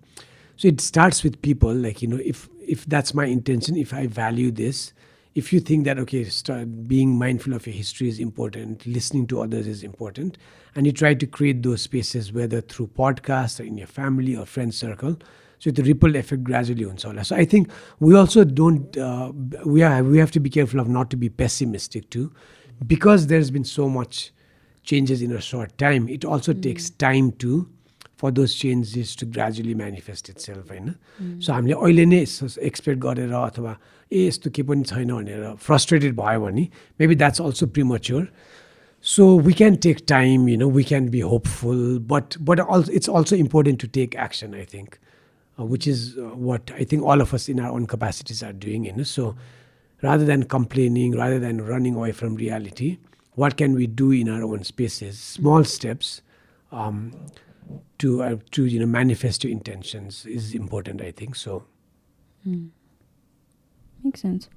so 0.57 0.69
it 0.69 0.81
starts 0.81 1.23
with 1.25 1.41
people 1.43 1.75
like 1.75 2.03
you 2.03 2.09
know 2.09 2.21
if 2.25 2.49
if 2.67 2.85
that's 2.87 3.15
my 3.15 3.25
intention 3.25 3.77
if 3.77 3.95
i 3.95 4.07
value 4.07 4.51
this 4.51 4.93
if 5.35 5.53
you 5.53 5.61
think 5.61 5.85
that 5.85 5.99
okay 5.99 6.25
start 6.25 6.89
being 6.89 7.17
mindful 7.19 7.53
of 7.55 7.67
your 7.67 7.75
history 7.75 8.09
is 8.09 8.19
important 8.19 8.87
listening 8.87 9.27
to 9.27 9.41
others 9.41 9.67
is 9.67 9.83
important 9.83 10.39
and 10.75 10.87
you 10.87 10.93
try 10.93 11.15
to 11.15 11.27
create 11.27 11.63
those 11.63 11.83
spaces 11.83 12.33
whether 12.33 12.61
through 12.61 12.89
podcasts 12.89 13.61
or 13.61 13.65
in 13.65 13.79
your 13.79 13.87
family 13.87 14.37
or 14.37 14.45
friend 14.45 14.75
circle 14.75 15.17
so 15.59 15.71
the 15.71 15.83
ripple 15.83 16.17
effect 16.17 16.43
gradually 16.43 16.85
हुन्छ 16.85 17.07
होला 17.07 17.25
so 17.31 17.37
i 17.37 17.45
think 17.45 17.71
we 18.01 18.15
also 18.23 18.45
don't 18.45 18.97
uh, 18.97 19.31
we 19.65 19.83
are 19.83 20.03
we 20.03 20.19
have 20.19 20.33
to 20.39 20.41
be 20.41 20.51
careful 20.59 20.81
of 20.81 20.89
not 20.99 21.11
to 21.15 21.21
be 21.25 21.31
pessimistic 21.43 22.11
too 22.11 22.27
because 22.95 23.27
there's 23.33 23.51
been 23.59 23.69
so 23.73 23.89
much 23.89 24.33
changes 24.93 25.23
in 25.23 25.33
a 25.33 25.41
short 25.41 25.77
time 25.79 26.09
it 26.09 26.25
also 26.25 26.53
takes 26.69 26.91
time 27.09 27.31
to 27.45 27.69
for 28.21 28.31
those 28.31 28.55
changes 28.55 29.15
to 29.17 29.27
gradually 29.37 29.75
manifest 29.75 30.29
itself 30.33 30.73
होइन 30.73 30.95
सो 31.47 31.53
हामीले 31.53 31.75
अहिले 31.87 32.05
नै 32.13 32.21
expect 32.71 33.01
गरेर 33.07 33.33
अथवा 33.45 33.79
ए 34.13 34.27
यस्तो 34.27 34.51
केही 34.51 34.69
पनि 34.69 34.83
छैन 34.93 35.13
भनेर 35.13 35.45
फ्रस्ट्रेटेड 35.67 36.17
भयो 36.17 36.41
भने 36.47 36.69
maybe 37.01 37.15
that's 37.23 37.41
also 37.41 37.67
premature 37.77 38.27
so 39.05 39.29
we 39.47 39.53
can 39.61 39.77
take 39.89 40.05
time 40.09 40.49
you 40.49 40.57
know 40.65 40.71
we 40.71 40.83
can 40.93 41.09
be 41.11 41.21
hopeful 41.35 41.85
but 42.15 42.39
but 42.51 42.61
also 42.61 42.93
it's 43.01 43.11
also 43.21 43.37
important 43.47 43.81
to 43.81 43.89
take 44.01 44.17
action 44.27 44.55
I 44.55 44.65
think 44.75 44.99
which 45.59 45.87
is 45.87 46.17
uh, 46.19 46.23
what 46.23 46.71
I 46.75 46.85
think 46.85 47.03
all 47.03 47.21
of 47.21 47.35
us 47.35 47.49
in 47.49 47.61
our 47.61 47.71
own 47.71 47.87
capacities 47.87 48.43
are 48.43 48.53
doing. 48.53 48.85
You 48.85 48.93
know? 48.93 49.03
So 49.03 49.37
rather 50.03 50.25
than 50.25 50.45
complaining, 50.45 51.17
rather 51.17 51.39
than 51.39 51.65
running 51.65 51.95
away 51.95 52.13
from 52.13 52.35
reality, 52.35 52.99
what 53.35 53.57
can 53.57 53.75
we 53.75 53.87
do 53.87 54.11
in 54.11 54.29
our 54.29 54.43
own 54.43 54.65
spaces? 54.65 55.19
Small 55.19 55.65
steps 55.65 56.23
um, 56.73 57.13
to 57.99 58.23
uh, 58.23 58.37
to 58.53 58.65
you 58.65 58.81
know 58.81 58.87
manifest 58.87 59.45
your 59.45 59.53
intentions 59.53 60.27
is 60.27 60.55
important. 60.55 61.03
I 61.03 61.11
think 61.11 61.37
so. 61.37 61.65
Make 64.06 64.18
sense 64.18 64.50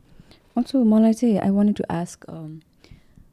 also 0.56 0.84
मलाई 0.86 1.12
चाहिँ 1.14 1.38
I 1.38 1.50
want 1.52 1.76
to 1.76 1.84
ask 1.92 2.30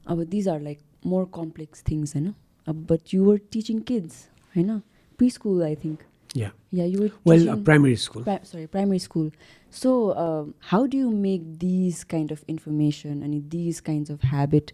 अब 0.08 0.24
these 0.26 0.48
are 0.50 0.60
like 0.62 0.80
more 1.06 1.30
complex 1.36 1.84
things 1.90 2.16
होइन 2.16 2.34
अब 2.68 2.86
but 2.92 3.14
you're 3.14 3.40
teaching 3.52 3.80
kids 3.84 4.28
होइन 4.56 4.78
preschool 5.30 5.64
I 5.64 5.76
think 5.84 6.04
yeah 6.38 6.86
you 6.86 7.10
well 7.28 7.54
primary 7.64 7.96
school 7.98 8.24
sorry 8.24 8.66
primary 8.68 9.00
school 9.00 9.32
so 9.74 9.92
how 10.64 10.86
do 10.86 10.98
you 10.98 11.10
make 11.20 11.42
these 11.58 12.04
kind 12.10 12.32
of 12.32 12.44
information 12.50 13.22
अनि 13.22 13.40
these 13.50 13.80
kinds 13.82 14.12
of 14.12 14.26
habit 14.26 14.72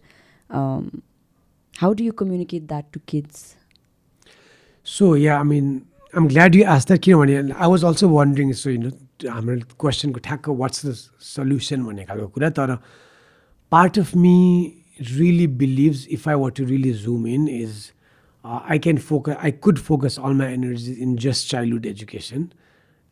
how 1.74 1.92
do 1.92 2.04
you 2.04 2.12
communicate 2.14 2.66
that 2.66 2.92
to 2.92 3.00
kids 3.08 3.44
so 4.86 5.14
yeah 5.16 5.38
I 5.38 5.44
mean 5.44 5.70
I'm 6.14 6.28
glad 6.28 6.54
you 6.54 6.64
ask 6.68 6.88
that 6.88 7.00
किनभने 7.00 7.36
I 7.36 7.68
was 7.68 7.84
also 7.84 8.08
wondering 8.08 8.52
so 8.54 8.70
you 8.70 8.80
know 8.80 8.90
हाम्रो 9.29 9.55
क्वेसनको 9.79 10.19
ठ्याक्क 10.27 10.49
what's 10.63 10.85
the 10.85 10.93
solution 11.33 11.83
भन्ने 11.85 12.05
खालको 12.09 12.27
कुरा 12.37 12.49
तर 12.59 12.75
part 13.71 13.99
of 13.99 14.15
me 14.25 14.37
really 15.01 15.47
believes 15.63 16.07
if 16.17 16.27
I 16.27 16.35
were 16.43 16.51
to 16.59 16.65
really 16.65 16.93
zoom 17.05 17.27
in 17.27 17.47
is 17.49 17.91
I 18.45 18.79
can 18.85 18.97
focus 19.09 19.37
I 19.39 19.51
could 19.67 19.77
focus 19.89 20.19
all 20.19 20.33
my 20.43 20.53
energy 20.53 20.93
in 20.93 21.15
just 21.27 21.49
childhood 21.51 21.85
education 21.95 22.47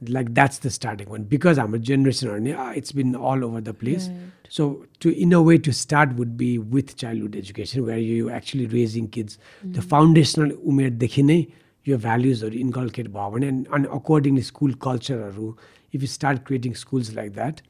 like 0.02 0.34
that's 0.34 0.60
the 0.60 0.70
starting 0.70 1.10
one 1.10 1.24
because 1.24 1.58
i'm 1.58 1.74
a 1.74 1.80
generation 1.80 2.30
earning 2.30 2.56
ah, 2.56 2.72
it's 2.72 2.92
been 2.92 3.16
all 3.16 3.44
over 3.44 3.62
the 3.62 3.74
place 3.74 4.08
Right. 4.08 4.48
so 4.50 4.86
to 5.00 5.10
in 5.18 5.34
a 5.34 5.42
way 5.42 5.58
to 5.58 5.72
start 5.72 6.14
would 6.14 6.38
be 6.38 6.58
with 6.58 6.96
childhood 6.96 7.36
education 7.36 7.86
where 7.86 7.98
you 7.98 8.30
actually 8.30 8.68
raising 8.68 9.08
kids 9.08 9.38
the 9.64 9.82
foundational 9.82 10.52
उमेरदेखि 10.52 11.24
नै 11.24 11.40
यो 11.86 11.98
भ्याल्युजहरू 11.98 12.58
inculcate 12.60 13.08
भयो 13.16 13.30
भने 13.32 13.48
अनि 13.78 13.88
accordingly 14.00 14.42
school 14.42 14.74
कल्चरहरू 14.86 15.56
if 15.96 16.02
you 16.02 16.08
start 16.08 16.46
creating 16.48 16.74
schools 16.84 17.14
like 17.16 17.32
that 17.34 17.62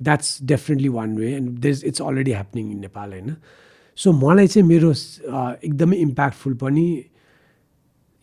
that's 0.00 0.38
definitely 0.52 0.88
one 0.98 1.16
way 1.18 1.32
end 1.36 1.58
देस 1.66 1.84
it's 1.84 2.02
already 2.02 2.32
happening 2.32 2.70
इन 2.72 2.78
नेपाल 2.80 3.12
होइन 3.12 3.34
सो 3.96 4.12
मलाई 4.12 4.46
चाहिँ 4.46 4.68
मेरो 4.68 4.90
अ, 4.90 5.56
एकदमै 5.64 5.96
इम्प्याक्टफुल 5.96 6.54
पनि 6.66 6.86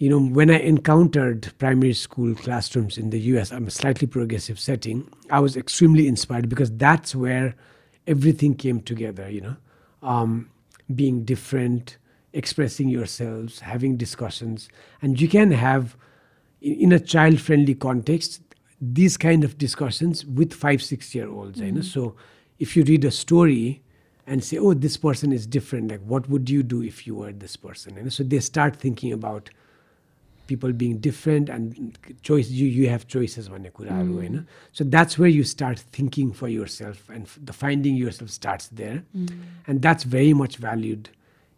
you 0.03 0.09
know, 0.11 0.19
when 0.37 0.49
I 0.49 0.55
encountered 0.67 1.47
primary 1.59 1.93
school 1.97 2.29
classrooms 2.37 2.95
in 2.97 3.11
the 3.11 3.19
US, 3.31 3.51
I'm 3.51 3.67
a 3.67 3.73
slightly 3.73 4.07
progressive 4.07 4.59
setting, 4.59 5.03
I 5.29 5.39
was 5.39 5.55
extremely 5.55 6.05
inspired 6.11 6.47
because 6.53 6.71
that's 6.83 7.13
where 7.15 7.53
everything 8.07 8.55
came 8.63 8.79
together, 8.81 9.29
you 9.29 9.41
know, 9.41 9.53
um, 10.01 10.49
being 10.95 11.19
different, 11.23 11.97
expressing 12.33 12.89
yourselves, 12.89 13.59
having 13.59 13.95
discussions. 13.95 14.67
And 15.03 15.21
you 15.21 15.27
can 15.27 15.51
have, 15.51 15.95
in 16.61 16.81
in 16.87 16.91
a 16.91 16.99
child 17.13 17.39
friendly 17.49 17.75
context, 17.75 18.41
these 18.80 19.16
kind 19.16 19.44
of 19.44 19.58
discussions 19.58 20.24
with 20.24 20.52
five, 20.52 20.82
six 20.82 21.14
year 21.14 21.28
olds. 21.28 21.58
Mm-hmm. 21.58 21.66
You 21.66 21.72
know? 21.72 21.80
Mm-hmm. 21.80 21.88
So 21.88 22.16
if 22.58 22.76
you 22.76 22.84
read 22.84 23.04
a 23.04 23.10
story 23.10 23.82
and 24.26 24.42
say, 24.42 24.58
oh, 24.58 24.74
this 24.74 24.96
person 24.96 25.32
is 25.32 25.46
different, 25.46 25.90
like 25.90 26.00
what 26.00 26.28
would 26.28 26.50
you 26.50 26.62
do 26.62 26.82
if 26.82 27.06
you 27.06 27.14
were 27.14 27.32
this 27.32 27.56
person? 27.56 27.96
And 27.96 28.12
so 28.12 28.22
they 28.22 28.40
start 28.40 28.76
thinking 28.76 29.12
about 29.12 29.50
people 30.46 30.72
being 30.72 30.98
different 30.98 31.48
and 31.48 31.98
choice 32.22 32.48
you 32.48 32.66
you 32.66 32.88
have 32.88 33.06
choices 33.06 33.50
when 33.50 33.64
mm. 33.64 34.22
you 34.22 34.28
know? 34.28 34.44
so 34.72 34.84
that's 34.84 35.18
where 35.18 35.28
you 35.28 35.44
start 35.44 35.78
thinking 35.78 36.32
for 36.32 36.48
yourself 36.48 37.08
and 37.08 37.24
f- 37.24 37.38
the 37.42 37.52
finding 37.52 37.96
yourself 37.96 38.30
starts 38.30 38.68
there 38.68 39.02
mm. 39.16 39.28
and 39.66 39.82
that's 39.82 40.04
very 40.04 40.32
much 40.32 40.56
valued 40.56 41.10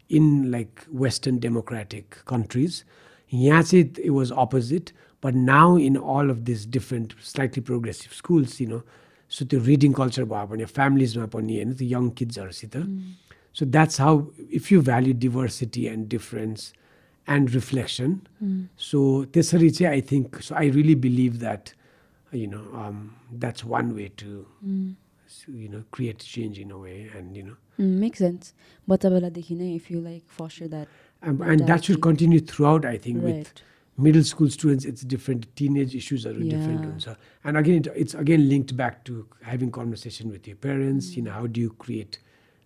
in 0.08 0.50
like 0.50 0.86
western 0.90 1.38
democratic 1.38 2.24
countries 2.24 2.84
yeah 3.28 3.62
it 3.72 4.12
was 4.12 4.32
opposite 4.32 4.92
but 5.24 5.36
now 5.36 5.67
in 5.88 5.97
all 6.13 6.30
of 6.36 6.39
these 6.47 6.65
different 6.78 7.13
slightly 7.32 7.61
progressive 7.71 8.13
schools 8.21 8.59
you 8.61 8.67
know 8.71 8.82
so 9.32 9.45
त्यो 9.51 9.59
reading 9.65 9.93
culture 9.99 10.24
भयो 10.32 10.47
भने 10.53 10.65
फ्यामिलीजमा 10.78 11.26
पनि 11.36 11.55
होइन 11.57 11.74
त्यो 11.82 11.88
young 11.91 12.09
किड्सहरूसित 12.21 12.76
so 13.59 13.65
that's 13.76 14.01
how 14.01 14.19
if 14.59 14.71
you 14.71 14.82
भ्याल्यु 14.89 15.13
diversity 15.28 15.86
end 15.93 16.07
difference 16.15 16.74
end 17.28 17.49
reflection 17.55 18.19
सो 18.89 18.99
त्यसरी 19.34 19.69
चाहिँ 19.80 19.91
I 19.93 20.01
think 20.11 20.41
so 20.49 20.55
I 20.61 20.69
really 20.78 20.95
believe 21.07 21.38
that 21.45 21.69
you 22.32 22.47
know 22.51 22.61
that's 23.45 23.65
one 23.74 23.91
way 23.99 24.07
to 24.24 24.32
you 25.49 25.69
no 25.71 25.82
create 25.93 26.21
change 26.34 26.59
in 26.59 26.69
a 26.71 26.78
way 26.88 26.97
end 27.17 27.38
you 27.38 27.45
no 27.45 27.55
Mm, 27.82 27.93
makes 28.01 28.19
sense. 28.21 28.49
बच्चा 28.88 29.09
बेलादेखि 29.09 29.55
नै 29.59 29.67
if 29.76 29.86
you 29.91 29.99
like 30.07 30.26
foster 30.39 30.67
that. 30.74 30.88
and, 31.24 31.39
and 31.51 31.61
that 31.69 31.88
should 31.88 31.95
mentality. 31.95 32.01
continue 32.07 32.39
throughout 32.51 32.86
i 32.89 32.97
think 33.05 33.24
with 33.28 33.38
Right. 33.38 33.61
middle 33.97 34.24
school 34.28 34.49
students 34.49 34.86
it's 34.91 35.03
different 35.13 35.43
teenage 35.55 35.95
issues 35.95 36.26
are 36.26 36.34
different 36.34 36.80
Yeah. 36.82 36.91
हुन्छ 36.91 37.15
and 37.45 37.57
again 37.61 37.76
it, 37.82 37.88
it's 38.03 38.15
again 38.21 38.45
linked 38.53 38.76
back 38.84 39.03
to 39.09 39.17
having 39.49 39.71
conversation 39.80 40.32
with 40.36 40.47
your 40.51 40.57
parents 40.67 41.09
you 41.17 41.24
know 41.26 41.36
how 41.39 41.45
do 41.57 41.61
you 41.65 41.74
create 41.86 42.17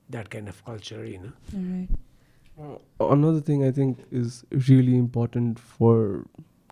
that 0.10 0.30
kind 0.36 0.47
of 0.53 0.62
culture 0.70 1.01
you 1.05 1.20
know 1.24 1.34
Alright. 1.55 1.89
Uh, 2.58 2.78
another 3.16 3.41
thing 3.49 3.64
I 3.66 3.72
think 3.72 3.99
is 4.20 4.38
really 4.70 4.95
important 4.97 5.60
for 5.74 5.97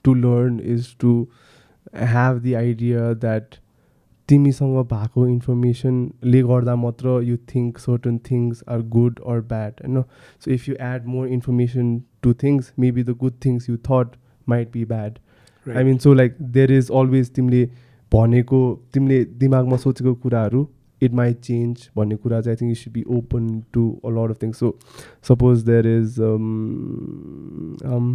to 0.06 0.14
learn 0.22 0.60
is 0.78 0.88
to 1.04 1.12
have 2.14 2.42
the 2.48 2.56
idea 2.62 3.14
that 3.28 3.60
तिमीसँग 4.30 4.78
भएको 4.92 5.28
इन्फर्मेसनले 5.28 6.42
गर्दा 6.52 6.76
मात्र 6.84 7.12
you 7.24 7.36
think 7.50 7.80
certain 7.80 8.18
things 8.30 8.64
are 8.76 8.82
good 8.96 9.20
or 9.34 9.42
bad 9.52 9.82
होइन 9.86 10.02
सो 10.46 10.52
if 10.52 10.68
you 10.70 10.76
add 10.86 11.06
more 11.16 11.28
information 11.36 11.92
two 12.24 12.34
things 12.44 12.72
maybe 12.86 13.04
the 13.04 13.16
good 13.24 13.34
things 13.46 13.70
you 13.70 13.78
that 13.90 14.16
might 14.53 14.73
be 14.73 14.85
bad 14.87 15.19
I 15.67 15.85
mean 15.85 15.99
so 15.99 16.15
like 16.15 16.37
there 16.51 16.73
is 16.73 16.91
always 17.01 17.31
तिमीले 17.35 17.65
भनेको 18.13 18.61
तिमीले 18.95 19.25
दिमागमा 19.41 19.77
सोचेको 19.77 20.15
कुराहरू 20.25 20.69
it 21.03 21.13
might 21.15 21.41
change 21.43 21.89
भन्ने 21.97 22.17
कुरा 22.17 22.41
चाहिँ 22.41 22.57
I 22.57 22.61
think 22.61 22.71
you 22.71 22.83
should 22.83 22.93
be 22.93 23.05
open 23.19 23.49
to 23.73 23.85
a 24.05 24.11
lot 24.17 24.31
of 24.31 24.43
things 24.43 24.59
so 24.59 24.75
suppose 25.23 25.65
there 25.65 25.87
is 25.87 26.19
um, 26.21 27.77
um, 27.85 28.11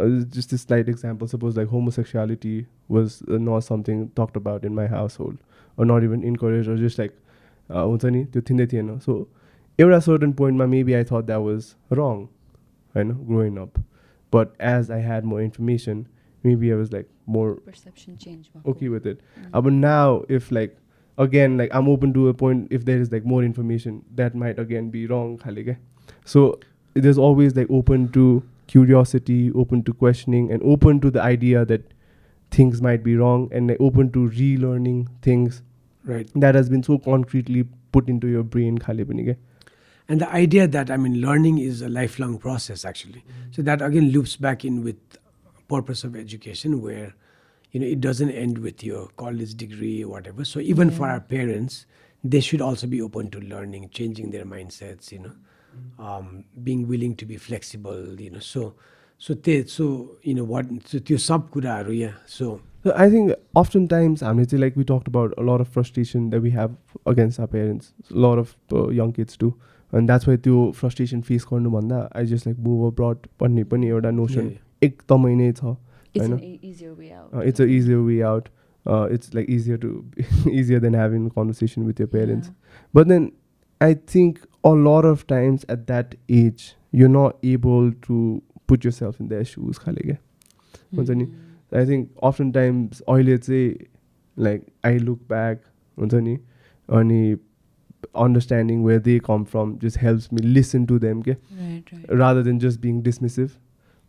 uh, 0.00 0.08
just 0.36 0.52
a 0.52 0.58
slight 0.58 0.88
example 0.88 1.28
suppose 1.28 1.56
like 1.56 1.68
homosexuality 1.68 2.54
was 2.88 3.22
uh, 3.28 3.38
not 3.38 3.64
something 3.64 4.08
talked 4.20 4.36
about 4.36 4.64
in 4.64 4.74
my 4.74 4.86
household 4.86 5.36
or 5.78 5.84
not 5.84 6.02
even 6.04 6.24
encouraged 6.24 6.68
or 6.68 6.76
just 6.76 6.98
like 6.98 7.16
uh, 7.70 7.84
हुन्छ 7.84 8.04
नि 8.06 8.24
त्यो 8.26 8.42
थिँदै 8.48 8.66
थिएन 8.66 8.98
सो 9.00 9.18
एउटा 9.78 9.98
certain 10.06 10.32
पोइन्टमा 10.40 10.66
maybe 10.72 10.92
I 10.92 11.04
thought 11.04 11.24
that 11.26 11.40
was 11.40 11.74
wrong 11.92 12.24
होइन 12.94 13.12
growing 13.28 13.56
up 13.58 13.78
But 14.34 14.54
as 14.58 14.90
I 14.90 14.98
had 14.98 15.24
more 15.24 15.40
information, 15.40 16.08
maybe 16.42 16.72
I 16.72 16.76
was 16.76 16.92
like 16.92 17.08
more 17.26 17.50
perception 17.66 18.16
change. 18.18 18.50
Okay 18.66 18.88
with 18.88 19.06
it. 19.06 19.20
Mm. 19.40 19.50
Uh, 19.54 19.60
but 19.60 19.72
now, 19.72 20.24
if 20.28 20.50
like 20.50 20.76
again, 21.18 21.56
like 21.56 21.70
I'm 21.72 21.88
open 21.88 22.12
to 22.14 22.28
a 22.28 22.34
point. 22.34 22.66
If 22.78 22.84
there 22.84 22.98
is 22.98 23.12
like 23.12 23.24
more 23.24 23.44
information, 23.44 24.02
that 24.16 24.34
might 24.34 24.58
again 24.58 24.90
be 24.90 25.06
wrong. 25.06 25.40
Eh? 25.46 25.74
So 26.24 26.58
there's 26.94 27.16
always 27.16 27.54
like 27.54 27.70
open 27.70 28.10
to 28.16 28.42
curiosity, 28.66 29.52
open 29.52 29.84
to 29.84 29.94
questioning, 29.94 30.50
and 30.50 30.60
open 30.64 31.00
to 31.02 31.12
the 31.12 31.22
idea 31.22 31.64
that 31.66 31.92
things 32.50 32.82
might 32.82 33.04
be 33.04 33.16
wrong, 33.16 33.48
and 33.52 33.68
like, 33.68 33.80
open 33.80 34.10
to 34.12 34.28
relearning 34.30 35.06
things. 35.22 35.62
Right. 36.04 36.28
That 36.34 36.56
has 36.56 36.68
been 36.68 36.82
so 36.82 36.98
concretely 36.98 37.68
put 37.92 38.08
into 38.08 38.26
your 38.26 38.42
brain. 38.42 38.78
Eh? 38.88 39.34
and 40.07 40.21
the 40.21 40.29
idea 40.33 40.67
that 40.67 40.89
i 40.89 40.97
mean 40.97 41.21
learning 41.21 41.57
is 41.57 41.81
a 41.81 41.89
lifelong 41.89 42.37
process 42.37 42.85
actually 42.85 43.23
so 43.51 43.61
that 43.61 43.81
again 43.81 44.09
loops 44.11 44.35
back 44.35 44.65
in 44.65 44.83
with 44.83 45.17
purpose 45.67 46.03
of 46.03 46.15
education 46.15 46.81
where 46.81 47.13
you 47.71 47.79
know 47.79 47.85
it 47.95 48.01
doesn't 48.01 48.31
end 48.31 48.57
with 48.57 48.83
your 48.83 49.07
college 49.17 49.53
degree 49.55 50.03
or 50.03 50.09
whatever 50.09 50.43
so 50.43 50.59
even 50.59 50.89
for 50.89 51.05
Yeah. 51.07 51.13
our 51.13 51.19
parents 51.19 51.85
they 52.23 52.39
should 52.39 52.61
also 52.69 52.87
be 52.87 53.01
open 53.01 53.29
to 53.35 53.39
learning 53.39 53.89
changing 53.99 54.31
their 54.31 54.45
mindsets 54.45 55.11
you 55.11 55.19
know 55.19 55.35
um, 55.99 56.45
being 56.63 56.87
willing 56.87 57.15
to 57.15 57.25
be 57.25 57.37
flexible 57.37 58.19
you 58.19 58.29
know 58.31 58.39
so 58.39 58.73
so 59.17 59.33
they 59.33 59.63
so 59.65 60.17
you 60.23 60.33
know 60.33 60.47
what 60.55 60.65
so 60.91 60.99
त्यो 60.99 61.17
सब 61.29 61.49
कुराहरू 61.53 61.93
yeah 61.99 62.17
so 62.39 62.59
So 62.83 62.91
I 63.03 63.05
think 63.13 63.31
oftentimes, 63.59 64.21
I 64.27 64.29
mean, 64.35 64.45
like 64.61 64.77
we 64.81 64.83
talked 64.89 65.07
about 65.13 65.33
a 65.41 65.43
lot 65.47 65.61
of 65.63 65.67
frustration 65.71 66.27
that 66.33 66.41
we 66.45 66.51
have 66.51 66.75
against 67.13 67.39
our 67.45 67.47
parents. 67.55 67.89
A 68.17 68.19
lot 68.25 68.39
of 68.43 68.53
uh, 68.71 68.83
young 68.99 69.11
kids 69.17 69.35
do. 69.41 69.49
अनि 69.94 70.06
that's 70.06 70.28
why 70.28 70.36
त्यो 70.44 70.70
frustration 70.76 71.20
face 71.22 71.46
गर्नुभन्दा 71.52 71.98
I 72.16 72.26
just 72.26 72.46
like 72.46 72.58
move 72.60 72.86
abroad 72.86 73.26
भन्ने 73.40 73.64
पनि 73.72 73.88
एउटा 73.88 74.10
notion 74.12 74.50
एकदमै 74.82 75.34
नै 75.34 75.52
छ 75.52 75.64
होइन? 75.64 76.34
It's 77.44 77.60
a 77.60 77.64
easier 77.64 77.98
way 78.00 78.20
out 78.22 78.48
it's 79.12 79.34
like 79.34 79.50
easier 79.50 79.78
to 79.78 79.92
easier 80.50 80.80
than 80.80 80.94
having 80.94 81.28
conversation 81.30 81.82
with 81.82 82.00
your 82.00 82.06
parents 82.08 82.50
but 82.94 83.06
then 83.06 83.30
I 83.80 83.94
think 84.14 84.38
a 84.64 84.74
lot 84.80 85.06
of 85.06 85.24
times 85.28 85.66
at 85.70 85.86
that 85.86 86.14
age 86.32 86.68
you 86.94 87.08
not 87.10 87.44
able 87.46 87.90
to 88.02 88.18
put 88.68 88.86
yourself 88.92 89.20
in 89.20 89.28
the 89.28 89.42
shoes 89.46 89.78
खाले 89.78 90.02
क्या 90.02 90.16
हुन्छ 90.96 91.10
नि 91.12 91.28
I 91.72 91.86
think 91.86 92.10
often 92.24 92.50
times 92.52 93.00
अहिले 93.08 93.38
चाहिँ 93.38 93.74
like 94.36 94.66
I 94.84 94.98
look 95.00 95.20
back 95.28 95.62
हुन्छ 95.98 96.14
नि 96.22 96.38
अनि 96.88 97.22
understanding 98.15 98.83
where 98.83 98.99
they 99.07 99.17
come 99.25 99.43
from 99.53 99.73
just 99.83 99.97
helps 100.01 100.29
me 100.33 100.41
listen 100.41 100.85
to 100.85 100.99
them 100.99 101.21
के 101.21 101.31
Right, 101.31 101.91
right. 101.93 102.11
Rather 102.19 102.43
than 102.43 102.59
just 102.59 102.81
being 102.81 103.01
डिसमिसिभ 103.03 103.49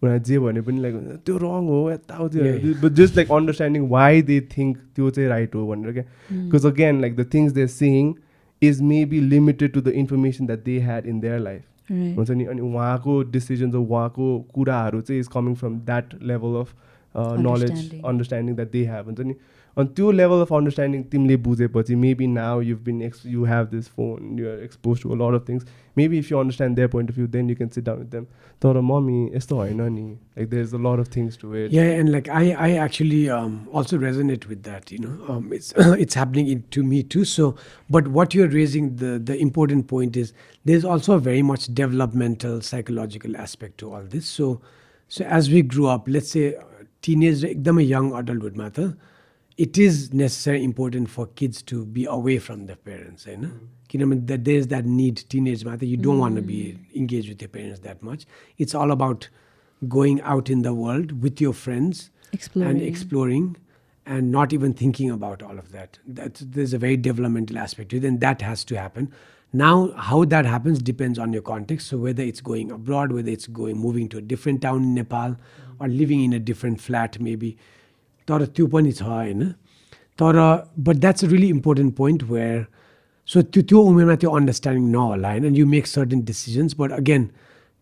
उनीहरू 0.02 0.22
जे 0.28 0.39
भने 0.39 0.60
पनि 0.68 0.81
लाइक 0.81 0.94
त्यो 1.27 1.36
रङ 1.39 1.66
हो 1.74 1.81
यताउति 1.90 2.39
Yeah. 2.39 2.82
But 2.85 2.93
just 3.01 3.16
like 3.16 3.32
understanding 3.39 3.89
Y 3.89 4.22
they 4.31 4.40
think 4.56 4.77
त्यो 4.97 5.10
चाहिँ 5.10 5.28
राइट 5.28 5.55
हो 5.55 5.66
भनेर 5.68 5.93
क्या 5.93 6.05
Mm. 6.05 6.44
Because 6.52 6.66
again 6.66 7.01
like 7.01 7.16
the 7.16 7.27
things 7.35 7.52
they 7.59 7.66
sing 7.74 8.12
is 8.62 8.81
maybe 8.93 9.20
limited 9.35 9.72
to 9.72 9.81
the 9.81 9.89
information 10.05 10.47
that 10.47 10.64
they 10.64 10.78
had 10.86 11.06
in 11.06 11.20
their 11.20 11.39
life 11.40 11.62
Right. 11.90 12.16
हुन्छ 12.16 12.31
नि 12.31 12.44
अनि 12.47 12.60
उहाँको 12.70 13.22
डिसिजन्स 13.32 13.74
उहाँको 13.77 14.27
कुराहरू 14.55 15.01
चाहिँ 15.01 15.20
is 15.20 15.28
coming 15.32 15.55
from 15.62 15.78
that 15.86 16.14
level 16.24 16.60
of 16.60 16.74
knowledge 17.14 17.70
Understanding. 17.70 18.05
Understanding 18.09 18.55
that 18.56 18.70
they 18.72 18.85
have 18.86 19.06
हुन्छ 19.06 19.20
नि 19.20 19.35
अनि 19.77 19.89
त्यो 19.97 20.10
लेभल 20.12 20.40
अफ 20.40 20.52
अन्डरस्ट्यान्डिङ 20.52 21.02
तिमीले 21.12 21.36
बुझेपछि 21.47 21.94
maybe 22.05 22.27
now 22.27 22.60
you 22.68 22.77
been 22.86 23.02
ex 23.02 23.27
you 23.27 23.44
have 23.51 23.66
this 23.70 23.89
phone 23.97 24.39
you're 24.39 24.62
expose 24.64 25.02
to 25.02 25.14
lot 25.22 25.35
of 25.40 25.48
things 25.48 25.66
maybe 25.98 26.18
if 26.18 26.31
you 26.32 26.39
understand 26.39 26.77
their 26.77 26.89
point 26.94 27.10
of 27.10 27.16
view 27.16 27.27
then 27.35 27.51
you 27.51 27.56
can 27.56 27.68
sit 27.77 27.85
down 27.85 27.98
with 27.98 28.10
them 28.12 28.24
तर 28.64 28.81
mummy 28.89 29.18
यस्तो 29.35 29.56
होइन 29.56 29.82
नि 29.82 30.06
like 30.39 30.48
there 30.51 30.64
is 30.64 30.74
a 30.74 30.78
lot 30.86 31.01
of 31.01 31.14
things 31.16 31.39
to 31.43 31.55
it 31.55 31.77
Yeah, 31.77 31.90
and 31.98 32.12
like 32.14 32.28
I, 32.40 32.43
I 32.66 32.70
actually 32.86 33.20
um, 33.36 33.55
also 33.81 33.98
resonate 34.05 34.47
with 34.52 34.64
that. 34.64 34.90
You 34.94 34.98
know, 35.05 35.12
um, 35.35 35.52
it's 35.59 35.70
it's 36.06 36.18
happening 36.20 36.51
in, 36.55 36.64
to 36.77 36.82
me 36.89 37.02
too. 37.14 37.24
So, 37.32 37.47
but 37.97 38.09
what 38.18 38.35
you're 38.39 38.51
raising, 38.55 38.90
the 39.05 39.12
the 39.31 39.36
important 39.47 39.86
point 39.94 40.18
is 40.24 40.32
there's 40.64 40.89
also 40.94 41.14
a 41.14 41.22
very 41.28 41.44
much 41.52 41.68
developmental 41.82 42.60
psychological 42.70 43.39
aspect 43.47 43.78
to 43.85 43.93
all 43.93 44.10
this. 44.16 44.35
So, 44.40 44.51
so 45.10 45.31
as 45.39 45.51
we 45.55 45.62
grew 45.77 45.86
up, 45.94 46.12
let's 46.18 46.35
say 46.39 46.44
uh, 46.56 46.66
teenage, 47.09 47.47
एकदमै 47.52 47.86
young 47.93 48.12
adulthood 48.22 48.60
matter, 48.64 48.89
it 49.56 49.78
is 49.78 50.12
necessary 50.14 50.64
important 50.64 51.10
for 51.10 51.27
kids 51.40 51.62
to 51.62 51.85
be 51.85 52.05
away 52.05 52.39
from 52.39 52.66
their 52.66 52.77
parents 52.77 53.27
होइन 53.27 53.51
किनभने 53.90 54.27
that 54.27 54.44
there 54.44 54.56
is 54.56 54.68
that 54.68 54.86
need 54.86 55.24
teenageमा 55.35 55.78
that 55.78 55.86
you 55.86 55.97
don't 55.97 56.18
want 56.18 56.36
to 56.36 56.43
be 56.43 56.60
engaged 56.94 57.28
with 57.28 57.43
your 57.43 57.48
parents 57.56 57.81
that 57.89 58.02
much 58.02 58.27
it's 58.59 58.74
all 58.74 58.97
about 58.97 59.28
going 59.97 60.20
out 60.22 60.51
in 60.51 60.62
the 60.62 60.74
world 60.74 61.12
with 61.22 61.40
your 61.40 61.52
friends 61.52 62.10
Exploring. 62.32 62.70
and 62.70 62.82
exploring 62.82 63.56
and 64.06 64.32
not 64.32 64.52
even 64.52 64.72
thinking 64.72 65.10
about 65.10 65.43
all 65.43 65.59
of 65.59 65.72
that. 65.72 65.98
That's, 66.06 66.40
there's 66.40 66.72
a 66.72 66.78
very 66.78 66.97
developmental 66.97 67.59
aspect 67.59 67.90
to 67.90 67.98
it, 67.98 68.05
and 68.05 68.20
that 68.20 68.43
has 68.43 68.64
to 68.64 68.78
happen. 68.78 69.12
Now, 69.52 69.93
how 69.93 70.24
that 70.24 70.47
happens 70.47 70.81
depends 70.81 71.18
on 71.18 71.32
your 71.32 71.43
context. 71.43 71.89
So 71.89 71.98
whether 71.98 72.22
it's 72.22 72.40
going 72.40 72.70
abroad, 72.70 73.12
whether 73.12 73.31
it's 73.31 73.47
going 73.47 73.78
moving 73.78 74.09
to 74.10 74.18
a 74.18 74.20
different 74.20 74.62
town 74.62 74.82
in 74.82 74.94
Nepal, 74.94 75.36
or 75.78 75.89
living 75.89 76.24
in 76.24 76.32
a 76.32 76.39
different 76.39 76.81
flat, 76.81 77.20
maybe. 77.20 77.56
तर 78.28 78.44
त्यो 78.56 78.66
पनि 78.74 78.93
छ 78.93 79.02
होइन 79.02 79.47
तर 80.18 80.39
but 80.86 80.97
that's 80.97 81.24
a 81.24 81.28
really 81.28 81.48
important 81.48 81.94
point 81.97 82.22
where 82.31 82.64
so 83.28 83.43
त्यो 83.43 83.62
त्यो 83.62 83.81
उमेरमा 83.90 84.14
त्यो 84.22 84.31
अन्डरस्ट्यान्डिङ 84.39 84.90
नहोला 84.93 85.31
होइन 85.31 85.56
you 85.56 85.66
make 85.66 85.86
certain 85.86 86.20
decisions 86.32 86.74
but 86.78 86.93
again 86.93 87.28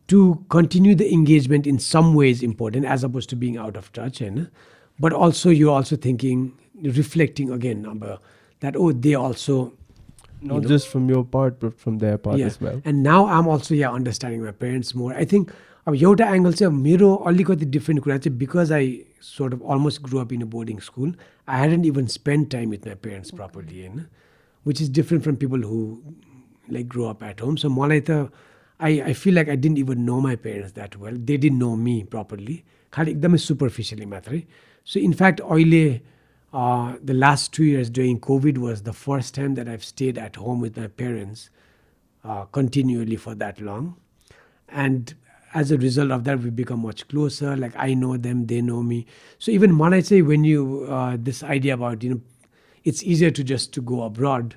to 0.09 0.21
continue 0.51 0.95
the 0.95 1.09
engagement 1.19 1.67
in 1.67 1.79
some 1.87 2.15
way 2.17 2.31
is 2.31 2.45
important 2.45 2.87
as 2.97 3.05
oppose 3.05 3.29
to 3.29 3.37
being 3.39 3.57
out 3.65 3.77
of 3.77 3.91
touch 3.95 4.23
होइन 4.23 4.47
but 4.99 5.13
also 5.25 5.53
you 5.53 5.69
also 5.71 5.97
thinking 6.05 6.49
reflecting 6.93 7.51
again 7.59 7.85
अब 7.87 8.05
that 8.05 8.77
oh 8.77 8.93
they 9.09 9.13
also 9.25 9.59
Not 10.43 10.63
just 10.63 10.89
from 10.89 11.09
your 11.09 11.25
part, 11.25 11.59
but 11.61 11.79
from 11.79 11.99
their 11.99 12.17
part 12.17 12.39
Yeah. 12.39 12.47
as 12.47 12.61
well. 12.61 12.77
And 12.85 13.03
now 13.03 13.27
I'm 13.29 13.49
also 13.49 13.75
yeah 13.75 13.91
understanding 13.93 14.45
my 14.45 14.53
parents 14.53 14.95
more. 14.95 15.09
I 15.15 15.25
think 15.25 15.51
अब 15.88 15.96
एउटा 15.96 16.26
angle 16.34 16.54
चाहिँ 16.54 16.74
अब 16.74 16.80
मेरो 16.80 17.14
अलिकति 17.30 17.66
different 17.76 18.04
कुरा 18.04 18.18
चाहिँ 18.18 18.38
because 18.40 18.72
I 18.72 18.92
sort 19.22 19.54
of 19.54 19.62
almost 19.72 20.02
grow 20.04 20.20
up 20.20 20.34
in 20.34 20.42
a 20.42 20.46
boarding 20.56 20.80
school 20.80 21.14
I 21.50 21.62
hadn't 21.62 21.86
even 21.86 22.06
spend 22.16 22.50
time 22.52 22.70
with 22.72 22.88
my 22.88 22.96
parents 23.04 23.32
properly 23.32 23.80
होइन 23.82 24.06
which 24.66 24.82
is 24.82 24.92
different 24.96 25.24
from 25.24 25.36
people 25.44 25.64
who 25.64 25.80
like 26.74 26.88
grow 26.90 27.06
up 27.06 27.24
at 27.24 27.42
home 27.42 27.56
so 27.64 27.70
मलाई 27.70 28.02
त 28.10 28.30
I 28.80 29.00
I 29.00 29.14
feel 29.14 29.36
like 29.36 29.50
I 29.50 29.56
didn't 29.66 29.80
even 29.80 30.02
know 30.02 30.20
my 30.20 30.36
parents 30.46 30.74
that 30.76 30.98
well 30.98 31.18
they 31.32 31.38
didn't 31.38 31.60
know 31.60 31.76
me 31.76 32.02
properly 32.12 32.62
खालि 32.94 33.12
एकदमै 33.12 33.38
superficially 33.48 34.06
मात्रै. 34.06 34.44
So 34.88 35.00
in fact 35.00 35.42
अहिले 35.42 35.86
the 36.54 37.12
last 37.12 37.56
two 37.58 37.64
years 37.64 37.90
during 37.92 38.18
COVID 38.30 38.58
was 38.58 38.82
the 38.84 38.92
first 39.04 39.36
time 39.36 39.56
that 39.56 39.68
I've 39.68 39.80
stayed 39.92 40.18
at 40.18 40.38
home 40.38 40.62
with 40.62 40.80
my 40.80 40.88
parents 40.98 41.50
uh, 42.26 42.46
continually 42.46 43.16
for 43.16 43.36
that 43.36 43.60
long. 43.60 43.96
And 45.55 45.61
as 45.63 45.71
a 45.71 45.79
result 45.79 46.11
of 46.11 46.25
that, 46.25 46.41
we 46.41 46.51
become 46.51 46.81
much 46.81 47.09
closer. 47.09 47.57
Like 47.57 47.73
I 47.77 47.95
know 47.95 48.17
them, 48.17 48.47
they 48.47 48.61
know 48.61 48.83
me. 48.83 49.07
So 49.39 49.51
even 49.51 49.79
when 49.79 49.95
I 49.95 50.01
say 50.01 50.23
when 50.23 50.45
you 50.45 50.87
uh, 50.89 51.17
this 51.19 51.43
idea 51.43 51.75
about 51.75 52.03
you 52.03 52.11
know, 52.11 52.21
it's 52.85 53.03
easier 53.03 53.31
to 53.31 53.45
just 53.45 53.73
to 53.75 53.81
go 53.81 54.03
abroad. 54.03 54.57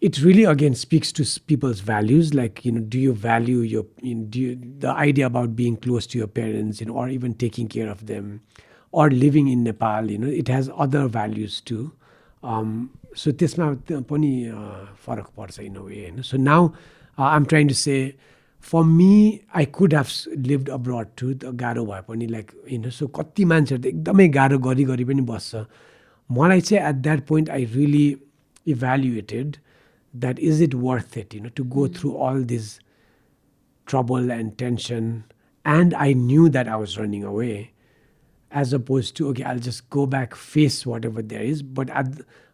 It 0.00 0.20
really 0.20 0.44
again 0.44 0.74
speaks 0.74 1.12
to 1.12 1.22
s- 1.22 1.38
people's 1.38 1.80
values. 1.80 2.34
Like 2.34 2.64
you 2.64 2.72
know, 2.72 2.80
do 2.80 2.98
you 2.98 3.12
value 3.12 3.58
your 3.58 3.86
you 4.00 4.14
know, 4.16 4.24
do 4.24 4.40
you, 4.40 4.58
the 4.78 4.90
idea 4.90 5.26
about 5.26 5.54
being 5.54 5.76
close 5.76 6.06
to 6.08 6.18
your 6.18 6.26
parents, 6.26 6.80
you 6.80 6.86
know, 6.86 6.94
or 6.94 7.08
even 7.08 7.34
taking 7.34 7.68
care 7.68 7.88
of 7.88 8.06
them, 8.06 8.40
or 8.90 9.10
living 9.10 9.46
in 9.48 9.62
Nepal. 9.62 10.10
You 10.10 10.18
know, 10.18 10.26
it 10.26 10.48
has 10.48 10.70
other 10.76 11.06
values 11.06 11.60
too. 11.60 11.92
um, 12.42 12.90
so 13.14 13.30
त्यसमा 13.32 13.66
त- 13.88 14.02
पनि 14.10 14.28
uh, 14.50 14.86
फरक 15.06 15.26
पर्छ 15.36 15.60
इन 15.60 15.74
a 15.76 15.80
way 15.80 16.00
होइन 16.02 16.22
so 16.28 16.36
now 16.38 16.70
I 17.18 17.36
am 17.36 17.44
trying 17.52 17.68
to 17.68 17.74
say 17.74 17.96
for 18.70 18.82
me 18.84 19.40
I 19.56 19.64
could 19.78 19.94
have 19.94 20.06
lived 20.46 20.68
abroad 20.78 21.08
to 21.18 21.32
गाह्रो 21.64 21.84
भए 21.86 22.00
पनि 22.08 22.26
like 22.26 22.50
होइन 22.70 22.90
सो 22.98 23.06
कति 23.20 23.44
मान्छेहरू 23.52 23.82
त 23.82 23.86
एकदमै 23.94 24.28
गाह्रो 24.38 24.58
गरी 24.68 24.84
गरी 24.92 25.04
पनि 25.04 25.22
बस्छ 25.32 25.64
मलाई 26.30 26.60
चाहिँ 26.60 26.88
at 26.88 27.02
that 27.08 27.26
point 27.26 27.50
I 27.50 27.64
really 27.74 28.06
evaluated 28.74 29.56
that 30.14 30.40
is 30.50 30.62
it 30.62 30.74
worth 30.88 31.18
it 31.18 31.34
you 31.34 31.42
know 31.42 31.50
to 31.56 31.64
go 31.76 31.88
through 31.98 32.12
all 32.28 32.44
this 32.54 32.78
trouble 33.86 34.30
and 34.30 34.56
tension. 34.58 35.24
And 35.64 35.94
I 35.94 36.12
knew 36.12 36.48
that 36.48 36.68
I 36.68 36.76
was 36.76 36.98
running 36.98 37.24
away, 37.24 37.72
as 38.50 38.72
opposed 38.72 39.16
to 39.16 39.28
okay, 39.28 39.44
I'll 39.44 39.58
just 39.58 39.88
go 39.90 40.06
back, 40.06 40.34
face 40.34 40.84
whatever 40.84 41.22
there 41.22 41.42
is. 41.42 41.62
But 41.62 41.90
at 41.90 42.06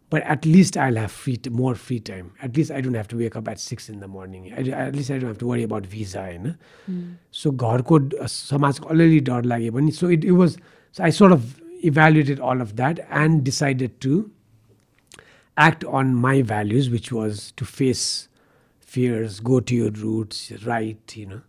but 0.09 0.23
at 0.33 0.45
least 0.45 0.77
I'll 0.83 0.95
have 0.95 1.11
free 1.11 1.35
t- 1.37 1.49
more 1.49 1.75
free 1.75 1.99
time. 1.99 2.31
At 2.41 2.57
least 2.57 2.71
I 2.71 2.81
don't 2.81 2.95
have 2.99 3.07
to 3.09 3.17
wake 3.17 3.35
up 3.35 3.47
at 3.47 3.59
six 3.59 3.89
in 3.89 3.99
the 3.99 4.07
morning. 4.07 4.51
I, 4.53 4.63
at 4.87 4.95
least 4.95 5.11
I 5.11 5.19
don't 5.19 5.29
have 5.33 5.37
to 5.43 5.47
worry 5.47 5.63
about 5.69 5.85
visa. 5.85 6.23
होइन 6.25 6.55
सो 7.41 7.51
घरको 7.51 7.97
ड- 7.97 8.27
समाजको 8.35 8.89
अलिअलि 8.95 9.19
डर 9.29 9.43
लागे 9.53 9.69
पनि 9.77 9.91
सो 9.99 10.09
it 10.09 10.25
it 10.25 10.31
was 10.41 10.57
I 11.01 11.11
sort 11.21 11.33
of 11.33 11.61
evaluated 11.91 12.39
Al 12.51 12.61
of 12.61 12.71
that 12.81 12.99
and 13.23 13.43
decided 13.51 13.91
to 14.01 14.23
act 15.57 15.83
on 15.99 16.11
my 16.15 16.41
values, 16.49 16.85
which 16.91 17.07
was 17.11 17.39
to 17.61 17.65
face 17.69 18.03
fears, 18.91 19.39
go 19.47 19.59
to 19.71 19.75
your 19.75 19.89
roots, 20.03 20.37
write, 20.65 21.15
you 21.21 21.25
know, 21.31 21.41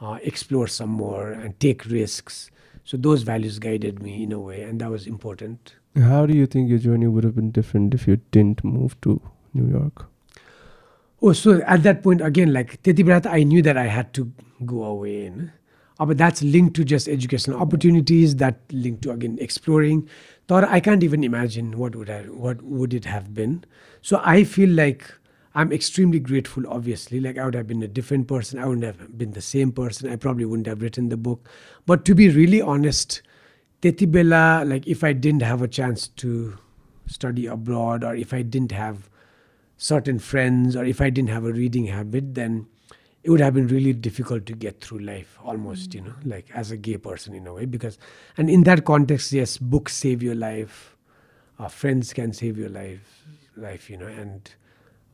uh, 0.00 0.18
explore 0.22 0.66
some 0.74 0.90
more 0.90 1.30
and 1.32 1.58
take 1.64 1.86
risks. 1.92 2.50
So 2.84 2.98
those 3.06 3.22
values 3.22 3.58
guided 3.58 4.02
me 4.02 4.22
in 4.24 4.32
a 4.32 4.40
way, 4.48 4.58
and 4.66 4.78
that 4.84 4.90
was 4.96 5.06
important. 5.06 5.72
How 5.95 6.25
do 6.25 6.33
you 6.33 6.45
think 6.45 6.69
your 6.69 6.79
journey 6.79 7.07
would 7.07 7.23
have 7.23 7.35
been 7.35 7.51
different 7.51 7.93
if 7.93 8.07
you 8.07 8.21
didn't 8.31 8.63
move 8.63 8.99
to 9.01 9.21
New 9.53 9.69
York? 9.69 10.07
Oh, 11.21 11.33
so 11.33 11.61
at 11.67 11.83
that 11.83 12.01
point, 12.01 12.21
again, 12.21 12.53
like 12.53 12.81
Teti 12.81 13.05
Bharata, 13.05 13.29
I 13.29 13.43
knew 13.43 13.61
that 13.61 13.77
I 13.77 13.87
had 13.87 14.13
to 14.13 14.31
go 14.65 14.83
away. 14.83 15.29
No? 15.29 15.43
Uh, 15.43 15.47
ah, 15.99 16.05
but 16.05 16.17
that's 16.17 16.41
linked 16.41 16.75
to 16.77 16.83
just 16.83 17.07
educational 17.07 17.59
opportunities, 17.59 18.37
that 18.37 18.59
linked 18.71 19.03
to, 19.03 19.11
again, 19.11 19.37
exploring. 19.39 20.07
Thought 20.47 20.63
I 20.63 20.79
can't 20.79 21.03
even 21.03 21.23
imagine 21.23 21.77
what 21.77 21.95
would 21.95 22.09
I, 22.09 22.21
what 22.23 22.61
would 22.63 22.93
it 22.93 23.05
have 23.05 23.35
been. 23.35 23.65
So 24.01 24.19
I 24.23 24.43
feel 24.45 24.69
like 24.69 25.13
I'm 25.53 25.71
extremely 25.71 26.19
grateful, 26.19 26.65
obviously. 26.67 27.19
Like 27.19 27.37
I 27.37 27.45
would 27.45 27.53
have 27.53 27.67
been 27.67 27.83
a 27.83 27.87
different 27.87 28.27
person. 28.27 28.57
I 28.57 28.65
wouldn't 28.65 28.85
have 28.85 29.17
been 29.17 29.33
the 29.33 29.41
same 29.41 29.71
person. 29.71 30.09
I 30.09 30.15
probably 30.15 30.45
wouldn't 30.45 30.67
have 30.67 30.81
written 30.81 31.09
the 31.09 31.17
book. 31.17 31.47
But 31.85 32.05
to 32.05 32.15
be 32.15 32.29
really 32.29 32.61
honest, 32.61 33.21
त्यति 33.82 34.06
बेला 34.06 34.62
like 34.64 34.86
if 34.86 35.04
I 35.04 35.12
didn't 35.12 35.42
have 35.42 35.62
a 35.62 35.68
chance 35.68 36.08
to 36.22 36.58
study 37.06 37.46
abroad 37.46 38.04
or 38.04 38.14
if 38.14 38.32
I 38.34 38.42
didn't 38.42 38.72
have 38.72 39.08
certain 39.76 40.18
friends 40.18 40.76
or 40.76 40.84
if 40.84 41.00
I 41.00 41.10
didn't 41.10 41.30
have 41.30 41.44
a 41.44 41.52
reading 41.52 41.86
habit, 41.86 42.34
then 42.34 42.66
it 43.22 43.30
would 43.30 43.40
have 43.40 43.54
been 43.54 43.66
really 43.66 43.92
difficult 43.92 44.46
to 44.46 44.52
get 44.54 44.80
through 44.80 45.00
life 45.00 45.38
almost, 45.44 45.94
you 45.94 46.00
know, 46.00 46.14
like 46.24 46.46
as 46.54 46.70
a 46.70 46.76
gay 46.76 46.96
person 46.96 47.34
in 47.34 47.46
a 47.46 47.52
way. 47.52 47.64
Because, 47.64 47.98
and 48.36 48.48
in 48.48 48.62
that 48.64 48.84
context, 48.84 49.32
yes, 49.32 49.58
books 49.58 49.96
save 49.96 50.22
your 50.22 50.34
life, 50.34 50.96
uh, 51.58 51.68
friends 51.68 52.12
can 52.12 52.32
save 52.32 52.56
your 52.56 52.68
life, 52.68 53.24
life, 53.56 53.90
you 53.90 53.96
know, 53.96 54.06
and 54.06 54.50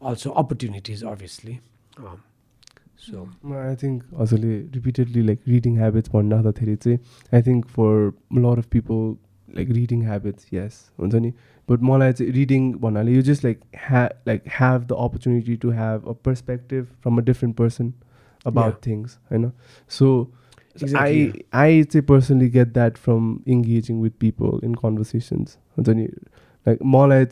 also 0.00 0.32
opportunities, 0.34 1.02
obviously. 1.02 1.60
Um, 1.96 2.22
so 2.97 3.29
I 3.53 3.75
think 3.75 4.03
also 4.17 4.37
repeatedly 4.37 5.21
like 5.23 5.39
reading 5.45 5.75
habits 5.75 6.09
I 7.31 7.41
think 7.41 7.69
for 7.69 8.07
a 8.35 8.39
lot 8.39 8.57
of 8.57 8.69
people 8.69 9.17
like 9.53 9.69
reading 9.69 10.01
habits 10.01 10.47
yes 10.49 10.91
but 11.67 11.81
more 11.81 11.99
like 11.99 12.19
reading 12.19 12.79
one 12.81 13.07
you 13.07 13.21
just 13.21 13.43
like 13.43 13.61
like 14.25 14.45
have 14.45 14.87
the 14.87 14.95
opportunity 14.95 15.55
to 15.57 15.69
have 15.69 16.05
a 16.05 16.13
perspective 16.13 16.89
from 16.99 17.17
a 17.17 17.21
different 17.21 17.55
person 17.55 17.93
about 18.45 18.81
things 18.81 19.19
you 19.31 19.37
know? 19.37 19.53
So 19.87 20.29
exactly. 20.81 21.45
I 21.53 21.83
I 21.89 22.01
personally 22.01 22.49
get 22.49 22.73
that 22.73 22.97
from 22.97 23.43
engaging 23.45 24.01
with 24.01 24.17
people 24.19 24.59
in 24.59 24.75
conversations 24.75 25.57
like 26.65 26.81
more 26.81 27.07
like 27.07 27.31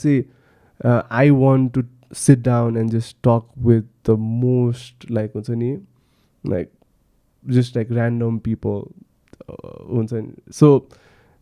uh, 0.83 1.03
I 1.09 1.31
want 1.31 1.73
to 1.73 1.85
sit 2.12 2.42
down 2.42 2.76
and 2.76 2.90
just 2.90 3.22
talk 3.22 3.48
with 3.56 3.84
the 4.04 4.16
most 4.16 5.08
like 5.10 5.32
हुन्छ 5.32 5.50
नि 5.62 5.70
like 6.54 6.72
just 7.58 7.76
like 7.76 7.92
random 7.98 8.40
people 8.40 8.80
uh, 9.48 9.76
हुन्छ 9.92 10.12
नि 10.12 10.56
so 10.60 10.72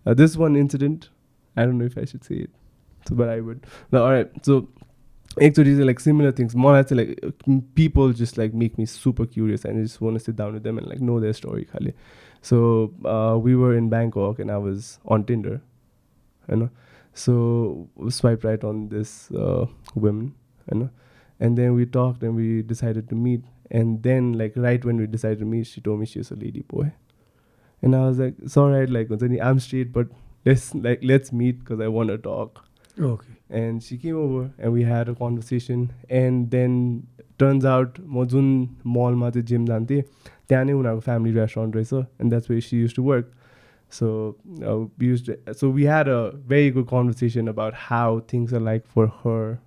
uh, 0.06 0.14
this 0.14 0.36
one 0.36 0.56
incident 0.56 1.08
I 1.56 1.64
don't 1.64 1.78
know 1.78 1.86
if 1.92 1.96
I 1.98 2.04
should 2.04 2.24
say 2.24 2.42
it 2.46 2.50
so 3.08 3.14
but 3.14 3.28
I 3.28 3.40
would 3.40 3.66
no, 3.92 4.04
all 4.04 4.12
right 4.12 4.44
so 4.50 4.58
एकचोटि 5.46 5.74
चाहिँ 5.74 5.86
like 5.86 6.00
similar 6.00 6.32
things 6.32 6.54
मलाई 6.54 6.84
चाहिँ 6.90 7.00
like 7.00 7.24
uh, 7.24 7.60
people 7.80 8.12
just 8.20 8.38
like 8.42 8.54
make 8.54 8.78
me 8.82 8.86
super 8.86 9.26
curious 9.26 9.64
and 9.64 9.78
I 9.78 9.82
just 9.82 10.00
want 10.00 10.20
to 10.20 10.24
sit 10.24 10.36
down 10.36 10.54
with 10.54 10.62
them 10.68 10.78
and 10.78 10.86
like 10.92 11.00
know 11.00 11.20
their 11.20 11.38
story 11.40 11.64
खालि 11.72 11.94
so 12.50 12.58
uh, 13.04 13.36
we 13.46 13.54
were 13.62 13.74
in 13.76 13.88
Bangkok 13.94 14.38
and 14.38 14.50
I 14.50 14.58
was 14.66 14.90
on 15.06 15.24
Tinder 15.30 15.60
you 16.48 16.56
know 16.56 16.70
so 17.14 17.88
swipe 18.18 18.44
right 18.44 18.64
on 18.64 18.88
this 18.88 19.30
uh, 19.32 19.66
woman 19.94 20.34
you 20.72 20.78
know 20.78 20.90
and 21.40 21.56
then 21.56 21.74
we 21.74 21.86
talked 21.86 22.22
and 22.22 22.34
we 22.34 22.62
decided 22.62 23.08
to 23.08 23.14
meet 23.14 23.44
and 23.70 24.02
then 24.02 24.32
like 24.32 24.52
right 24.56 24.84
when 24.84 24.96
we 24.96 25.06
decided 25.06 25.38
to 25.38 25.44
meet 25.44 25.66
she 25.66 25.80
told 25.80 26.00
me 26.00 26.06
she 26.06 26.18
was 26.18 26.30
a 26.30 26.36
lady 26.36 26.62
boy 26.62 26.90
and 27.82 27.94
I 27.94 28.06
was 28.06 28.18
like 28.18 28.34
it's 28.42 28.56
all 28.56 28.70
right 28.70 28.88
like 28.88 29.08
हुन्छ 29.08 29.22
नि, 29.22 29.40
I'm 29.40 29.60
straight 29.60 29.92
but 29.92 30.08
let's 30.44 30.74
like 30.74 31.00
let's 31.02 31.32
meet 31.32 31.60
because 31.60 31.80
I 31.80 31.88
want 31.88 32.08
to 32.10 32.18
talk 32.18 32.64
okay. 33.00 33.34
and 33.50 33.82
she 33.82 33.98
came 33.98 34.16
over 34.16 34.50
and 34.58 34.72
we 34.72 34.82
had 34.82 35.08
a 35.08 35.14
conversation 35.14 35.92
and 36.08 36.50
then 36.50 37.06
turns 37.38 37.64
out 37.64 37.98
म 38.00 38.26
जुन 38.34 38.46
मलमा 38.98 39.30
चाहिँ 39.30 39.46
gym 39.46 39.66
जान्थेँ 39.66 40.02
त्यहाँ 40.48 40.64
नै 40.64 40.72
उनीहरूको 40.72 41.00
family 41.00 41.32
restaurant 41.40 41.76
रहेछ 41.76 41.92
and 41.94 42.30
that's 42.30 42.50
way 42.50 42.60
C 42.68 42.80
use 42.80 42.94
to 42.94 43.02
work 43.10 43.34
So 43.90 44.36
uh, 44.62 44.86
we 44.98 45.06
used 45.06 45.26
to, 45.26 45.54
so 45.54 45.70
we 45.70 45.84
had 45.84 46.08
a 46.08 46.32
very 46.46 46.70
good 46.70 46.86
conversation 46.86 47.48
about 47.48 47.74
how 47.74 48.20
things 48.20 48.52
are 48.52 48.60
like 48.60 48.86
for 48.86 49.08
her, 49.22 49.60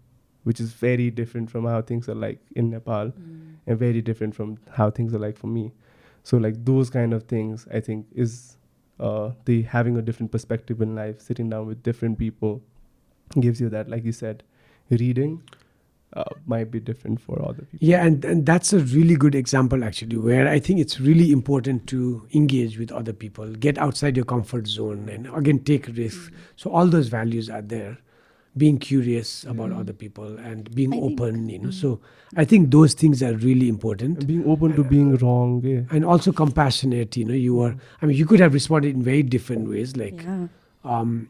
which 0.46 0.60
is 0.64 0.72
very 0.72 1.10
different 1.10 1.50
from 1.50 1.64
how 1.66 1.82
things 1.82 2.08
are 2.08 2.14
like 2.14 2.38
in 2.54 2.70
Nepal, 2.70 3.12
and 3.66 3.78
very 3.78 4.00
different 4.00 4.34
from 4.34 4.58
how 4.70 4.90
things 4.90 5.12
are 5.12 5.18
like 5.18 5.36
for 5.36 5.48
me. 5.48 5.72
So 6.22 6.36
like 6.36 6.64
those 6.64 6.88
kind 6.88 7.12
of 7.12 7.24
things, 7.24 7.66
I 7.72 7.80
think 7.80 8.06
is 8.14 8.56
uh, 9.00 9.30
the 9.44 9.62
having 9.62 9.96
a 9.96 10.02
different 10.02 10.30
perspective 10.30 10.80
in 10.80 10.94
life, 10.94 11.20
sitting 11.20 11.50
down 11.50 11.66
with 11.66 11.82
different 11.82 12.18
people, 12.20 12.62
gives 13.40 13.60
you 13.60 13.68
that. 13.70 13.88
Like 13.88 14.04
you 14.04 14.12
said, 14.12 14.44
reading 14.88 15.42
uh, 16.12 16.24
might 16.46 16.70
be 16.70 16.78
different 16.78 17.20
for 17.20 17.42
other 17.42 17.62
people. 17.62 17.78
Yeah, 17.80 18.06
and, 18.06 18.24
and 18.24 18.46
that's 18.46 18.72
a 18.72 18.78
really 18.78 19.16
good 19.16 19.34
example 19.34 19.82
actually, 19.82 20.16
where 20.16 20.46
I 20.46 20.60
think 20.60 20.78
it's 20.78 21.00
really 21.00 21.32
important 21.32 21.86
to 21.88 22.26
engage 22.34 22.78
with 22.78 22.92
other 22.92 23.12
people, 23.12 23.46
get 23.68 23.78
outside 23.78 24.16
your 24.16 24.24
comfort 24.24 24.68
zone, 24.68 25.08
and 25.08 25.26
again 25.34 25.58
take 25.64 25.88
risks. 25.88 26.30
So 26.54 26.70
all 26.70 26.86
those 26.86 27.08
values 27.08 27.50
are 27.50 27.62
there 27.62 27.98
being 28.56 28.78
curious 28.78 29.44
about 29.44 29.72
other 29.72 29.92
people 29.92 30.38
and 30.38 30.74
being 30.74 30.94
I 30.94 30.98
open 30.98 31.34
think. 31.34 31.52
you 31.52 31.58
know. 31.58 31.68
Mm. 31.68 31.74
so 31.74 32.00
i 32.36 32.44
think 32.44 32.70
those 32.70 32.94
things 32.94 33.22
are 33.22 33.34
really 33.34 33.68
important. 33.68 34.26
Being 34.26 34.46
open 34.46 34.74
to 34.74 34.82
uh, 34.82 34.88
being 34.88 35.16
wrong 35.16 35.60
yeah. 35.62 35.82
and 35.90 36.04
also 36.04 36.32
compassionate 36.32 37.16
you 37.16 37.24
know. 37.24 37.34
You 37.34 37.60
are 37.60 37.76
i 38.02 38.06
mean 38.06 38.16
you 38.16 38.26
could 38.26 38.40
have 38.40 38.54
responded 38.54 38.94
in 38.94 39.02
very 39.02 39.22
different 39.22 39.68
ways 39.68 39.96
like 39.96 40.22
yeah. 40.22 40.48
um 40.84 41.28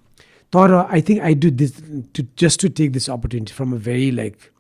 Thora, 0.53 0.87
i 0.89 1.01
think 1.01 1.23
i 1.23 1.33
do 1.35 1.51
this 1.51 1.81
to 2.15 2.23
just 2.37 2.61
to 2.61 2.71
take 2.71 2.93
this 2.93 3.09
opportunity 3.09 3.53
from 3.53 3.73
a 3.73 3.77
very 3.77 4.11
like 4.13 4.53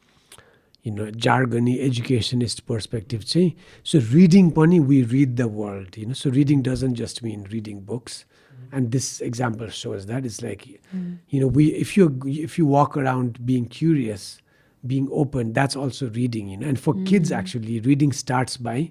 you 0.82 0.93
know 0.93 1.06
jargony 1.10 1.80
educationist 1.84 2.64
perspective 2.66 3.26
say 3.26 3.56
so 3.82 3.98
reading 4.12 4.51
pani 4.52 4.78
we 4.78 5.02
read 5.02 5.36
the 5.36 5.48
world 5.48 5.97
you 5.97 6.06
know. 6.06 6.14
So 6.14 6.30
reading 6.30 6.62
doesn't 6.62 6.94
just 6.94 7.22
mean 7.22 7.47
reading 7.51 7.80
books 7.80 8.24
and 8.73 8.91
this 8.93 9.20
example 9.20 9.69
shows 9.69 10.07
that 10.07 10.24
it's 10.27 10.43
like 10.43 10.81
Mm. 10.95 11.19
you 11.28 11.41
know 11.41 11.47
we 11.47 11.66
if 11.85 11.97
you 11.97 12.05
if 12.27 12.59
you 12.59 12.66
walk 12.66 12.97
around 12.97 13.39
being 13.47 13.66
curious 13.66 14.39
being 14.87 15.09
open 15.11 15.53
that's 15.53 15.74
also 15.77 16.09
reading 16.11 16.49
you 16.49 16.57
know 16.57 16.66
and 16.69 16.78
for 16.78 16.95
kids 17.05 17.31
Mm. 17.31 17.37
actually 17.39 17.81
reading 17.81 18.12
starts 18.12 18.57
by 18.57 18.91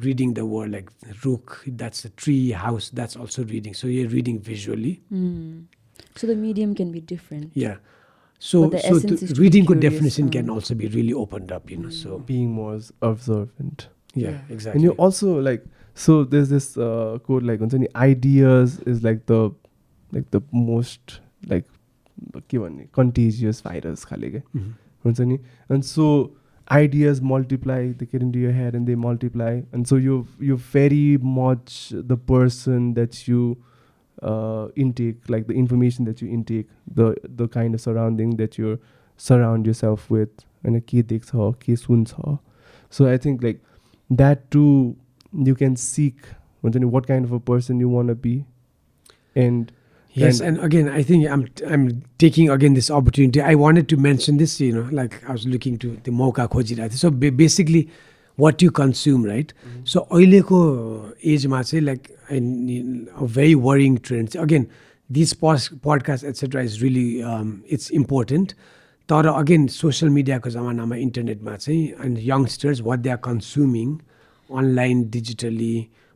reading 0.00 0.34
the 0.34 0.44
word 0.44 0.70
like 0.72 0.90
rook 1.24 1.62
that's 1.66 2.04
a 2.04 2.08
tree 2.10 2.50
house 2.50 2.90
that's 2.90 3.16
also 3.16 3.44
reading 3.44 3.74
so 3.74 3.86
you're 3.86 4.08
reading 4.08 4.38
visually 4.40 5.00
Mm. 5.12 5.64
So 6.16 6.26
the 6.26 6.36
medium 6.36 6.74
can 6.74 6.90
be 6.92 7.00
different. 7.00 7.50
yeah 7.54 7.76
so 8.38 8.68
the 8.68 8.78
so 8.78 8.98
the 8.98 9.14
is 9.14 9.20
to 9.30 9.34
be 9.34 9.40
reading 9.42 9.64
को 9.64 9.74
curious, 9.74 9.92
definition 9.92 10.28
can 10.28 10.50
uh, 10.50 10.54
also 10.54 10.74
be 10.74 10.88
really 10.88 11.12
opened 11.14 11.50
up 11.52 11.70
you 11.70 11.76
know 11.78 11.90
so 11.90 12.18
Being 12.30 12.50
more 12.52 12.74
s- 12.76 12.92
observant. 13.00 13.88
yeah, 14.14 14.30
Yeah. 14.30 14.40
exactly 14.56 14.78
And 14.78 14.84
you 14.84 14.92
also 15.06 15.40
like 15.40 15.64
so 16.05 16.23
there's 16.33 16.49
this 16.55 16.67
uh, 16.77 17.17
quote 17.29 17.43
like 17.51 17.59
हुन्छ 17.65 17.75
नि 17.83 17.87
ideas 18.09 18.75
is 18.93 19.03
like 19.09 19.25
the 19.33 19.39
like 20.17 20.29
the 20.37 20.41
most 20.67 21.15
like 21.53 21.65
के 22.51 22.59
भन्ने 22.59 22.87
contagious 22.99 23.61
virus 23.69 24.05
खाले 24.11 24.29
के 24.35 24.41
Mhm. 24.55 24.69
हुन्छ 25.05 25.19
नि 25.31 25.39
and 25.75 25.85
so 25.93 26.07
ideas 26.75 27.19
multiply 27.31 27.79
they 27.99 28.05
get 28.13 28.23
into 28.27 28.39
your 28.45 28.51
head 28.55 28.75
and 28.79 28.87
they 28.91 28.95
multiply 29.03 29.51
and 29.77 29.87
so 29.91 29.97
you 30.07 30.17
you 30.49 30.57
very 30.73 31.17
much 31.37 31.77
the 32.13 32.17
person 32.31 32.93
that 32.99 33.21
you 33.27 33.39
uh, 34.21 34.67
intake 34.85 35.29
like 35.35 35.47
the 35.47 35.57
information 35.63 36.05
that 36.11 36.21
you 36.21 36.29
intake 36.37 36.67
the 37.01 37.07
the 37.41 37.47
kind 37.57 37.73
of 37.79 37.81
surrounding 37.81 38.35
that 38.43 38.57
you 38.61 38.77
surround 39.29 39.65
yourself 39.71 40.09
with 40.17 40.45
and 40.63 40.81
के 40.91 41.01
देख्छ 41.13 41.31
के 41.65 41.75
सुन्छ 41.85 42.37
so 42.97 43.07
I 43.13 43.17
think 43.25 43.43
like 43.43 43.61
that 44.23 44.45
too 44.51 44.95
you 45.42 45.54
can 45.54 45.76
seek 45.76 46.14
हुन्छ 46.64 46.76
नि 46.76 46.86
what 46.86 47.06
kind 47.06 47.24
of 47.24 47.32
a 47.32 47.40
person 47.40 47.80
you 47.80 47.88
want 47.88 48.08
to 48.08 48.14
be 48.14 48.44
and 49.36 49.72
Yes, 50.16 50.40
And- 50.40 50.58
and 50.58 50.64
again, 50.64 50.88
I 50.88 51.02
think 51.02 51.24
I'm 51.26 51.40
I'm 51.68 51.84
taking 52.22 52.48
again 52.48 52.74
this 52.74 52.88
opportunity. 52.88 53.40
I 53.40 53.54
wanted 53.56 53.88
to 53.92 53.96
mention 53.96 54.36
this, 54.36 54.60
you 54.60 54.72
know, 54.74 54.84
like 54.98 55.16
I 55.28 55.32
was 55.32 55.46
looking 55.54 55.76
to 55.84 55.88
the 56.04 56.12
खोजिरहेको 56.12 56.62
थिएँ. 56.62 56.92
So 56.92 57.10
ba- 57.10 57.32
basically, 57.32 57.88
what 58.36 58.62
you 58.62 58.70
consume, 58.70 59.24
right? 59.24 59.52
So 59.84 60.00
अहिलेको 60.00 61.14
एजमा 61.24 61.62
चाहिँ 61.62 61.84
like 61.84 62.10
a 62.30 63.26
very 63.26 63.56
worrying 63.56 63.98
trend. 63.98 64.28
चाहिँ- 64.28 64.44
Again, 64.44 64.68
these 65.10 65.34
podcasts 65.88 66.22
etc. 66.22 66.62
is 66.62 66.80
really 66.80 67.20
um, 67.22 67.64
it's 67.68 67.90
important. 67.90 68.54
तर 69.08 69.26
again 69.26 69.66
social 69.66 70.10
मिडियाको 70.10 70.50
जमानामा 70.50 70.96
इन्टरनेटमा 70.96 71.56
चाहिँ 71.56 71.88
and 72.04 72.18
youngsters 72.18 72.80
what 72.80 72.98
they 72.98 73.10
are 73.10 73.16
consuming 73.16 73.98
online 74.62 75.02
digitally 75.16 75.74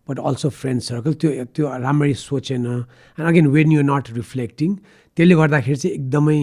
but 0.09 0.19
also 0.31 0.49
friend 0.61 0.83
circle 0.89 1.15
त्यो 1.23 1.45
त्यो 1.55 1.77
राम्ररी 1.87 2.15
सोचेन 2.23 2.67
and 2.67 3.29
again 3.29 3.47
when 3.57 3.73
you 3.73 3.83
not 3.93 4.11
reflecting 4.17 4.75
त्यसले 5.17 5.35
गर्दाखेरि 5.43 5.77
चाहिँ 5.77 5.95
एकदमै 5.97 6.41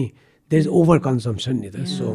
देयर 0.50 0.62
इज 0.62 0.68
ओभर 0.80 0.98
कन्जम्सन 1.08 1.60
नि 1.60 1.70
त 1.74 1.84
so 1.96 2.14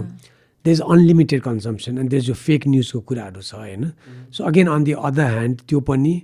there 0.66 0.76
is 0.76 0.82
unlimited 0.98 1.42
consumption 1.50 1.98
and 1.98 2.10
there 2.10 2.24
is 2.24 2.30
yo 2.30 2.36
fake 2.48 2.68
न्युजको 2.74 3.00
कुराहरू 3.12 3.42
छ 3.42 3.62
होइन 3.62 3.92
so 4.38 4.44
again 4.52 4.68
on 4.76 4.84
the 4.90 4.98
other 5.12 5.32
hand 5.38 5.62
त्यो 5.68 5.80
पनि 5.92 6.16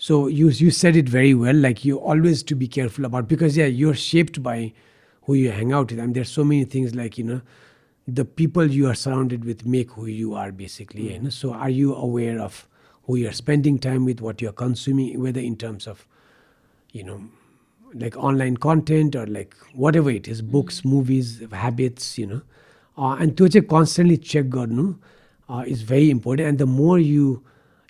so 0.00 0.18
you 0.40 0.50
you 0.62 0.70
said 0.80 0.96
it 0.96 1.10
very 1.18 1.32
well 1.46 1.62
like 1.68 1.86
you 1.86 1.96
always 2.14 2.44
to 2.48 2.56
be 2.56 2.66
careful 2.78 3.04
about 3.12 3.28
because 3.28 3.58
yeah 3.58 3.66
you're 3.84 4.04
shaped 4.08 4.38
by 4.50 4.72
who 5.26 5.34
you 5.34 5.50
hang 5.50 5.72
out 5.72 5.90
with. 5.90 6.00
I 6.00 6.02
mean, 6.02 6.12
there's 6.12 6.30
so 6.30 6.44
many 6.44 6.64
things 6.64 6.94
like, 6.94 7.18
you 7.18 7.24
know, 7.24 7.40
the 8.08 8.24
people 8.24 8.66
you 8.66 8.86
are 8.86 8.94
surrounded 8.94 9.44
with 9.44 9.66
make 9.66 9.92
who 9.92 10.06
you 10.06 10.34
are 10.34 10.52
basically. 10.52 11.12
You 11.12 11.18
know? 11.18 11.30
So 11.30 11.52
are 11.52 11.70
you 11.70 11.94
aware 11.94 12.40
of 12.40 12.66
who 13.05 13.15
you're 13.15 13.31
spending 13.33 13.79
time 13.79 14.05
with, 14.05 14.21
what 14.21 14.41
you're 14.41 14.51
consuming, 14.53 15.19
whether 15.21 15.39
in 15.39 15.55
terms 15.55 15.87
of, 15.87 16.07
you 16.91 17.03
know, 17.03 17.21
like 17.93 18.15
online 18.15 18.57
content 18.57 19.15
or 19.15 19.25
like 19.27 19.55
whatever 19.73 20.09
it 20.09 20.27
is, 20.27 20.41
books, 20.41 20.85
movies, 20.85 21.43
habits, 21.51 22.17
you 22.17 22.27
know. 22.27 22.41
Uh, 22.97 23.15
and 23.19 23.35
त्यो 23.35 23.47
चाहिँ 23.47 23.67
constantly 23.67 24.17
check 24.17 24.45
गर्नु 24.45 24.97
uh, 25.49 25.63
is 25.65 25.81
very 25.81 26.09
important. 26.09 26.47
And 26.47 26.57
the 26.57 26.65
more 26.65 26.99
you 26.99 27.43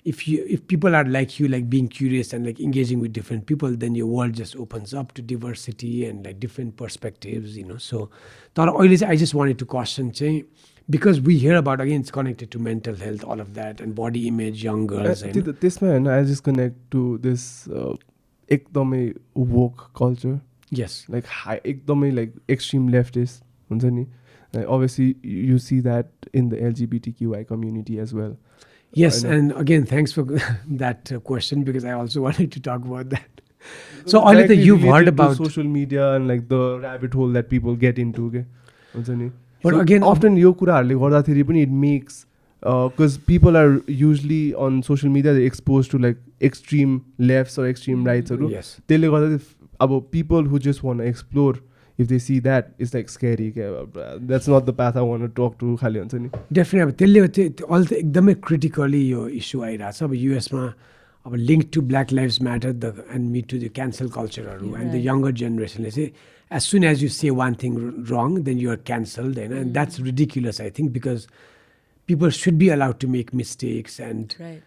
if 0.04 0.26
you 0.26 0.44
if 0.48 0.66
people 0.66 0.96
are 0.96 1.04
like 1.04 1.38
you 1.38 1.46
like 1.48 1.70
being 1.70 1.86
curious 1.88 2.32
and 2.32 2.44
like 2.44 2.58
engaging 2.60 2.98
with 2.98 3.12
different 3.12 3.46
people 3.46 3.70
then 3.70 3.94
your 3.94 4.06
world 4.06 4.32
just 4.32 4.56
opens 4.56 4.92
up 4.92 5.12
to 5.12 5.22
diversity 5.22 6.06
and 6.06 6.24
like 6.26 6.40
different 6.40 6.76
perspectives 6.76 7.56
you 7.56 7.64
know 7.64 7.76
so 7.76 8.10
तर 8.56 8.68
अहिले 8.68 8.96
चाहिँ 8.96 9.14
i 9.14 9.16
just 9.16 9.34
wanted 9.34 9.58
to 9.58 9.64
caution 9.64 10.10
चाहिँ 10.10 10.42
because 10.88 11.20
we 11.26 11.34
hear 11.42 11.56
about 11.58 11.80
again 11.82 12.00
it's 12.04 12.12
connected 12.14 12.48
to 12.54 12.60
mental 12.68 12.96
health 13.02 13.24
all 13.32 13.42
of 13.42 13.50
that 13.58 13.80
and 13.84 13.94
body 13.98 14.22
image 14.30 14.64
young 14.68 14.86
girls 14.92 15.22
Uh, 15.22 15.26
होइन 15.26 15.42
त्यो- 15.42 15.54
त्यसमा 15.60 15.88
होइन 15.88 16.08
I 16.14 16.24
just 16.30 16.44
connect 16.44 16.76
to 16.92 17.02
this 17.26 17.44
एकदमै 18.48 19.02
woke 19.52 19.84
culture 20.00 20.38
yes 20.80 20.96
like 21.10 21.24
high 21.42 21.58
एकदमै 21.72 22.10
like 22.20 22.34
extreme 22.56 22.88
leftist 22.96 23.42
हुन्छ 23.70 23.84
नि 23.98 24.06
obviously 24.54 25.14
you 25.50 25.58
see 25.66 25.80
that 25.80 26.28
in 26.34 26.48
the 26.48 26.54
LGBT 26.70 27.12
QI 27.18 27.44
community 27.52 27.96
as 28.06 28.14
well 28.14 28.34
yes 28.92 29.18
I 29.18 29.28
know. 29.28 29.34
and 29.34 29.52
again 29.60 29.84
thanks 29.90 30.14
for 30.16 30.22
that 30.80 31.10
uh, 31.12 31.18
question 31.28 31.62
because 31.68 31.84
i 31.90 31.92
also 31.98 32.22
wanted 32.24 32.50
to 32.56 32.60
talk 32.64 32.82
about 32.88 33.14
that 33.14 33.38
so 34.12 34.20
अहिले 34.30 34.42
त 34.48 34.58
you've 34.64 34.82
heard 34.88 35.08
about 35.12 35.36
social 35.38 35.66
media 35.76 36.08
and 36.16 36.28
like 36.28 36.42
the 36.48 36.58
rabbit 36.82 37.14
whole 37.14 37.32
that 37.32 37.48
people 37.50 37.76
get 37.86 37.98
in 37.98 38.10
to 38.18 38.28
के 39.63 39.69
हुन्छ 39.69 39.73
नि 39.73 39.77
But 39.77 39.81
again, 39.81 40.03
often 40.11 40.37
यो 40.37 40.51
कुराहरूले 40.53 40.95
गर्दाखेरि 40.95 41.43
पनि 41.43 41.61
it 41.61 41.69
makes 41.83 42.25
because 42.63 43.17
people 43.27 43.57
are 43.57 43.79
usually 43.89 44.51
on 44.65 44.81
social 44.81 45.13
media 45.13 45.37
expose 45.45 45.89
to 45.91 45.97
like 45.97 46.17
extreme 46.43 46.99
left 47.21 47.59
raw 47.59 47.65
extreme 47.67 48.05
राइट्सहरू 48.07 48.49
yes. 48.49 48.67
त्यसले 48.87 49.07
गर्दा 49.07 49.37
चाहिँ 49.37 49.69
अब 49.81 50.01
people 50.11 50.45
who 50.53 50.59
just 50.59 50.83
want 50.83 51.01
explore 51.01 51.63
if 51.99 52.07
they 52.07 52.19
see 52.19 52.39
that 52.41 52.65
it's 52.81 52.93
like 52.95 53.09
scary 53.09 53.51
that's 53.57 54.49
not 54.49 54.65
the 54.65 54.73
path 54.77 54.97
I 54.97 55.07
want 55.09 55.27
talk 55.37 55.53
to 55.59 55.75
खालि 55.81 55.99
हुन्छ 55.99 56.15
नि। 56.15 56.29
Definite 56.53 56.87
अब 56.87 56.91
त्यसले 56.99 57.27
त्यो 57.27 57.67
अहिले 57.67 57.85
त 57.85 57.93
एकदमै 58.01 58.33
क्रिटिकली 58.47 59.01
यो 59.09 59.27
इस्यु 59.41 59.61
आइरहेको 59.63 59.97
छ 59.97 60.03
अब 60.03 60.13
युएसमा 60.13 60.65
अब 61.25 61.35
link 61.35 61.69
to 61.73 61.81
Black 61.91 62.13
Lives 62.13 62.41
Matter 62.41 62.71
the 62.73 63.05
and 63.13 63.31
meet 63.31 63.49
to 63.49 63.57
the 63.57 63.69
cancel 63.75 64.09
कल्चरहरू 64.17 64.75
and 64.75 64.91
the. 64.91 64.95
Younger 65.05 65.31
जेनेरेसनले 65.41 65.91
चाहिँ 65.91 66.11
as 66.50 66.62
soon 66.62 66.84
as 66.84 67.02
you 67.02 67.08
say 67.10 67.30
one 67.36 67.54
thing 67.62 67.78
wrong 68.10 68.42
then 68.42 68.58
you're 68.58 68.76
cancelled 68.86 69.38
होइन 69.38 69.56
and 69.58 69.72
that's 69.72 70.00
ridiculous 70.02 70.60
I 70.60 70.70
think 70.78 70.92
because 70.92 71.26
people 72.08 72.30
should 72.36 72.54
be 72.58 72.68
allowed 72.76 72.98
to 73.00 73.08
make 73.10 73.34
mistakes 73.34 74.00
end 74.02 74.38
Right. 74.40 74.62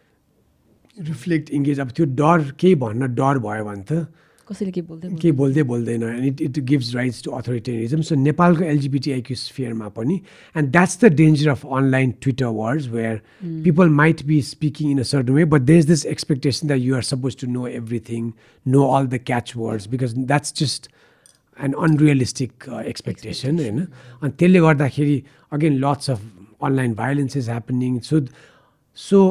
reflect 0.98 1.50
engage 1.52 1.80
अब 1.80 1.90
त्यो 1.92 2.06
डर 2.16 2.52
केही 2.60 2.76
भन्न 2.76 3.14
डर 3.16 3.38
भयो 3.40 3.64
भने 3.66 3.84
त 3.84 4.08
कसैले 4.50 4.72
के 4.72 4.82
बोल्दै 4.82 5.10
केही 5.12 5.32
बोल्दै 5.34 5.64
बोल्दैन 5.70 6.04
and 6.04 6.26
it 6.26 6.42
it 6.42 6.60
gives 6.66 6.94
rights 6.96 7.24
to 7.24 7.32
authoritarianism 7.34 8.02
so 8.10 8.16
नेपालको 8.18 8.64
एलजिबिटिआइक्यू 8.64 9.36
स्फियरमा 9.38 9.90
पनि 9.96 10.20
and 10.56 10.70
that's 10.72 11.00
the 11.04 11.12
danger 11.16 11.50
of 11.50 11.66
online 11.78 12.14
Twitter 12.22 12.54
words 12.58 12.88
where 12.90 13.22
people 13.64 13.90
might 13.96 14.24
be 14.26 14.42
speaking 14.50 14.92
in 14.92 15.00
a 15.00 15.08
certain 15.12 15.34
way 15.34 15.46
but 15.56 15.62
there 15.64 15.80
is 15.80 15.88
this 15.88 16.06
expectation 16.08 16.68
that 16.68 16.82
you 16.82 16.96
are 16.96 17.04
suppose 17.06 17.38
to 17.38 17.48
know 17.50 17.68
everything 17.74 18.32
know 18.66 18.86
all 18.90 19.08
the 19.08 19.22
catch 19.26 19.54
words 19.56 19.88
because 19.88 20.18
that's 20.18 20.54
just 20.60 20.90
an 21.60 21.74
unrealistic 21.88 22.70
expectation 22.86 23.60
होइन 23.60 23.80
अनि 23.80 24.32
त्यसले 24.40 24.60
गर्दाखेरि 24.68 25.18
again 25.58 25.78
lots 25.86 26.10
of 26.10 26.22
online 26.70 26.94
violence 27.04 27.38
is 27.38 27.50
happening 27.50 28.00
so 28.10 28.22
so 28.98 29.22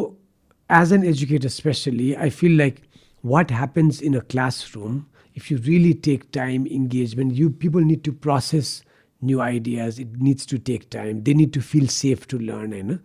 as 0.71 0.93
an 0.93 1.05
educator 1.05 1.47
especially 1.47 2.17
i 2.17 2.31
feel 2.31 2.53
like 2.53 2.83
what 3.25 3.51
happens 3.51 4.01
in 4.01 4.15
a 4.15 4.21
classroom 4.21 5.07
if 5.37 5.51
you 5.51 5.59
really 5.59 5.93
take 5.95 6.31
time 6.33 6.67
engagement 6.67 7.33
you 7.35 7.51
people 7.51 7.81
need 7.81 8.03
to 8.05 8.13
process 8.13 8.83
new 9.23 9.41
ideas 9.41 9.99
it 9.99 10.17
needs 10.21 10.47
to 10.47 10.59
take 10.59 10.89
time 10.91 11.23
they 11.23 11.35
need 11.35 11.53
to 11.53 11.61
feel 11.61 11.87
safe 11.87 12.27
to 12.27 12.39
learn 12.39 12.73
होइन 12.73 12.99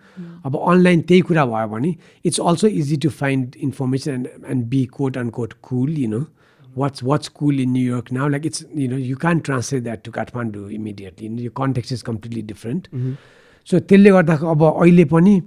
अब 0.46 0.58
online 0.58 1.02
त्यही 1.02 1.22
कुरा 1.22 1.46
भयो 1.46 1.68
भने 1.68 1.96
it's 2.26 2.40
also 2.40 2.68
easy 2.68 2.98
to 3.06 3.10
find 3.10 3.56
information 3.64 4.12
and 4.12 4.28
and 4.50 4.66
be 4.70 4.86
coat 4.98 5.18
and 5.18 5.32
coat 5.32 5.54
cool 5.70 5.98
you 6.00 6.08
know 6.10 6.26
what's 6.74 7.04
what's 7.04 7.30
cool 7.30 7.60
in 7.60 7.74
New 7.74 7.86
York 7.86 8.12
now. 8.12 8.28
Like 8.28 8.46
it's 8.46 8.64
you 8.74 8.88
know 8.88 8.96
you 8.96 9.16
can't 9.16 9.44
translate 9.44 9.84
that 9.86 10.04
to 10.04 10.12
Kathmandu 10.12 10.74
immediately. 10.74 11.28
Your 11.28 11.52
context 11.52 11.92
is 11.92 12.04
completely 12.04 12.42
different. 12.42 12.88
So 13.66 13.80
त्यसले 13.80 14.12
गर्दा 14.12 14.36
अब 14.56 14.64
अहिले 14.64 15.06
पनि 15.06 15.44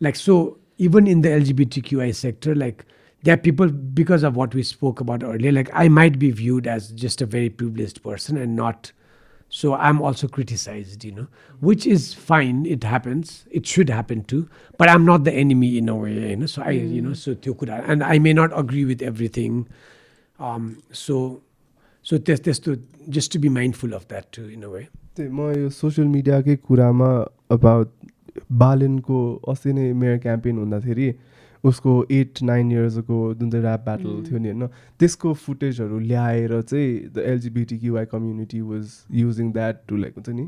like 0.00 0.16
so 0.16 0.58
even 0.78 1.06
in 1.06 1.22
the 1.22 1.28
LGBTQI 1.28 2.14
sector 2.14 2.54
like 2.54 2.84
there 3.22 3.34
are 3.34 3.42
people 3.44 3.68
because 3.68 4.22
of 4.22 4.36
what 4.36 4.54
we 4.54 4.62
spoke 4.62 5.00
about 5.00 5.24
earlier 5.24 5.50
like 5.50 5.70
I 5.72 5.88
might 5.88 6.18
be 6.18 6.30
viewed 6.30 6.68
as 6.68 6.92
just 6.92 7.20
a 7.20 7.26
very 7.26 7.50
privileged 7.50 8.02
person 8.02 8.36
and 8.36 8.54
not 8.54 8.92
so 9.48 9.74
I'm 9.74 10.00
also 10.00 10.28
criticized 10.28 11.04
you 11.04 11.12
know 11.12 11.26
which 11.60 11.86
is 11.86 12.14
fine 12.14 12.64
it 12.66 12.84
happens 12.84 13.44
it 13.50 13.66
should 13.66 13.90
happen 13.90 14.22
too 14.24 14.48
but 14.76 14.88
I'm 14.88 15.04
not 15.04 15.24
the 15.24 15.32
enemy 15.32 15.78
in 15.78 15.88
a 15.88 15.96
way 15.96 16.12
you 16.12 16.36
know 16.36 16.46
so 16.46 16.62
I 16.62 16.70
you 16.70 17.02
know 17.02 17.14
so 17.14 17.34
त्यो 17.34 17.54
कुरा 17.54 17.82
and 17.88 18.04
I 18.04 18.18
may 18.18 18.32
not 18.32 18.56
agree 18.56 18.84
with 18.84 19.02
everything 19.02 19.66
um, 20.49 20.63
so 21.03 21.17
so 22.05 22.19
त्यस 22.29 22.39
त्यस्तो 22.45 22.75
just 23.17 23.31
to 23.33 23.39
be 23.43 23.49
mindful 23.59 23.93
of 23.99 24.07
that 24.13 24.31
too 24.31 24.47
in 24.55 24.63
a 24.63 24.73
way. 24.75 24.85
त्यही 25.17 25.29
म 25.29 25.51
यो 25.57 25.69
social 25.81 26.07
मिडियाकै 26.07 26.55
कुरामा 26.67 27.11
about 27.55 27.89
बालेनको 28.63 29.17
अस्ति 29.51 29.73
नै 29.73 29.91
mayor 30.03 30.17
campaign 30.25 30.57
हुँदाखेरि 30.57 31.13
उसको 31.63 31.91
एट 32.11 32.41
नाइन 32.43 32.71
इयर्सको 32.71 33.17
जुन 33.39 33.51
चाहिँ 33.51 33.65
ऱ्याप 33.65 33.83
ब्याटल 33.85 34.23
थियो 34.27 34.39
नि 34.39 34.49
होइन 34.49 34.67
त्यसको 34.99 35.33
फुटेजहरू 35.43 35.99
ल्याएर 35.99 36.61
चाहिँ 36.61 36.89
the 37.15 37.25
LGBT 37.33 37.77
QI 37.83 38.05
community 38.13 38.61
was 38.71 38.89
using 39.21 39.51
that 39.53 39.81
to 39.87 39.97
like 40.03 40.13
हुन्छ 40.17 40.29
नि. 40.29 40.47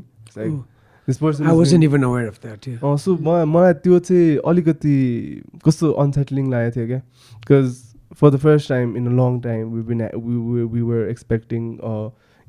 This 1.08 1.18
person 1.18 1.46
I 1.46 1.52
wasn't 1.52 1.84
even 1.88 2.04
aware 2.04 2.28
of 2.28 2.40
that 2.44 2.66
yeah. 2.68 2.96
So 3.04 3.16
मलाई 3.22 3.72
त्यो 3.86 3.98
चाहिँ 4.08 4.36
अलिकति 4.52 4.96
कस्तो 5.64 5.90
अनसेटलिङ 6.04 6.50
लागेको 6.50 6.76
थियो 6.76 6.86
क्या 6.86 7.00
because 7.40 7.82
for 8.20 8.30
the 8.34 8.38
first 8.42 8.68
time 8.72 8.94
in 8.98 9.08
a 9.08 9.14
long 9.16 9.40
time, 9.46 9.72
we've 9.72 9.88
been 9.88 10.02
we 10.26 10.36
were 10.50 10.66
we 10.74 10.82
were 10.90 11.00
expecting 11.14 11.66
a 11.88 11.96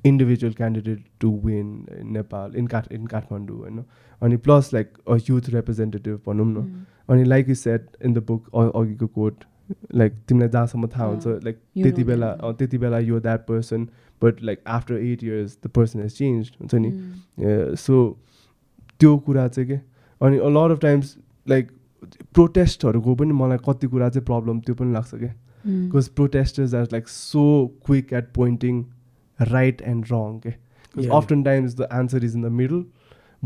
individual 0.04 0.54
candidate 0.58 1.00
to 1.22 1.30
win 1.46 1.72
in 2.00 2.14
Nepal 2.14 2.58
in 2.62 2.68
Kat, 2.74 2.88
in 2.98 3.08
Kathmandu, 3.14 3.58
you 3.66 3.72
know, 3.78 3.86
and 4.22 4.42
plus 4.44 4.72
like 4.78 4.98
a 5.16 5.18
youth 5.30 5.50
representative, 5.56 6.20
भनौँ 6.26 6.46
न, 6.50 6.86
अनि 7.10 7.26
like 7.28 7.50
you 7.54 7.56
said 7.62 7.88
in 8.02 8.14
the 8.18 8.22
book 8.30 8.50
or 8.52 8.66
अघिको 8.82 9.10
quote, 9.18 9.48
like 10.02 10.14
तिमीलाई 10.28 10.50
जहाँसम्म 10.50 10.88
थाहा 10.96 11.06
हुन्छ 11.06 11.28
like 11.46 11.58
त्यति 11.84 12.04
बेला 12.10 12.30
त्यति 12.60 12.78
बेला 12.84 13.00
you 13.00 13.20
that 13.26 13.42
person 13.48 13.88
but 14.22 14.44
like 14.50 14.62
after 14.76 14.96
eight 14.98 15.24
years 15.24 15.58
the 15.66 15.68
person 15.78 16.02
has 16.02 16.14
change 16.18 16.52
हुन्छ 16.62 16.76
नि 16.76 16.92
सो 17.84 17.98
त्यो 19.00 19.18
कुरा 19.26 19.48
चाहिँ 19.48 19.68
के 19.70 19.80
अनि 20.22 20.38
लट 20.60 20.72
अफ 20.72 20.80
टाइम्स 20.82 21.18
लाइक 21.50 21.72
प्रोटेस्टहरूको 22.34 23.16
पनि 23.24 23.34
मलाई 23.42 23.58
कति 23.68 23.88
कुरा 23.88 24.10
चाहिँ 24.10 24.26
प्रब्लम 24.26 24.60
त्यो 24.68 24.76
पनि 24.76 24.94
लाग्छ 24.94 25.16
क्या 25.16 25.34
Mm. 25.67 25.91
Because 25.93 26.09
protesters 26.21 26.75
are 26.75 26.89
like 26.93 27.09
so 27.09 27.43
quick 27.87 28.13
eight 28.13 28.33
pointing 28.35 28.83
right 29.53 29.81
and 29.95 30.05
रङ 30.13 30.39
के 30.47 30.55
Yeah. 31.03 31.13
often 31.17 31.43
times 31.45 31.75
the 31.77 31.87
answer 31.99 32.19
is 32.27 32.33
in 32.39 32.43
the 32.45 32.49
middle 32.57 32.81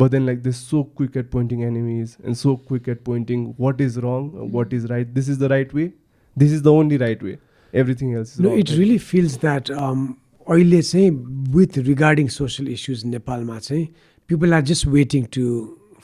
but 0.02 0.14
then 0.14 0.24
like 0.28 0.40
they're 0.46 0.56
so 0.60 0.78
quick 1.00 1.18
at 1.20 1.28
pointing 1.34 1.60
enemies 1.66 2.14
and 2.24 2.38
so 2.40 2.54
quick 2.70 2.88
at 2.94 3.04
pointing 3.08 3.44
what 3.64 3.82
is 3.84 3.98
wrong 4.04 4.24
uh, 4.32 4.46
what 4.56 4.72
is 4.78 4.88
right 4.92 5.12
this 5.18 5.28
is 5.34 5.38
the 5.42 5.50
right 5.52 5.74
way 5.80 5.84
this 6.44 6.56
is 6.56 6.64
the 6.68 6.72
only 6.80 6.98
right 7.02 7.22
way 7.28 7.34
everything 7.82 8.16
else 8.20 8.32
is 8.34 8.40
No, 8.46 8.48
wrong 8.48 8.64
it 8.64 8.72
really 8.80 8.98
feels 9.12 9.36
that 9.44 9.70
um, 9.84 10.02
अहिले 10.56 10.82
चाहिँ 10.90 11.12
with 11.60 11.78
regarding 11.92 12.32
social 12.38 12.72
issues 12.78 13.04
नेपालमा 13.14 13.58
चाहिँ 13.68 13.86
people 14.32 14.58
are 14.58 14.62
just 14.72 14.86
waiting 14.98 15.30
to 15.38 15.46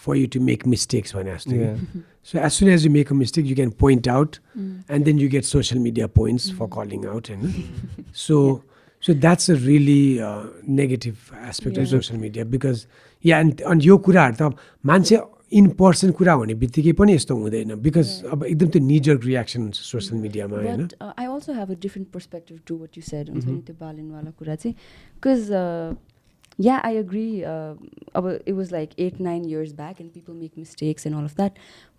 for 0.07 0.17
you 0.21 0.31
to 0.37 0.45
make 0.53 0.67
mistakes 0.77 1.17
भने 1.17 1.35
जस्तो 1.35 1.59
कि। 1.59 1.61
yeah 1.65 2.07
So 2.28 2.40
as 2.46 2.56
soon 2.60 2.70
as 2.76 2.86
you 2.86 2.90
make 2.94 3.12
a 3.16 3.16
mistake, 3.18 3.46
you 3.50 3.56
can 3.58 3.70
point 3.84 4.08
out, 4.14 4.40
Mm. 4.56 4.72
and 4.96 5.06
then 5.10 5.18
you 5.24 5.28
get 5.36 5.46
social 5.50 5.80
media 5.84 6.08
points 6.20 6.50
for 6.58 6.68
calling 6.78 7.06
out. 7.12 7.30
And 7.36 7.54
so, 8.24 8.40
so 9.08 9.14
that's 9.26 9.48
a 9.54 9.56
really 9.68 10.20
uh, 10.30 10.44
negative 10.82 11.32
aspect 11.52 11.78
of 11.78 11.84
Yeah. 11.86 11.92
social 11.98 12.18
media 12.26 12.46
because 12.58 12.86
yeah, 13.32 13.40
and 13.46 13.62
अनि 13.74 13.84
यो 13.88 13.98
कुराहरू 14.10 14.36
त 14.38 14.42
अब 14.50 14.58
मान्छे 14.92 15.22
in 15.60 15.68
person 15.80 16.12
कुरा 16.20 16.34
हुने 16.42 16.54
बित्तिकै 16.64 16.92
पनि 17.00 17.14
यस्तो 17.16 17.36
हुँदैन 17.44 17.76
बिकज 17.88 18.08
Yeah. 18.12 18.32
अब 18.36 18.44
एकदम 18.52 18.68
त्यो 18.76 18.82
निजर 18.92 19.16
रियाक्सन 19.30 19.62
हुन्छ 19.62 19.78
सोसियल 19.94 20.22
मिडियामा 20.28 20.58
होइन 20.58 20.82
But 20.84 20.96
uh, 21.06 21.14
I 21.24 21.26
also 21.36 21.54
have 21.60 21.70
a 21.72 21.80
different 21.86 22.12
perspective 22.18 22.60
to 22.72 22.76
what 22.82 22.98
you 23.00 23.04
said 23.12 23.30
हुन्छ 23.32 23.46
Mhm. 23.46 23.56
नि 23.56 23.62
त्यो 23.70 23.76
बालिनवाला 23.86 24.32
कुरा 24.44 24.56
चाहिँ 24.66 24.76
because 24.76 25.52
yeah 26.66 26.80
I 26.84 26.90
agree 27.00 27.46
uh, 27.46 27.76
it 28.52 28.54
was 28.60 28.72
like 28.76 28.94
eight 28.98 29.20
nine 29.26 29.44
years 29.50 29.74
back 29.74 30.00
and 30.04 30.12
people 30.14 30.34
make 30.38 30.56
mistakes 30.58 31.06
and 31.06 31.16
all 31.18 31.26
of 31.26 31.36
that 31.36 31.58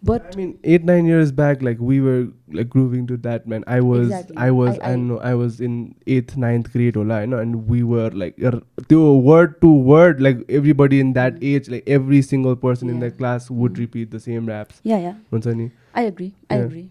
but 0.09 0.24
I 0.32 0.36
mean, 0.36 0.59
eight 0.62 0.85
nine 0.85 1.06
years 1.06 1.30
back, 1.32 1.60
like 1.60 1.78
we 1.80 2.01
were 2.01 2.28
like 2.56 2.68
grooving 2.68 3.06
to 3.09 3.16
that 3.22 3.48
man. 3.52 3.64
I 3.66 3.80
was, 3.80 4.02
Exactly. 4.06 4.36
I 4.36 4.52
was, 4.52 4.78
I- 4.78 4.90
I, 4.90 4.93
I- 4.93 4.94
know, 4.97 5.18
I 5.18 5.35
was 5.35 5.60
in 5.60 5.97
eighth, 6.06 6.36
ninth 6.36 6.72
grade, 6.72 6.94
होला, 6.94 7.16
you 7.22 7.26
know, 7.32 7.39
and 7.39 7.66
we 7.72 7.82
were 7.82 8.10
like, 8.22 8.36
er, 8.51 8.52
त्यो 8.93 9.09
word 9.30 9.56
to 9.64 9.72
word, 9.89 10.20
like 10.20 10.44
everybody 10.60 11.01
in 11.06 11.12
that 11.14 11.35
Mm. 11.40 11.48
age, 11.55 11.68
like 11.68 11.82
every 11.97 12.22
single 12.28 12.55
person 12.66 12.89
in 12.94 13.01
Yeah. 13.01 13.09
the 13.09 13.10
class 13.22 13.51
would 13.51 13.72
Mm. 13.72 13.78
repeat 13.86 14.12
the 14.12 14.20
same 14.28 14.47
raps. 14.55 14.80
yeah 14.93 15.02
yeah 15.09 15.18
हुन्छ 15.35 15.47
नि 15.62 15.68
I 16.05 16.06
agree 16.12 16.30
I 16.48 16.59
Yeah. 16.60 16.64
agree 16.70 16.86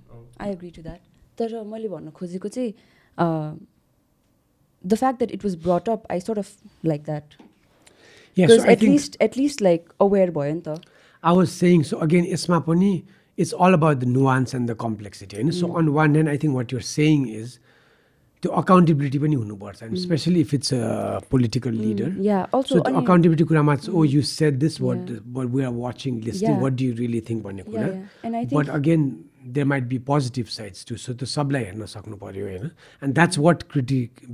I 0.50 0.50
agree 0.58 0.72
to 0.82 0.86
that 0.90 1.00
तर 1.44 1.58
मैले 1.74 1.88
भन्न 1.96 2.12
खोजेको 2.22 2.50
चाहिँ 2.58 2.74
uh, 3.26 3.52
the 4.96 4.98
fact 5.06 5.20
that 5.26 5.32
it 5.40 5.44
was 5.50 5.56
brought 5.68 5.88
up 5.98 6.06
I 6.10 6.20
sort 6.20 6.38
of 6.46 6.52
like 6.84 7.06
at 8.40 8.84
least 8.84 9.18
at 9.22 9.38
least 9.38 9.62
like 9.62 9.86
aware 10.02 10.32
भयो 10.32 10.54
नि 10.54 10.62
त 10.62 10.80
आई 11.24 11.36
वाज 11.36 11.48
सेङ 11.50 11.84
सो 11.84 11.98
अगेन 12.08 12.26
यसमा 12.26 12.60
पनि 12.68 12.92
it's 13.38 13.54
all 13.60 13.74
about 13.74 13.98
the 13.98 14.04
nuance 14.10 14.56
and 14.56 14.72
the 14.72 14.76
complexity 14.82 15.36
होइन 15.36 15.52
so 15.62 15.68
on 15.74 15.88
one 15.98 16.12
hand 16.12 16.30
I 16.30 16.38
think 16.44 16.56
what 16.56 16.74
you're 16.74 16.82
saying 16.90 17.28
is 17.30 17.58
त्यो 18.44 18.52
accountability 18.54 19.20
पनि 19.20 19.36
हुनुपर्छ 19.36 19.84
and 19.84 19.98
especially 19.98 20.42
if 20.42 20.54
it's 20.54 20.70
political 21.32 21.74
leader 21.76 22.12
so 22.68 22.80
त्यो 22.80 22.96
अकाउन्टेबिलिटी 23.02 23.44
कुरामा 23.44 23.76
ओ 23.90 24.04
you 24.06 24.22
said 24.32 24.54
this 24.66 24.82
what 24.82 25.10
we 25.56 25.64
are 25.64 25.74
watching 25.78 26.20
listening 26.26 26.60
what 26.62 26.74
do 26.74 26.92
really 26.98 27.22
think 27.30 27.44
भन्ने 27.44 27.64
कुरा? 27.64 27.88
But 28.54 28.70
again 28.70 29.10
there 29.54 29.66
might 29.66 29.88
be 29.88 30.00
positive 30.00 30.50
sides 30.50 30.84
too. 30.84 30.98
So 30.98 31.14
the 31.14 31.26
sublay 31.26 31.70
and 31.70 32.72
And 33.02 33.16
that's 33.16 33.38
what 33.38 33.64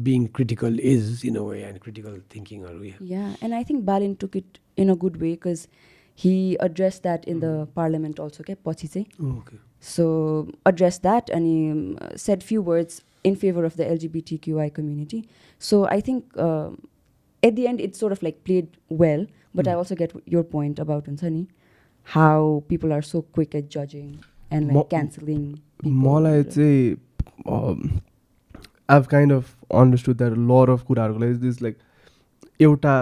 being 0.03 0.27
critical 0.29 0.79
is 0.79 1.23
in 1.23 1.35
a 1.35 1.43
way 1.43 1.63
and 1.63 1.79
critical 1.79 2.17
thinking 2.29 2.65
are 2.65 2.75
we. 2.75 2.95
Yeah, 2.99 3.35
and 3.41 3.53
I 3.53 3.63
think 3.63 3.85
Balen 3.85 4.19
took 4.19 4.35
it 4.35 4.59
in 4.75 4.89
a 4.89 4.95
good 4.95 5.21
way 5.21 5.31
because 5.31 5.67
he 6.15 6.57
addressed 6.59 7.03
that 7.03 7.25
in 7.25 7.39
the 7.39 7.67
mm. 7.67 7.73
parliament 7.75 8.19
also, 8.19 8.41
okay? 8.41 8.55
Pochi 8.55 8.89
say. 8.89 9.07
Oh, 9.21 9.37
okay. 9.39 9.57
So 9.79 10.49
addressed 10.65 11.03
that 11.03 11.29
and 11.29 11.45
he 11.45 11.71
um, 11.71 11.97
said 12.15 12.43
few 12.43 12.61
words 12.61 13.03
in 13.23 13.35
favor 13.35 13.65
of 13.65 13.77
the 13.77 13.85
LGBTQI 13.85 14.73
community. 14.73 15.27
So 15.59 15.85
I 15.87 16.01
think 16.01 16.25
uh, 16.37 16.71
at 17.41 17.55
the 17.55 17.67
end 17.67 17.81
it 17.81 17.95
sort 17.95 18.11
of 18.11 18.23
like 18.23 18.43
played 18.43 18.77
well, 18.89 19.25
but. 19.53 19.65
Mm. 19.65 19.71
I 19.71 19.73
also 19.75 19.95
get 19.95 20.13
your 20.25 20.43
point 20.43 20.79
about 20.79 21.05
Unsani, 21.05 21.47
how 22.03 22.63
people 22.67 22.91
are 22.91 23.01
so 23.01 23.21
quick 23.21 23.55
at 23.55 23.69
judging. 23.69 24.23
And 24.51 24.83
cancelling 24.89 25.41
मलाई 26.03 26.43
चाहिँ 26.45 26.95
I've 28.89 29.05
kind 29.07 29.33
of 29.33 29.55
understood 29.73 30.17
that 30.17 30.37
lot 30.45 30.69
of 30.69 30.83
कुराहरूको 30.83 31.19
लागि 31.19 31.33
these 31.39 31.61
like 31.63 31.77
एउटा 32.59 32.95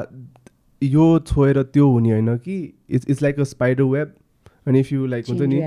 यो 0.82 1.08
छोएर 1.28 1.62
त्यो 1.64 1.90
हुने 1.90 2.12
होइन 2.12 2.38
कि 2.38 2.58
it's 2.90 3.10
it's 3.10 3.22
like 3.22 3.40
a 3.40 3.44
spider 3.46 3.84
web 3.92 4.16
अनि 4.68 4.80
इफ 4.80 4.92
यु 4.94 5.06
लाइक 5.08 5.30
हुन्छ 5.30 5.42
नि 5.44 5.62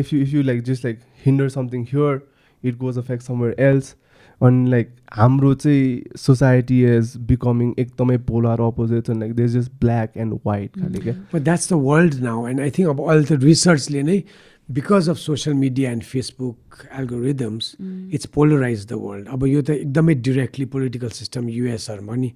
if 0.00 0.12
you 0.12 0.20
if 0.20 0.34
you 0.34 0.42
like 0.42 0.62
just 0.62 0.84
like 0.84 1.00
hinder 1.26 1.48
something 1.50 1.84
here 1.84 2.28
it 2.64 2.76
goes 2.76 2.98
affect 2.98 3.22
somewhere 3.22 3.56
else 3.60 3.94
अनि 4.40 4.70
लाइक 4.70 4.90
हाम्रो 5.12 5.54
चाहिँ 5.54 6.16
सोसाइटी 6.16 6.82
इज 6.86 7.16
बिकमिङ 7.28 7.72
एकदमै 7.78 8.16
polar 8.26 8.60
opposite 8.62 9.10
like 9.10 9.34
this 9.34 9.56
is 9.56 9.70
black 9.80 10.16
and 10.16 10.38
white 10.46 10.78
खाले 10.80 11.00
क्या 11.00 11.38
that's 11.38 11.72
the 11.72 11.76
world 11.82 12.20
now 12.22 12.46
and 12.48 12.60
I 12.60 12.70
think 12.70 12.88
अब 12.88 13.00
अहिले 13.00 13.24
त 13.24 13.42
रिसर्चले 13.42 14.02
नै 14.02 14.22
Lene, 14.67 14.73
because 14.73 15.07
of 15.07 15.19
social 15.19 15.53
media 15.53 15.91
and 15.91 16.01
Facebook 16.01 16.55
algorithms, 16.91 17.75
Mm. 17.75 18.09
it's 18.11 18.25
polarized 18.25 18.87
the 18.87 18.97
world. 18.97 19.27
अब 19.27 19.45
यो 19.47 19.61
त 19.61 19.69
एकदमै 19.69 20.15
directly 20.15 20.65
political 20.65 21.09
system, 21.09 21.47
USहरूमा 21.49 22.15
नि 22.15 22.33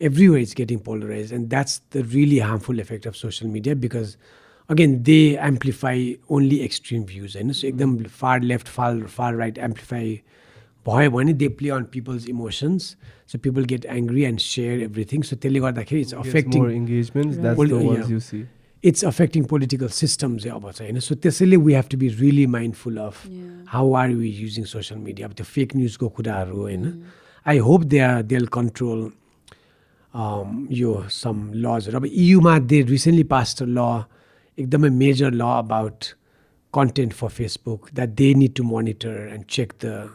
everywhere 0.00 0.40
it's 0.40 0.54
getting 0.54 0.78
polarized. 0.78 1.32
And 1.32 1.50
that's 1.50 1.80
the 1.90 2.02
really 2.02 2.38
harmful 2.38 2.78
effect 2.78 3.06
of 3.06 3.16
social 3.16 3.48
media 3.48 3.74
because 3.74 4.16
again, 4.68 5.02
they 5.02 5.36
amplify 5.36 6.14
only 6.28 6.64
extreme 6.64 7.04
views. 7.04 7.36
होइन 7.36 7.52
So 7.52 7.66
एकदम 7.68 8.06
far 8.08 8.40
left, 8.40 8.68
far, 8.68 9.08
far 9.08 9.36
right 9.36 9.58
amplify 9.58 10.20
भयो 10.86 11.10
भने 11.10 11.32
they 11.32 11.48
play 11.48 11.70
on 11.70 11.84
people's 11.92 12.28
emotions 12.28 12.96
so 13.32 13.38
people 13.38 13.64
get 13.64 13.84
angry 13.84 14.22
and 14.22 14.38
share 14.40 14.82
everything 14.82 15.22
so 15.22 15.36
त्यसले 15.36 15.60
गर्दाखेरि 15.60 16.00
it's 16.00 16.14
affecting 16.14 16.62
more 16.62 18.53
It's 18.89 19.05
affecting 19.05 19.43
political 19.51 19.87
system 19.97 20.37
चाहिँ 20.37 20.55
अब 20.55 20.71
चाहिँ 20.71 20.91
होइन 20.91 20.99
सो 21.01 21.15
त्यसैले 21.15 21.57
we 21.57 21.73
have 21.73 21.85
to 21.91 21.97
be 21.97 22.07
really 22.21 22.45
mindful 22.55 22.97
of. 22.97 23.15
How 23.67 23.93
are 24.01 24.09
we 24.13 24.29
using 24.31 24.65
social 24.65 24.99
media 25.01 25.27
अब 25.27 25.33
त्यो 25.33 25.45
fake 25.45 25.75
न्युजको 25.75 26.09
कुराहरू 26.17 26.57
होइन 26.57 26.91
I 27.45 27.57
hope 27.67 27.83
they 27.93 27.99
are 27.99 28.21
they'll 28.33 28.45
control 28.57 29.01
yo 30.73 30.91
some 31.11 31.49
लजहरू 31.63 31.97
अब 31.97 32.05
इयुमा 32.05 32.57
दे 32.73 32.81
रिसेन्टली 32.91 33.23
पास्ट 33.31 33.63
ल 33.63 33.87
एकदमै 34.57 34.89
major 34.99 35.31
law 35.31 35.41
about 35.55 36.05
content 36.73 37.13
for 37.13 37.29
Facebook 37.39 37.89
that 37.93 38.09
they 38.21 38.33
need 38.35 38.53
to 38.55 38.63
monitor 38.65 39.17
and 39.33 39.45
check 39.57 39.73
the 39.83 40.09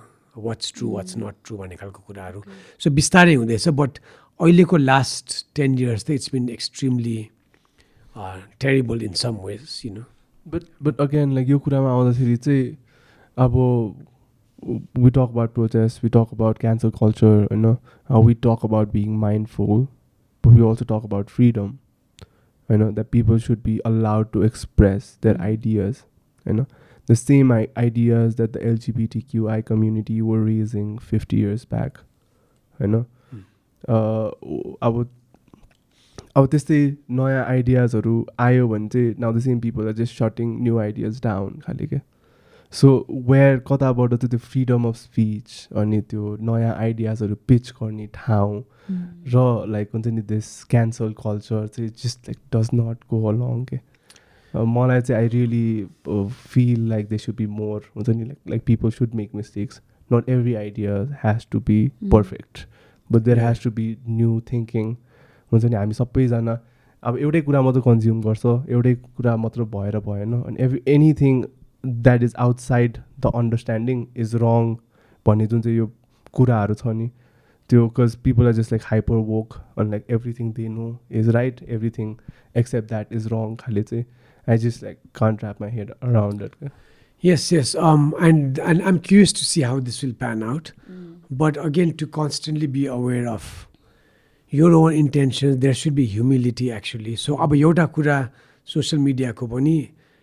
what's 0.47 0.73
true 0.77 0.89
what's 0.91 1.17
not 1.19 1.35
true 1.45 1.57
भन्ने 1.59 1.77
खालको 1.77 2.03
कुराहरू 2.07 2.43
so 2.81 2.91
बिस्तारै 2.91 3.35
हुँदैछ 3.35 3.69
but 3.83 3.99
अहिलेको 4.41 4.77
लास्ट 4.77 5.45
टेन 5.57 5.79
इयर्स 5.79 6.05
त 6.05 6.11
it's 6.11 6.31
been 6.33 6.49
extremely 6.49 7.19
terrible 8.60 9.04
in 9.04 9.14
some 9.14 9.38
ways 9.46 9.82
you 9.86 9.94
know 9.94 10.04
but 10.46 10.64
but 10.84 11.02
again 11.02 11.34
like 11.36 11.50
यो 11.50 11.60
कुरामा 11.60 11.92
आउँदाखेरि 11.92 12.36
चाहिँ 12.38 12.66
अब 13.38 13.56
we 14.98 15.10
talk 15.10 15.30
about 15.30 15.54
protest 15.54 16.04
we 16.04 16.10
talk 16.10 16.34
about 16.34 16.58
cancer 16.58 16.90
culture 17.00 17.42
होइन 17.44 17.66
we 18.26 18.34
talk 18.44 18.66
about 18.66 18.92
being 18.92 19.18
mindful 19.20 19.82
but 20.44 20.52
we 20.52 20.68
also 20.70 20.86
talk 20.86 21.06
about 21.06 21.30
freedom 21.30 21.74
होइन 22.70 22.94
that 22.94 23.08
people 23.12 23.40
should 23.40 23.62
be 23.64 23.78
allowed 23.86 24.32
to 24.32 24.44
express 24.44 25.18
their 25.24 25.38
ideas 25.42 26.04
होइन 26.46 26.66
the 27.10 27.14
same 27.16 27.54
I 27.54 27.68
ideas 27.78 28.36
that 28.36 28.52
the 28.52 28.62
LGBT 28.64 29.22
QI 29.22 29.62
community 29.62 30.20
were 30.22 30.46
raising 30.46 30.98
fifty 31.04 31.42
years 31.42 31.68
back 31.70 31.98
होइन 32.80 33.04
अब 34.80 35.08
अब 36.37 36.47
त्यस्तै 36.47 36.81
नयाँ 37.11 37.45
आइडियाजहरू 37.47 38.15
आयो 38.39 38.69
भने 38.69 38.89
चाहिँ 38.89 39.15
now 39.19 39.33
the 39.33 39.39
same 39.41 39.61
people 39.61 39.87
are 39.87 39.93
just 39.95 40.19
shutting 40.19 40.57
new 40.63 40.79
ideas 40.79 41.21
down 41.23 41.59
खालि 41.61 41.87
क्या 41.87 42.01
सो 42.73 42.89
वेयर 43.29 43.59
कताबाट 43.69 44.15
चाहिँ 44.15 44.31
त्यो 44.31 44.39
फ्रिडम 44.39 44.85
अफ 44.89 44.97
स्पिच 44.97 45.69
अनि 45.77 46.01
त्यो 46.11 46.37
नयाँ 46.41 46.75
आइडियाजहरू 46.77 47.35
पिच 47.49 47.71
गर्ने 47.83 48.09
ठाउँ 48.15 48.63
र 49.35 49.45
लाइक 49.69 49.91
हुन्छ 49.95 50.07
नि 50.09 50.23
दिस 50.29 50.53
क्यान्सल 50.71 51.13
कल्चर 51.19 51.67
चाहिँ 51.67 51.91
just 52.05 52.29
like 52.29 52.39
does 52.57 52.71
not 52.75 53.05
go 53.11 53.25
along 53.29 53.65
के? 53.65 53.79
मलाई 54.55 55.01
चाहिँ 55.01 55.23
I 55.23 55.29
really 55.29 56.25
feel 56.47 56.89
like 56.89 57.09
they 57.09 57.19
should 57.19 57.37
be 57.37 57.47
more 57.59 57.91
हुन्छ 57.97 58.09
नि 58.09 58.25
like 58.25 58.39
like 58.49 58.65
people 58.65 58.91
should 58.91 59.15
make 59.15 59.35
mistakes 59.35 59.81
not 60.11 60.29
every 60.29 60.55
idea 60.55 60.95
has 61.25 61.47
to 61.51 61.61
be 61.61 61.87
perfect 62.13 62.67
but 63.11 63.23
there 63.23 63.39
has 63.39 63.63
to 63.65 63.71
be 63.71 63.97
new 64.09 64.41
thinking 64.53 64.95
हुन्छ 65.53 65.65
नि 65.65 65.77
हामी 65.77 65.95
सबैजना 66.01 66.59
अब 67.03 67.19
एउटै 67.19 67.41
कुरा 67.49 67.63
मात्र 67.63 67.81
कन्ज्युम 67.87 68.21
गर्छ 68.23 68.47
एउटै 68.77 68.95
कुरा 69.05 69.37
मात्र 69.45 69.65
भएर 69.77 69.99
भएन 70.09 70.33
अनि 70.41 70.63
every 70.65 70.83
anything 70.95 71.43
that 71.85 72.23
is 72.23 72.35
outside 72.47 72.99
the 73.21 73.33
understanding 73.41 74.05
is 74.25 74.35
wrong 74.45 74.75
भन्ने 75.27 75.47
जुन 75.55 75.61
चाहिँ 75.63 75.77
यो 75.79 75.87
कुराहरू 76.35 76.75
छ 76.83 76.95
नि 77.01 77.09
त्यो 77.71 77.87
because 77.87 78.15
people 78.27 78.47
are 78.47 78.53
just 78.53 78.73
like 78.73 78.83
hyper 78.87 79.25
woke 79.33 79.59
अनि 79.79 79.91
like 79.91 80.07
everything 80.19 80.53
they 80.53 80.69
know 80.77 80.91
is 81.23 81.29
right 81.39 81.63
everything 81.79 82.15
except 82.63 82.89
that 82.89 83.13
is 83.21 83.27
wrong 83.33 83.57
खाले 83.65 83.83
चाहिँ 83.91 84.05
I 84.47 84.59
just 84.69 84.83
like 84.85 84.99
can't 85.21 85.45
wrap 85.45 85.61
my 85.63 85.71
head 85.81 85.91
around 86.03 86.43
it 86.43 86.71
Yes, 87.25 87.53
yes. 87.53 87.71
Um, 87.75 88.15
and, 88.19 88.59
and 88.59 88.83
I'm 88.83 88.99
curious 88.99 89.33
to 89.35 89.45
see 89.45 89.61
how 89.61 89.79
this 89.79 90.03
will 90.03 90.15
pan 90.15 90.43
out. 90.43 90.73
But 91.31 91.59
again, 91.63 91.91
to 91.99 92.07
constantly 92.07 92.67
be 92.67 92.87
aware 92.87 93.29
of 93.29 93.69
your 94.50 94.74
own 94.74 94.94
intentions, 94.94 95.58
there 95.58 95.74
should 95.74 95.96
be 95.96 96.06
humility 96.06 96.72
actually. 96.72 97.16
So, 97.16 97.38
अब 97.38 97.56
एउटा 97.56 97.86
कुरा 97.98 98.18
social 98.74 99.02
मिडियाको 99.02 99.48
पनि 99.48 99.78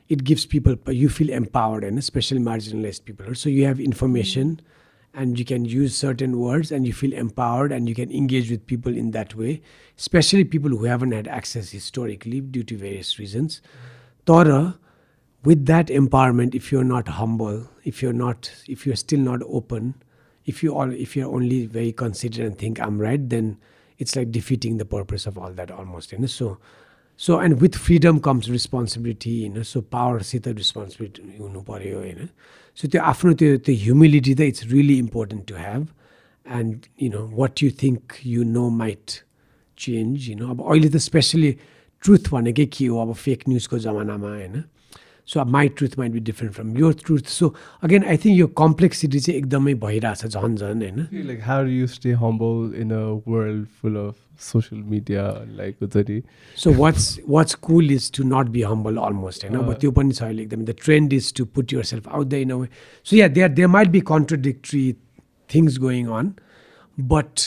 it 0.09 0.25
gives 0.25 0.45
people 0.45 0.77
you 0.89 1.09
feel 1.09 1.31
empowered 1.31 1.85
and 1.85 1.99
especially 1.99 2.39
marginalized 2.39 3.05
people 3.05 3.35
so 3.35 3.49
you 3.49 3.65
have 3.65 3.81
information 3.81 4.61
and 5.15 5.39
you 5.39 5.45
can 5.45 5.65
use 5.65 5.97
certain 5.97 6.39
words 6.39 6.73
and 6.73 6.87
you 6.87 6.93
feel 6.93 7.13
empowered 7.13 7.73
and 7.73 7.89
you 7.89 7.95
can 7.95 8.11
engage 8.11 8.51
with 8.51 8.67
people 8.67 8.97
in 8.97 9.13
that 9.13 9.35
way 9.35 9.63
especially 9.99 10.45
people 10.45 10.71
who 10.71 10.85
haven't 10.85 11.13
had 11.13 11.29
access 11.29 11.71
historically 11.71 12.41
due 12.41 12.63
to 12.63 12.77
various 12.77 13.19
reasons 13.19 13.63
Tora, 14.27 14.79
with 15.45 15.67
that 15.67 15.87
empowerment 15.87 16.55
if 16.55 16.71
you're 16.71 16.85
not 16.85 17.09
humble 17.09 17.69
if 17.85 18.03
you're 18.03 18.13
not 18.13 18.53
if 18.69 18.87
you're 18.87 18.97
still 18.97 19.21
not 19.21 19.41
open 19.47 19.95
if 20.45 20.63
you 20.63 20.75
all 20.75 20.93
if 20.93 21.17
you're 21.17 21.33
only 21.33 21.65
very 21.67 21.93
considerate 21.93 22.47
and 22.47 22.59
think 22.59 22.81
i'm 22.81 23.01
right 23.01 23.29
then 23.31 23.57
it's 24.00 24.16
like 24.16 24.32
defeating 24.32 24.78
the 24.78 24.86
purpose 24.86 25.26
of 25.26 25.38
all 25.38 25.52
that 25.54 25.72
almost 25.72 26.12
you 26.12 26.20
know? 26.20 26.28
So 26.28 26.58
so 27.20 27.40
and 27.40 27.60
with 27.60 27.76
freedom 27.76 28.20
comes 28.22 28.50
responsibility 28.50 29.36
होइन 29.42 29.64
so 29.64 29.82
पावरसित 29.92 30.48
responsibility 30.48 31.38
हुनु 31.38 31.62
पऱ्यो 31.70 31.98
होइन 32.00 32.30
so 32.78 32.88
त्यो 32.88 33.02
आफ्नो 33.12 33.34
त्यो 33.42 33.58
त्यो 33.66 33.76
humility 33.84 34.34
त 34.36 34.42
it's 34.54 34.66
really 34.72 34.98
important 34.98 35.48
to 35.48 35.56
have 35.58 35.88
and 36.46 36.86
you 37.02 37.10
know 37.12 37.26
what 37.40 37.64
you 37.64 37.70
think 37.82 38.14
you 38.26 38.44
know 38.54 38.70
might 38.82 39.18
change 39.78 40.30
you 40.30 40.36
know 40.38 40.50
अब 40.54 40.62
अहिले 40.62 40.90
त 40.90 41.02
स्पेसली 41.10 41.52
ट्रुथ 42.04 42.30
भनेकै 42.32 42.66
के 42.78 42.86
हो 42.86 43.02
अब 43.02 43.14
फेक 43.26 43.50
न्युजको 43.50 43.80
जमानामा 43.88 44.30
होइन 44.30 44.64
so 45.28 45.44
my 45.56 45.68
truth 45.78 45.98
might 46.00 46.12
be 46.12 46.20
different 46.30 46.54
from 46.56 46.78
your 46.78 46.94
truth 47.06 47.28
so 47.30 47.54
again 47.84 48.04
I 48.04 48.18
think 48.26 48.38
yo 48.38 48.48
complexity 48.62 49.20
चाहिँ 49.20 49.38
एकदमै 49.40 49.74
भइरहेछ 49.84 50.26
झन् 50.26 50.56
झन् 50.56 50.82
होइन? 50.84 51.08
Like 51.28 51.42
how 51.44 51.66
you 51.68 51.88
stay 51.96 52.12
humble 52.24 52.74
in 52.82 52.92
a 52.92 53.04
world 53.28 53.66
full 53.82 53.96
of 54.08 54.16
social 54.52 54.82
media 54.94 55.28
like 55.58 55.76
हुन्छ 55.84 56.22
so 56.64 56.74
what's 56.80 57.20
what's 57.30 57.56
cool 57.70 57.92
is 57.92 58.12
to 58.18 58.24
not 58.34 58.50
be 58.56 58.62
humble 58.72 58.98
almost 59.10 59.46
होइन? 59.46 59.58
अब 59.60 59.74
त्यो 59.82 59.92
पनि 59.92 60.12
छ 60.12 60.24
अहिले 60.24 60.44
एकदम। 60.44 60.66
The 60.66 60.76
trend 60.84 61.14
is 61.14 61.34
to 61.38 61.46
put 61.58 61.74
yourself 61.92 62.08
out 62.10 62.28
the 62.28 62.34
in 62.48 62.52
a 62.52 62.56
way 62.56 62.68
so 63.06 63.16
yeah 63.16 63.28
there 63.40 63.50
there 63.60 63.68
might 63.78 63.88
be 63.98 64.00
contradictory 64.16 64.92
things 65.50 65.78
going 65.88 66.08
on 66.20 66.34
but 66.98 67.40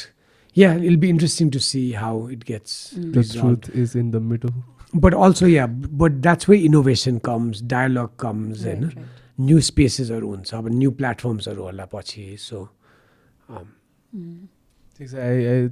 yeah 0.57 0.73
it'll 0.77 0.97
be 1.03 1.09
interesting 1.15 1.51
to 1.55 1.61
see 1.65 1.81
how 1.97 2.13
it 2.37 2.41
gets 2.47 2.73
the 2.95 3.19
resolved. 3.19 3.67
truth 3.67 3.77
is 3.83 3.93
in 4.01 4.09
the 4.15 4.21
middle. 4.31 4.55
But 4.93 5.15
also 5.15 5.47
yeah 5.47 5.67
but 6.03 6.21
that's 6.23 6.49
where 6.49 6.59
innovation 6.69 7.19
comes 7.21 7.61
dialogue 7.73 8.15
comes 8.19 8.67
Right, 8.67 8.85
होइन. 8.85 9.09
New 9.41 9.61
स्पेसेसहरू 9.67 10.29
हुन्छ 10.29 10.55
अब 10.55 10.69
new 10.69 10.91
प्लेटफर्म्सहरू 10.97 11.63
होला 11.63 11.85
पछि 11.93 12.25
सो 12.41 12.59
ठिक 14.99 15.09
छ 15.09 15.15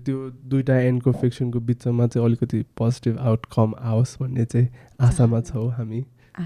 त्यो 0.05 0.31
दुइटा 0.53 0.77
एन्डको 0.81 1.13
फिक्सनको 1.23 1.61
बिचमा 1.71 2.07
चाहिँ 2.07 2.27
अलिकति 2.27 2.63
पोजिटिभ 2.79 3.19
आउटकम 3.19 3.75
आओस् 3.91 4.17
भन्ने 4.21 4.45
चाहिँ 4.45 4.69
आशामा 5.09 5.41
छौँ 5.51 5.69
हामी। 5.73 6.01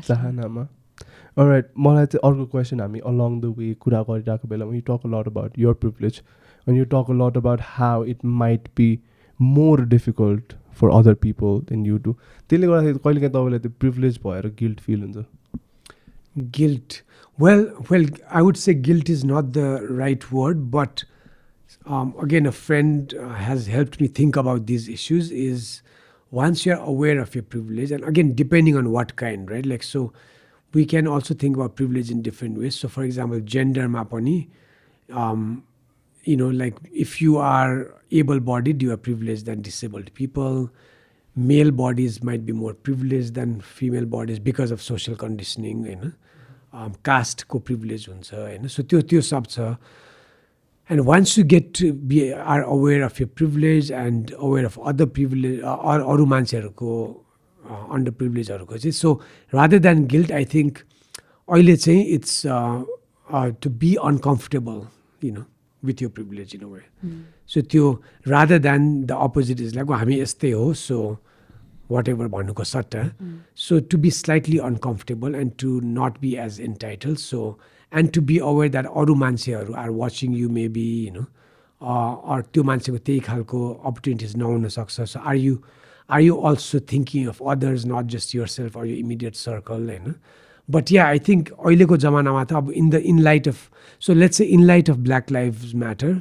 चाहनामा 0.09 0.67
राइट 1.39 1.69
मलाई 1.79 2.07
चाहिँ 2.07 2.31
अर्को 2.31 2.47
क्वेसन 2.57 2.81
हामी 2.81 3.01
अलङ 3.13 3.41
द 3.41 3.55
वे 3.59 3.73
कुरा 3.87 4.03
गरिरहेको 4.09 4.49
बेलामा 4.49 4.75
यु 4.75 4.83
talk 4.89 5.07
lot 5.15 5.27
about 5.29 5.59
year 5.59 5.73
privilege 5.85 6.21
अनि 6.67 6.79
you 6.79 6.85
talk 6.95 7.11
lot 7.23 7.37
about 7.37 7.61
how 7.77 8.05
it 8.15 8.25
might 8.43 8.69
be 8.77 8.89
more 9.41 9.85
difficult 9.95 10.53
for 10.82 10.90
other 11.00 11.14
people 11.26 11.60
than 11.70 11.86
you 11.86 11.98
do 12.06 12.14
त्यसले 12.50 12.68
गर्दाखेरि 12.68 13.00
कहिलेकाहीँ 13.04 13.34
तपाईँलाई 13.34 13.60
त्यो 13.60 13.72
प्रिभिलेज 13.80 14.20
भएर 14.26 14.54
गिल्ट 14.60 14.80
फिल 14.88 15.02
हुन्छ 15.02 15.26
guilt 16.38 17.02
well 17.44 17.62
well 17.90 18.06
i 18.30 18.42
would 18.42 18.58
say 18.58 18.74
guilt 18.74 19.10
is 19.10 19.24
not 19.24 19.54
the 19.54 19.70
right 20.00 20.32
word 20.32 20.70
but 20.72 21.04
um, 21.86 22.14
again 22.22 22.46
a 22.46 22.52
friend 22.52 23.14
uh, 23.20 23.30
has 23.30 23.68
helped 23.68 24.00
me 24.00 24.08
think 24.08 24.36
about 24.36 24.66
these 24.66 24.88
issues 24.88 25.32
is 25.32 25.82
once 26.32 26.66
you're 26.66 26.78
aware 26.78 27.20
of 27.20 27.34
your 27.34 27.44
privilege 27.44 27.92
and 27.92 28.04
again 28.04 28.34
depending 28.36 28.76
on 28.76 28.92
what 28.92 29.16
kind 29.16 29.50
right 29.50 29.66
like 29.66 29.84
so 29.84 30.12
we 30.74 30.86
can 30.86 31.08
also 31.08 31.34
think 31.34 31.56
about 31.56 31.76
privilege 31.76 32.12
in 32.12 32.22
different 32.22 32.58
ways 32.58 32.76
so 32.76 32.88
for 32.88 33.04
example 33.04 33.40
gender 33.40 33.88
mapani 33.88 34.48
um, 35.12 35.64
you 36.26 36.36
know 36.36 36.50
like 36.50 36.80
if 36.92 37.22
you 37.22 37.38
are 37.38 37.74
able 38.12 38.40
bodied 38.42 38.82
you 38.82 38.92
are 38.92 38.98
privileged 38.98 39.46
than 39.46 39.62
disabled 39.62 40.14
people 40.14 40.70
male 41.36 41.72
bodies 41.72 42.24
might 42.24 42.46
be 42.46 42.54
more 42.54 42.74
privileged 42.74 43.36
than 43.36 43.60
female 43.62 44.06
bodies 44.06 44.40
because 44.40 44.72
of 44.72 44.82
social 44.84 45.16
conditioning 45.16 45.86
होइन 45.86 46.12
कास्टको 47.06 47.60
privilege 47.60 48.06
हुन्छ 48.10 48.34
होइन 48.34 48.68
so 48.68 48.84
त्यो 48.84 49.02
त्यो 49.12 49.22
सब 49.22 49.46
छ 49.50 49.60
end 50.90 51.02
once 51.06 51.38
you 51.38 51.44
get 51.46 51.72
to 51.80 51.92
be 52.10 52.20
are 52.32 52.62
aware 52.64 53.02
of 53.04 53.22
your 53.22 53.28
privilege 53.36 53.92
end 53.92 54.32
aware 54.34 54.66
of 54.66 54.78
other 54.88 55.06
privilege 55.16 55.62
अरू 55.62 56.26
मान्छेहरूको 56.34 56.94
under 57.92 58.12
प्रिभिलेजहरूको 58.12 58.78
चाहिँ 58.78 58.92
so 58.94 59.14
rather 59.54 59.80
than 59.88 60.06
guilt 60.08 60.32
I 60.32 60.46
think 60.54 60.78
अहिले 61.50 61.76
चाहिँ 61.78 62.04
it's 62.16 62.42
to 63.62 63.70
be 63.80 63.94
uncomfortable 64.04 64.82
you 65.24 65.34
know 65.34 65.44
With 65.85 66.03
your 66.03 66.09
privilege 66.17 66.55
in 66.55 66.65
way 66.65 66.81
so 67.55 67.61
त्यो 67.73 67.91
rather 68.29 68.59
than 68.69 69.05
the 69.05 69.13
opposite 69.27 69.61
is 69.61 69.75
like 69.77 69.91
हामी 69.93 70.21
यस्तै 70.21 70.51
हो 70.51 70.73
so 70.75 70.99
वाट 71.91 72.09
ever 72.09 72.29
भन्नुको 72.33 72.65
सट्टा. 72.65 73.03
So 73.57 73.79
to 73.91 73.99
be 73.99 74.11
slightly 74.11 74.59
uncomfortable 74.71 75.35
and 75.35 75.53
to 75.61 75.81
not 75.85 76.21
be 76.21 76.35
as 76.45 76.61
entitled 76.61 77.15
so 77.23 77.41
and 77.93 78.11
to 78.15 78.21
be 78.31 78.39
aware 78.51 78.69
that 78.71 78.87
अरू 78.97 79.15
मान्छेहरू 79.23 79.73
are 79.83 79.91
watching 80.01 80.35
you 80.37 80.49
maybe 80.51 80.89
you 81.07 81.13
know 81.15 81.25
or 81.83 82.43
त्यो 82.53 82.63
मान्छेको 82.65 82.99
त्यही 82.99 83.21
खालको 83.29 83.69
अपर्च्युनिटिज 83.73 84.37
नहुन 84.37 84.69
सक्छ. 84.69 85.01
So 85.01 85.19
are 85.19 85.37
you 85.37 85.59
are 86.11 86.21
you 86.21 86.35
also 86.49 86.81
thinking 86.93 87.27
of 87.29 87.43
others 87.51 87.87
not 87.87 88.07
just 88.15 88.35
your 88.35 88.47
self 88.55 88.79
or 88.79 88.87
you 88.87 88.97
immediate 88.97 89.35
circle 89.37 89.89
होइन 89.91 90.15
but 90.72 90.92
या 90.92 91.06
आई 91.08 91.20
थिङ्क 91.28 91.52
अहिलेको 91.52 91.98
जमानामा 92.06 92.44
त 92.44 92.54
अब 92.62 92.72
in 92.72 92.90
the 92.90 93.02
in 93.12 93.20
light 93.30 93.48
of 93.48 93.70
so 94.08 94.14
let's 94.14 94.42
a 94.42 94.46
in 94.58 94.64
light 94.72 94.90
of 94.90 94.98
black 95.10 95.32
live 95.32 95.72
matter 95.76 96.18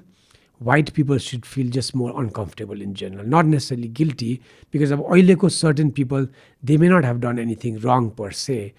white 0.61 0.93
people 0.94 1.19
should 1.19 1.44
feel 1.44 1.70
just 1.70 1.94
more 1.94 2.19
uncomfortable 2.20 2.81
in 2.81 2.94
general, 2.94 3.27
not 3.27 3.47
necessarily 3.47 3.89
guilty, 3.89 4.40
because 4.70 4.90
of 4.90 5.01
oileko 5.01 5.51
certain 5.51 5.90
people, 5.93 6.27
they 6.62 6.77
may 6.77 6.89
not 6.89 7.05
have 7.05 7.20
done 7.20 7.39
anything 7.39 7.78
wrong 7.81 8.11
per 8.11 8.31
se, 8.31 8.73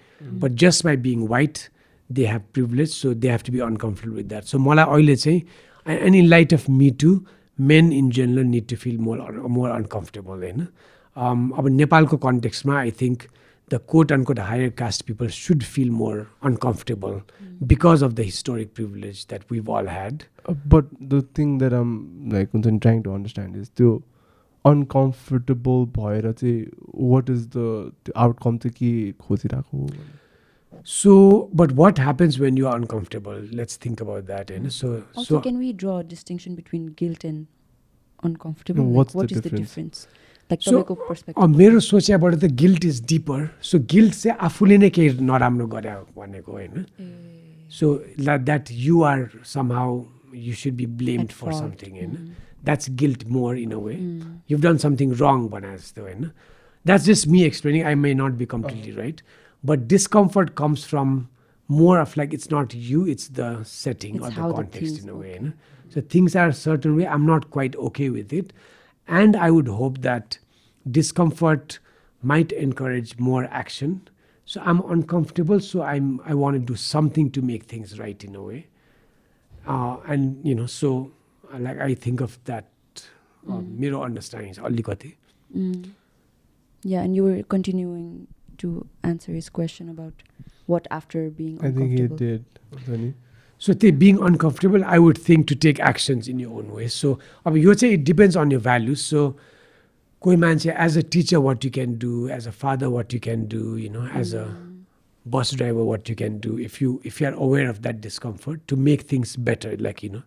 but 0.44 0.54
just 0.54 0.82
by 0.82 0.96
being 0.96 1.28
white, 1.28 1.68
they 2.10 2.24
have 2.24 2.52
privilege, 2.52 2.90
so 2.90 3.14
they 3.14 3.28
have 3.28 3.42
to 3.44 3.52
be 3.52 3.60
uncomfortable 3.60 4.16
with 4.16 4.28
that. 4.28 4.46
So 4.46 4.58
मलाई 4.58 4.84
अहिले 4.86 5.16
चाहिँ 5.16 5.46
and 5.86 6.14
in 6.14 6.28
light 6.28 6.52
of 6.52 6.68
me 6.68 6.90
too, 6.90 7.24
men 7.58 7.92
in 7.92 8.10
general 8.10 8.44
need 8.44 8.68
to 8.68 8.76
feel 8.76 9.00
more 9.00 9.18
more 9.48 9.70
uncomfortable 9.70 10.36
होइन 10.36 10.66
um, 11.16 11.52
अब 11.58 11.68
नेपालको 11.68 12.16
कन्टेक्स्टमा 12.16 12.78
I 12.78 12.90
think 13.00 13.22
the 13.72 13.78
quote 13.92 14.12
unquote 14.16 14.38
higher 14.50 14.68
caste 14.70 15.04
people 15.06 15.28
should 15.28 15.64
feel 15.72 15.90
more 15.92 16.26
uncomfortable 16.50 17.16
because 17.72 18.02
of 18.02 18.14
the 18.20 18.22
historic 18.28 18.74
privilege 18.74 19.26
that 19.32 19.48
we've 19.50 19.68
all 19.68 19.86
had. 19.86 20.24
Uh, 20.46 20.54
but 20.74 20.86
the 21.14 21.22
thing 21.40 21.58
that 21.58 21.72
I'm 21.80 22.30
like 22.36 22.52
हुन्छ 22.52 22.66
नि 22.76 22.78
trying 22.86 23.02
to 23.08 23.16
understand 23.18 23.56
is 23.64 23.68
त्यो 23.80 23.90
uncomfortable 24.64 25.84
भएर 25.98 26.32
चाहिँ 26.32 26.70
what 27.10 27.28
is 27.34 27.44
the 27.56 27.66
त्यो 28.04 28.16
outcome 28.26 28.58
चाहिँ 28.64 28.74
के 28.78 29.12
खोजिरहेको 29.26 29.90
So, 30.84 31.12
but 31.60 31.72
what 31.72 31.98
happens 31.98 32.36
when 32.38 32.56
you 32.56 32.66
are 32.68 32.76
uncomfortable? 32.76 33.38
Let's 33.60 33.76
think 33.84 34.00
about 34.00 34.26
that. 34.26 34.50
And 34.56 34.72
so, 34.72 34.90
Also, 35.16 35.34
so 35.36 35.40
can 35.46 35.58
we 35.58 35.72
draw 35.82 35.98
a 35.98 36.04
distinction 36.04 36.54
between 36.54 36.86
guilt 37.00 37.24
and 37.24 37.46
uncomfortable? 38.28 38.84
what's 38.98 39.14
like, 39.14 39.22
what 39.22 39.28
the 39.30 39.34
is 39.36 39.40
difference? 39.46 39.74
the 39.74 39.80
difference? 39.82 40.06
Like 40.50 40.62
So, 40.62 40.70
तपाईँको 40.72 40.94
अब 40.94 41.06
perspective. 41.08 41.56
मेरो 41.56 41.80
सोच्याबाट 41.80 42.34
त 42.34 42.44
guilt 42.56 42.84
is 42.84 43.00
deeper 43.08 43.48
so 43.62 43.78
guilt 43.90 44.14
चाहिँ 44.14 44.36
आफूले 44.40 44.76
नै 44.78 44.88
केही 44.90 45.18
नराम्रो 45.22 45.66
गरे 45.68 45.94
भनेको 46.16 46.52
होइन 46.52 46.84
so 47.70 47.86
that 48.18 48.70
you 48.72 49.02
are 49.04 49.28
some 49.44 49.72
how 49.72 50.02
you 50.34 50.54
should 50.54 50.74
be 50.74 50.86
blamed 51.02 51.28
At 51.28 51.32
for 51.32 51.50
fault. 51.50 51.62
Something 51.62 51.92
होइन 51.92 52.10
Mhm. 52.10 52.64
That's 52.64 52.90
guilt 53.02 53.26
more 53.28 53.58
in 53.58 53.72
a 53.72 53.76
way 53.78 53.94
Mm. 53.94 54.22
you've 54.50 54.62
done 54.62 54.78
something 54.86 55.12
wrong 55.20 55.48
भने 55.50 55.76
जस्तो 55.76 56.02
होइन 56.02 56.30
that's 56.86 57.04
just 57.04 57.26
me 57.28 57.42
explaining 57.44 57.84
I 57.84 57.94
may 57.96 58.14
not 58.14 58.32
be 58.34 58.46
completely 58.46 58.92
right 58.96 59.20
but 59.64 59.86
discomfort 59.88 60.50
comes 60.56 60.84
from 60.86 61.12
more 61.68 61.98
of 61.98 62.16
like 62.18 62.34
it's 62.34 62.48
nut 62.52 62.74
you 62.90 63.06
it's 63.06 63.30
the 63.32 63.62
setting 63.66 64.16
It's 64.16 64.24
or 64.26 64.32
how 64.32 64.48
the 64.48 64.54
the 64.54 64.62
context 64.62 64.94
things 64.94 65.04
in 65.04 65.10
a 65.10 65.14
way 65.14 65.28
work. 65.28 65.40
होइन 65.40 65.52
सो 65.94 66.00
things 66.14 66.36
are 66.36 66.52
certain 66.60 66.90
way 66.90 67.04
आम 67.16 67.30
नट 67.30 67.44
quite 67.52 67.76
okay 67.88 68.08
And 69.07 69.35
I 69.35 69.51
would 69.51 69.67
hope 69.67 69.99
that 70.01 70.39
discomfort 70.89 71.79
might 72.21 72.51
encourage 72.51 73.17
more 73.19 73.45
action. 73.45 74.07
So 74.45 74.61
I'm 74.63 74.81
uncomfortable, 74.89 75.59
so 75.59 75.81
I'm, 75.81 76.21
I 76.25 76.33
want 76.33 76.55
to 76.55 76.59
do 76.59 76.75
something 76.75 77.31
to 77.31 77.41
make 77.41 77.63
things 77.63 77.99
right 77.99 78.21
in 78.23 78.35
a 78.35 78.41
way. 78.41 78.67
Uh, 79.65 79.97
and, 80.07 80.45
you 80.45 80.55
know, 80.55 80.65
so 80.65 81.11
uh, 81.53 81.59
like 81.59 81.79
I 81.79 81.93
think 81.95 82.21
of 82.21 82.37
that 82.45 82.69
uh, 83.47 83.53
mm. 83.53 83.77
mirror 83.77 83.99
uh, 83.99 84.01
understanding. 84.01 84.53
Mm. 84.55 85.15
Mm. 85.55 85.91
Yeah, 86.83 87.01
and 87.01 87.15
you 87.15 87.23
were 87.23 87.43
continuing 87.43 88.27
to 88.57 88.87
answer 89.03 89.31
his 89.31 89.49
question 89.49 89.89
about 89.89 90.13
what 90.65 90.87
after 90.91 91.29
being 91.29 91.59
I 91.59 91.71
think 91.71 91.91
he 91.91 92.07
did, 92.07 92.45
so 93.63 93.73
त्यही 93.73 93.95
being 93.97 94.17
uncomfortable 94.27 94.83
I 94.85 94.99
would 94.99 95.17
think 95.27 95.47
to 95.49 95.55
take 95.61 95.79
actions 95.89 96.29
in 96.29 96.39
you 96.39 96.49
own 96.51 96.69
way 96.71 96.87
so 96.91 97.19
अब 97.45 97.57
यो 97.57 97.73
चाहिँ 97.73 97.93
it 97.93 98.03
depends 98.05 98.37
on 98.37 98.51
you 98.51 98.59
values 98.61 98.97
so 98.99 99.21
कोही 100.21 100.37
मान्छे 100.37 100.73
as 100.79 100.97
a 100.97 101.01
teacher 101.11 101.37
what 101.45 101.65
you 101.65 101.71
can 101.71 101.97
do 101.99 102.27
as 102.31 102.47
a 102.47 102.51
father 102.59 102.87
what 102.95 103.13
you 103.13 103.19
can 103.23 103.45
do 103.47 103.77
you 103.77 103.89
know 103.91 104.05
as 104.19 104.35
a 104.35 104.45
bus 105.25 105.53
driver 105.55 105.87
what 105.89 106.09
you 106.09 106.15
can 106.15 106.39
do 106.39 106.57
if 106.59 106.81
you 106.81 106.99
if 107.05 107.21
you 107.21 107.27
are 107.27 107.33
aware 107.41 107.67
of 107.67 107.79
that 107.79 108.01
discomfort 108.01 108.61
to 108.67 108.77
make 108.87 109.11
things 109.11 109.37
better 109.41 109.77
like 109.79 110.03
you 110.03 110.11
know 110.11 110.21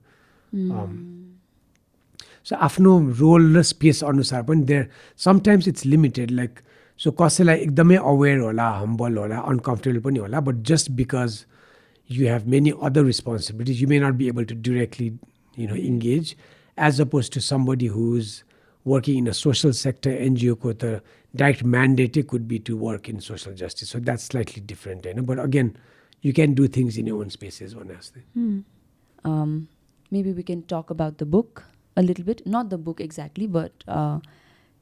so 2.44 2.56
आफ्नो 2.62 2.98
role 3.18 3.56
र 3.56 3.62
space 3.64 4.02
अनुसार 4.04 4.42
पनि 4.42 4.64
there 4.64 4.88
sometimes 5.20 5.68
it's 5.68 5.86
limited 5.86 6.30
like 6.30 6.58
so 7.00 7.10
कसैलाई 7.20 7.58
एकदमै 7.58 7.96
aware 8.06 8.38
होला 8.38 8.68
humble 8.76 9.16
होला 9.18 9.38
uncomfortable 9.44 10.00
पनि 10.00 10.18
होला 10.18 10.40
but 10.40 10.62
just 10.68 10.90
because 11.00 11.38
you 12.09 12.27
have 12.27 12.47
many 12.55 12.71
other 12.89 13.05
responsibilities 13.05 13.81
you 13.81 13.87
may 13.89 13.99
not 13.99 14.13
be 14.21 14.27
able 14.29 14.45
to 14.51 14.55
directly 14.69 15.07
you 15.59 15.67
know 15.67 15.75
engage 15.91 16.35
as 16.77 17.01
oppose 17.01 17.31
to 17.31 17.39
somebody 17.47 17.87
who 17.95 18.05
is 18.17 18.33
working 18.85 19.17
in 19.17 19.27
a 19.27 19.37
social 19.39 19.71
sector 19.79 20.11
एनजिओको 20.27 20.73
त 20.83 21.01
direct 21.33 21.63
म्यान्डेटै 21.77 22.21
could 22.33 22.47
be 22.53 22.59
to 22.69 22.77
work 22.77 23.09
in 23.09 23.19
social 23.29 23.55
justice 23.63 23.89
so 23.91 23.99
that's 24.09 24.27
slightly 24.31 24.63
different 24.73 25.05
होइन 25.05 25.25
but 25.31 25.39
again 25.47 25.73
you 26.23 26.33
can 26.39 26.53
do 26.55 26.67
things 26.77 26.97
in 27.03 27.07
your 27.07 27.25
own 27.25 27.29
spaces 27.39 27.73
भने 27.73 27.99
जस्तै 27.99 28.23
Hmm. 28.35 28.61
Um, 29.23 29.67
maybe 30.11 30.31
we 30.33 30.43
can 30.43 30.63
talk 30.63 30.89
about 30.89 31.17
the 31.17 31.25
book 31.25 31.63
a 31.97 32.01
little 32.01 32.25
bit. 32.25 32.45
Not 32.47 32.69
the 32.69 32.77
book 32.77 32.99
exactly, 32.99 33.47
but 33.47 33.83
uh, 33.87 34.19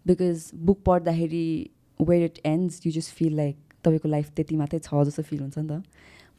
because 0.05 0.51
book 0.51 0.83
पढ्दाखेरि 0.85 1.69
where 1.99 2.21
it 2.21 2.39
ends, 2.45 2.85
you 2.85 2.91
just 2.91 3.11
feel 3.11 3.33
like 3.33 3.57
तपाईँको 3.83 4.09
life 4.09 4.29
त्यति 4.35 4.55
मात्रै 4.55 4.79
छ 4.79 5.03
जस्तो 5.07 5.23
fill 5.23 5.39
हुन्छ 5.39 5.57
नि 5.57 5.67
त 5.67 5.83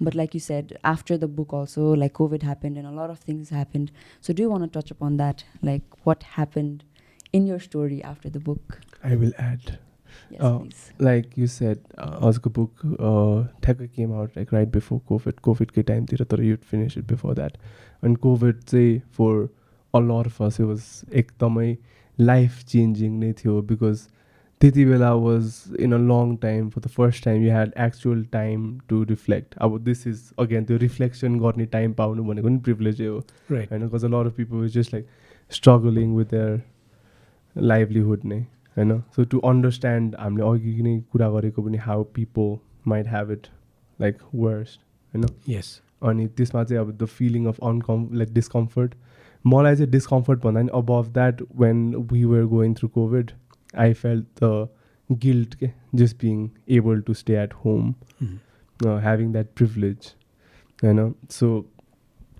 but 0.03 0.15
like 0.17 0.35
you 0.35 0.41
said 0.41 0.75
after 0.85 1.17
the 1.17 1.25
book 1.41 1.55
also 1.55 1.95
like 1.95 2.13
covid 2.17 2.45
happened 2.45 2.79
and 2.79 2.89
a 2.89 3.03
lot 3.03 3.11
of 3.11 3.29
things 3.29 3.53
happened 3.53 3.91
so 4.27 4.35
do 4.41 4.49
one 4.51 4.67
touch 4.77 4.93
upon 4.93 5.17
that 5.17 5.43
like 5.65 5.95
what 6.07 6.25
happened 6.37 6.83
in 7.35 7.47
year 7.47 7.59
story 7.69 8.01
after 8.15 8.31
the 8.31 8.43
book 8.51 8.81
I 9.09 9.17
will 9.21 9.33
add 9.43 9.71
yes 10.33 10.43
Oh. 10.43 10.59
Please 10.59 11.05
like 11.07 11.37
you 11.41 11.47
said 11.53 11.79
uh, 12.05 12.27
Ozgo 12.29 12.51
book 12.59 12.83
uh, 12.89 13.39
ठ्याक्कै 13.67 13.89
came 13.99 14.13
out 14.21 14.37
like 14.39 14.53
right 14.57 14.73
before 14.77 15.01
COVID 15.11 15.41
COVID 15.49 15.73
कै 15.77 15.83
टाइमतिर 15.91 16.25
तर 16.33 16.43
you'd 16.49 16.67
finish 16.73 16.97
it 17.01 17.07
before 17.13 17.35
that 17.41 17.57
and 18.03 18.21
COVID 18.27 18.63
चाहिँ 18.73 19.01
for 19.19 19.33
a 19.95 20.03
lot 20.09 20.31
of 20.33 20.41
us 20.49 20.61
it 20.65 20.69
was 20.73 20.89
एकदमै 21.23 21.69
life 22.19 22.59
changing 22.75 23.19
नै 23.25 23.33
थियो 23.43 23.57
because 23.73 24.05
त्यति 24.65 24.85
बेला 24.85 25.11
was 25.17 25.59
in 25.79 25.93
a 25.93 25.99
long 25.99 26.33
time 26.39 26.71
for 26.71 26.81
the 26.81 26.91
first 26.95 27.25
time 27.25 27.45
you 27.45 27.51
had 27.51 27.73
actual 27.85 28.25
time 28.33 28.65
to 28.89 29.05
reflect 29.05 29.55
अब 29.59 29.79
this 29.85 30.07
is 30.07 30.25
again 30.45 30.67
त्यो 30.67 30.79
reflection 30.79 31.39
गर्ने 31.41 31.67
time 31.75 31.95
पाउनु 31.95 32.25
भनेको 32.25 32.49
नि 32.49 32.61
privilege 32.69 33.01
हो 33.01 33.19
राइट 33.51 33.73
होइन 33.73 33.89
because 33.89 34.05
a 34.05 34.13
lot 34.17 34.31
of 34.31 34.37
people 34.37 34.65
were 34.65 34.73
just 34.77 34.97
like 34.97 35.09
struggling 35.53 36.15
with 36.19 36.35
their 36.37 36.59
livelihood 37.57 38.27
नै 38.27 38.41
होइन 38.77 38.99
सो 39.17 39.25
टु 39.25 39.39
अन्डरस्ट्यान्ड 39.45 40.15
हामीले 40.19 40.49
अघि 40.49 40.83
नै 40.83 40.99
कुरा 41.13 41.31
गरेको 41.31 41.63
पनि 41.63 41.79
how 41.87 42.05
people 42.15 42.57
might 42.89 43.09
have 43.09 43.31
it 43.33 43.47
like 43.99 44.19
worst 44.35 44.81
होइन 45.13 45.27
यस 45.49 45.81
अनि 46.03 46.27
त्यसमा 46.37 46.65
चाहिँ 46.65 46.81
अब 46.81 46.97
the 46.97 47.07
feeling 47.19 47.47
of 47.47 47.59
अनकम् 47.65 48.09
like 48.15 48.33
discomfort 48.35 48.95
मलाई 49.45 49.77
चाहिँ 49.77 49.91
डिस्कम्फर्ट 49.91 50.43
भन्दा 50.43 50.61
पनि 50.61 50.79
above 50.79 51.13
that 51.13 51.43
when 51.61 51.95
we 52.13 52.25
were 52.25 52.45
going 52.55 52.75
through 52.75 52.89
COVID 52.89 53.31
I 53.76 53.94
felt 53.94 54.24
the 54.36 54.70
guilt 55.20 55.56
just 55.94 56.18
being 56.18 56.58
able 56.68 57.02
to 57.02 57.14
stay 57.14 57.36
at 57.36 57.54
home, 57.54 57.96
mm-hmm. 58.22 58.88
uh, 58.88 59.00
having 59.00 59.32
that 59.34 59.56
privilege, 59.56 60.14
you 60.82 60.94
know. 60.94 61.16
So 61.30 61.66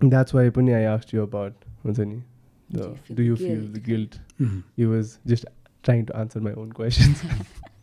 that's 0.00 0.34
why 0.34 0.46
I 0.46 0.80
asked 0.80 1.12
you 1.12 1.22
about 1.22 1.54
Mansani. 1.84 2.22
do 2.70 2.96
you, 3.08 3.14
do 3.14 3.22
you 3.22 3.36
feel 3.36 3.60
the 3.60 3.80
guilt? 3.80 4.18
Mm-hmm. 4.40 4.60
It 4.76 4.86
was 4.86 5.18
just 5.26 5.44
trying 5.82 6.06
to 6.06 6.16
answer 6.16 6.40
my 6.40 6.52
own 6.52 6.72
questions. 6.72 7.22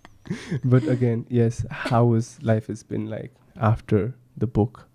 but 0.63 0.83
again, 0.87 1.25
yes, 1.29 1.65
how 1.71 2.13
is 2.13 2.41
life 2.43 2.67
has 2.67 2.83
been 2.83 3.09
like 3.09 3.33
after 3.59 4.13
the 4.37 4.47
book? 4.47 4.87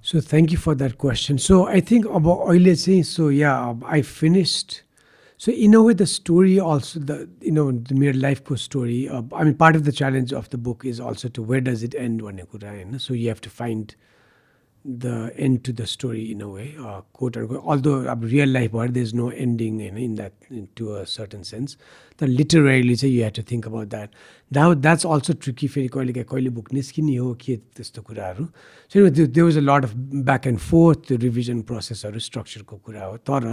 So 0.00 0.20
thank 0.20 0.50
you 0.50 0.58
for 0.58 0.74
that 0.76 0.98
question. 0.98 1.38
So 1.38 1.66
I 1.68 1.80
think 1.80 2.06
about 2.06 2.40
Oile 2.48 2.74
saying 2.76 3.04
so 3.04 3.28
yeah, 3.28 3.74
I 3.84 4.02
finished 4.02 4.82
So 5.41 5.51
in 5.51 5.75
a 5.75 5.83
way, 5.83 5.93
the 5.93 6.07
story 6.07 6.59
also 6.59 6.99
the 6.99 7.29
you 7.41 7.51
know 7.51 7.71
the 7.71 7.93
mere 7.93 8.13
life 8.13 8.43
course 8.43 8.63
story. 8.63 9.07
Uh, 9.07 9.21
I 9.33 9.43
mean, 9.43 9.53
part 9.53 9.75
of 9.75 9.83
the 9.83 9.91
challenge 9.91 10.33
of 10.33 10.49
the 10.49 10.57
book 10.57 10.83
is 10.83 10.99
also 10.99 11.29
to 11.29 11.43
where 11.43 11.61
does 11.61 11.83
it 11.83 11.95
end 11.95 12.21
भन्ने 12.21 12.45
कुरा 12.53 12.71
होइन 12.71 12.99
So 12.99 13.13
you 13.13 13.27
have 13.29 13.41
to 13.41 13.49
find 13.49 13.95
the 14.87 15.33
end 15.35 15.63
to 15.65 15.73
the 15.73 15.85
story 15.85 16.31
in 16.31 16.41
a 16.41 16.47
way, 16.47 16.75
uh, 16.79 17.01
quote 17.13 17.37
unquote. 17.37 17.61
Although 17.63 18.09
uh, 18.09 18.15
real 18.15 18.47
life, 18.47 18.71
where 18.71 18.87
there's 18.87 19.13
no 19.13 19.29
ending 19.29 19.79
in, 19.81 19.97
in 19.97 20.15
that 20.15 20.33
in, 20.49 20.69
to 20.77 20.95
a 20.95 21.05
certain 21.05 21.43
sense. 21.43 21.75
The 22.17 22.27
literally 22.27 22.95
say 22.95 23.09
you 23.09 23.23
have 23.23 23.33
to 23.33 23.41
think 23.41 23.65
about 23.65 23.89
that. 23.89 24.13
Now 24.49 24.73
that's 24.73 25.05
also 25.05 25.33
tricky. 25.33 25.67
फेरि 25.67 25.87
कहिले 25.89 26.13
काहीँ 26.13 26.25
कहिले 26.31 26.49
book 26.49 26.73
निस्किने 26.73 27.15
हो 27.15 27.33
के 27.41 27.55
त्यस्तो 27.75 28.01
कुराहरू 28.09 28.45
so 28.93 29.09
there 29.09 29.43
was 29.43 29.57
a 29.57 29.61
lot 29.61 29.83
of 29.85 29.93
back 30.31 30.47
and 30.47 30.59
forth 30.69 31.07
त्यो 31.07 31.17
रिभिजन 31.27 31.61
प्रोसेसहरू 31.69 32.19
स्ट्रक्चरको 32.29 32.77
कुरा 32.85 33.03
हो 33.05 33.17
तर 33.29 33.45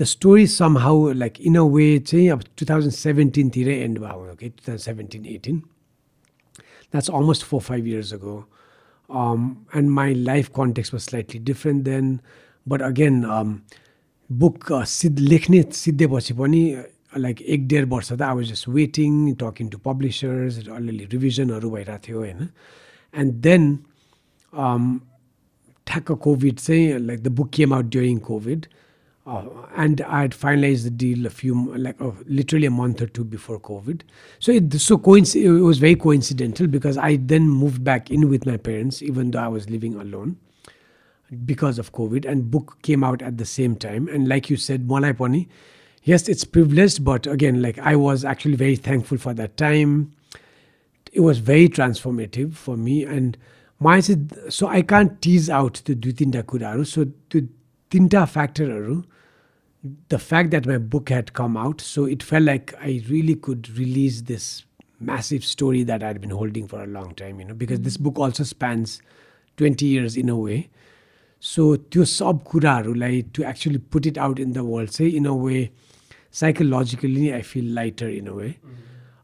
the 0.00 0.04
story 0.04 0.46
somehow 0.78 1.12
like 1.12 1.40
in 1.40 1.56
a 1.56 1.62
way 1.62 1.98
चाहिँ 1.98 2.28
अब 2.30 2.42
टु 2.58 2.66
थाउजन्ड 2.70 2.92
सेभेन्टिनतिरै 2.92 3.78
एन्ड 3.84 3.98
भयो 3.98 4.32
okay 4.32 4.48
two 4.48 4.62
thousand 4.68 4.80
seventeen 4.80 5.26
eighteen 5.26 5.62
five 7.60 7.86
years 7.86 8.12
ago. 8.12 8.46
Um, 9.10 9.66
and 9.72 9.92
my 9.92 10.12
life 10.12 10.52
context 10.52 10.92
was 10.92 11.04
slightly 11.04 11.38
different 11.38 11.84
then. 11.84 12.20
But 12.66 12.82
again 12.82 13.24
um, 13.24 13.62
book 14.30 14.70
uh, 14.70 14.84
सिद्ध 14.84 15.18
लेख्ने 15.18 15.62
सिद्धेपछि 15.72 16.34
पनि 16.34 16.62
like 17.18 17.42
एक 17.42 17.66
डेढ 17.68 17.88
वर्ष 17.88 18.12
त 18.12 18.22
I 18.22 18.34
was 18.34 18.48
just 18.50 18.68
waiting 18.68 19.34
talking 19.34 19.68
to 19.68 19.78
publishers 19.78 20.58
अलिअलि 20.68 21.04
रिभिजनहरू 21.12 21.70
भइरहेको 21.70 22.06
थियो 22.06 22.18
होइन? 22.18 22.48
एन्ड 23.14 23.32
देन 23.46 23.62
ठ्याक्क 25.86 26.12
कोभिड 26.12 26.58
चाहिँ 26.58 26.98
like 26.98 27.22
the 27.22 27.28
book 27.28 27.50
came 27.54 27.74
out 27.74 27.84
during 27.84 28.18
COVID 28.18 28.66
Uh, 29.25 29.45
and 29.75 30.01
I 30.01 30.21
had 30.21 30.31
finalized 30.31 30.83
the 30.83 30.89
deal 30.89 31.27
a 31.27 31.29
few, 31.29 31.75
like 31.77 32.01
uh, 32.01 32.11
literally 32.25 32.65
a 32.65 32.71
month 32.71 33.01
or 33.01 33.05
two 33.05 33.23
before 33.23 33.59
COVID. 33.59 34.01
So 34.39 34.51
it 34.51 34.73
so 34.81 34.97
coinc- 34.97 35.35
it 35.35 35.61
was 35.61 35.77
very 35.77 35.95
coincidental 35.95 36.65
because 36.65 36.97
I 36.97 37.17
then 37.17 37.47
moved 37.47 37.83
back 37.83 38.09
in 38.09 38.29
with 38.29 38.47
my 38.47 38.57
parents, 38.57 39.03
even 39.03 39.29
though 39.29 39.39
I 39.39 39.47
was 39.47 39.69
living 39.69 39.93
alone 39.95 40.37
because 41.45 41.77
of 41.77 41.93
COVID. 41.93 42.25
And 42.25 42.49
book 42.49 42.79
came 42.81 43.03
out 43.03 43.21
at 43.21 43.37
the 43.37 43.45
same 43.45 43.75
time. 43.75 44.07
And 44.07 44.27
like 44.27 44.49
you 44.49 44.57
said, 44.57 44.87
Malai 44.87 45.15
Pani, 45.15 45.47
yes, 46.03 46.27
it's 46.27 46.43
privileged, 46.43 47.05
but 47.05 47.27
again, 47.27 47.61
like 47.61 47.77
I 47.77 47.95
was 47.95 48.25
actually 48.25 48.55
very 48.55 48.75
thankful 48.75 49.19
for 49.19 49.35
that 49.35 49.55
time. 49.55 50.13
It 51.13 51.19
was 51.19 51.37
very 51.37 51.69
transformative 51.69 52.53
for 52.53 52.75
me. 52.75 53.03
And 53.03 53.37
my 53.79 53.99
so 53.99 54.67
I 54.67 54.81
can't 54.81 55.21
tease 55.21 55.49
out 55.49 55.81
the 55.85 55.95
दुई 55.95 56.11
तिनवटा 56.17 56.41
कुराहरू 56.49 56.83
सो 56.85 57.05
त्यो 57.05 57.41
तिनवटा 57.91 58.25
फ्याक्टरहरू 58.33 59.01
the 60.09 60.19
fact 60.19 60.51
that 60.51 60.67
my 60.67 60.77
book 60.77 61.09
had 61.09 61.33
come 61.33 61.57
out, 61.57 61.81
so 61.81 62.05
it 62.05 62.21
felt 62.21 62.43
like 62.43 62.73
I 62.79 63.03
really 63.09 63.35
could 63.35 63.69
release 63.77 64.21
this 64.21 64.63
massive 64.99 65.43
story 65.43 65.83
that 65.83 66.03
I'd 66.03 66.21
been 66.21 66.29
holding 66.29 66.67
for 66.67 66.83
a 66.83 66.87
long 66.87 67.15
time, 67.15 67.39
you 67.39 67.45
know, 67.45 67.55
because 67.55 67.81
this 67.81 67.97
book 67.97 68.19
also 68.19 68.43
spans 68.43 69.01
20 69.57 69.85
years 69.85 70.15
in 70.15 70.29
a 70.29 70.37
way. 70.37 70.69
So 71.39 71.75
त्यो 71.75 72.03
सब 72.05 72.43
कुराहरूलाई 72.43 73.33
to 73.33 73.43
actually 73.43 73.79
put 73.79 74.05
it 74.05 74.17
out 74.17 74.39
in 74.39 74.53
the 74.53 74.63
world 74.63 74.91
say 74.91 75.07
in 75.07 75.25
a 75.25 75.35
way 75.35 75.71
psychologically 76.29 77.33
I 77.33 77.41
feel 77.41 77.65
lighter 77.65 78.07
in 78.07 78.27
a 78.27 78.35
way. 78.35 78.59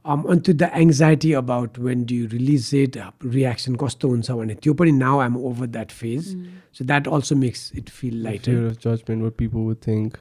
Um, 0.04 0.26
onto 0.26 0.54
the 0.54 0.74
anxiety 0.76 1.34
about 1.34 1.78
when 1.78 2.06
do 2.06 2.16
you 2.16 2.28
release 2.30 2.74
it, 2.74 2.98
reaction 3.22 3.76
कस्तो 3.78 4.10
हुन्छ 4.10 4.32
भने 4.32 4.56
त्यो 4.62 4.74
पनि 4.74 4.94
now 4.94 5.20
I'm 5.20 5.38
over 5.38 5.68
that 5.68 5.92
phase. 5.92 6.36
So 6.72 6.84
that 6.86 7.08
also 7.08 7.36
makes 7.36 7.72
it 7.72 7.90
feel 7.90 8.16
lighter. 8.16 8.52
Fear 8.52 8.68
of 8.68 8.80
judgment, 8.80 9.22
what 9.22 9.38
people 9.38 9.66
would 9.66 9.82
think. 9.82 10.20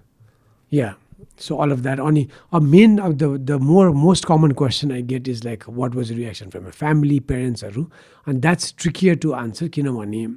Yeah. 0.70 0.94
So 1.36 1.58
all 1.60 1.72
of 1.72 1.82
that. 1.82 2.00
Only 2.00 2.28
a 2.52 2.60
main 2.60 2.98
of 2.98 3.18
the 3.18 3.38
the 3.38 3.58
more 3.58 3.92
most 3.92 4.26
common 4.26 4.54
question 4.54 4.92
I 4.92 5.00
get 5.00 5.28
is 5.28 5.44
like, 5.44 5.64
what 5.64 5.94
was 5.94 6.08
the 6.08 6.16
reaction 6.16 6.50
from 6.50 6.64
my 6.64 6.70
family, 6.70 7.20
parents, 7.20 7.62
or 7.62 7.72
and 8.26 8.42
that's 8.42 8.72
trickier 8.72 9.14
to 9.16 9.34
answer. 9.34 9.68
किनभने 9.68 10.36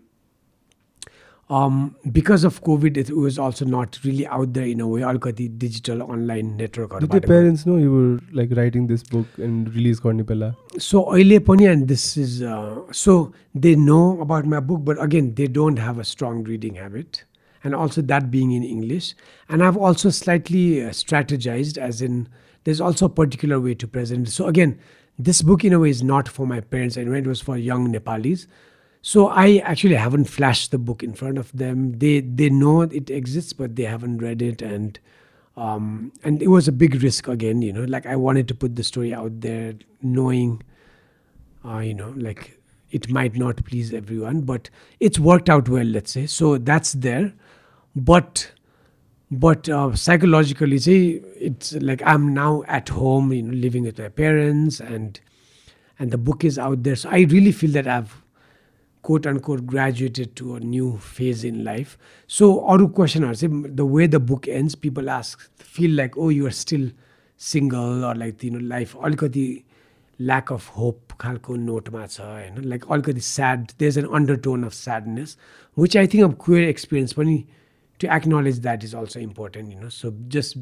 um, 1.49 1.95
because 2.11 2.43
of 2.43 2.63
COVID, 2.63 2.95
it 2.95 3.09
was 3.09 3.39
also 3.39 3.65
not 3.65 3.97
really 4.03 4.27
out 4.27 4.53
there 4.53 4.65
in 4.65 4.81
a 4.81 4.87
way. 4.87 5.01
अलिकति 5.01 5.57
digital 5.57 6.03
online 6.03 6.55
network. 6.57 6.99
Did 6.99 7.11
your 7.11 7.21
parents 7.21 7.65
know 7.65 7.77
you 7.77 7.91
were 7.91 8.19
like 8.31 8.55
writing 8.55 8.85
this 8.85 9.01
book 9.01 9.25
and 9.37 9.73
release 9.73 9.99
गर्ने 9.99 10.23
बेला? 10.23 10.53
So 10.77 11.05
अहिले 11.05 11.39
पनि 11.39 11.71
and 11.71 11.87
this 11.87 12.17
is 12.17 12.43
uh, 12.43 12.81
so 12.91 13.33
they 13.55 13.75
know 13.75 14.21
about 14.21 14.45
my 14.45 14.59
book, 14.59 14.85
but 14.85 15.01
again 15.01 15.33
they 15.33 15.47
don't 15.47 15.77
have 15.77 15.97
a 15.97 16.03
strong 16.03 16.43
reading 16.43 16.75
habit 16.75 17.23
and 17.64 17.74
also 17.74 18.02
that 18.02 18.30
being 18.30 18.52
in 18.52 18.62
English. 18.62 19.14
And 19.48 19.64
I've 19.64 19.76
also 19.76 20.10
slightly 20.10 20.84
uh, 20.84 20.90
strategized, 20.90 21.78
as 21.78 22.02
in, 22.02 22.28
there's 22.64 22.80
also 22.80 23.06
a 23.06 23.10
particular 23.10 23.58
way 23.58 23.74
to 23.74 23.88
present. 23.88 24.28
So, 24.28 24.46
again, 24.46 24.78
this 25.18 25.42
book 25.42 25.64
in 25.64 25.72
a 25.72 25.80
way 25.80 25.90
is 25.90 26.02
not 26.02 26.28
for 26.28 26.46
my 26.46 26.60
parents, 26.60 26.96
and 26.96 27.12
it 27.16 27.26
was 27.26 27.40
for 27.40 27.56
young 27.56 27.90
Nepalis. 27.90 28.46
So 29.00 29.28
I 29.28 29.58
actually 29.58 29.96
haven't 29.96 30.24
flashed 30.24 30.70
the 30.70 30.78
book 30.78 31.02
in 31.02 31.12
front 31.12 31.36
of 31.36 31.52
them. 31.52 31.98
They 31.98 32.20
they 32.20 32.48
know 32.48 32.80
it 32.80 33.10
exists, 33.10 33.52
but 33.52 33.76
they 33.76 33.82
haven't 33.82 34.18
read 34.18 34.40
it, 34.40 34.62
and 34.62 34.98
um, 35.56 36.10
and 36.24 36.42
it 36.42 36.48
was 36.48 36.68
a 36.68 36.72
big 36.72 37.02
risk 37.02 37.28
again. 37.28 37.60
You 37.60 37.72
know, 37.74 37.84
like 37.84 38.06
I 38.06 38.16
wanted 38.16 38.48
to 38.48 38.54
put 38.54 38.76
the 38.76 38.82
story 38.82 39.12
out 39.12 39.42
there, 39.42 39.74
knowing, 40.00 40.62
uh, 41.64 41.78
you 41.78 41.92
know, 41.92 42.14
like 42.16 42.58
it 42.90 43.10
might 43.10 43.36
not 43.36 43.62
please 43.66 43.92
everyone, 43.92 44.40
but 44.40 44.70
it's 45.00 45.18
worked 45.18 45.50
out 45.50 45.68
well. 45.68 45.84
Let's 45.84 46.12
say 46.12 46.26
so. 46.26 46.56
That's 46.56 46.94
there 46.94 47.34
but 47.96 48.38
but 49.30 49.70
psychologically 49.96 50.78
चाहिँ 50.78 51.36
it's 51.46 51.74
like 51.82 52.02
I 52.02 52.14
am 52.14 52.28
now 52.32 52.62
at 52.76 52.90
home 52.90 53.32
you 53.32 53.46
know 53.46 53.52
living 53.52 53.84
with 53.84 54.00
my 54.00 54.08
parents 54.16 54.80
and 54.82 55.18
and 56.00 56.12
the 56.12 56.18
book 56.20 56.44
is 56.44 56.58
out 56.58 56.78
there 56.78 56.96
so 56.96 57.08
I 57.08 57.24
really 57.24 57.52
feel 57.52 57.72
that 57.72 57.86
I 57.86 57.94
have 57.94 58.08
quote 59.04 59.26
and 59.26 59.40
quote 59.40 59.60
graduated 59.70 60.28
to 60.36 60.52
a 60.52 60.58
new 60.60 60.92
phase 61.08 61.44
in 61.46 61.60
life 61.62 61.96
so 62.30 62.52
अरू 62.70 62.86
क्वेसनहरू 62.90 63.34
चाहिँ 63.34 63.62
the 63.66 63.88
way 63.90 64.08
the 64.08 64.22
book 64.26 64.48
ends 64.50 64.74
people 64.82 65.08
ask 65.10 65.48
feel 65.74 65.96
like 65.96 66.18
oh 66.18 66.30
you're 66.30 66.52
still 66.54 66.90
single 67.40 68.12
like 68.18 68.36
तिनीहरू 68.40 68.66
life 68.66 68.96
अलिकति 68.96 69.46
lack 70.18 70.52
of 70.52 70.70
hope 70.76 71.12
खालको 71.20 71.56
नोटमा 71.56 72.06
छ 72.06 72.20
होइन 72.20 72.64
like 72.64 72.84
अलिकति 72.90 73.20
sad 73.22 73.66
there 73.78 73.88
is 73.88 73.98
an 73.98 74.06
undertone 74.44 74.64
of 74.64 74.72
sadness 74.72 75.36
which 75.76 75.96
I 75.96 76.06
think 76.06 76.24
of 76.24 76.36
queer 76.44 76.68
experience 76.68 77.12
पनि 77.12 77.44
to 78.04 78.12
acknowledge 78.12 78.60
that 78.60 78.84
is 78.84 78.94
also 78.94 79.20
important 79.20 79.70
you 79.70 79.78
know 79.80 79.88
so 79.88 80.14
just 80.28 80.56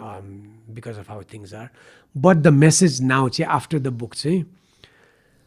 um, 0.00 0.58
because 0.72 0.98
of 0.98 1.06
how 1.06 1.22
things 1.22 1.52
are. 1.52 1.70
But 2.14 2.42
the 2.42 2.52
message 2.52 3.00
now 3.00 3.30
after 3.46 3.78
the 3.78 3.90
book 3.90 4.14
say, 4.14 4.44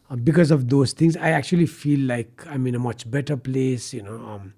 uh, 0.10 0.16
because 0.16 0.50
of 0.50 0.70
those 0.70 0.92
things 0.92 1.16
i 1.18 1.30
actually 1.30 1.68
feel 1.68 2.00
like 2.00 2.44
i'm 2.48 2.66
in 2.66 2.74
a 2.74 2.80
much 2.80 3.10
better 3.12 3.38
place 3.38 3.94
you 3.94 4.02
know 4.02 4.16
um, 4.16 4.54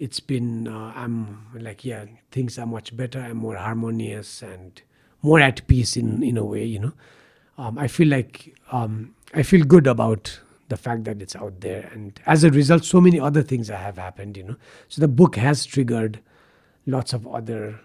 it's 0.00 0.18
been 0.18 0.66
uh, 0.66 0.92
i'm 0.96 1.46
like 1.54 1.84
yeah 1.84 2.04
things 2.32 2.58
are 2.58 2.66
much 2.66 2.96
better 2.96 3.20
i'm 3.20 3.36
more 3.36 3.54
harmonious 3.56 4.42
and 4.42 4.82
more 5.22 5.38
at 5.38 5.64
peace 5.68 5.96
in 5.96 6.22
in 6.24 6.36
a 6.36 6.44
way 6.44 6.64
you 6.64 6.80
know. 6.80 6.92
Um, 7.58 7.78
i 7.78 7.86
feel 7.86 8.08
like 8.08 8.56
um, 8.72 9.14
i 9.34 9.44
feel 9.44 9.64
good 9.64 9.86
about 9.86 10.40
the 10.72 10.76
fact 10.78 11.04
that 11.04 11.20
it's 11.20 11.36
out 11.36 11.60
there. 11.60 11.90
And 11.92 12.18
as 12.24 12.44
a 12.44 12.50
result, 12.50 12.86
so 12.86 12.98
many 12.98 13.20
other 13.20 13.42
things 13.42 13.68
have 13.68 13.98
happened, 13.98 14.38
you 14.38 14.42
know. 14.42 14.56
So 14.88 15.02
the 15.02 15.08
book 15.20 15.36
has 15.36 15.66
triggered 15.66 16.20
lots 16.86 17.12
of 17.12 17.26
other 17.26 17.80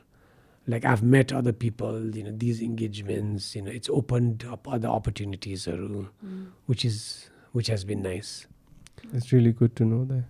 like 0.70 0.86
I've 0.86 1.04
met 1.04 1.32
other 1.32 1.54
people, 1.54 2.16
you 2.16 2.24
know, 2.24 2.32
these 2.32 2.62
engagements, 2.62 3.56
you 3.56 3.62
know, 3.62 3.72
it's 3.72 3.90
opened 3.90 4.46
up 4.50 4.68
other 4.68 4.88
opportunities, 4.88 5.66
mm. 5.66 6.08
which 6.66 6.86
is 6.86 7.30
which 7.52 7.68
has 7.68 7.84
been 7.84 8.02
nice. 8.02 8.48
It's 9.14 9.34
really 9.34 9.52
good 9.52 9.76
to 9.78 9.86
know 9.86 10.06
that. 10.06 10.24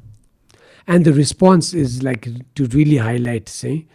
And 0.87 1.05
the 1.05 1.13
response 1.13 1.73
is 1.75 2.01
like 2.01 2.27
to 2.55 2.65
really 2.67 2.97
highlight, 2.97 3.49
say, 3.49 3.85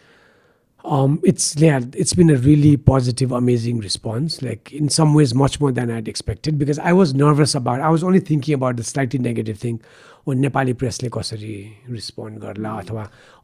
um, 0.86 1.20
it's 1.24 1.56
yeah, 1.56 1.82
it's 1.94 2.14
been 2.14 2.30
a 2.30 2.38
really 2.38 2.78
positive, 2.78 3.32
amazing 3.32 3.80
response. 3.80 4.42
Like 4.42 4.72
in 4.72 4.90
some 4.90 5.14
ways, 5.14 5.34
much 5.34 5.60
more 5.60 5.72
than 5.72 5.92
I'd 5.92 6.08
expected 6.08 6.58
because 6.58 6.80
I 6.80 6.94
was 6.94 7.14
nervous 7.14 7.56
about. 7.56 7.82
I 7.82 7.90
was 7.90 8.04
only 8.04 8.20
thinking 8.20 8.54
about 8.54 8.78
the 8.78 8.84
slightly 8.84 9.20
negative 9.20 9.60
thing. 9.60 9.82
O 10.28 10.34
Nepali 10.34 10.74
Presley 10.80 11.10
कसरी 11.14 11.54
respond 11.90 12.40
गर्ला 12.40 12.72
अथवा 12.78 13.04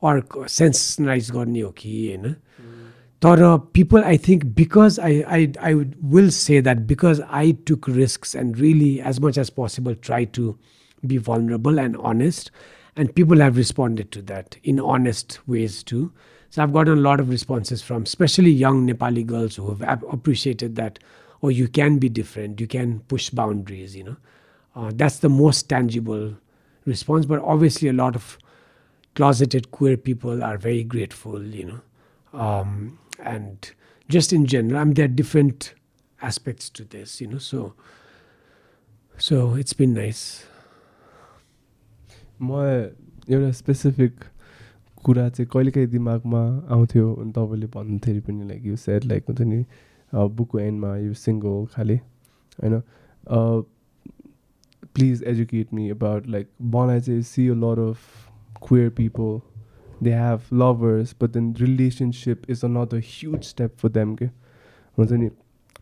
अर्को 0.09 0.47
सेन्सनाइज 0.51 1.29
गर्ने 1.31 1.59
हो 1.59 1.69
कि 1.77 1.91
होइन 2.07 2.33
तर 3.21 3.41
people 3.73 4.03
I 4.03 4.17
think 4.27 4.43
because 4.55 4.99
I 4.99 5.21
I 5.35 5.47
I 5.63 5.73
will 6.15 6.29
say 6.37 6.61
that 6.61 6.77
because 6.89 7.21
I 7.39 7.53
took 7.67 7.89
risks 7.89 8.35
and 8.35 8.59
really 8.59 8.91
as 9.11 9.19
much 9.23 9.37
as 9.37 9.49
possible 9.61 9.95
try 10.03 10.25
to 10.37 10.53
be 11.05 11.17
vulnerable 11.29 11.79
and 11.85 11.97
honest 12.09 12.51
and 12.97 13.13
people 13.15 13.41
have 13.43 13.57
responded 13.61 14.11
to 14.15 14.21
that 14.27 14.55
in 14.71 14.77
honest 14.93 15.39
ways 15.53 15.79
too 15.91 16.03
so 16.50 16.62
I've 16.62 16.72
gotten 16.72 16.98
a 16.98 17.00
lot 17.00 17.20
of 17.20 17.28
responses 17.28 17.82
from 17.82 18.04
especially 18.04 18.50
young 18.50 18.86
Nepali 18.86 19.26
girls 19.26 19.56
who 19.56 19.74
have 19.74 20.02
appreciated 20.10 20.76
that, 20.76 20.98
oh, 21.42 21.48
you 21.48 21.68
can 21.68 21.98
be 21.98 22.08
different, 22.08 22.60
you 22.60 22.66
can 22.66 23.00
push 23.00 23.30
boundaries, 23.30 23.94
you 23.94 24.04
know. 24.04 24.16
Uh, 24.74 24.90
that's 24.94 25.18
the 25.18 25.28
most 25.28 25.68
tangible 25.68 26.34
response. 26.84 27.26
But 27.26 27.40
obviously, 27.42 27.88
a 27.88 27.92
lot 27.92 28.14
of 28.14 28.38
closeted 29.14 29.70
queer 29.72 29.96
people 29.96 30.42
are 30.42 30.56
very 30.56 30.84
grateful, 30.84 31.42
you 31.42 31.64
know. 31.64 32.38
Um, 32.38 32.98
and 33.22 33.70
just 34.08 34.32
in 34.32 34.46
general, 34.46 34.80
I 34.80 34.84
mean, 34.84 34.94
there 34.94 35.04
are 35.04 35.08
different 35.08 35.74
aspects 36.22 36.70
to 36.70 36.84
this, 36.84 37.20
you 37.20 37.26
know. 37.26 37.38
So, 37.38 37.74
so 39.18 39.54
it's 39.54 39.72
been 39.72 39.92
nice. 39.92 40.46
My, 42.38 42.90
you're 43.26 43.42
a 43.42 43.52
specific 43.52 44.12
कुरा 45.04 45.28
चाहिँ 45.28 45.48
कहिलेकाहीँ 45.52 45.88
दिमागमा 45.88 46.66
आउँथ्यो 46.70 47.14
अनि 47.14 47.32
तपाईँले 47.32 47.66
भन्नुहुन्थ्यो 47.66 48.20
पनि 48.20 48.48
like 48.48 48.66
you 48.66 48.76
set 48.76 49.04
like 49.04 49.24
हुन्छ 49.28 49.40
नि 49.40 49.64
बुकको 50.12 50.58
एन्डमा 50.58 50.96
यु 50.96 51.14
सिङ्गल 51.14 51.66
खाले 51.74 51.94
होइन? 51.94 52.82
Please 54.94 55.22
educate 55.22 55.74
me 55.74 55.90
about 55.90 56.26
like 56.26 56.48
बनाइ 56.60 57.00
चाहिँ 57.00 57.22
see 57.22 57.48
a 57.48 57.54
lot 57.54 57.78
of 57.78 57.98
queer 58.68 58.90
people 58.90 59.40
they 60.02 60.12
have 60.12 60.40
lovers 60.52 61.14
but 61.22 61.30
then 61.30 61.54
relationship 61.56 62.50
is 62.50 62.64
a 62.64 62.68
not 62.68 62.94
a 62.94 62.98
huge 62.98 63.42
step 63.42 63.76
for 63.76 63.88
them 63.88 64.14
के 64.14 64.24
हुन्छ 64.98 65.12
नि 65.12 65.30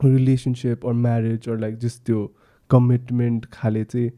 relationship 0.04 0.86
or 0.86 0.92
marriage 0.92 1.48
or 1.48 1.58
like 1.58 1.78
just 1.78 2.04
त्यो 2.06 2.34
commitment 2.70 3.46
खाले 3.52 3.84
चाहिँ 3.84 4.10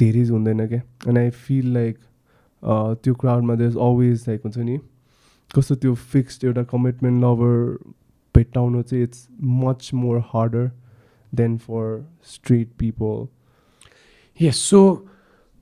धेरै 0.00 0.24
हुँदैन 0.28 0.66
क्या 0.68 0.82
एन्ड 1.08 1.18
आई 1.18 1.30
फिल 1.30 1.72
लाइक 1.74 1.98
त्यो 3.03 3.13
क्राउडमा 3.25 3.55
देयर 3.55 3.77
अलवेज 3.87 4.25
लाइक 4.27 4.41
हुन्छ 4.43 4.57
नि 4.57 4.77
कस्तो 5.55 5.75
त्यो 5.75 5.93
फिक्स्ड 6.13 6.45
एउटा 6.45 6.63
कमिटमेन्ट 6.71 7.23
लभर 7.23 7.57
भेट्टाउनु 8.35 8.81
चाहिँ 8.81 9.03
it's 9.03 9.27
much 9.63 9.89
more 9.93 10.19
harder 10.33 10.69
than 11.35 11.57
for 11.67 12.01
straight 12.33 12.69
people 12.79 13.27
Yes, 14.41 14.57
so 14.57 15.07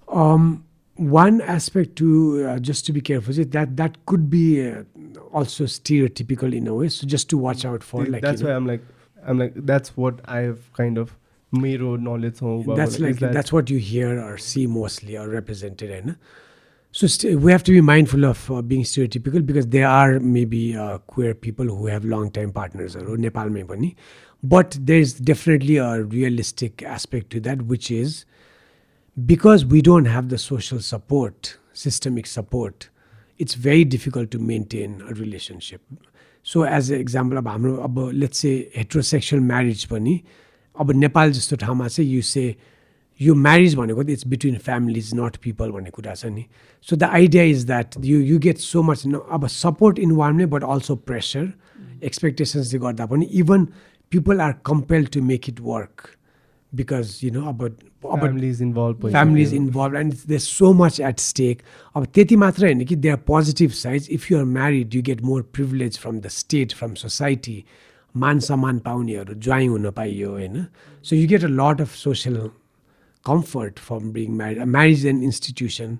um, 0.07 0.64
one 0.95 1.41
aspect 1.41 1.95
to 1.97 2.45
uh, 2.45 2.60
just 2.60 2.85
to 2.85 2.93
be 2.93 3.01
careful 3.01 3.38
is 3.38 3.47
that 3.47 3.76
that 3.77 3.97
could 4.06 4.30
be 4.30 4.43
uh, 4.68 4.84
also 5.34 5.65
stereotypical 5.65 6.56
in 6.56 6.68
a 6.68 6.73
way. 6.73 6.89
So 6.89 7.07
just 7.07 7.30
to 7.31 7.38
watch 7.38 7.65
out 7.65 7.84
for, 7.84 8.06
like 8.06 8.22
that's 8.22 8.41
you 8.41 8.47
know, 8.47 8.53
why 8.53 8.57
I'm 8.57 8.68
like 8.68 8.81
I'm 9.26 9.39
like 9.39 9.53
that's 9.56 9.97
what 9.97 10.22
I 10.26 10.39
have 10.39 10.72
kind 10.73 10.97
of 10.97 11.18
मेरो 11.53 11.95
knowledge 11.99 12.39
हो 12.39 12.64
about 12.64 12.77
that's 12.77 12.99
like, 12.99 13.07
like 13.07 13.15
is 13.15 13.19
that 13.19 13.34
that's 13.34 13.51
what 13.51 13.69
you 13.69 13.80
hear 13.80 14.22
or 14.22 14.38
see 14.38 14.65
mostly 14.68 15.18
or 15.18 15.27
represented 15.27 15.91
and 15.91 16.15
so 16.93 17.07
st- 17.07 17.39
we 17.39 17.51
have 17.51 17.64
to 17.64 17.72
be 17.72 17.81
mindful 17.81 18.26
of 18.26 18.49
uh, 18.51 18.61
being 18.61 18.84
stereotypical 18.84 19.45
because 19.45 19.68
there 19.68 19.88
are 19.88 20.19
maybe 20.19 20.76
uh, 20.76 20.97
queer 20.99 21.34
people 21.35 21.65
who 21.65 21.85
have 21.85 22.03
long 22.03 22.31
time 22.31 22.51
partners 22.51 22.95
or 22.95 23.18
नेपालमै 23.18 23.64
पनि 23.64 23.95
but 24.41 24.77
there's 24.81 25.14
definitely 25.14 25.77
a 25.77 26.03
realistic 26.03 26.84
aspect 26.84 27.30
to 27.30 27.39
that 27.39 27.64
which 27.64 27.91
is 27.91 28.26
because 29.26 29.65
we 29.65 29.81
don't 29.81 30.06
have 30.06 30.30
the 30.30 30.38
social 30.38 30.80
support 30.80 31.57
systemic 31.73 32.26
support 32.26 32.89
it's 33.38 33.53
very 33.53 33.84
difficult 33.84 34.31
to 34.31 34.39
maintain 34.39 35.01
a 35.10 35.14
relationship 35.14 35.81
so 36.43 36.64
as 36.64 36.89
an 36.89 36.99
example 36.99 37.38
अब 37.38 37.47
हाम्रो 37.47 37.76
अब 37.88 37.99
let's 38.14 38.39
say 38.39 38.69
heterosexual 38.76 39.41
marriage 39.53 39.85
पनि 39.89 40.22
अब 40.80 40.91
नेपाल 40.91 41.31
जस्तो 41.31 41.56
ठाउँमा 41.56 41.88
चाहिँ 41.88 42.10
यु 42.10 42.22
से 42.22 42.56
यो 43.20 43.35
marriage 43.35 43.74
भनेको 43.77 44.03
त 44.03 44.11
it's 44.11 44.27
between 44.28 44.57
families 44.65 45.11
not 45.15 45.36
people 45.45 45.70
भन्ने 45.70 45.91
कुरा 45.91 46.15
छ 46.15 46.27
नि. 46.27 46.45
So 46.82 46.97
the 46.97 47.03
idea 47.03 47.43
is 47.53 47.65
that 47.66 47.95
you 48.05 48.20
you 48.20 48.39
get 48.39 48.59
so 48.59 48.82
much 48.82 49.07
अब 49.07 49.47
सपोर्ट 49.47 49.99
इन 49.99 50.12
वान 50.20 50.36
नै 50.36 50.47
बट 50.57 50.65
अल्सो 50.65 50.97
प्रेसर 51.09 51.53
एक्सपेक्टेसन्सले 52.05 52.78
गर्दा 52.81 53.07
पनि 53.07 53.24
even 53.43 53.65
people 54.12 54.41
are 54.41 54.55
compelled 54.66 55.09
to 55.15 55.23
make 55.23 55.49
it 55.49 55.61
work 55.61 56.09
because 56.73 57.19
you 57.24 57.31
know 57.32 57.49
अब 57.49 57.65
अब 57.65 58.20
families 58.20 58.59
involved 58.65 58.99
भइसक्यो। 59.03 59.20
families 59.20 59.53
involved 59.59 59.97
and 59.99 60.16
there's 60.31 60.47
so 60.47 60.73
much 60.81 60.99
at 61.11 61.20
stake. 61.27 61.62
अब 61.97 62.07
त्यति 62.15 62.36
मात्र 62.36 62.65
होइन 62.65 62.85
कि 62.85 62.97
there 62.97 63.15
are 63.16 63.23
positive 63.31 63.74
sides. 63.78 64.09
If 64.16 64.27
you 64.31 64.41
are 64.41 64.49
married 64.49 64.97
you 64.97 65.03
get 65.07 65.23
more 65.28 65.43
privilege 65.59 65.97
from 66.03 66.19
the 66.27 66.32
state 66.35 66.74
from 66.81 66.97
society. 67.05 67.57
मान 68.15 68.41
सम्मान 68.41 68.78
पाउनेहरू 68.78 69.35
ज्वाइँ 69.35 69.69
हुन 69.69 69.91
पाइयो 69.91 70.31
होइन? 70.31 70.66
सो 71.05 71.16
you 71.16 71.28
get 71.28 71.45
a 71.45 71.49
lot 71.51 71.81
of 71.81 71.95
social 71.97 72.36
comfort 73.26 73.78
from 73.78 74.10
being 74.12 74.36
married 74.36 74.62
marriage 74.76 75.06
and 75.06 75.22
institution 75.22 75.98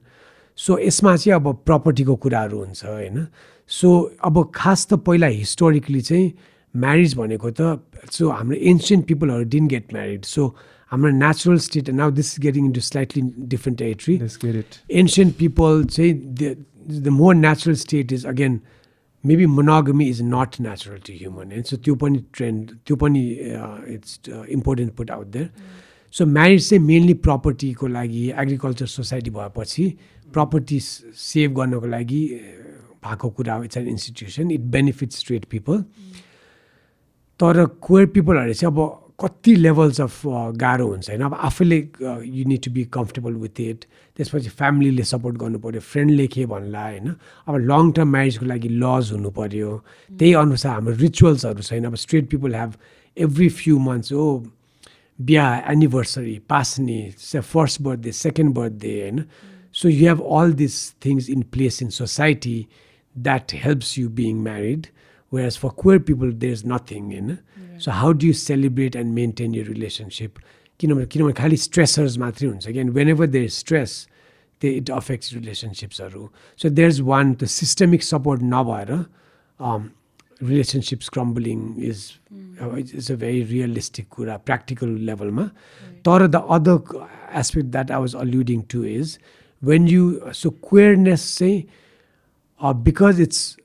so 0.57 0.79
यसमा 0.79 1.17
चाहिँ 1.17 1.35
अब 1.41 1.47
प्रपर्टीको 1.67 2.17
कुराहरू 2.25 2.59
हुन्छ 2.59 2.85
होइन? 2.85 3.27
सो 3.69 3.89
अब 4.25 4.51
खास 4.55 4.87
त 4.87 4.95
पहिला 5.07 5.27
हिस्टोरिकली 5.27 6.01
चाहिँ 6.01 6.33
म्यारिज 6.75 7.15
भनेको 7.17 7.51
त 7.61 7.81
सो 8.13 8.29
हाम्रो 8.31 8.57
एन्सियन्ट 8.73 9.07
पिपलहरू 9.07 9.45
डिन्ट 9.57 9.71
गेट 9.71 9.93
म्यारिड 9.93 10.25
सो 10.25 10.55
हाम्रो 10.91 11.11
natural 11.11 11.59
state 11.67 11.91
now 11.91 12.11
this 12.21 12.35
is 12.35 12.41
getting 12.47 12.65
into 12.67 12.81
slightly 12.81 13.23
different 13.55 13.79
territory 13.79 14.19
people 15.39 15.85
say 15.89 16.13
the, 16.13 16.57
the 17.07 17.11
more 17.11 17.35
natural 17.35 17.77
state 17.77 18.13
is 18.13 18.25
again 18.25 18.61
maybe 19.25 19.47
monogamy 19.47 20.09
is 20.11 20.21
not 20.21 20.61
natural 20.61 20.99
to 20.99 21.13
human. 21.13 21.53
And 21.53 21.67
so 21.67 21.77
त्यो 21.77 21.95
पनि 22.03 22.25
trend 22.33 22.75
त्यो 22.87 22.97
पनि 22.97 23.23
uh, 23.59 23.79
it's 23.97 24.19
uh, 24.29 24.45
important 24.59 24.95
put 24.97 25.11
so 26.17 26.25
marriage 26.35 26.69
चाहिँ 26.71 26.83
mainly 26.87 27.15
property 27.29 27.75
को 27.75 27.87
लागि 27.87 28.25
agriculture 28.43 28.91
society 28.97 29.31
भएपछि 29.37 29.87
property 30.37 30.81
save 30.81 31.55
गर्नको 31.59 31.87
लागि 31.87 32.25
भएको 33.05 33.29
कुरा 33.31 33.55
हो 33.55 33.65
it's 33.65 33.77
an 33.77 33.89
institution 33.89 34.51
it 34.51 34.61
benefit 34.77 35.13
straight 35.13 35.45
people 35.51 35.83
तर 37.41 37.65
क्वेयर 37.87 38.07
पिपलहरू 38.15 38.53
चाहिँ 38.53 38.75
अब 38.75 39.01
कति 39.21 39.55
लेभल्स 39.57 40.01
अफ 40.01 40.21
गाह्रो 40.63 40.87
हुन्छ 40.87 41.11
होइन? 41.11 41.23
अब 41.23 41.35
आफैले 41.35 41.77
you 42.25 42.45
need 42.49 42.63
to 42.65 42.71
be 42.71 42.85
comfortable 42.95 43.33
with 43.43 43.61
it 43.61 43.85
त्यसपछि 44.17 44.49
फ्यामिलीले 44.49 45.03
सपोर्ट 45.11 45.37
गर्नु 45.39 45.59
पऱ्यो 45.59 45.81
फ्रेन्डले 45.81 46.27
के 46.27 46.47
भन्ला 46.47 46.83
होइन? 46.83 47.15
अब 47.49 47.57
लङ 47.71 47.93
टर्म 47.93 48.09
म्यारिजको 48.13 48.47
लागि 48.47 48.69
लज 48.69 49.13
हुनु 49.13 49.31
पऱ्यो 49.39 49.71
त्यही 50.19 50.33
अनुसार 50.35 50.73
हाम्रो 50.73 50.95
रिचुअल्सहरू 50.97 51.63
छैन। 51.63 51.85
अब 51.85 51.95
straight 51.95 52.31
people 52.31 52.55
have 52.55 52.75
every 53.17 53.49
few 53.49 53.79
months 53.79 54.13
हो 54.13 54.27
बिहा 55.19 55.57
एनिभर्सरी 55.73 56.39
पास्ने 56.49 57.01
फर्स्ट 57.53 57.83
बर्थडे 57.83 58.13
सेकेन्ड 58.13 58.55
बर्थडे 58.55 59.01
होइन 59.01 59.25
so 59.75 59.89
you 59.89 60.07
have 60.09 60.21
all 60.41 60.53
this 60.63 60.79
things 61.07 61.29
in 61.31 61.43
place 61.53 61.83
in 61.83 61.89
society 62.01 62.59
that 63.17 63.55
helps 63.65 63.99
you 63.99 64.09
being 64.21 64.43
married 64.43 64.87
whereas 65.33 65.57
for 65.57 65.71
queer 65.73 66.01
people 66.01 66.33
there's 66.33 66.65
nothing 66.65 67.07
होइन 67.11 67.39
so 67.79 67.91
how 67.93 68.13
do 68.13 68.27
you 68.27 68.37
celebrate 68.41 68.95
and 68.95 69.15
maintain 69.15 69.55
your 69.55 69.67
relationship? 69.67 70.39
किनभने 70.81 71.07
किनभने 71.07 71.33
खालि 71.33 71.57
स्ट्रेसर्स 71.57 72.17
मात्रै 72.19 72.49
हुन्छ 72.49 72.67
कि 72.67 72.79
and 72.79 72.91
when 72.93 73.09
ever 73.09 73.27
there 73.27 73.49
stress 73.57 73.93
they 74.63 74.71
it 74.79 74.91
affects 74.91 75.33
रिलेसनसिप्सहरू 75.35 76.29
so 76.61 76.69
there 76.71 76.89
is 76.89 77.01
one 77.11 77.33
त्यो 77.35 77.49
systemic 77.49 78.03
support 78.03 78.41
नभएर 78.43 78.91
relationships 80.44 81.10
crumbling 81.16 81.62
is 81.90 82.06
is 82.96 83.12
a 83.12 83.16
very 83.16 83.44
realistic 83.44 84.08
कुरा 84.12 84.38
प्र्याक्टिकल 84.46 84.90
लेभलमा 85.10 85.50
तर 86.06 86.28
the 86.28 86.44
other 86.58 87.06
aspect 87.40 87.70
that 87.70 87.92
I 87.92 88.00
was 88.02 88.16
अल्युडिङ 88.26 88.62
to 88.72 88.84
is 88.86 89.18
when 89.62 89.88
you 89.88 90.12
so 90.42 90.50
queerness 90.70 91.38
चाहिँ 91.38 92.74
because 92.84 93.22
it's 93.22 93.56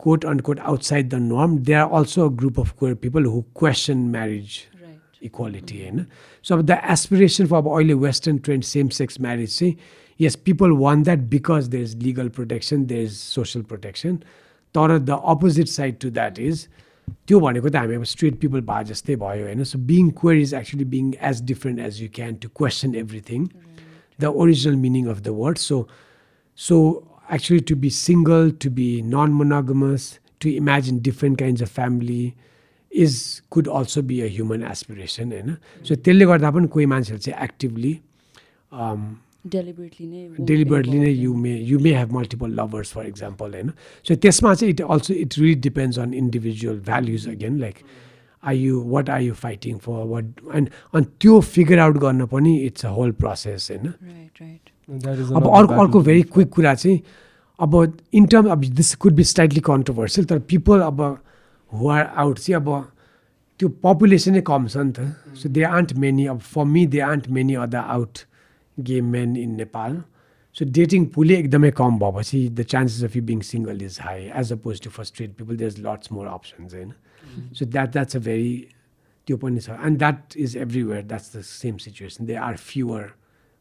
quote 0.00 0.24
unquote 0.24 0.60
outside 0.60 1.10
the 1.10 1.18
norm, 1.18 1.62
there 1.64 1.82
are 1.82 1.90
also 1.90 2.26
a 2.26 2.30
group 2.30 2.58
of 2.58 2.76
queer 2.76 2.94
people 2.94 3.22
who 3.22 3.44
question 3.54 4.10
marriage 4.10 4.56
Right. 4.80 5.00
equality. 5.22 5.78
होइन 5.80 6.04
सो 6.44 6.54
अब 6.54 6.62
the 6.62 6.78
aspiration 6.90 7.46
फर 7.46 7.56
अब 7.56 7.68
अहिले 7.68 7.94
western 8.02 8.38
trained 8.38 8.64
same 8.64 8.88
sex 8.98 9.20
marriage 9.20 9.58
चाहिँ 9.58 9.76
yes 10.20 10.36
people 10.44 10.70
one 10.82 11.02
that 11.02 11.18
because 11.30 11.68
there 11.68 11.84
is 11.84 11.96
legal 12.02 12.28
protection 12.36 12.84
there 12.86 13.02
is 13.04 13.16
social 13.16 13.62
protection 13.72 14.18
तर 14.75 14.97
the 14.99 15.19
opposite 15.33 15.67
side 15.67 15.99
to 16.01 16.09
that 16.09 16.39
is 16.39 16.67
त्यो 17.27 17.39
भनेको 17.39 17.69
त 17.69 17.75
हामी 17.75 17.95
अब 17.95 18.03
स्ट्रेट 18.11 18.39
पिपल 18.39 18.61
भए 18.67 18.83
जस्तै 18.89 19.15
भयो 19.23 19.45
होइन? 19.45 19.63
So 19.63 19.79
being 19.91 20.09
queer 20.19 20.41
is 20.41 20.53
actually 20.53 20.85
being 20.95 21.13
as 21.29 21.41
different 21.45 21.79
as 21.87 22.01
you 22.01 22.09
can 22.15 22.35
to 22.43 22.49
question 22.59 22.95
everything 23.03 23.47
the 24.19 24.33
original 24.43 24.75
meaning 24.85 25.07
of 25.13 25.19
the 25.21 25.33
word 25.39 25.57
so 25.57 25.87
so 26.59 26.77
actually 27.33 27.59
to 27.71 27.75
be 27.83 27.89
single 27.97 28.51
to 28.61 28.69
be 28.77 28.87
non 29.15 29.33
monogamous 29.39 30.07
to 30.41 30.49
imagine 30.49 30.99
different 31.09 31.39
kinds 31.39 31.61
of 31.63 31.73
family 31.75 32.23
is 32.91 33.17
could 33.51 33.67
also 33.79 34.01
be 34.07 34.19
a 34.21 34.27
human 34.37 34.63
aspiration 34.71 35.31
होइन? 35.31 35.55
So 35.87 35.95
त्यसले 35.95 36.25
गर्दा 36.31 36.51
पनि 36.51 36.67
कोही 36.73 36.85
मान्छेहरू 36.93 37.21
चाहिँ 37.21 37.43
actively 37.43 37.93
Deliberately 39.45 40.07
नै 40.07 40.45
deliberately 40.45 40.99
नै 40.99 41.09
you. 41.09 41.33
May 41.35 41.55
you 41.57 41.79
may 41.79 41.93
have 41.95 42.11
multiple 42.13 42.51
lovers 42.59 42.91
for 42.93 43.05
example 43.05 43.53
होइन 43.53 43.71
सो 44.05 44.15
त्यसमा 44.17 44.53
चाहिँ 44.53 44.73
it 44.73 44.81
also 44.87 45.13
it 45.15 45.37
really 45.39 45.55
depends 45.61 45.99
on 45.99 46.13
individual 46.13 46.79
values 46.85 47.27
again 47.29 47.59
like 47.59 47.75
are 48.43 48.53
you 48.55 48.81
what 48.91 49.09
are 49.09 49.21
you 49.21 49.33
fighting 49.41 49.77
for 49.87 50.05
what 50.07 50.25
and 50.55 50.69
अनि 50.93 51.05
त्यो 51.19 51.39
figure 51.49 51.79
out 51.79 51.97
गर्न 52.05 52.25
पनि 52.27 52.55
it's 52.67 52.85
a 52.85 52.89
whole 52.99 53.11
process 53.23 53.67
होइन 53.71 53.87
Right, 53.87 54.41
right. 54.41 54.71
That 54.89 55.19
is 55.19 55.31
अब 55.35 55.47
अर्को 55.55 55.81
अर्को 55.81 55.99
भेरी. 56.01 56.21
क्विक 56.31 56.49
कुरा 56.51 56.73
चाहिँ 56.75 56.99
अब 57.59 57.75
इन 58.13 58.25
टर्म 58.27 58.49
अब 58.51 58.63
this 58.77 58.95
could 58.95 59.13
be 59.15 59.23
slightly 59.25 59.59
controversial 59.65 60.25
तर 60.27 60.39
पिपल 60.49 60.79
अब 60.81 61.01
हु 61.71 61.89
आर 61.89 62.05
आउट 62.05 62.39
चाहिँ 62.39 62.61
अब 62.61 62.73
त्यो 63.59 63.69
पपुलेसनै 63.83 64.41
कम 64.47 64.67
छ 64.67 64.77
नि 64.77 64.91
त 64.91 65.13
सो 65.37 65.49
दे 65.49 65.63
आन्ट 65.77 65.93
मेनी 66.03 66.25
अब 66.33 66.39
for 66.53 66.65
me 66.65 66.85
they 66.87 66.99
aren't 67.07 67.29
many 67.29 67.55
other 67.65 67.89
out 67.95 68.17
gay 68.90 69.00
main 69.14 69.36
in 69.36 69.56
Nepal 69.56 70.02
so 70.56 70.64
dating 70.78 71.06
पुलै 71.16 71.34
एकदमै 71.34 71.70
कम 71.82 71.98
भएपछि 71.98 72.48
the 72.48 72.62
chances 72.74 73.04
of 73.04 73.16
you 73.16 73.22
being 73.32 73.40
single 73.50 73.82
is 73.82 73.98
high 74.02 74.30
as 74.42 74.52
oppose 74.52 74.80
to 74.86 74.90
for 74.96 75.04
straight 75.12 75.36
people 75.42 75.56
there 75.56 75.70
is 75.72 75.78
lots 75.86 76.12
more 76.12 76.26
options 76.38 76.74
होइन 76.74 76.92
so 77.60 77.64
that 77.76 77.92
that's 77.98 78.16
a 78.16 78.20
भेरी 78.30 78.56
त्यो 79.28 79.36
पनि 79.44 79.60
छ 79.60 79.78
and 79.90 79.98
that 79.98 80.36
is 80.46 80.56
everywhere 80.66 81.02
that's 81.12 81.36
the 81.36 81.42
same 81.52 81.76
situation 81.86 82.26
they 82.26 82.34
are 82.48 82.56
fewer 82.70 83.14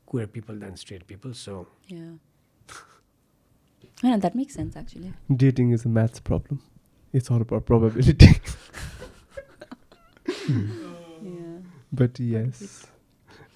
queer 0.08 0.28
people 0.28 0.56
than 0.56 0.76
straight 0.78 1.06
people 1.08 1.34
so 1.34 1.68
Yeah. 1.88 2.14
Yeah, 4.04 4.18
that 4.18 4.36
makes 4.36 4.54
sense 4.54 4.76
actually. 4.76 5.14
Dating 5.34 5.72
is 5.72 5.86
a 5.86 5.90
maths 5.90 6.20
problem. 6.20 6.62
It's 7.14 7.32
all 7.32 7.42
about 7.42 7.66
probability. 7.66 8.30
Yeah. 10.48 11.60
but 11.92 12.20
yes. 12.20 12.88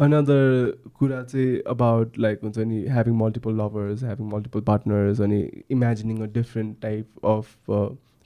Another 0.01 0.73
कुरा 0.99 1.23
चाहिँ 1.23 1.59
about 1.71 2.19
like 2.19 2.41
हुन्छ 2.45 2.59
नि 2.59 2.83
having 2.87 3.15
multiple 3.17 3.53
lovers 3.61 4.03
having 4.05 4.31
multiple 4.31 4.61
partners 4.71 5.21
अनि 5.21 5.41
imagining 5.71 6.23
a 6.23 6.27
different 6.35 6.81
type 6.83 7.27
of 7.27 7.71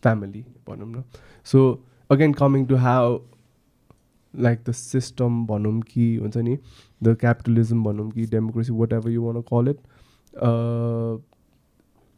family 0.02 0.44
भनौँ 0.68 0.88
न। 0.88 1.02
So 1.46 1.58
again 2.10 2.32
coming 2.32 2.66
to 2.66 2.76
how 2.86 3.18
like 4.34 4.58
the 4.68 4.72
system 4.72 5.44
भनौँ 5.46 5.80
कि 5.82 6.14
हुन्छ 6.16 6.36
नि 6.36 6.58
द 7.02 7.14
क्यापिटलिजम 7.20 7.84
भनौँ 7.84 8.10
कि 8.10 8.26
democracy 8.32 8.72
watt 8.72 8.92
ever 8.92 9.10
you 9.10 9.22
want 9.22 9.40
call 9.52 9.68
it 9.68 9.78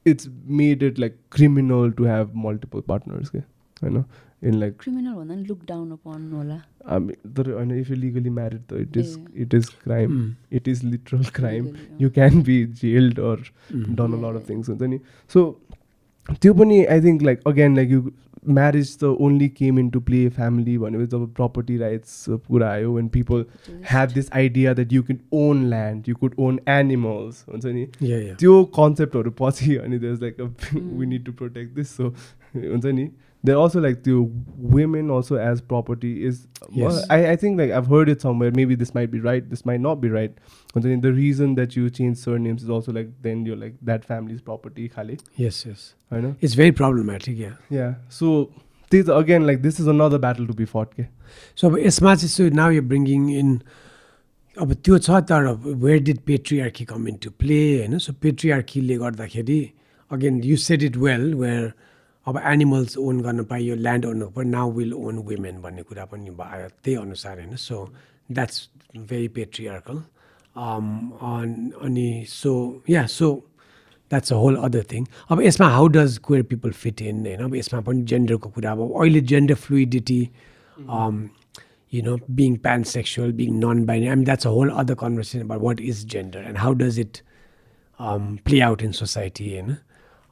it's 0.07 0.29
made 0.61 0.83
it 0.83 0.99
like 0.99 1.17
criminal 1.33 1.91
to 1.99 2.05
have 2.05 2.33
multiple 2.47 2.81
partners 2.89 3.29
के 3.29 3.39
होइन 3.39 4.05
इन 4.43 4.55
लाइक 4.61 4.77
क्रिमिनल 4.81 5.15
भन्दा 5.15 5.35
नि 5.35 5.45
लुक 5.45 5.65
डाउन 5.69 5.91
अपन 5.93 6.31
होला। 6.33 6.61
हामी 6.89 7.15
तर 7.37 7.51
होइन 7.53 7.71
इफ 7.81 7.91
यु 7.91 7.97
लिगली 7.97 8.31
म्यारिड 8.31 8.63
त 8.71 8.81
it 8.81 8.97
is 8.97 9.19
it 9.37 9.55
is 9.55 9.69
crime 9.83 10.33
it 10.53 10.69
is 10.69 10.85
literal 10.85 11.25
crime 11.35 11.69
you 12.01 12.11
can 12.11 12.43
be 12.43 12.65
jailed 12.81 13.21
or 13.21 13.45
done 13.73 14.13
a 14.13 14.23
lot 14.25 14.41
of 14.41 14.49
things 14.51 14.69
हुन्छ 14.69 14.83
नि। 14.83 14.99
सो 15.35 15.45
त्यो 16.43 16.55
पनि 16.55 16.85
I 16.85 17.01
think 17.03 17.23
like 17.23 17.47
again 17.47 17.77
like 17.77 17.91
you 17.91 18.11
marriage 18.49 18.97
त 18.99 19.05
only 19.25 19.49
came 19.57 19.79
into 19.91 20.01
play 20.01 20.29
family 20.37 20.77
भनेपछि 20.79 21.07
जब 21.07 21.33
property 21.35 21.77
rights 21.79 22.25
कुरा 22.49 22.71
आयो 22.73 22.93
when 22.93 23.09
people 23.17 23.45
have 23.91 24.13
this 24.13 24.31
idea 24.37 24.73
that 24.75 24.93
you 24.93 25.03
can 25.03 25.19
own 25.39 25.65
land 25.71 26.09
you 26.09 26.15
could 26.21 26.35
own 26.47 26.59
animals 26.75 27.45
हुन्छ 27.49 27.67
नि। 27.67 27.87
त्यो 28.41 28.63
कन्सेप्टहरू 28.77 29.31
पछि 29.41 29.77
अनि 29.77 29.99
there 29.99 30.15
like 30.23 30.41
we 30.75 31.07
need 31.07 31.25
to 31.25 31.33
protect 31.33 31.75
this 31.75 31.97
so 31.97 32.09
हुन्छ 32.55 32.87
नि। 32.87 33.11
देयर 33.44 33.58
अल्सो 33.58 33.80
लाइक 33.80 33.96
त्यो 34.04 34.22
women 34.74 35.10
also 35.16 35.38
as 35.40 35.62
property 35.72 36.14
is 36.28 36.46
Yes. 36.76 36.96
I 37.12 37.24
I 37.24 37.36
think 37.38 37.58
like 37.58 37.72
आभ 37.72 37.94
heard 37.94 38.10
it 38.10 38.22
somewhere 38.22 38.54
maybe 38.56 38.76
this 38.76 38.96
might 38.96 39.10
be 39.10 39.20
right 39.22 39.44
this 39.50 39.66
might 39.68 39.82
not 39.82 39.98
be 39.98 40.10
right 40.10 40.36
हुन्छ 40.76 40.86
नि 40.86 40.96
the 40.98 41.14
region 41.16 41.54
that 41.56 41.78
you 41.78 41.90
change 41.98 42.18
sir 42.18 42.38
names 42.40 42.64
is 42.64 42.70
also 42.72 42.92
like 42.92 43.10
then 43.24 43.46
you 43.48 43.56
like 43.56 43.76
that 43.84 44.04
families 44.06 44.40
property 44.42 44.88
खाले 44.88 45.18
Yes, 45.40 45.60
yes. 45.68 45.84
होइन 46.12 46.34
It's 46.42 46.56
very 46.62 46.76
problematic, 46.82 47.42
yeah. 47.42 47.58
या 47.74 47.94
सो 48.12 48.32
त्यही 48.92 49.04
त 49.04 49.10
again 49.12 49.46
like 49.46 49.62
this 49.62 49.80
is 49.82 49.88
another 49.90 50.18
battle 50.20 50.48
to 50.48 50.54
be 50.54 50.66
फट 50.68 50.94
के 50.94 51.04
सो 51.58 51.70
अब 51.70 51.78
यसमा 51.80 52.16
चाहिँ 52.16 52.30
सो 52.30 52.50
नाउ 52.56 52.72
यु 52.72 52.82
ब्रिङ्गिङ 52.90 53.30
इन 53.38 53.60
अब 54.58 54.74
त्यो 54.76 54.98
छ 55.00 55.22
तर 55.30 55.48
where 55.64 56.04
did 56.04 56.20
patriarchy 56.28 56.86
come 56.86 57.08
in 57.08 57.16
to 57.24 57.30
play 57.40 57.62
होइन 57.78 57.98
सो 58.00 58.14
पेट्रिआर्कीले 58.22 58.98
गर्दाखेरि 58.98 59.60
again 60.12 60.44
you 60.44 60.58
said 60.64 60.84
it 60.84 60.98
well 60.98 61.34
where 61.36 61.74
अब 62.27 62.41
एनिमल्स 62.47 62.97
ओन 62.99 63.21
गर्न 63.21 63.45
पाइयो 63.45 63.75
ल्यान्ड 63.77 64.07
ओन 64.07 64.27
पर 64.37 64.45
नाउ 64.45 64.71
विल 64.73 64.95
ओन 64.95 65.19
वुमेन 65.29 65.61
भन्ने 65.63 65.83
कुरा 65.83 66.05
पनि 66.05 66.31
भयो 66.31 66.69
त्यही 66.85 66.97
अनुसार 66.97 67.39
होइन 67.41 67.57
सो 67.57 67.85
द्याट्स 68.33 68.69
भेरी 68.97 69.29
पेट्रिआर्कल 69.39 70.03
अनि 70.57 72.09
so 72.29 72.53
yeah 72.91 73.07
so 73.07 73.33
that's 74.11 74.33
a 74.33 74.37
whole 74.37 74.57
other 74.69 74.85
thing 74.93 75.07
अब 75.31 75.43
यसमा 75.43 75.69
how 75.69 75.89
does 75.97 76.19
queer 76.25 76.45
people 76.53 76.71
fit 76.85 77.03
in 77.03 77.27
होइन 77.27 77.45
अब 77.45 77.55
यसमा 77.57 77.81
पनि 77.89 78.03
जेन्डरको 78.13 78.49
कुरा 78.51 78.73
अब 78.73 78.81
अहिले 78.93 79.21
gender 79.35 79.55
fluidity 79.67 80.23
you 81.93 82.03
know, 82.03 82.19
being 82.35 82.57
pansexual, 82.57 83.37
being 83.37 83.59
non-binary. 83.59 84.11
I 84.11 84.15
mean, 84.15 84.25
that's 84.25 84.45
a 84.45 84.51
whole 84.51 84.71
other 84.71 84.95
conversation 84.95 85.43
about 85.43 85.61
what 85.61 85.81
is 85.81 86.05
gender 86.05 86.39
and 86.39 86.59
how 86.59 86.73
does 86.73 86.99
it 86.99 87.23
um, 88.01 88.39
play 88.45 88.61
out 88.63 88.83
in 88.83 88.93
society. 88.93 89.55
होइन 89.55 89.77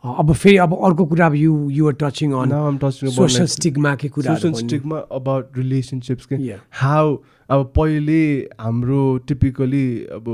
अब 0.04 0.32
फेरि 0.32 0.56
अब 0.56 0.74
अर्को 0.84 1.04
कुरा 1.06 1.26
अब 1.26 1.34
you 1.34 1.54
you're 1.70 1.94
touching 2.00 2.32
on 2.32 2.78
social 2.82 3.46
स्टिग्माकै 3.54 4.08
कुराहरू 4.08 4.40
social 4.40 4.54
पनि 4.54 4.68
stigma 4.68 5.00
about 5.16 5.56
relationships 5.58 6.26
के। 6.32 6.36
How 6.80 7.06
अब 7.50 7.72
पहिले 7.76 8.20
हाम्रो 8.60 9.02
टिपिकली 9.28 9.86
अब 10.14 10.24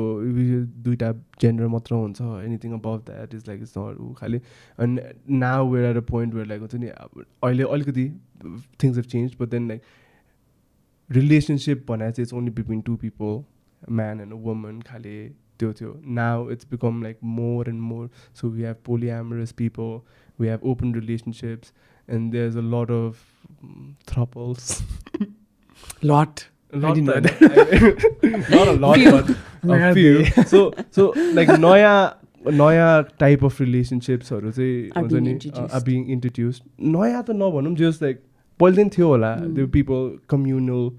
दुइटा 0.84 1.10
जेन्डर 1.40 1.66
मात्र 1.74 1.94
हुन्छ 1.94 2.20
anything 2.20 2.72
about 2.72 3.04
that 3.06 3.34
is 3.34 3.44
like 3.48 3.60
it's 3.62 3.78
not 3.78 4.00
ऊ 4.00 4.12
खालि 4.20 4.40
and 4.86 5.00
now 5.42 5.68
we're 5.72 5.90
at 5.90 5.96
a 5.96 6.06
point 6.10 6.34
where 6.34 6.46
like 6.46 6.60
हुन्छ 6.60 6.74
नि 6.74 6.86
अब 6.86 7.24
अहिले 7.44 7.64
अलिकति 7.76 8.08
things 8.82 8.96
have 8.96 9.06
change 9.12 9.36
but 9.40 9.50
then 9.50 9.68
like 9.68 9.82
relationship 11.10 11.86
भनेर 11.90 12.10
चाहिँ 12.10 12.24
it's 12.24 12.34
only 12.34 12.50
between 12.58 12.80
two 12.80 12.96
people 13.04 13.42
man 13.82 14.20
and 14.20 14.32
woman 14.44 14.80
खाले 14.88 15.16
त्यो 15.64 15.72
थियो 15.80 16.00
now 16.14 16.50
it's 16.50 16.66
become 16.70 17.02
like 17.02 17.18
more 17.34 17.68
and 17.68 17.80
more 17.82 18.08
so 18.40 18.48
we 18.48 18.62
have 18.62 18.76
polyamorous 18.86 19.52
people 19.52 19.98
we 20.40 20.48
have 20.48 20.64
open 20.64 20.94
relationships 20.94 21.72
and 22.08 22.32
there 22.32 22.48
is 22.48 22.56
a 22.56 22.66
lot 22.66 22.90
of 22.90 23.22
throuples 24.08 24.82
लट 26.04 26.40
सो 30.44 30.70
so 30.92 31.12
like 31.34 31.50
नयाँ 31.50 31.96
नयाँ 32.52 33.02
type 33.20 33.44
of 33.44 33.60
रिलेसनसिप्सहरू 33.60 34.50
चाहिँ 34.50 34.90
हुन्छ 34.96 35.12
नि 35.14 35.34
being 35.84 36.04
introduce 36.12 36.62
नयाँ 36.80 37.22
त 37.22 37.30
नभनौँ 37.32 37.74
जस 37.76 38.02
लाइक 38.02 38.22
पहिल्यै 38.60 38.88
थियो 38.88 39.08
होला 39.08 39.34
त्यो 39.36 39.66
पिपल 39.66 40.10
कम्युनल 40.28 40.90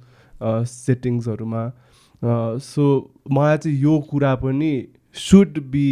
सेटिङ्सहरूमा 0.68 1.66
सो 2.66 2.84
मलाई 3.32 3.58
चाहिँ 3.58 3.78
यो 3.82 4.00
कुरा 4.12 4.36
पनि 4.44 4.72
सुड 5.16 5.60
बी 5.72 5.88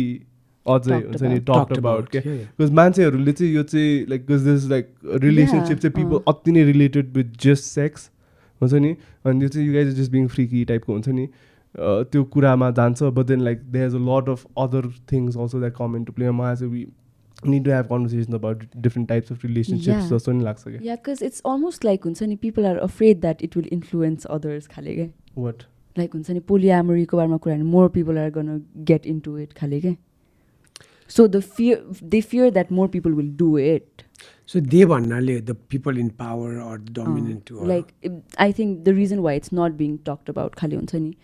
अझै 0.66 0.96
हुन्छ 0.96 1.22
नि 1.22 1.40
about. 1.40 1.70
टक 1.70 1.78
अबाउट 1.78 2.10
के. 2.10 2.20
बिकज 2.20 2.72
मान्छेहरूले 2.80 3.32
चाहिँ 3.32 3.54
यो 3.54 3.64
चाहिँ 3.64 4.06
लाइक 4.10 4.26
दिस 4.26 4.66
लाइक 4.70 4.92
रिलेसनसिप 5.24 5.78
चाहिँ 5.78 5.94
पिपल 5.96 6.18
अँ। 6.18 6.24
अति 6.28 6.52
नै 6.52 6.64
रिलेटेड 6.72 7.14
विथ 7.18 7.38
जस्ट 7.44 7.64
सेक्स 7.64 8.10
हुन्छ 8.62 8.74
नि 8.74 8.96
अनि 9.26 9.40
त्यो 9.40 9.50
चाहिँ 9.50 9.68
you 9.68 9.74
guys 9.74 9.96
just 10.00 10.12
being 10.12 10.28
freaky 10.36 10.64
टाइपको 10.66 10.94
हुन्छ 10.94 11.10
नि 11.10 11.28
त्यो 11.76 12.24
कुरामा 12.34 12.70
जान्छ 12.80 13.04
but 13.04 13.26
then 13.28 13.42
like 13.42 13.62
there 13.72 13.88
is 13.88 13.96
a 13.96 14.04
lot 14.10 14.30
of 14.30 14.46
other 14.66 14.90
things 15.12 15.38
also 15.38 15.60
that 15.60 15.74
come 15.78 15.96
into 16.04 16.14
play 16.14 16.32
मलाई 16.32 16.56
चाहिँ 16.56 16.74
we 16.74 16.86
need 17.48 17.66
to 17.66 17.72
have 17.72 17.86
conversation 17.90 18.34
about 18.34 18.64
different 18.78 19.10
types 19.10 19.32
of 19.32 19.46
relationships. 19.46 20.10
जस्तो 20.10 20.32
नि 20.32 20.44
लाग्छ 20.44 20.64
क्या 20.64 20.80
Yeah, 20.82 20.98
because 21.02 21.22
it's 21.30 21.42
almost 21.52 21.84
like 21.90 22.10
हुन्छ 22.10 22.24
नि 22.24 22.36
people 22.48 22.72
are 22.72 22.80
afraid 22.88 23.22
that 23.28 23.46
it 23.50 23.60
will 23.60 23.70
influence 23.80 24.28
others 24.38 24.68
खाले 24.76 24.96
क्या 24.96 25.08
वाट 25.38 25.64
लाइक 25.98 26.14
हुन्छ 26.14 26.32
नि 26.32 26.40
पोलियामरीको 26.50 27.18
बारेमा 27.18 27.38
कुरा 27.38 27.58
more 27.66 27.90
people 27.90 28.18
are 28.18 28.30
gonna 28.32 28.62
get 28.88 29.06
into 29.20 29.38
it 29.38 29.54
खाले 29.54 29.82
क्या 29.82 29.96
so 31.10 31.28
the 31.28 31.40
fear 31.58 32.04
they 32.04 32.22
fear 32.22 32.52
that 32.52 32.72
more 32.72 32.88
people 32.88 33.14
will 33.14 33.36
do 33.38 33.58
it 33.60 34.04
So 34.46 34.60
they 34.60 34.84
भन्नाले 34.84 35.46
the 35.46 35.56
people 35.56 35.98
in 35.98 36.10
power 36.10 36.60
or 36.62 36.78
the 36.78 36.92
dominant 36.92 37.50
like 37.52 37.94
I 38.38 38.52
think 38.52 38.84
the 38.84 38.94
reason 38.94 39.22
why 39.22 39.34
it's 39.34 39.54
not 39.54 39.78
being 39.78 39.98
talked 40.10 40.28
about 40.28 40.58
khali 40.62 40.76
huncha 40.80 41.00
ni 41.04 41.16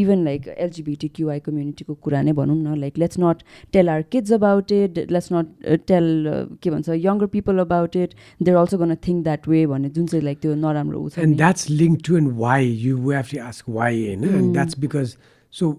even 0.00 0.24
like 0.24 0.48
LGBTQI 0.66 1.38
community 1.46 1.86
ko 1.90 1.94
kura 2.06 2.22
nai 2.22 2.34
bhanum 2.40 2.60
na 2.66 2.74
like 2.82 2.98
let's 3.04 3.20
not 3.24 3.42
tell 3.76 3.88
our 3.94 4.02
kids 4.16 4.34
about 4.38 4.74
it 4.80 5.00
let's 5.16 5.30
not 5.36 5.46
uh, 5.66 5.78
tell 5.92 6.28
uh, 6.34 6.44
bhancha 6.68 6.98
younger 7.06 7.30
people 7.38 7.64
about 7.66 7.96
it 7.96 8.14
they're 8.40 8.60
also 8.64 8.76
going 8.84 8.94
to 8.96 9.00
think 9.08 9.24
that 9.30 9.50
way 9.54 9.64
bhanne 9.72 9.88
जुन 9.96 10.06
चाहिँ 10.12 10.24
like 10.28 10.44
त्यो 10.44 10.54
नराम्रो 10.66 11.00
उ 11.00 11.08
ni 11.16 11.24
and 11.26 11.38
that's 11.46 11.68
linked 11.80 12.04
to 12.10 12.20
and 12.22 12.36
why 12.44 12.58
you 12.84 13.00
we 13.08 13.18
have 13.20 13.34
to 13.34 13.42
ask 13.48 13.74
why 13.80 13.90
and 14.12 14.60
that's 14.60 14.80
because 14.86 15.16
so 15.62 15.72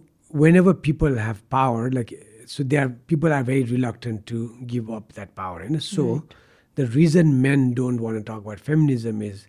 whenever 0.44 0.74
people 0.90 1.24
have 1.28 1.48
power 1.60 1.90
like 2.02 2.18
so 2.58 2.64
there 2.74 2.90
people 3.14 3.40
are 3.40 3.44
very 3.44 3.64
reluctant 3.78 4.26
to 4.26 4.46
give 4.76 4.94
up 5.00 5.18
that 5.22 5.36
power 5.42 5.66
होइन 5.66 5.82
so 5.94 6.12
right. 6.14 6.40
The 6.80 6.88
reason 6.96 7.36
men 7.48 7.68
don't 7.82 8.06
want 8.06 8.20
to 8.20 8.24
talk 8.32 8.46
about 8.46 8.64
feminism 8.70 9.28
is 9.32 9.44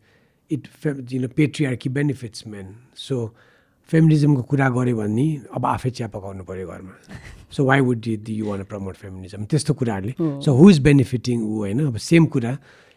it 0.50 0.68
fem- 0.82 1.06
you 1.14 1.22
know 1.22 1.32
patriarchy 1.38 1.96
benefits 2.00 2.44
men. 2.56 2.74
So 3.06 3.30
फेमिनिजमको 3.90 4.42
कुरा 4.50 4.68
गऱ्यो 4.70 4.96
भने 4.96 5.14
नि 5.14 5.26
अब 5.54 5.64
आफै 5.66 5.90
चिया 5.90 6.08
पकाउनु 6.08 6.44
पऱ्यो 6.46 6.66
घरमा। 6.70 6.92
So 7.50 7.64
why 7.64 7.80
would 7.86 8.06
you 8.06 8.16
you 8.30 8.44
want 8.46 8.62
promote 8.70 8.96
feminism 8.96 9.44
त्यस्तो 9.50 9.74
कुराहरूले। 9.74 10.14
सो 10.44 10.52
हु 10.54 10.68
इज 10.70 10.78
बेनिफिटिङ 10.78 11.42
ऊ 11.42 11.56
होइन? 11.58 11.80
अब 11.86 11.96
सेम 11.96 12.26
कुरा 12.34 12.52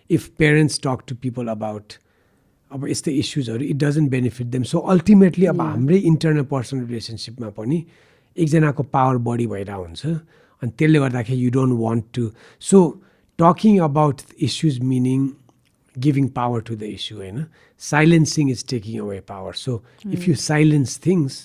if 0.10 0.28
parents 0.38 0.80
talk 0.84 1.00
to 1.08 1.16
people 1.24 1.48
about 1.58 1.94
अब 2.72 2.88
यस्तै 2.90 3.12
इस्युजहरू 3.12 3.64
it 3.66 3.78
doesn't 3.84 4.10
benefit 4.10 4.48
them 4.54 4.64
so 4.74 4.80
ultimately 4.94 5.46
अब 5.46 5.62
हाम्रै 5.62 5.98
इन्टरनल 6.12 6.46
पर्सनल 6.54 6.86
रिलेसनसिपमा 6.86 7.50
पनि 7.58 7.78
एकजनाको 8.38 8.84
पावर 8.94 9.18
बढी 9.30 9.48
भइरहेको 9.48 9.84
हुन्छ। 9.84 10.06
अनि 10.62 10.72
त्यसले 10.78 11.00
गर्दाखेरि 11.00 11.40
you 11.46 11.50
don't 11.58 11.74
want 11.80 12.06
to 12.14 12.30
so 12.70 12.80
talking 13.43 13.79
about 13.91 14.23
issues 14.49 14.81
meaning 14.95 15.29
giving 16.01 16.29
power 16.29 16.61
to 16.61 16.77
the 16.77 16.89
issue 16.95 17.17
होइन 17.21 17.47
silencing 17.77 18.51
is 18.55 18.63
taking 18.73 18.99
away 19.05 19.21
power 19.31 19.53
so 19.53 19.83
if 20.17 20.27
you 20.29 20.35
silence 20.35 20.97
things 21.07 21.39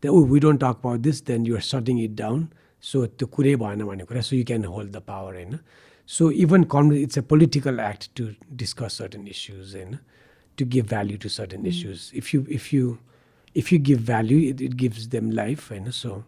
then 0.00 0.10
oh 0.10 0.22
we 0.32 0.40
don't 0.44 0.62
talk 0.64 0.80
about 0.84 1.02
this 1.02 1.20
then 1.28 1.44
you're 1.44 1.66
shutting 1.66 2.00
it 2.06 2.16
down 2.22 2.48
so 2.90 3.06
त्यो 3.06 3.26
कुरै 3.36 3.54
भएन 3.62 3.84
भन्ने 3.90 4.04
कुरा 4.10 4.22
so 4.30 4.36
you 4.38 4.46
can 4.52 4.64
hold 4.76 4.92
the 4.96 5.04
power 5.12 5.34
होइन 5.34 5.58
so 6.06 6.30
even 6.46 6.64
con- 6.74 6.96
it's 7.02 7.20
a 7.22 7.24
political 7.34 7.80
act 7.80 8.08
to 8.20 8.28
discuss 8.64 8.98
certain 9.02 9.28
issues 9.34 9.74
होइन 9.74 9.98
to 10.56 10.64
give 10.74 10.90
value 10.96 11.20
to 11.26 11.32
certain 11.36 11.70
issues 11.74 12.10
if 12.22 12.34
you 12.34 12.44
if 12.58 12.72
you 12.72 12.98
if 13.54 13.72
you 13.72 13.78
give 13.78 14.00
value 14.00 14.40
it, 14.50 14.60
it 14.60 14.76
gives 14.76 15.08
them 15.16 15.30
life 15.42 15.68
होइन 15.74 15.90
so 16.00 16.24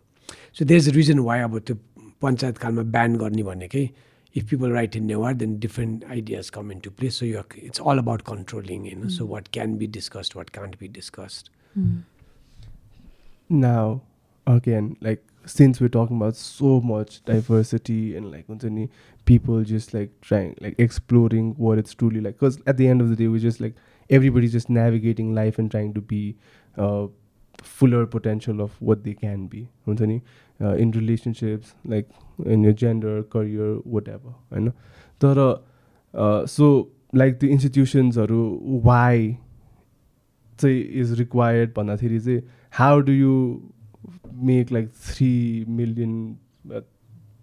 so 0.53 0.65
there's 0.65 0.89
a 0.89 0.97
reason 1.01 1.25
why 1.29 1.41
अब 1.49 1.59
त्यो 1.59 1.77
पञ्चायत 2.25 2.59
कालमा 2.59 2.83
ban 2.97 3.17
गर्ने 3.25 3.43
भनेकै 3.51 3.87
if 4.34 4.48
people 4.48 4.72
write 4.72 4.96
in 4.96 5.08
Newar, 5.08 5.38
then 5.38 5.60
different 5.60 6.04
ideas 6.06 6.50
come 6.50 6.72
into 6.72 6.92
play. 6.92 7.10
So 7.10 7.26
are, 7.26 7.46
it's 7.56 7.80
all 7.80 8.00
about 8.00 8.24
controlling, 8.24 8.86
you 8.86 8.96
know. 8.96 9.08
Mm. 9.08 9.12
So 9.12 9.26
hmm. 9.26 9.32
what 9.32 9.52
can 9.52 9.78
be 9.78 9.88
discussed, 9.88 10.36
what 10.36 10.52
can't 10.52 10.78
be 10.78 10.88
discussed. 10.88 11.50
Mm. 11.78 12.04
Now, 13.50 14.02
again, 14.46 14.98
like 15.02 15.24
since 15.46 15.80
we're 15.80 15.88
talking 15.88 16.18
about 16.18 16.36
so 16.36 16.82
much 16.82 17.24
diversity 17.26 18.16
and 18.16 18.32
like 18.32 18.46
any 18.64 18.90
people 19.26 19.64
just 19.64 19.94
like 19.94 20.10
trying 20.22 20.56
like 20.60 20.76
exploring 20.78 21.54
what 21.58 21.78
it's 21.78 21.94
truly 21.94 22.22
like 22.22 22.36
because 22.36 22.60
at 22.68 22.78
the 22.78 22.88
end 22.88 23.02
of 23.02 23.10
the 23.10 23.16
day 23.16 23.28
we're 23.28 23.40
just 23.40 23.62
like 23.62 23.74
everybody's 24.10 24.52
just 24.52 24.70
navigating 24.70 25.34
life 25.34 25.58
and 25.58 25.72
trying 25.72 25.94
to 25.94 26.02
be 26.02 26.36
uh, 26.78 27.08
fuller 27.62 28.06
potential 28.06 28.62
of 28.62 28.80
what 28.82 29.04
they 29.04 29.14
can 29.14 29.48
be 29.48 29.68
हुन्छ 30.62 30.66
नि 30.66 30.76
uh, 30.76 30.84
in 30.84 30.92
relationships 30.92 31.76
like 31.86 32.10
in 32.46 32.64
your 32.64 32.74
gender 32.74 33.24
career 33.24 33.82
whatever 33.86 34.30
होइन 34.52 34.70
तर 35.22 35.64
so 36.48 36.94
like 37.16 37.40
त्यो 37.40 37.50
इन्स्टिट्युसन्सहरू 37.50 38.82
वाइ 38.84 39.38
चाहिँ 40.60 40.82
is 40.82 41.20
required 41.20 41.70
भन्दाखेरि 41.78 42.20
चाहिँ 42.20 42.42
how 42.72 43.00
do 43.00 43.12
you 43.12 43.62
make 44.34 44.72
like 44.72 44.90
three 44.90 45.66
million 45.70 46.38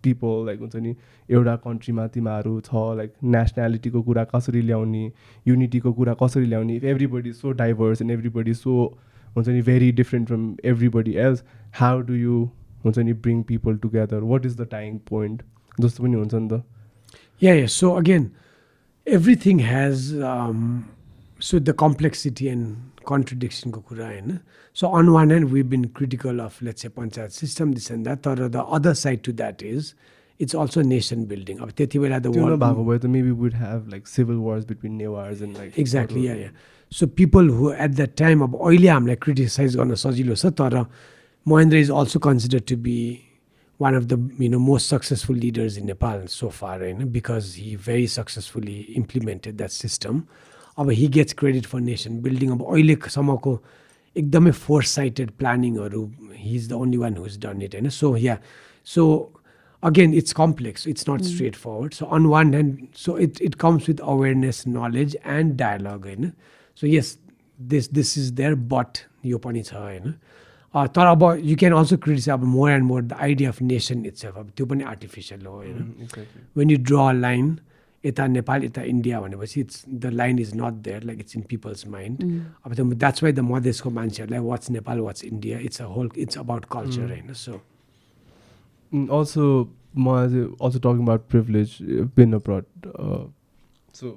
people 0.03 0.47
like 0.47 0.61
हुन्छ 0.61 0.77
नि 0.77 0.97
एउटा 1.31 1.57
कन्ट्रीमा 1.57 2.07
तिमीहरू 2.07 2.61
छ 2.61 2.75
लाइक 2.75 3.13
नेसनालिटीको 3.25 4.03
कुरा 4.03 4.25
कसरी 4.25 4.63
ल्याउने 4.63 5.13
युनिटीको 5.49 5.93
कुरा 5.93 6.15
कसरी 6.15 6.47
ल्याउने? 6.47 6.77
If 6.77 6.85
everybody 6.85 7.33
so 7.33 7.53
diverse 7.53 8.03
and 8.03 8.13
everybody 8.13 8.55
so 8.55 8.99
हुन्छ 9.37 9.49
नि 9.49 9.63
very 9.63 9.93
different 9.93 10.29
from 10.29 10.57
everybody 10.65 11.13
else 11.13 11.45
how 11.75 12.01
do 12.01 12.15
you 12.15 12.51
हुन्छ 12.85 12.99
नि 12.99 13.13
bring 13.27 13.43
people 13.51 13.77
together 13.83 14.21
what 14.33 14.47
is 14.47 14.57
the 14.61 14.69
time 14.71 14.97
point 15.11 15.43
जस्तो 15.81 16.05
पनि 16.05 16.15
हुन्छ 16.15 16.35
नि 16.35 16.49
त। 16.49 16.63
Yeah 17.43 17.55
yeah 17.55 17.67
so 17.77 17.91
again 18.01 18.31
everything 19.07 19.61
has 19.61 20.11
so 21.41 21.59
the 21.61 21.75
complexity 21.79 22.47
and 22.47 22.67
कन्ट्रडिक्सनको 23.09 23.81
कुरा 23.89 24.07
होइन। 24.07 24.39
So 24.77 24.87
on 24.99 25.09
one 25.15 25.31
end 25.33 25.49
we 25.51 25.63
been 25.73 25.85
critical 25.97 26.39
of 26.41 26.63
let's 26.63 26.87
a 26.87 26.89
panchayat 26.99 27.31
system 27.31 27.73
this 27.75 27.91
and 27.93 28.05
that 28.05 28.19
तर 28.27 28.49
the 28.49 28.67
other 28.79 28.95
side 29.01 29.23
to 29.25 29.33
that 29.33 29.63
is 29.63 29.95
it's 30.41 30.57
also 30.57 30.81
nation 30.83 31.25
building 31.33 31.59
अब 31.65 31.71
त्यति 31.77 31.99
बेला 31.99 32.19
त 32.19 32.27
world 32.37 32.61
भएको 32.63 32.85
भए 32.85 32.99
त 32.99 33.07
maybe 33.17 33.31
would 33.41 33.55
have 33.55 33.89
like 33.91 34.07
civil 34.09 34.37
wars 34.47 34.65
between 34.69 34.93
ने 34.93 35.07
wars 35.07 35.43
and 35.43 35.57
like 35.57 35.79
exactly 35.79 36.27
yeah 36.29 36.35
yeah 36.35 36.51
so 36.93 37.07
people 37.19 37.49
who 37.59 37.71
at 37.73 37.91
that 37.91 38.17
time 38.19 38.43
अब 38.43 38.57
अहिले 38.61 38.89
हामीलाई 38.89 39.17
क्रिटिसाइज 39.27 39.77
गर्न 39.77 39.95
सजिलो 40.03 40.35
छ 40.35 40.47
तर 40.61 40.75
Mahendra 41.47 41.79
is 41.79 41.91
also 41.91 42.19
considered 42.19 42.67
to 42.67 42.77
be 42.77 43.29
one 43.81 43.95
of 43.95 44.09
the 44.09 44.17
you 44.39 44.49
know 44.49 44.59
most 44.59 44.89
successful 44.89 45.35
leaders 45.37 45.77
in 45.77 45.87
Nepal 45.87 46.27
so 46.27 46.49
far, 46.51 46.83
you 46.83 46.95
know, 46.95 47.07
because 47.07 47.55
he 47.55 47.75
very 47.77 48.07
successfully 48.07 48.81
implemented 48.95 49.59
that 49.59 49.73
system. 49.73 50.27
अब 50.79 50.91
he 50.91 51.07
gets 51.15 51.33
credit 51.39 51.67
for 51.67 51.81
nation 51.81 52.21
building 52.23 52.51
अब 52.51 52.63
अहिलेसम्मको 52.63 53.51
एकदमै 54.17 54.51
force 54.51 54.91
cited 54.95 55.31
प्लानिङहरू 55.39 56.03
he 56.37 56.55
is 56.57 56.69
the 56.69 56.73
only 56.73 56.97
one 56.99 57.17
who 57.17 57.27
is 57.27 57.39
done 57.45 57.63
it 57.63 57.75
होइन 57.75 57.89
so 57.97 58.17
yeah 58.17 58.37
so 58.87 59.05
again 59.83 60.15
it's 60.15 60.33
complex 60.41 60.89
it's 60.89 61.09
not 61.09 61.23
straightforward 61.57 61.95
so 61.95 62.07
on 62.19 62.27
one 62.35 62.53
hand 62.55 62.87
so 63.05 63.17
it 63.27 63.41
it 63.43 63.55
comes 63.61 63.89
with 63.89 64.01
awareness 64.15 64.63
knowledge 64.69 65.17
and 65.27 65.55
dialogue 65.59 66.07
होइन 66.07 66.33
so 66.79 66.87
yes 66.87 67.17
this 67.59 67.91
this 67.93 68.17
is 68.19 68.31
there 68.41 68.55
but 68.75 68.99
यो 69.27 69.39
पनि 69.47 69.63
छ 69.63 69.75
होइन 69.75 70.15
तर 70.74 71.06
अब 71.06 71.24
यु 71.44 71.56
can 71.58 71.74
also 71.74 71.98
criticise 71.98 72.34
अब 72.34 72.44
more 72.48 72.72
and 72.72 72.84
more 72.86 73.02
the 73.04 73.14
idea 73.28 73.50
of 73.50 73.62
nation 73.62 74.06
it's 74.06 74.26
अब 74.26 74.52
त्यो 74.58 74.66
पनि 74.66 74.84
आर्टिफिसियल 74.92 75.46
हो 75.46 75.56
होइन 75.56 75.96
वेन 76.58 76.70
यु 76.70 76.78
ड्र 76.78 76.96
अ 76.96 77.12
लाइन 77.12 77.58
यता 78.04 78.28
नेपाल 78.28 78.64
यता 78.64 78.82
इन्डिया 78.92 79.22
भनेपछि 79.22 79.62
it's 79.62 79.84
the 79.90 80.12
line 80.14 80.40
is 80.40 80.52
not 80.56 80.74
there 80.84 81.04
like 81.04 81.20
it's 81.20 81.36
in 81.36 81.42
people's 81.50 81.88
mind 81.88 82.24
अब 82.66 82.76
त्यो 82.76 82.86
द्याट्स 82.94 83.24
वाइ 83.24 83.32
द 83.32 83.40
मधेसको 83.48 83.90
मान्छेहरूलाई 83.90 84.40
what's 84.42 84.70
Nepal 84.72 85.00
what's 85.00 85.24
India 85.26 85.60
it's 85.70 85.82
a 85.82 85.86
whole 85.96 86.10
it's 86.18 86.38
about 86.38 86.66
culture 86.72 87.12
होइन 87.12 87.34
सो 87.42 87.62
also 88.92 89.68
म 89.96 90.08
also 90.60 90.80
talking 90.80 91.04
about 91.04 91.28
privilege 91.30 91.82
uh, 91.82 92.04
been 92.16 92.34
abroad 92.34 92.66
uh, 92.86 93.26
so 93.96 94.14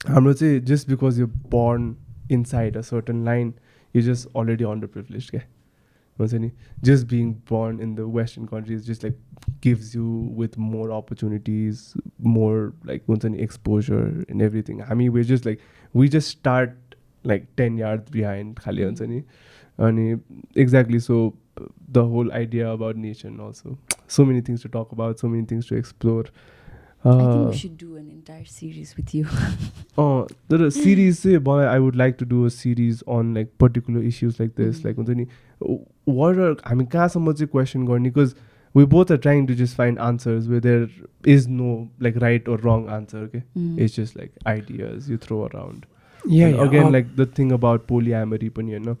हाम्रो 0.00 0.32
चाहिँ 0.32 0.60
just 0.64 0.88
because 0.88 1.18
you're 1.18 1.36
born 1.54 1.88
inside 2.30 2.76
a 2.76 2.82
certain 2.82 3.24
line 3.24 3.52
you're 3.94 4.06
just 4.10 4.28
already 4.34 4.64
underprivileged 4.64 5.30
क्या 5.30 5.42
just 6.81 7.07
being 7.07 7.33
born 7.33 7.79
in 7.79 7.95
the 7.95 8.07
Western 8.07 8.47
countries 8.47 8.85
just 8.85 9.03
like 9.03 9.17
gives 9.61 9.93
you 9.93 10.31
with 10.33 10.57
more 10.57 10.91
opportunities, 10.91 11.95
more 12.19 12.73
like 12.83 13.05
Masani 13.07 13.41
exposure 13.41 14.23
and 14.29 14.41
everything. 14.41 14.81
I 14.83 14.93
mean, 14.93 15.11
we're 15.11 15.23
just 15.23 15.45
like 15.45 15.59
we 15.93 16.07
just 16.09 16.29
start 16.29 16.77
like 17.23 17.53
ten 17.55 17.77
yards 17.77 18.09
behind 18.09 18.55
Khalil, 18.61 18.91
Masani, 18.91 19.23
mm-hmm. 19.23 19.83
and 19.83 20.13
eh, 20.13 20.35
exactly 20.55 20.99
so 20.99 21.35
the 21.87 22.03
whole 22.03 22.31
idea 22.31 22.69
about 22.69 22.95
nation 22.95 23.39
also. 23.39 23.77
So 24.07 24.25
many 24.25 24.41
things 24.41 24.61
to 24.61 24.69
talk 24.69 24.91
about, 24.91 25.19
so 25.19 25.27
many 25.27 25.45
things 25.45 25.65
to 25.67 25.75
explore. 25.75 26.25
I 27.04 27.12
think 27.12 27.20
Uh, 27.34 27.44
we 27.50 27.56
should 27.58 27.76
do 27.80 27.86
an 27.98 28.08
entire 28.14 28.44
series 28.54 28.88
with 28.96 29.12
you. 29.18 29.24
अँ 29.98 30.26
तर 30.50 30.68
series 30.78 31.22
चाहिँ 31.22 31.38
बनाए 31.46 31.66
I 31.66 31.78
would 31.84 31.96
like 31.96 32.16
to 32.18 32.24
do 32.32 32.44
a 32.44 32.48
series 32.56 33.02
on 33.16 33.32
like 33.34 33.50
particular 33.60 34.02
issues 34.10 34.36
like 34.40 34.50
this 34.56 34.76
Mm. 34.78 34.84
Like 34.84 34.96
हुन्छ 34.96 35.10
नि 35.10 35.26
what 36.18 36.38
are 36.46 36.56
हामी 36.66 36.84
कहाँसम्म 36.96 37.32
चाहिँ 37.32 37.48
question 37.52 37.86
गर्ने 37.86 38.10
because 38.10 38.34
we 38.74 38.84
both 38.96 39.12
are 39.12 39.18
trying 39.26 39.46
to 39.46 39.54
just 39.62 39.76
find 39.76 39.98
answers 40.08 40.46
way 40.48 40.60
there 40.68 40.88
is 41.36 41.48
know 41.48 41.72
like 42.02 42.16
right 42.26 42.48
or 42.48 42.58
रङ 42.66 42.86
answer 42.98 43.26
के 43.34 43.38
Mm. 43.40 43.78
It's 43.80 43.96
just 44.00 44.16
like 44.16 44.32
ideas 44.54 45.10
you 45.10 45.18
throw 45.26 45.40
around 45.44 45.86
या 46.22 46.48
again 46.66 46.92
like 46.92 47.14
the 47.16 47.28
thing 47.38 47.50
about 47.60 47.86
पोलिएमरी 47.86 48.48
पनि 48.60 48.72
होइन 48.72 48.96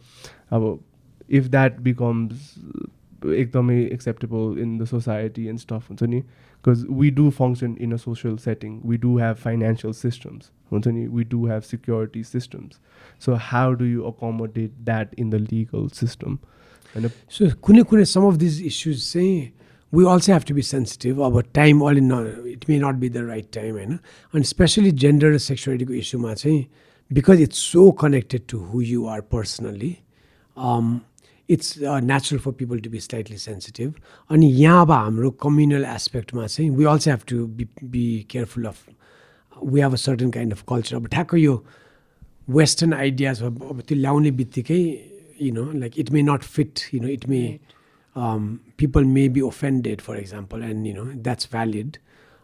अब 0.58 0.78
if 1.40 1.48
that 1.48 1.80
becomes 1.90 2.54
एकदमै 3.23 3.83
acceptable 3.83 4.59
in 4.59 4.77
the 4.77 4.85
society 4.85 5.45
and 5.47 5.59
stuff 5.59 5.89
हुन्छ 5.89 6.03
नि? 6.03 6.19
Because 6.63 6.85
we 6.89 7.09
do 7.11 7.29
function 7.29 7.75
in 7.79 7.91
a 7.91 7.97
social 7.97 8.37
setting 8.37 8.79
we 8.85 8.97
do 8.97 9.17
have 9.17 9.35
financial 9.35 9.93
systems 9.93 10.51
हुन्छ 10.71 10.87
नि 10.87 11.07
we 11.07 11.23
do 11.23 11.45
have 11.47 11.61
security 11.61 12.23
systems 12.23 12.79
so 13.25 13.33
how 13.33 13.73
do 13.73 13.85
you 13.85 14.01
accommodate 14.01 14.71
that 14.85 15.15
in 15.19 15.29
the 15.29 15.35
legal 15.35 15.87
system 15.87 16.37
होइन 16.95 17.09
so 17.29 17.49
कुनै 17.61 17.83
कुनै 17.83 18.05
some 18.05 18.23
of 18.23 18.35
these 18.35 18.61
issues 18.61 19.13
चाहिँ 19.13 19.51
we 19.93 20.05
also 20.05 20.33
have 20.33 20.43
to 20.47 20.55
be 20.55 20.61
sensitive 20.61 21.21
अब 21.21 21.41
time 21.53 21.81
अलि 21.81 22.01
न 22.01 22.43
it 22.47 22.69
may 22.69 22.79
not 22.79 22.95
be 22.95 23.09
the 23.09 23.17
right 23.17 23.47
time 23.53 23.73
होइन 23.73 23.97
अनि 24.33 24.43
specially 24.43 24.91
gender 24.91 25.31
र 25.31 25.37
सेक्सुअलिटीको 25.37 25.93
इस्युमा 25.93 26.33
चाहिँ 26.33 26.65
because 27.11 27.41
it's 27.41 27.57
so 27.57 27.91
connected 27.91 28.41
to 28.49 28.57
who 28.57 28.81
you 28.81 29.07
personally 29.31 29.95
it's 31.49 31.73
natural 31.81 32.41
for 32.41 32.51
people 32.59 32.79
to 32.79 32.89
be 32.89 32.99
slightly 32.99 33.37
sensitive 33.37 33.93
अनि 34.29 34.51
यहाँ 34.61 34.81
अब 34.81 34.91
हाम्रो 34.91 35.31
कम्युनल 35.45 35.85
एस्पेक्टमा 35.95 36.47
चाहिँ 36.47 36.69
we 36.77 36.85
also 36.93 37.11
have 37.11 37.21
to 37.27 37.45
be 37.57 37.67
be 37.83 38.05
careful 38.29 38.65
of 38.65 38.77
we 39.63 39.81
have 39.81 39.93
a 39.93 40.01
certain 40.05 40.31
kind 40.37 40.53
of 40.53 40.63
culture 40.69 40.95
अब 40.95 41.07
ठ्याक्क 41.13 41.33
यो 41.35 41.63
western 42.49 42.93
ideas 42.93 43.43
अब 43.43 43.81
त्यो 43.87 43.97
ल्याउने 43.97 44.31
बित्तिकै 44.41 44.81
you 45.41 45.53
know 45.53 45.71
like 45.79 45.99
it 45.99 46.11
may 46.11 46.21
not 46.21 46.43
fit 46.57 46.79
you 46.93 47.01
know 47.01 47.07
it 47.07 47.27
may 47.29 47.41
people 48.81 49.03
may 49.03 49.27
be 49.27 49.41
offended 49.45 50.01
for 50.01 50.13
example 50.15 50.61
and 50.63 50.87
you 50.87 50.93
know 50.97 51.05
that's 51.23 51.47
valid. 51.55 51.97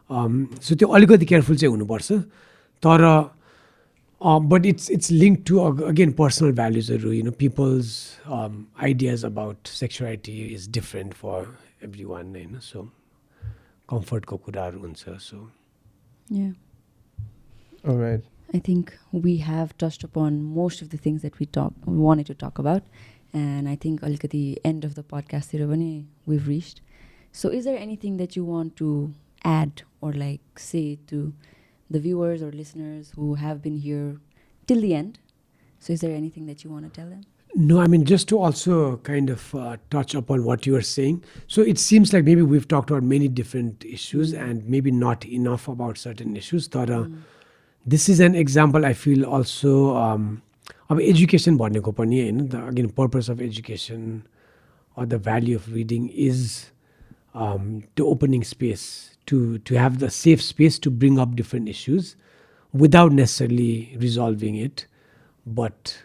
Um, 0.10 0.34
so 0.60 0.76
त्यो 0.76 0.88
अलिकति 0.88 1.26
careful 1.26 1.56
चाहिँ 1.58 1.72
हुनुपर्छ। 1.72 2.12
तर 2.84 3.04
Um, 4.22 4.48
but 4.48 4.68
it's 4.68 4.88
it's 4.90 5.10
linked 5.10 5.48
to 5.48 5.64
uh, 5.64 5.72
again 5.86 6.14
personal 6.14 6.54
values. 6.54 6.90
You 6.90 7.24
know, 7.24 7.32
people's 7.32 8.18
um, 8.26 8.68
ideas 8.80 9.24
about 9.24 9.58
sexuality 9.68 10.54
is 10.54 10.68
different 10.68 11.16
for 11.16 11.48
everyone. 11.82 12.36
You 12.36 12.48
know, 12.48 12.60
so 12.60 12.92
comfort 13.88 14.28
ko 14.28 14.38
kudaru 14.38 14.82
unsa. 14.82 15.20
So 15.20 15.50
yeah. 16.30 16.52
All 17.88 17.96
right. 17.96 18.22
I 18.54 18.60
think 18.60 18.96
we 19.12 19.38
have 19.38 19.76
touched 19.78 20.04
upon 20.04 20.44
most 20.44 20.82
of 20.82 20.90
the 20.90 20.98
things 20.98 21.24
that 21.24 21.40
we 21.40 21.48
talk 21.48 21.74
we 21.86 21.98
wanted 21.98 22.28
to 22.28 22.36
talk 22.36 22.60
about, 22.60 22.84
and 23.34 23.68
I 23.68 23.76
think 23.76 24.04
at 24.04 24.30
the 24.30 24.62
end 24.64 24.86
of 24.86 24.94
the 24.94 25.04
podcast, 25.04 25.52
we've 26.26 26.48
reached. 26.48 26.82
So, 27.32 27.50
is 27.50 27.64
there 27.64 27.78
anything 27.78 28.18
that 28.18 28.36
you 28.36 28.44
want 28.44 28.76
to 28.76 29.14
add 29.44 29.82
or 30.02 30.14
like 30.14 30.60
say 30.60 31.00
to 31.08 31.34
the 31.91 32.01
viewers 32.01 32.43
or 32.43 32.51
listeners 32.51 33.13
who 33.17 33.35
have 33.35 33.63
been 33.63 33.77
here 33.77 34.17
till 34.67 34.81
the 34.81 34.95
end? 34.95 35.19
So, 35.79 35.93
is 35.93 36.01
there 36.01 36.15
anything 36.15 36.47
that 36.47 36.65
you 36.65 36.71
want 36.71 36.85
to 36.85 37.01
tell 37.01 37.09
them? 37.09 37.23
No, 37.59 37.81
I 37.81 37.87
mean, 37.87 38.05
just 38.05 38.29
to 38.29 38.39
also 38.39 38.99
kind 38.99 39.31
of 39.31 39.55
uh, 39.55 39.79
touch 39.91 40.15
upon 40.15 40.45
what 40.45 40.67
you 40.67 40.77
are 40.77 40.83
saying. 40.83 41.25
So 41.47 41.63
it 41.63 41.79
seems 41.79 42.13
like 42.13 42.23
maybe 42.23 42.43
we've 42.43 42.69
talked 42.69 42.91
about 42.91 43.03
many 43.03 43.29
different 43.29 43.83
issues 43.83 44.35
and 44.35 44.69
maybe 44.69 44.91
not 44.91 45.25
enough 45.25 45.67
about 45.67 45.97
certain 45.97 46.37
issues. 46.37 46.69
तर 46.69 47.11
this 47.87 48.11
is 48.11 48.21
an 48.21 48.35
example 48.35 48.85
I 48.85 48.93
feel 48.93 49.25
also 49.25 49.97
um, 49.97 50.43
अब 50.91 51.01
education 51.01 51.57
भनेको 51.57 51.93
पनि 51.93 52.21
होइन 52.21 52.47
the 52.49 52.55
again 52.55 52.89
purpose 52.99 53.31
of 53.31 53.41
education 53.41 54.23
or 54.97 55.07
the 55.07 55.19
value 55.19 55.57
of 55.57 55.73
reading 55.73 56.09
is 56.09 56.71
um, 57.35 57.83
the 57.97 58.03
opening 58.03 58.45
space 58.45 59.10
to, 59.32 59.60
to 59.60 59.76
have 59.76 60.00
the 60.00 60.10
safe 60.12 60.42
space 60.42 60.78
to 60.78 60.92
bring 60.92 61.18
up 61.18 61.38
different 61.38 61.70
issues 61.70 62.18
without 62.74 63.14
necessarily 63.14 63.96
resolving 63.98 64.56
it. 64.56 64.88
But 65.48 66.04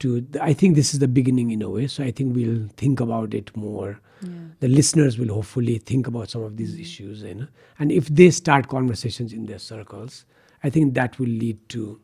to, 0.00 0.26
I 0.40 0.54
think 0.54 0.74
this 0.74 0.92
is 0.92 0.98
the 0.98 1.06
beginning 1.06 1.52
in 1.52 1.62
a 1.62 1.70
way. 1.70 1.86
So 1.86 2.02
I 2.02 2.10
think 2.10 2.34
we'll 2.34 2.66
think 2.76 2.98
about 2.98 3.32
it 3.32 3.56
more. 3.56 4.00
Yeah. 4.22 4.30
The 4.58 4.66
listeners 4.66 5.20
will 5.20 5.32
hopefully 5.32 5.78
think 5.78 6.08
about 6.08 6.30
some 6.30 6.42
of 6.42 6.56
these 6.56 6.72
mm-hmm. 6.72 6.82
issues. 6.82 7.22
You 7.22 7.34
know? 7.34 7.46
And 7.78 7.92
if 7.92 8.08
they 8.08 8.32
start 8.32 8.66
conversations 8.66 9.32
in 9.32 9.46
their 9.46 9.60
circles, 9.60 10.24
I 10.64 10.68
think 10.68 10.94
that 10.94 11.16
will 11.20 11.28
lead 11.28 11.68
to 11.68 12.00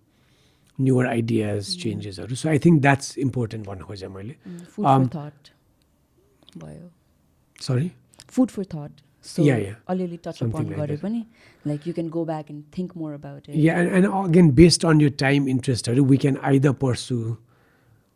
newer 0.78 1.08
ideas, 1.08 1.76
mm. 1.76 1.82
changes. 1.82 2.20
So 2.38 2.48
I 2.48 2.58
think 2.58 2.82
that's 2.82 3.16
important 3.16 3.66
one, 3.66 3.80
Jose 3.80 4.06
mm, 4.06 4.36
Food 4.68 4.86
um, 4.86 5.08
for 5.08 5.14
thought. 5.14 5.50
Bio. 6.54 6.90
Sorry? 7.58 7.96
Food 8.28 8.52
for 8.52 8.62
thought. 8.62 8.92
So 9.22 9.42
yeah, 9.42 9.56
yeah. 9.56 9.74
I'll 9.86 9.98
touch 10.18 10.38
Something 10.38 10.72
upon 10.72 10.88
like 10.88 11.00
Gauri 11.00 11.26
Like 11.64 11.86
you 11.86 11.92
can 11.92 12.08
go 12.08 12.24
back 12.24 12.48
and 12.48 12.70
think 12.72 12.96
more 12.96 13.12
about 13.12 13.48
it. 13.48 13.54
Yeah, 13.54 13.78
and, 13.78 14.06
and 14.06 14.26
again, 14.26 14.50
based 14.50 14.84
on 14.84 14.98
your 14.98 15.10
time 15.10 15.46
interest, 15.46 15.88
we 15.88 16.16
can 16.16 16.38
either 16.38 16.72
pursue 16.72 17.38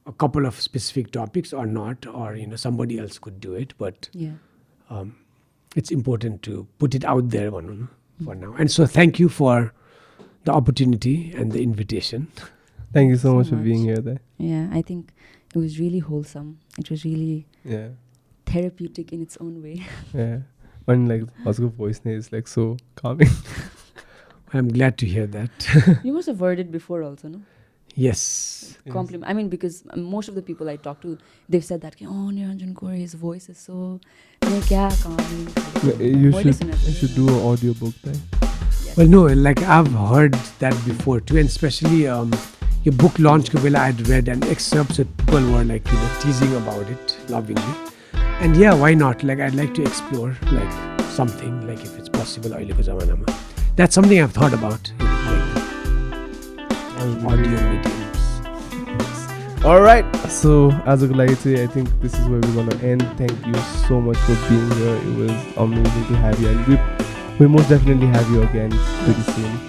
a 0.07 0.13
couple 0.13 0.47
of 0.47 0.61
specific 0.61 1.13
topics 1.13 1.53
or 1.53 1.67
not, 1.67 2.07
or 2.07 2.35
you 2.37 2.47
know 2.47 2.57
somebody 2.57 2.99
else 2.99 3.19
could 3.19 3.39
do 3.39 3.55
it. 3.55 3.75
But 3.77 4.09
yeah, 4.13 4.33
um, 4.89 5.17
it's 5.77 5.91
important 5.91 6.43
to 6.45 6.67
put 6.79 6.95
it 6.95 7.05
out 7.05 7.31
there 7.31 7.51
one, 7.51 7.89
for 8.25 8.35
now. 8.35 8.55
And 8.59 8.71
so, 8.71 8.87
thank 8.87 9.19
you 9.19 9.29
for 9.29 9.75
the 10.45 10.53
opportunity 10.53 11.33
and 11.37 11.53
the 11.53 11.63
invitation. 11.63 12.29
Thank 12.93 13.11
you 13.11 13.17
so, 13.17 13.23
so 13.23 13.35
much, 13.35 13.47
much 13.47 13.59
for 13.59 13.65
being 13.65 13.83
here. 13.83 13.97
There. 13.97 14.21
Yeah, 14.39 14.69
I 14.71 14.81
think 14.81 15.13
it 15.53 15.59
was 15.59 15.81
really 15.81 15.99
wholesome. 15.99 16.61
It 16.79 16.91
was 16.91 17.05
really 17.05 17.47
yeah 17.65 17.89
therapeutic 18.47 19.13
in 19.13 19.21
its 19.21 19.37
own 19.41 19.63
way. 19.63 19.85
yeah 20.15 20.39
and 20.87 21.09
like 21.09 21.23
Oscar's 21.47 21.73
voice 21.73 22.01
is 22.05 22.33
like 22.33 22.49
so 22.49 22.77
calming. 22.97 23.29
I'm 24.53 24.69
glad 24.69 24.99
to 24.99 25.07
hear 25.07 25.27
that. 25.27 26.01
you 26.05 26.13
must 26.13 26.29
have 26.29 26.39
heard 26.39 26.61
it 26.61 26.71
before 26.71 27.03
also, 27.03 27.29
no? 27.29 27.43
Yes. 27.97 28.77
Compliment. 28.89 29.25
Yes. 29.25 29.31
I 29.31 29.35
mean, 29.35 29.49
because 29.49 29.85
most 29.97 30.29
of 30.29 30.35
the 30.35 30.43
people 30.43 30.69
I 30.69 30.77
talk 30.77 31.01
to, 31.03 31.17
they've 31.49 31.65
said 31.65 31.81
that, 31.83 31.97
oh, 32.03 32.31
Niranjan 32.33 32.75
Kori's 32.75 33.15
voice 33.15 33.49
is 33.49 33.59
so. 33.59 34.01
Yeah, 34.43 35.93
eh, 36.01 36.05
you 36.05 36.33
should, 36.33 36.65
you 36.65 36.93
should 36.93 37.15
do 37.15 37.29
an 37.29 37.35
audiobook 37.35 37.95
then. 38.03 38.21
Yes. 38.85 38.97
Well, 38.97 39.07
no, 39.07 39.23
like 39.23 39.63
I've 39.63 39.91
heard 39.93 40.35
that 40.59 40.73
before 40.85 41.21
too, 41.21 41.39
and 41.39 41.49
especially 41.49 42.07
um, 42.07 42.33
your 42.83 42.95
book 42.95 43.19
launch, 43.19 43.51
Kabila, 43.51 43.77
I 43.77 43.87
had 43.87 44.09
read, 44.09 44.29
an 44.29 44.43
excerpt, 44.45 44.97
so 44.97 45.05
people 45.05 45.41
were 45.53 45.65
like 45.65 45.87
you 45.87 45.95
know, 45.95 46.11
teasing 46.21 46.55
about 46.57 46.89
it 46.91 47.17
lovingly. 47.29 47.94
And 48.34 48.56
yeah, 48.56 48.74
why 48.74 48.94
not? 48.94 49.24
Like, 49.24 49.40
I'd 49.40 49.56
like 49.56 49.74
to 49.76 49.82
explore 49.82 50.36
like 50.52 51.02
something, 51.10 51.68
like 51.68 51.84
if 51.84 51.98
it's 51.98 52.10
possible, 52.10 52.52
अहिलेको 52.52 52.84
जमानामा. 52.84 53.36
That's 53.76 53.96
something 53.96 54.22
I've 54.22 54.32
thought 54.32 54.54
about, 54.54 54.92
you 55.00 55.06
know, 55.06 55.38
like 57.00 57.24
audio 57.32 57.60
mediums. 57.72 58.00
All 59.66 59.82
right. 59.82 60.06
So 60.28 60.72
as 60.86 61.04
a 61.04 61.08
Gulaiti, 61.08 61.60
I 61.62 61.68
think 61.68 61.90
this 62.02 62.14
is 62.14 62.28
where 62.30 62.40
we're 62.40 62.56
gonna 62.56 62.76
end. 62.78 63.04
Thank 63.18 63.46
you 63.46 63.56
so 63.88 64.00
much 64.00 64.18
for 64.20 64.36
being 64.48 64.72
here. 64.72 64.96
It 64.96 65.16
was 65.18 65.32
amazing 65.58 66.06
to 66.08 66.16
have 66.18 66.40
you, 66.40 66.50
and 66.50 66.66
we 66.68 66.80
we 67.40 67.48
most 67.48 67.68
definitely 67.68 68.08
have 68.08 68.30
you 68.32 68.44
again 68.44 68.72
pretty 69.04 69.22
soon. 69.34 69.60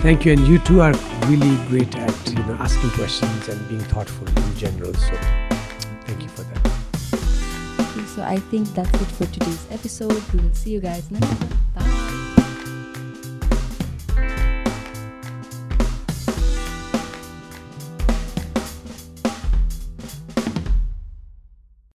Thank 0.00 0.24
you, 0.24 0.32
and 0.32 0.46
you 0.46 0.58
two 0.58 0.80
are 0.80 0.94
really 1.26 1.56
great 1.68 1.94
at 1.96 2.16
you 2.30 2.42
know 2.44 2.54
asking 2.54 2.90
questions 2.90 3.48
and 3.48 3.68
being 3.68 3.80
thoughtful 3.80 4.26
in 4.28 4.56
general. 4.56 4.94
So, 4.94 5.49
so 8.15 8.21
I 8.21 8.37
think 8.37 8.67
that's 8.73 8.93
it 8.93 9.07
for 9.07 9.25
today's 9.27 9.65
episode. 9.71 10.21
We 10.33 10.41
will 10.41 10.53
see 10.53 10.71
you 10.71 10.81
guys 10.81 11.09
next 11.11 11.27
time. 11.27 11.49
Bye. 11.75 12.00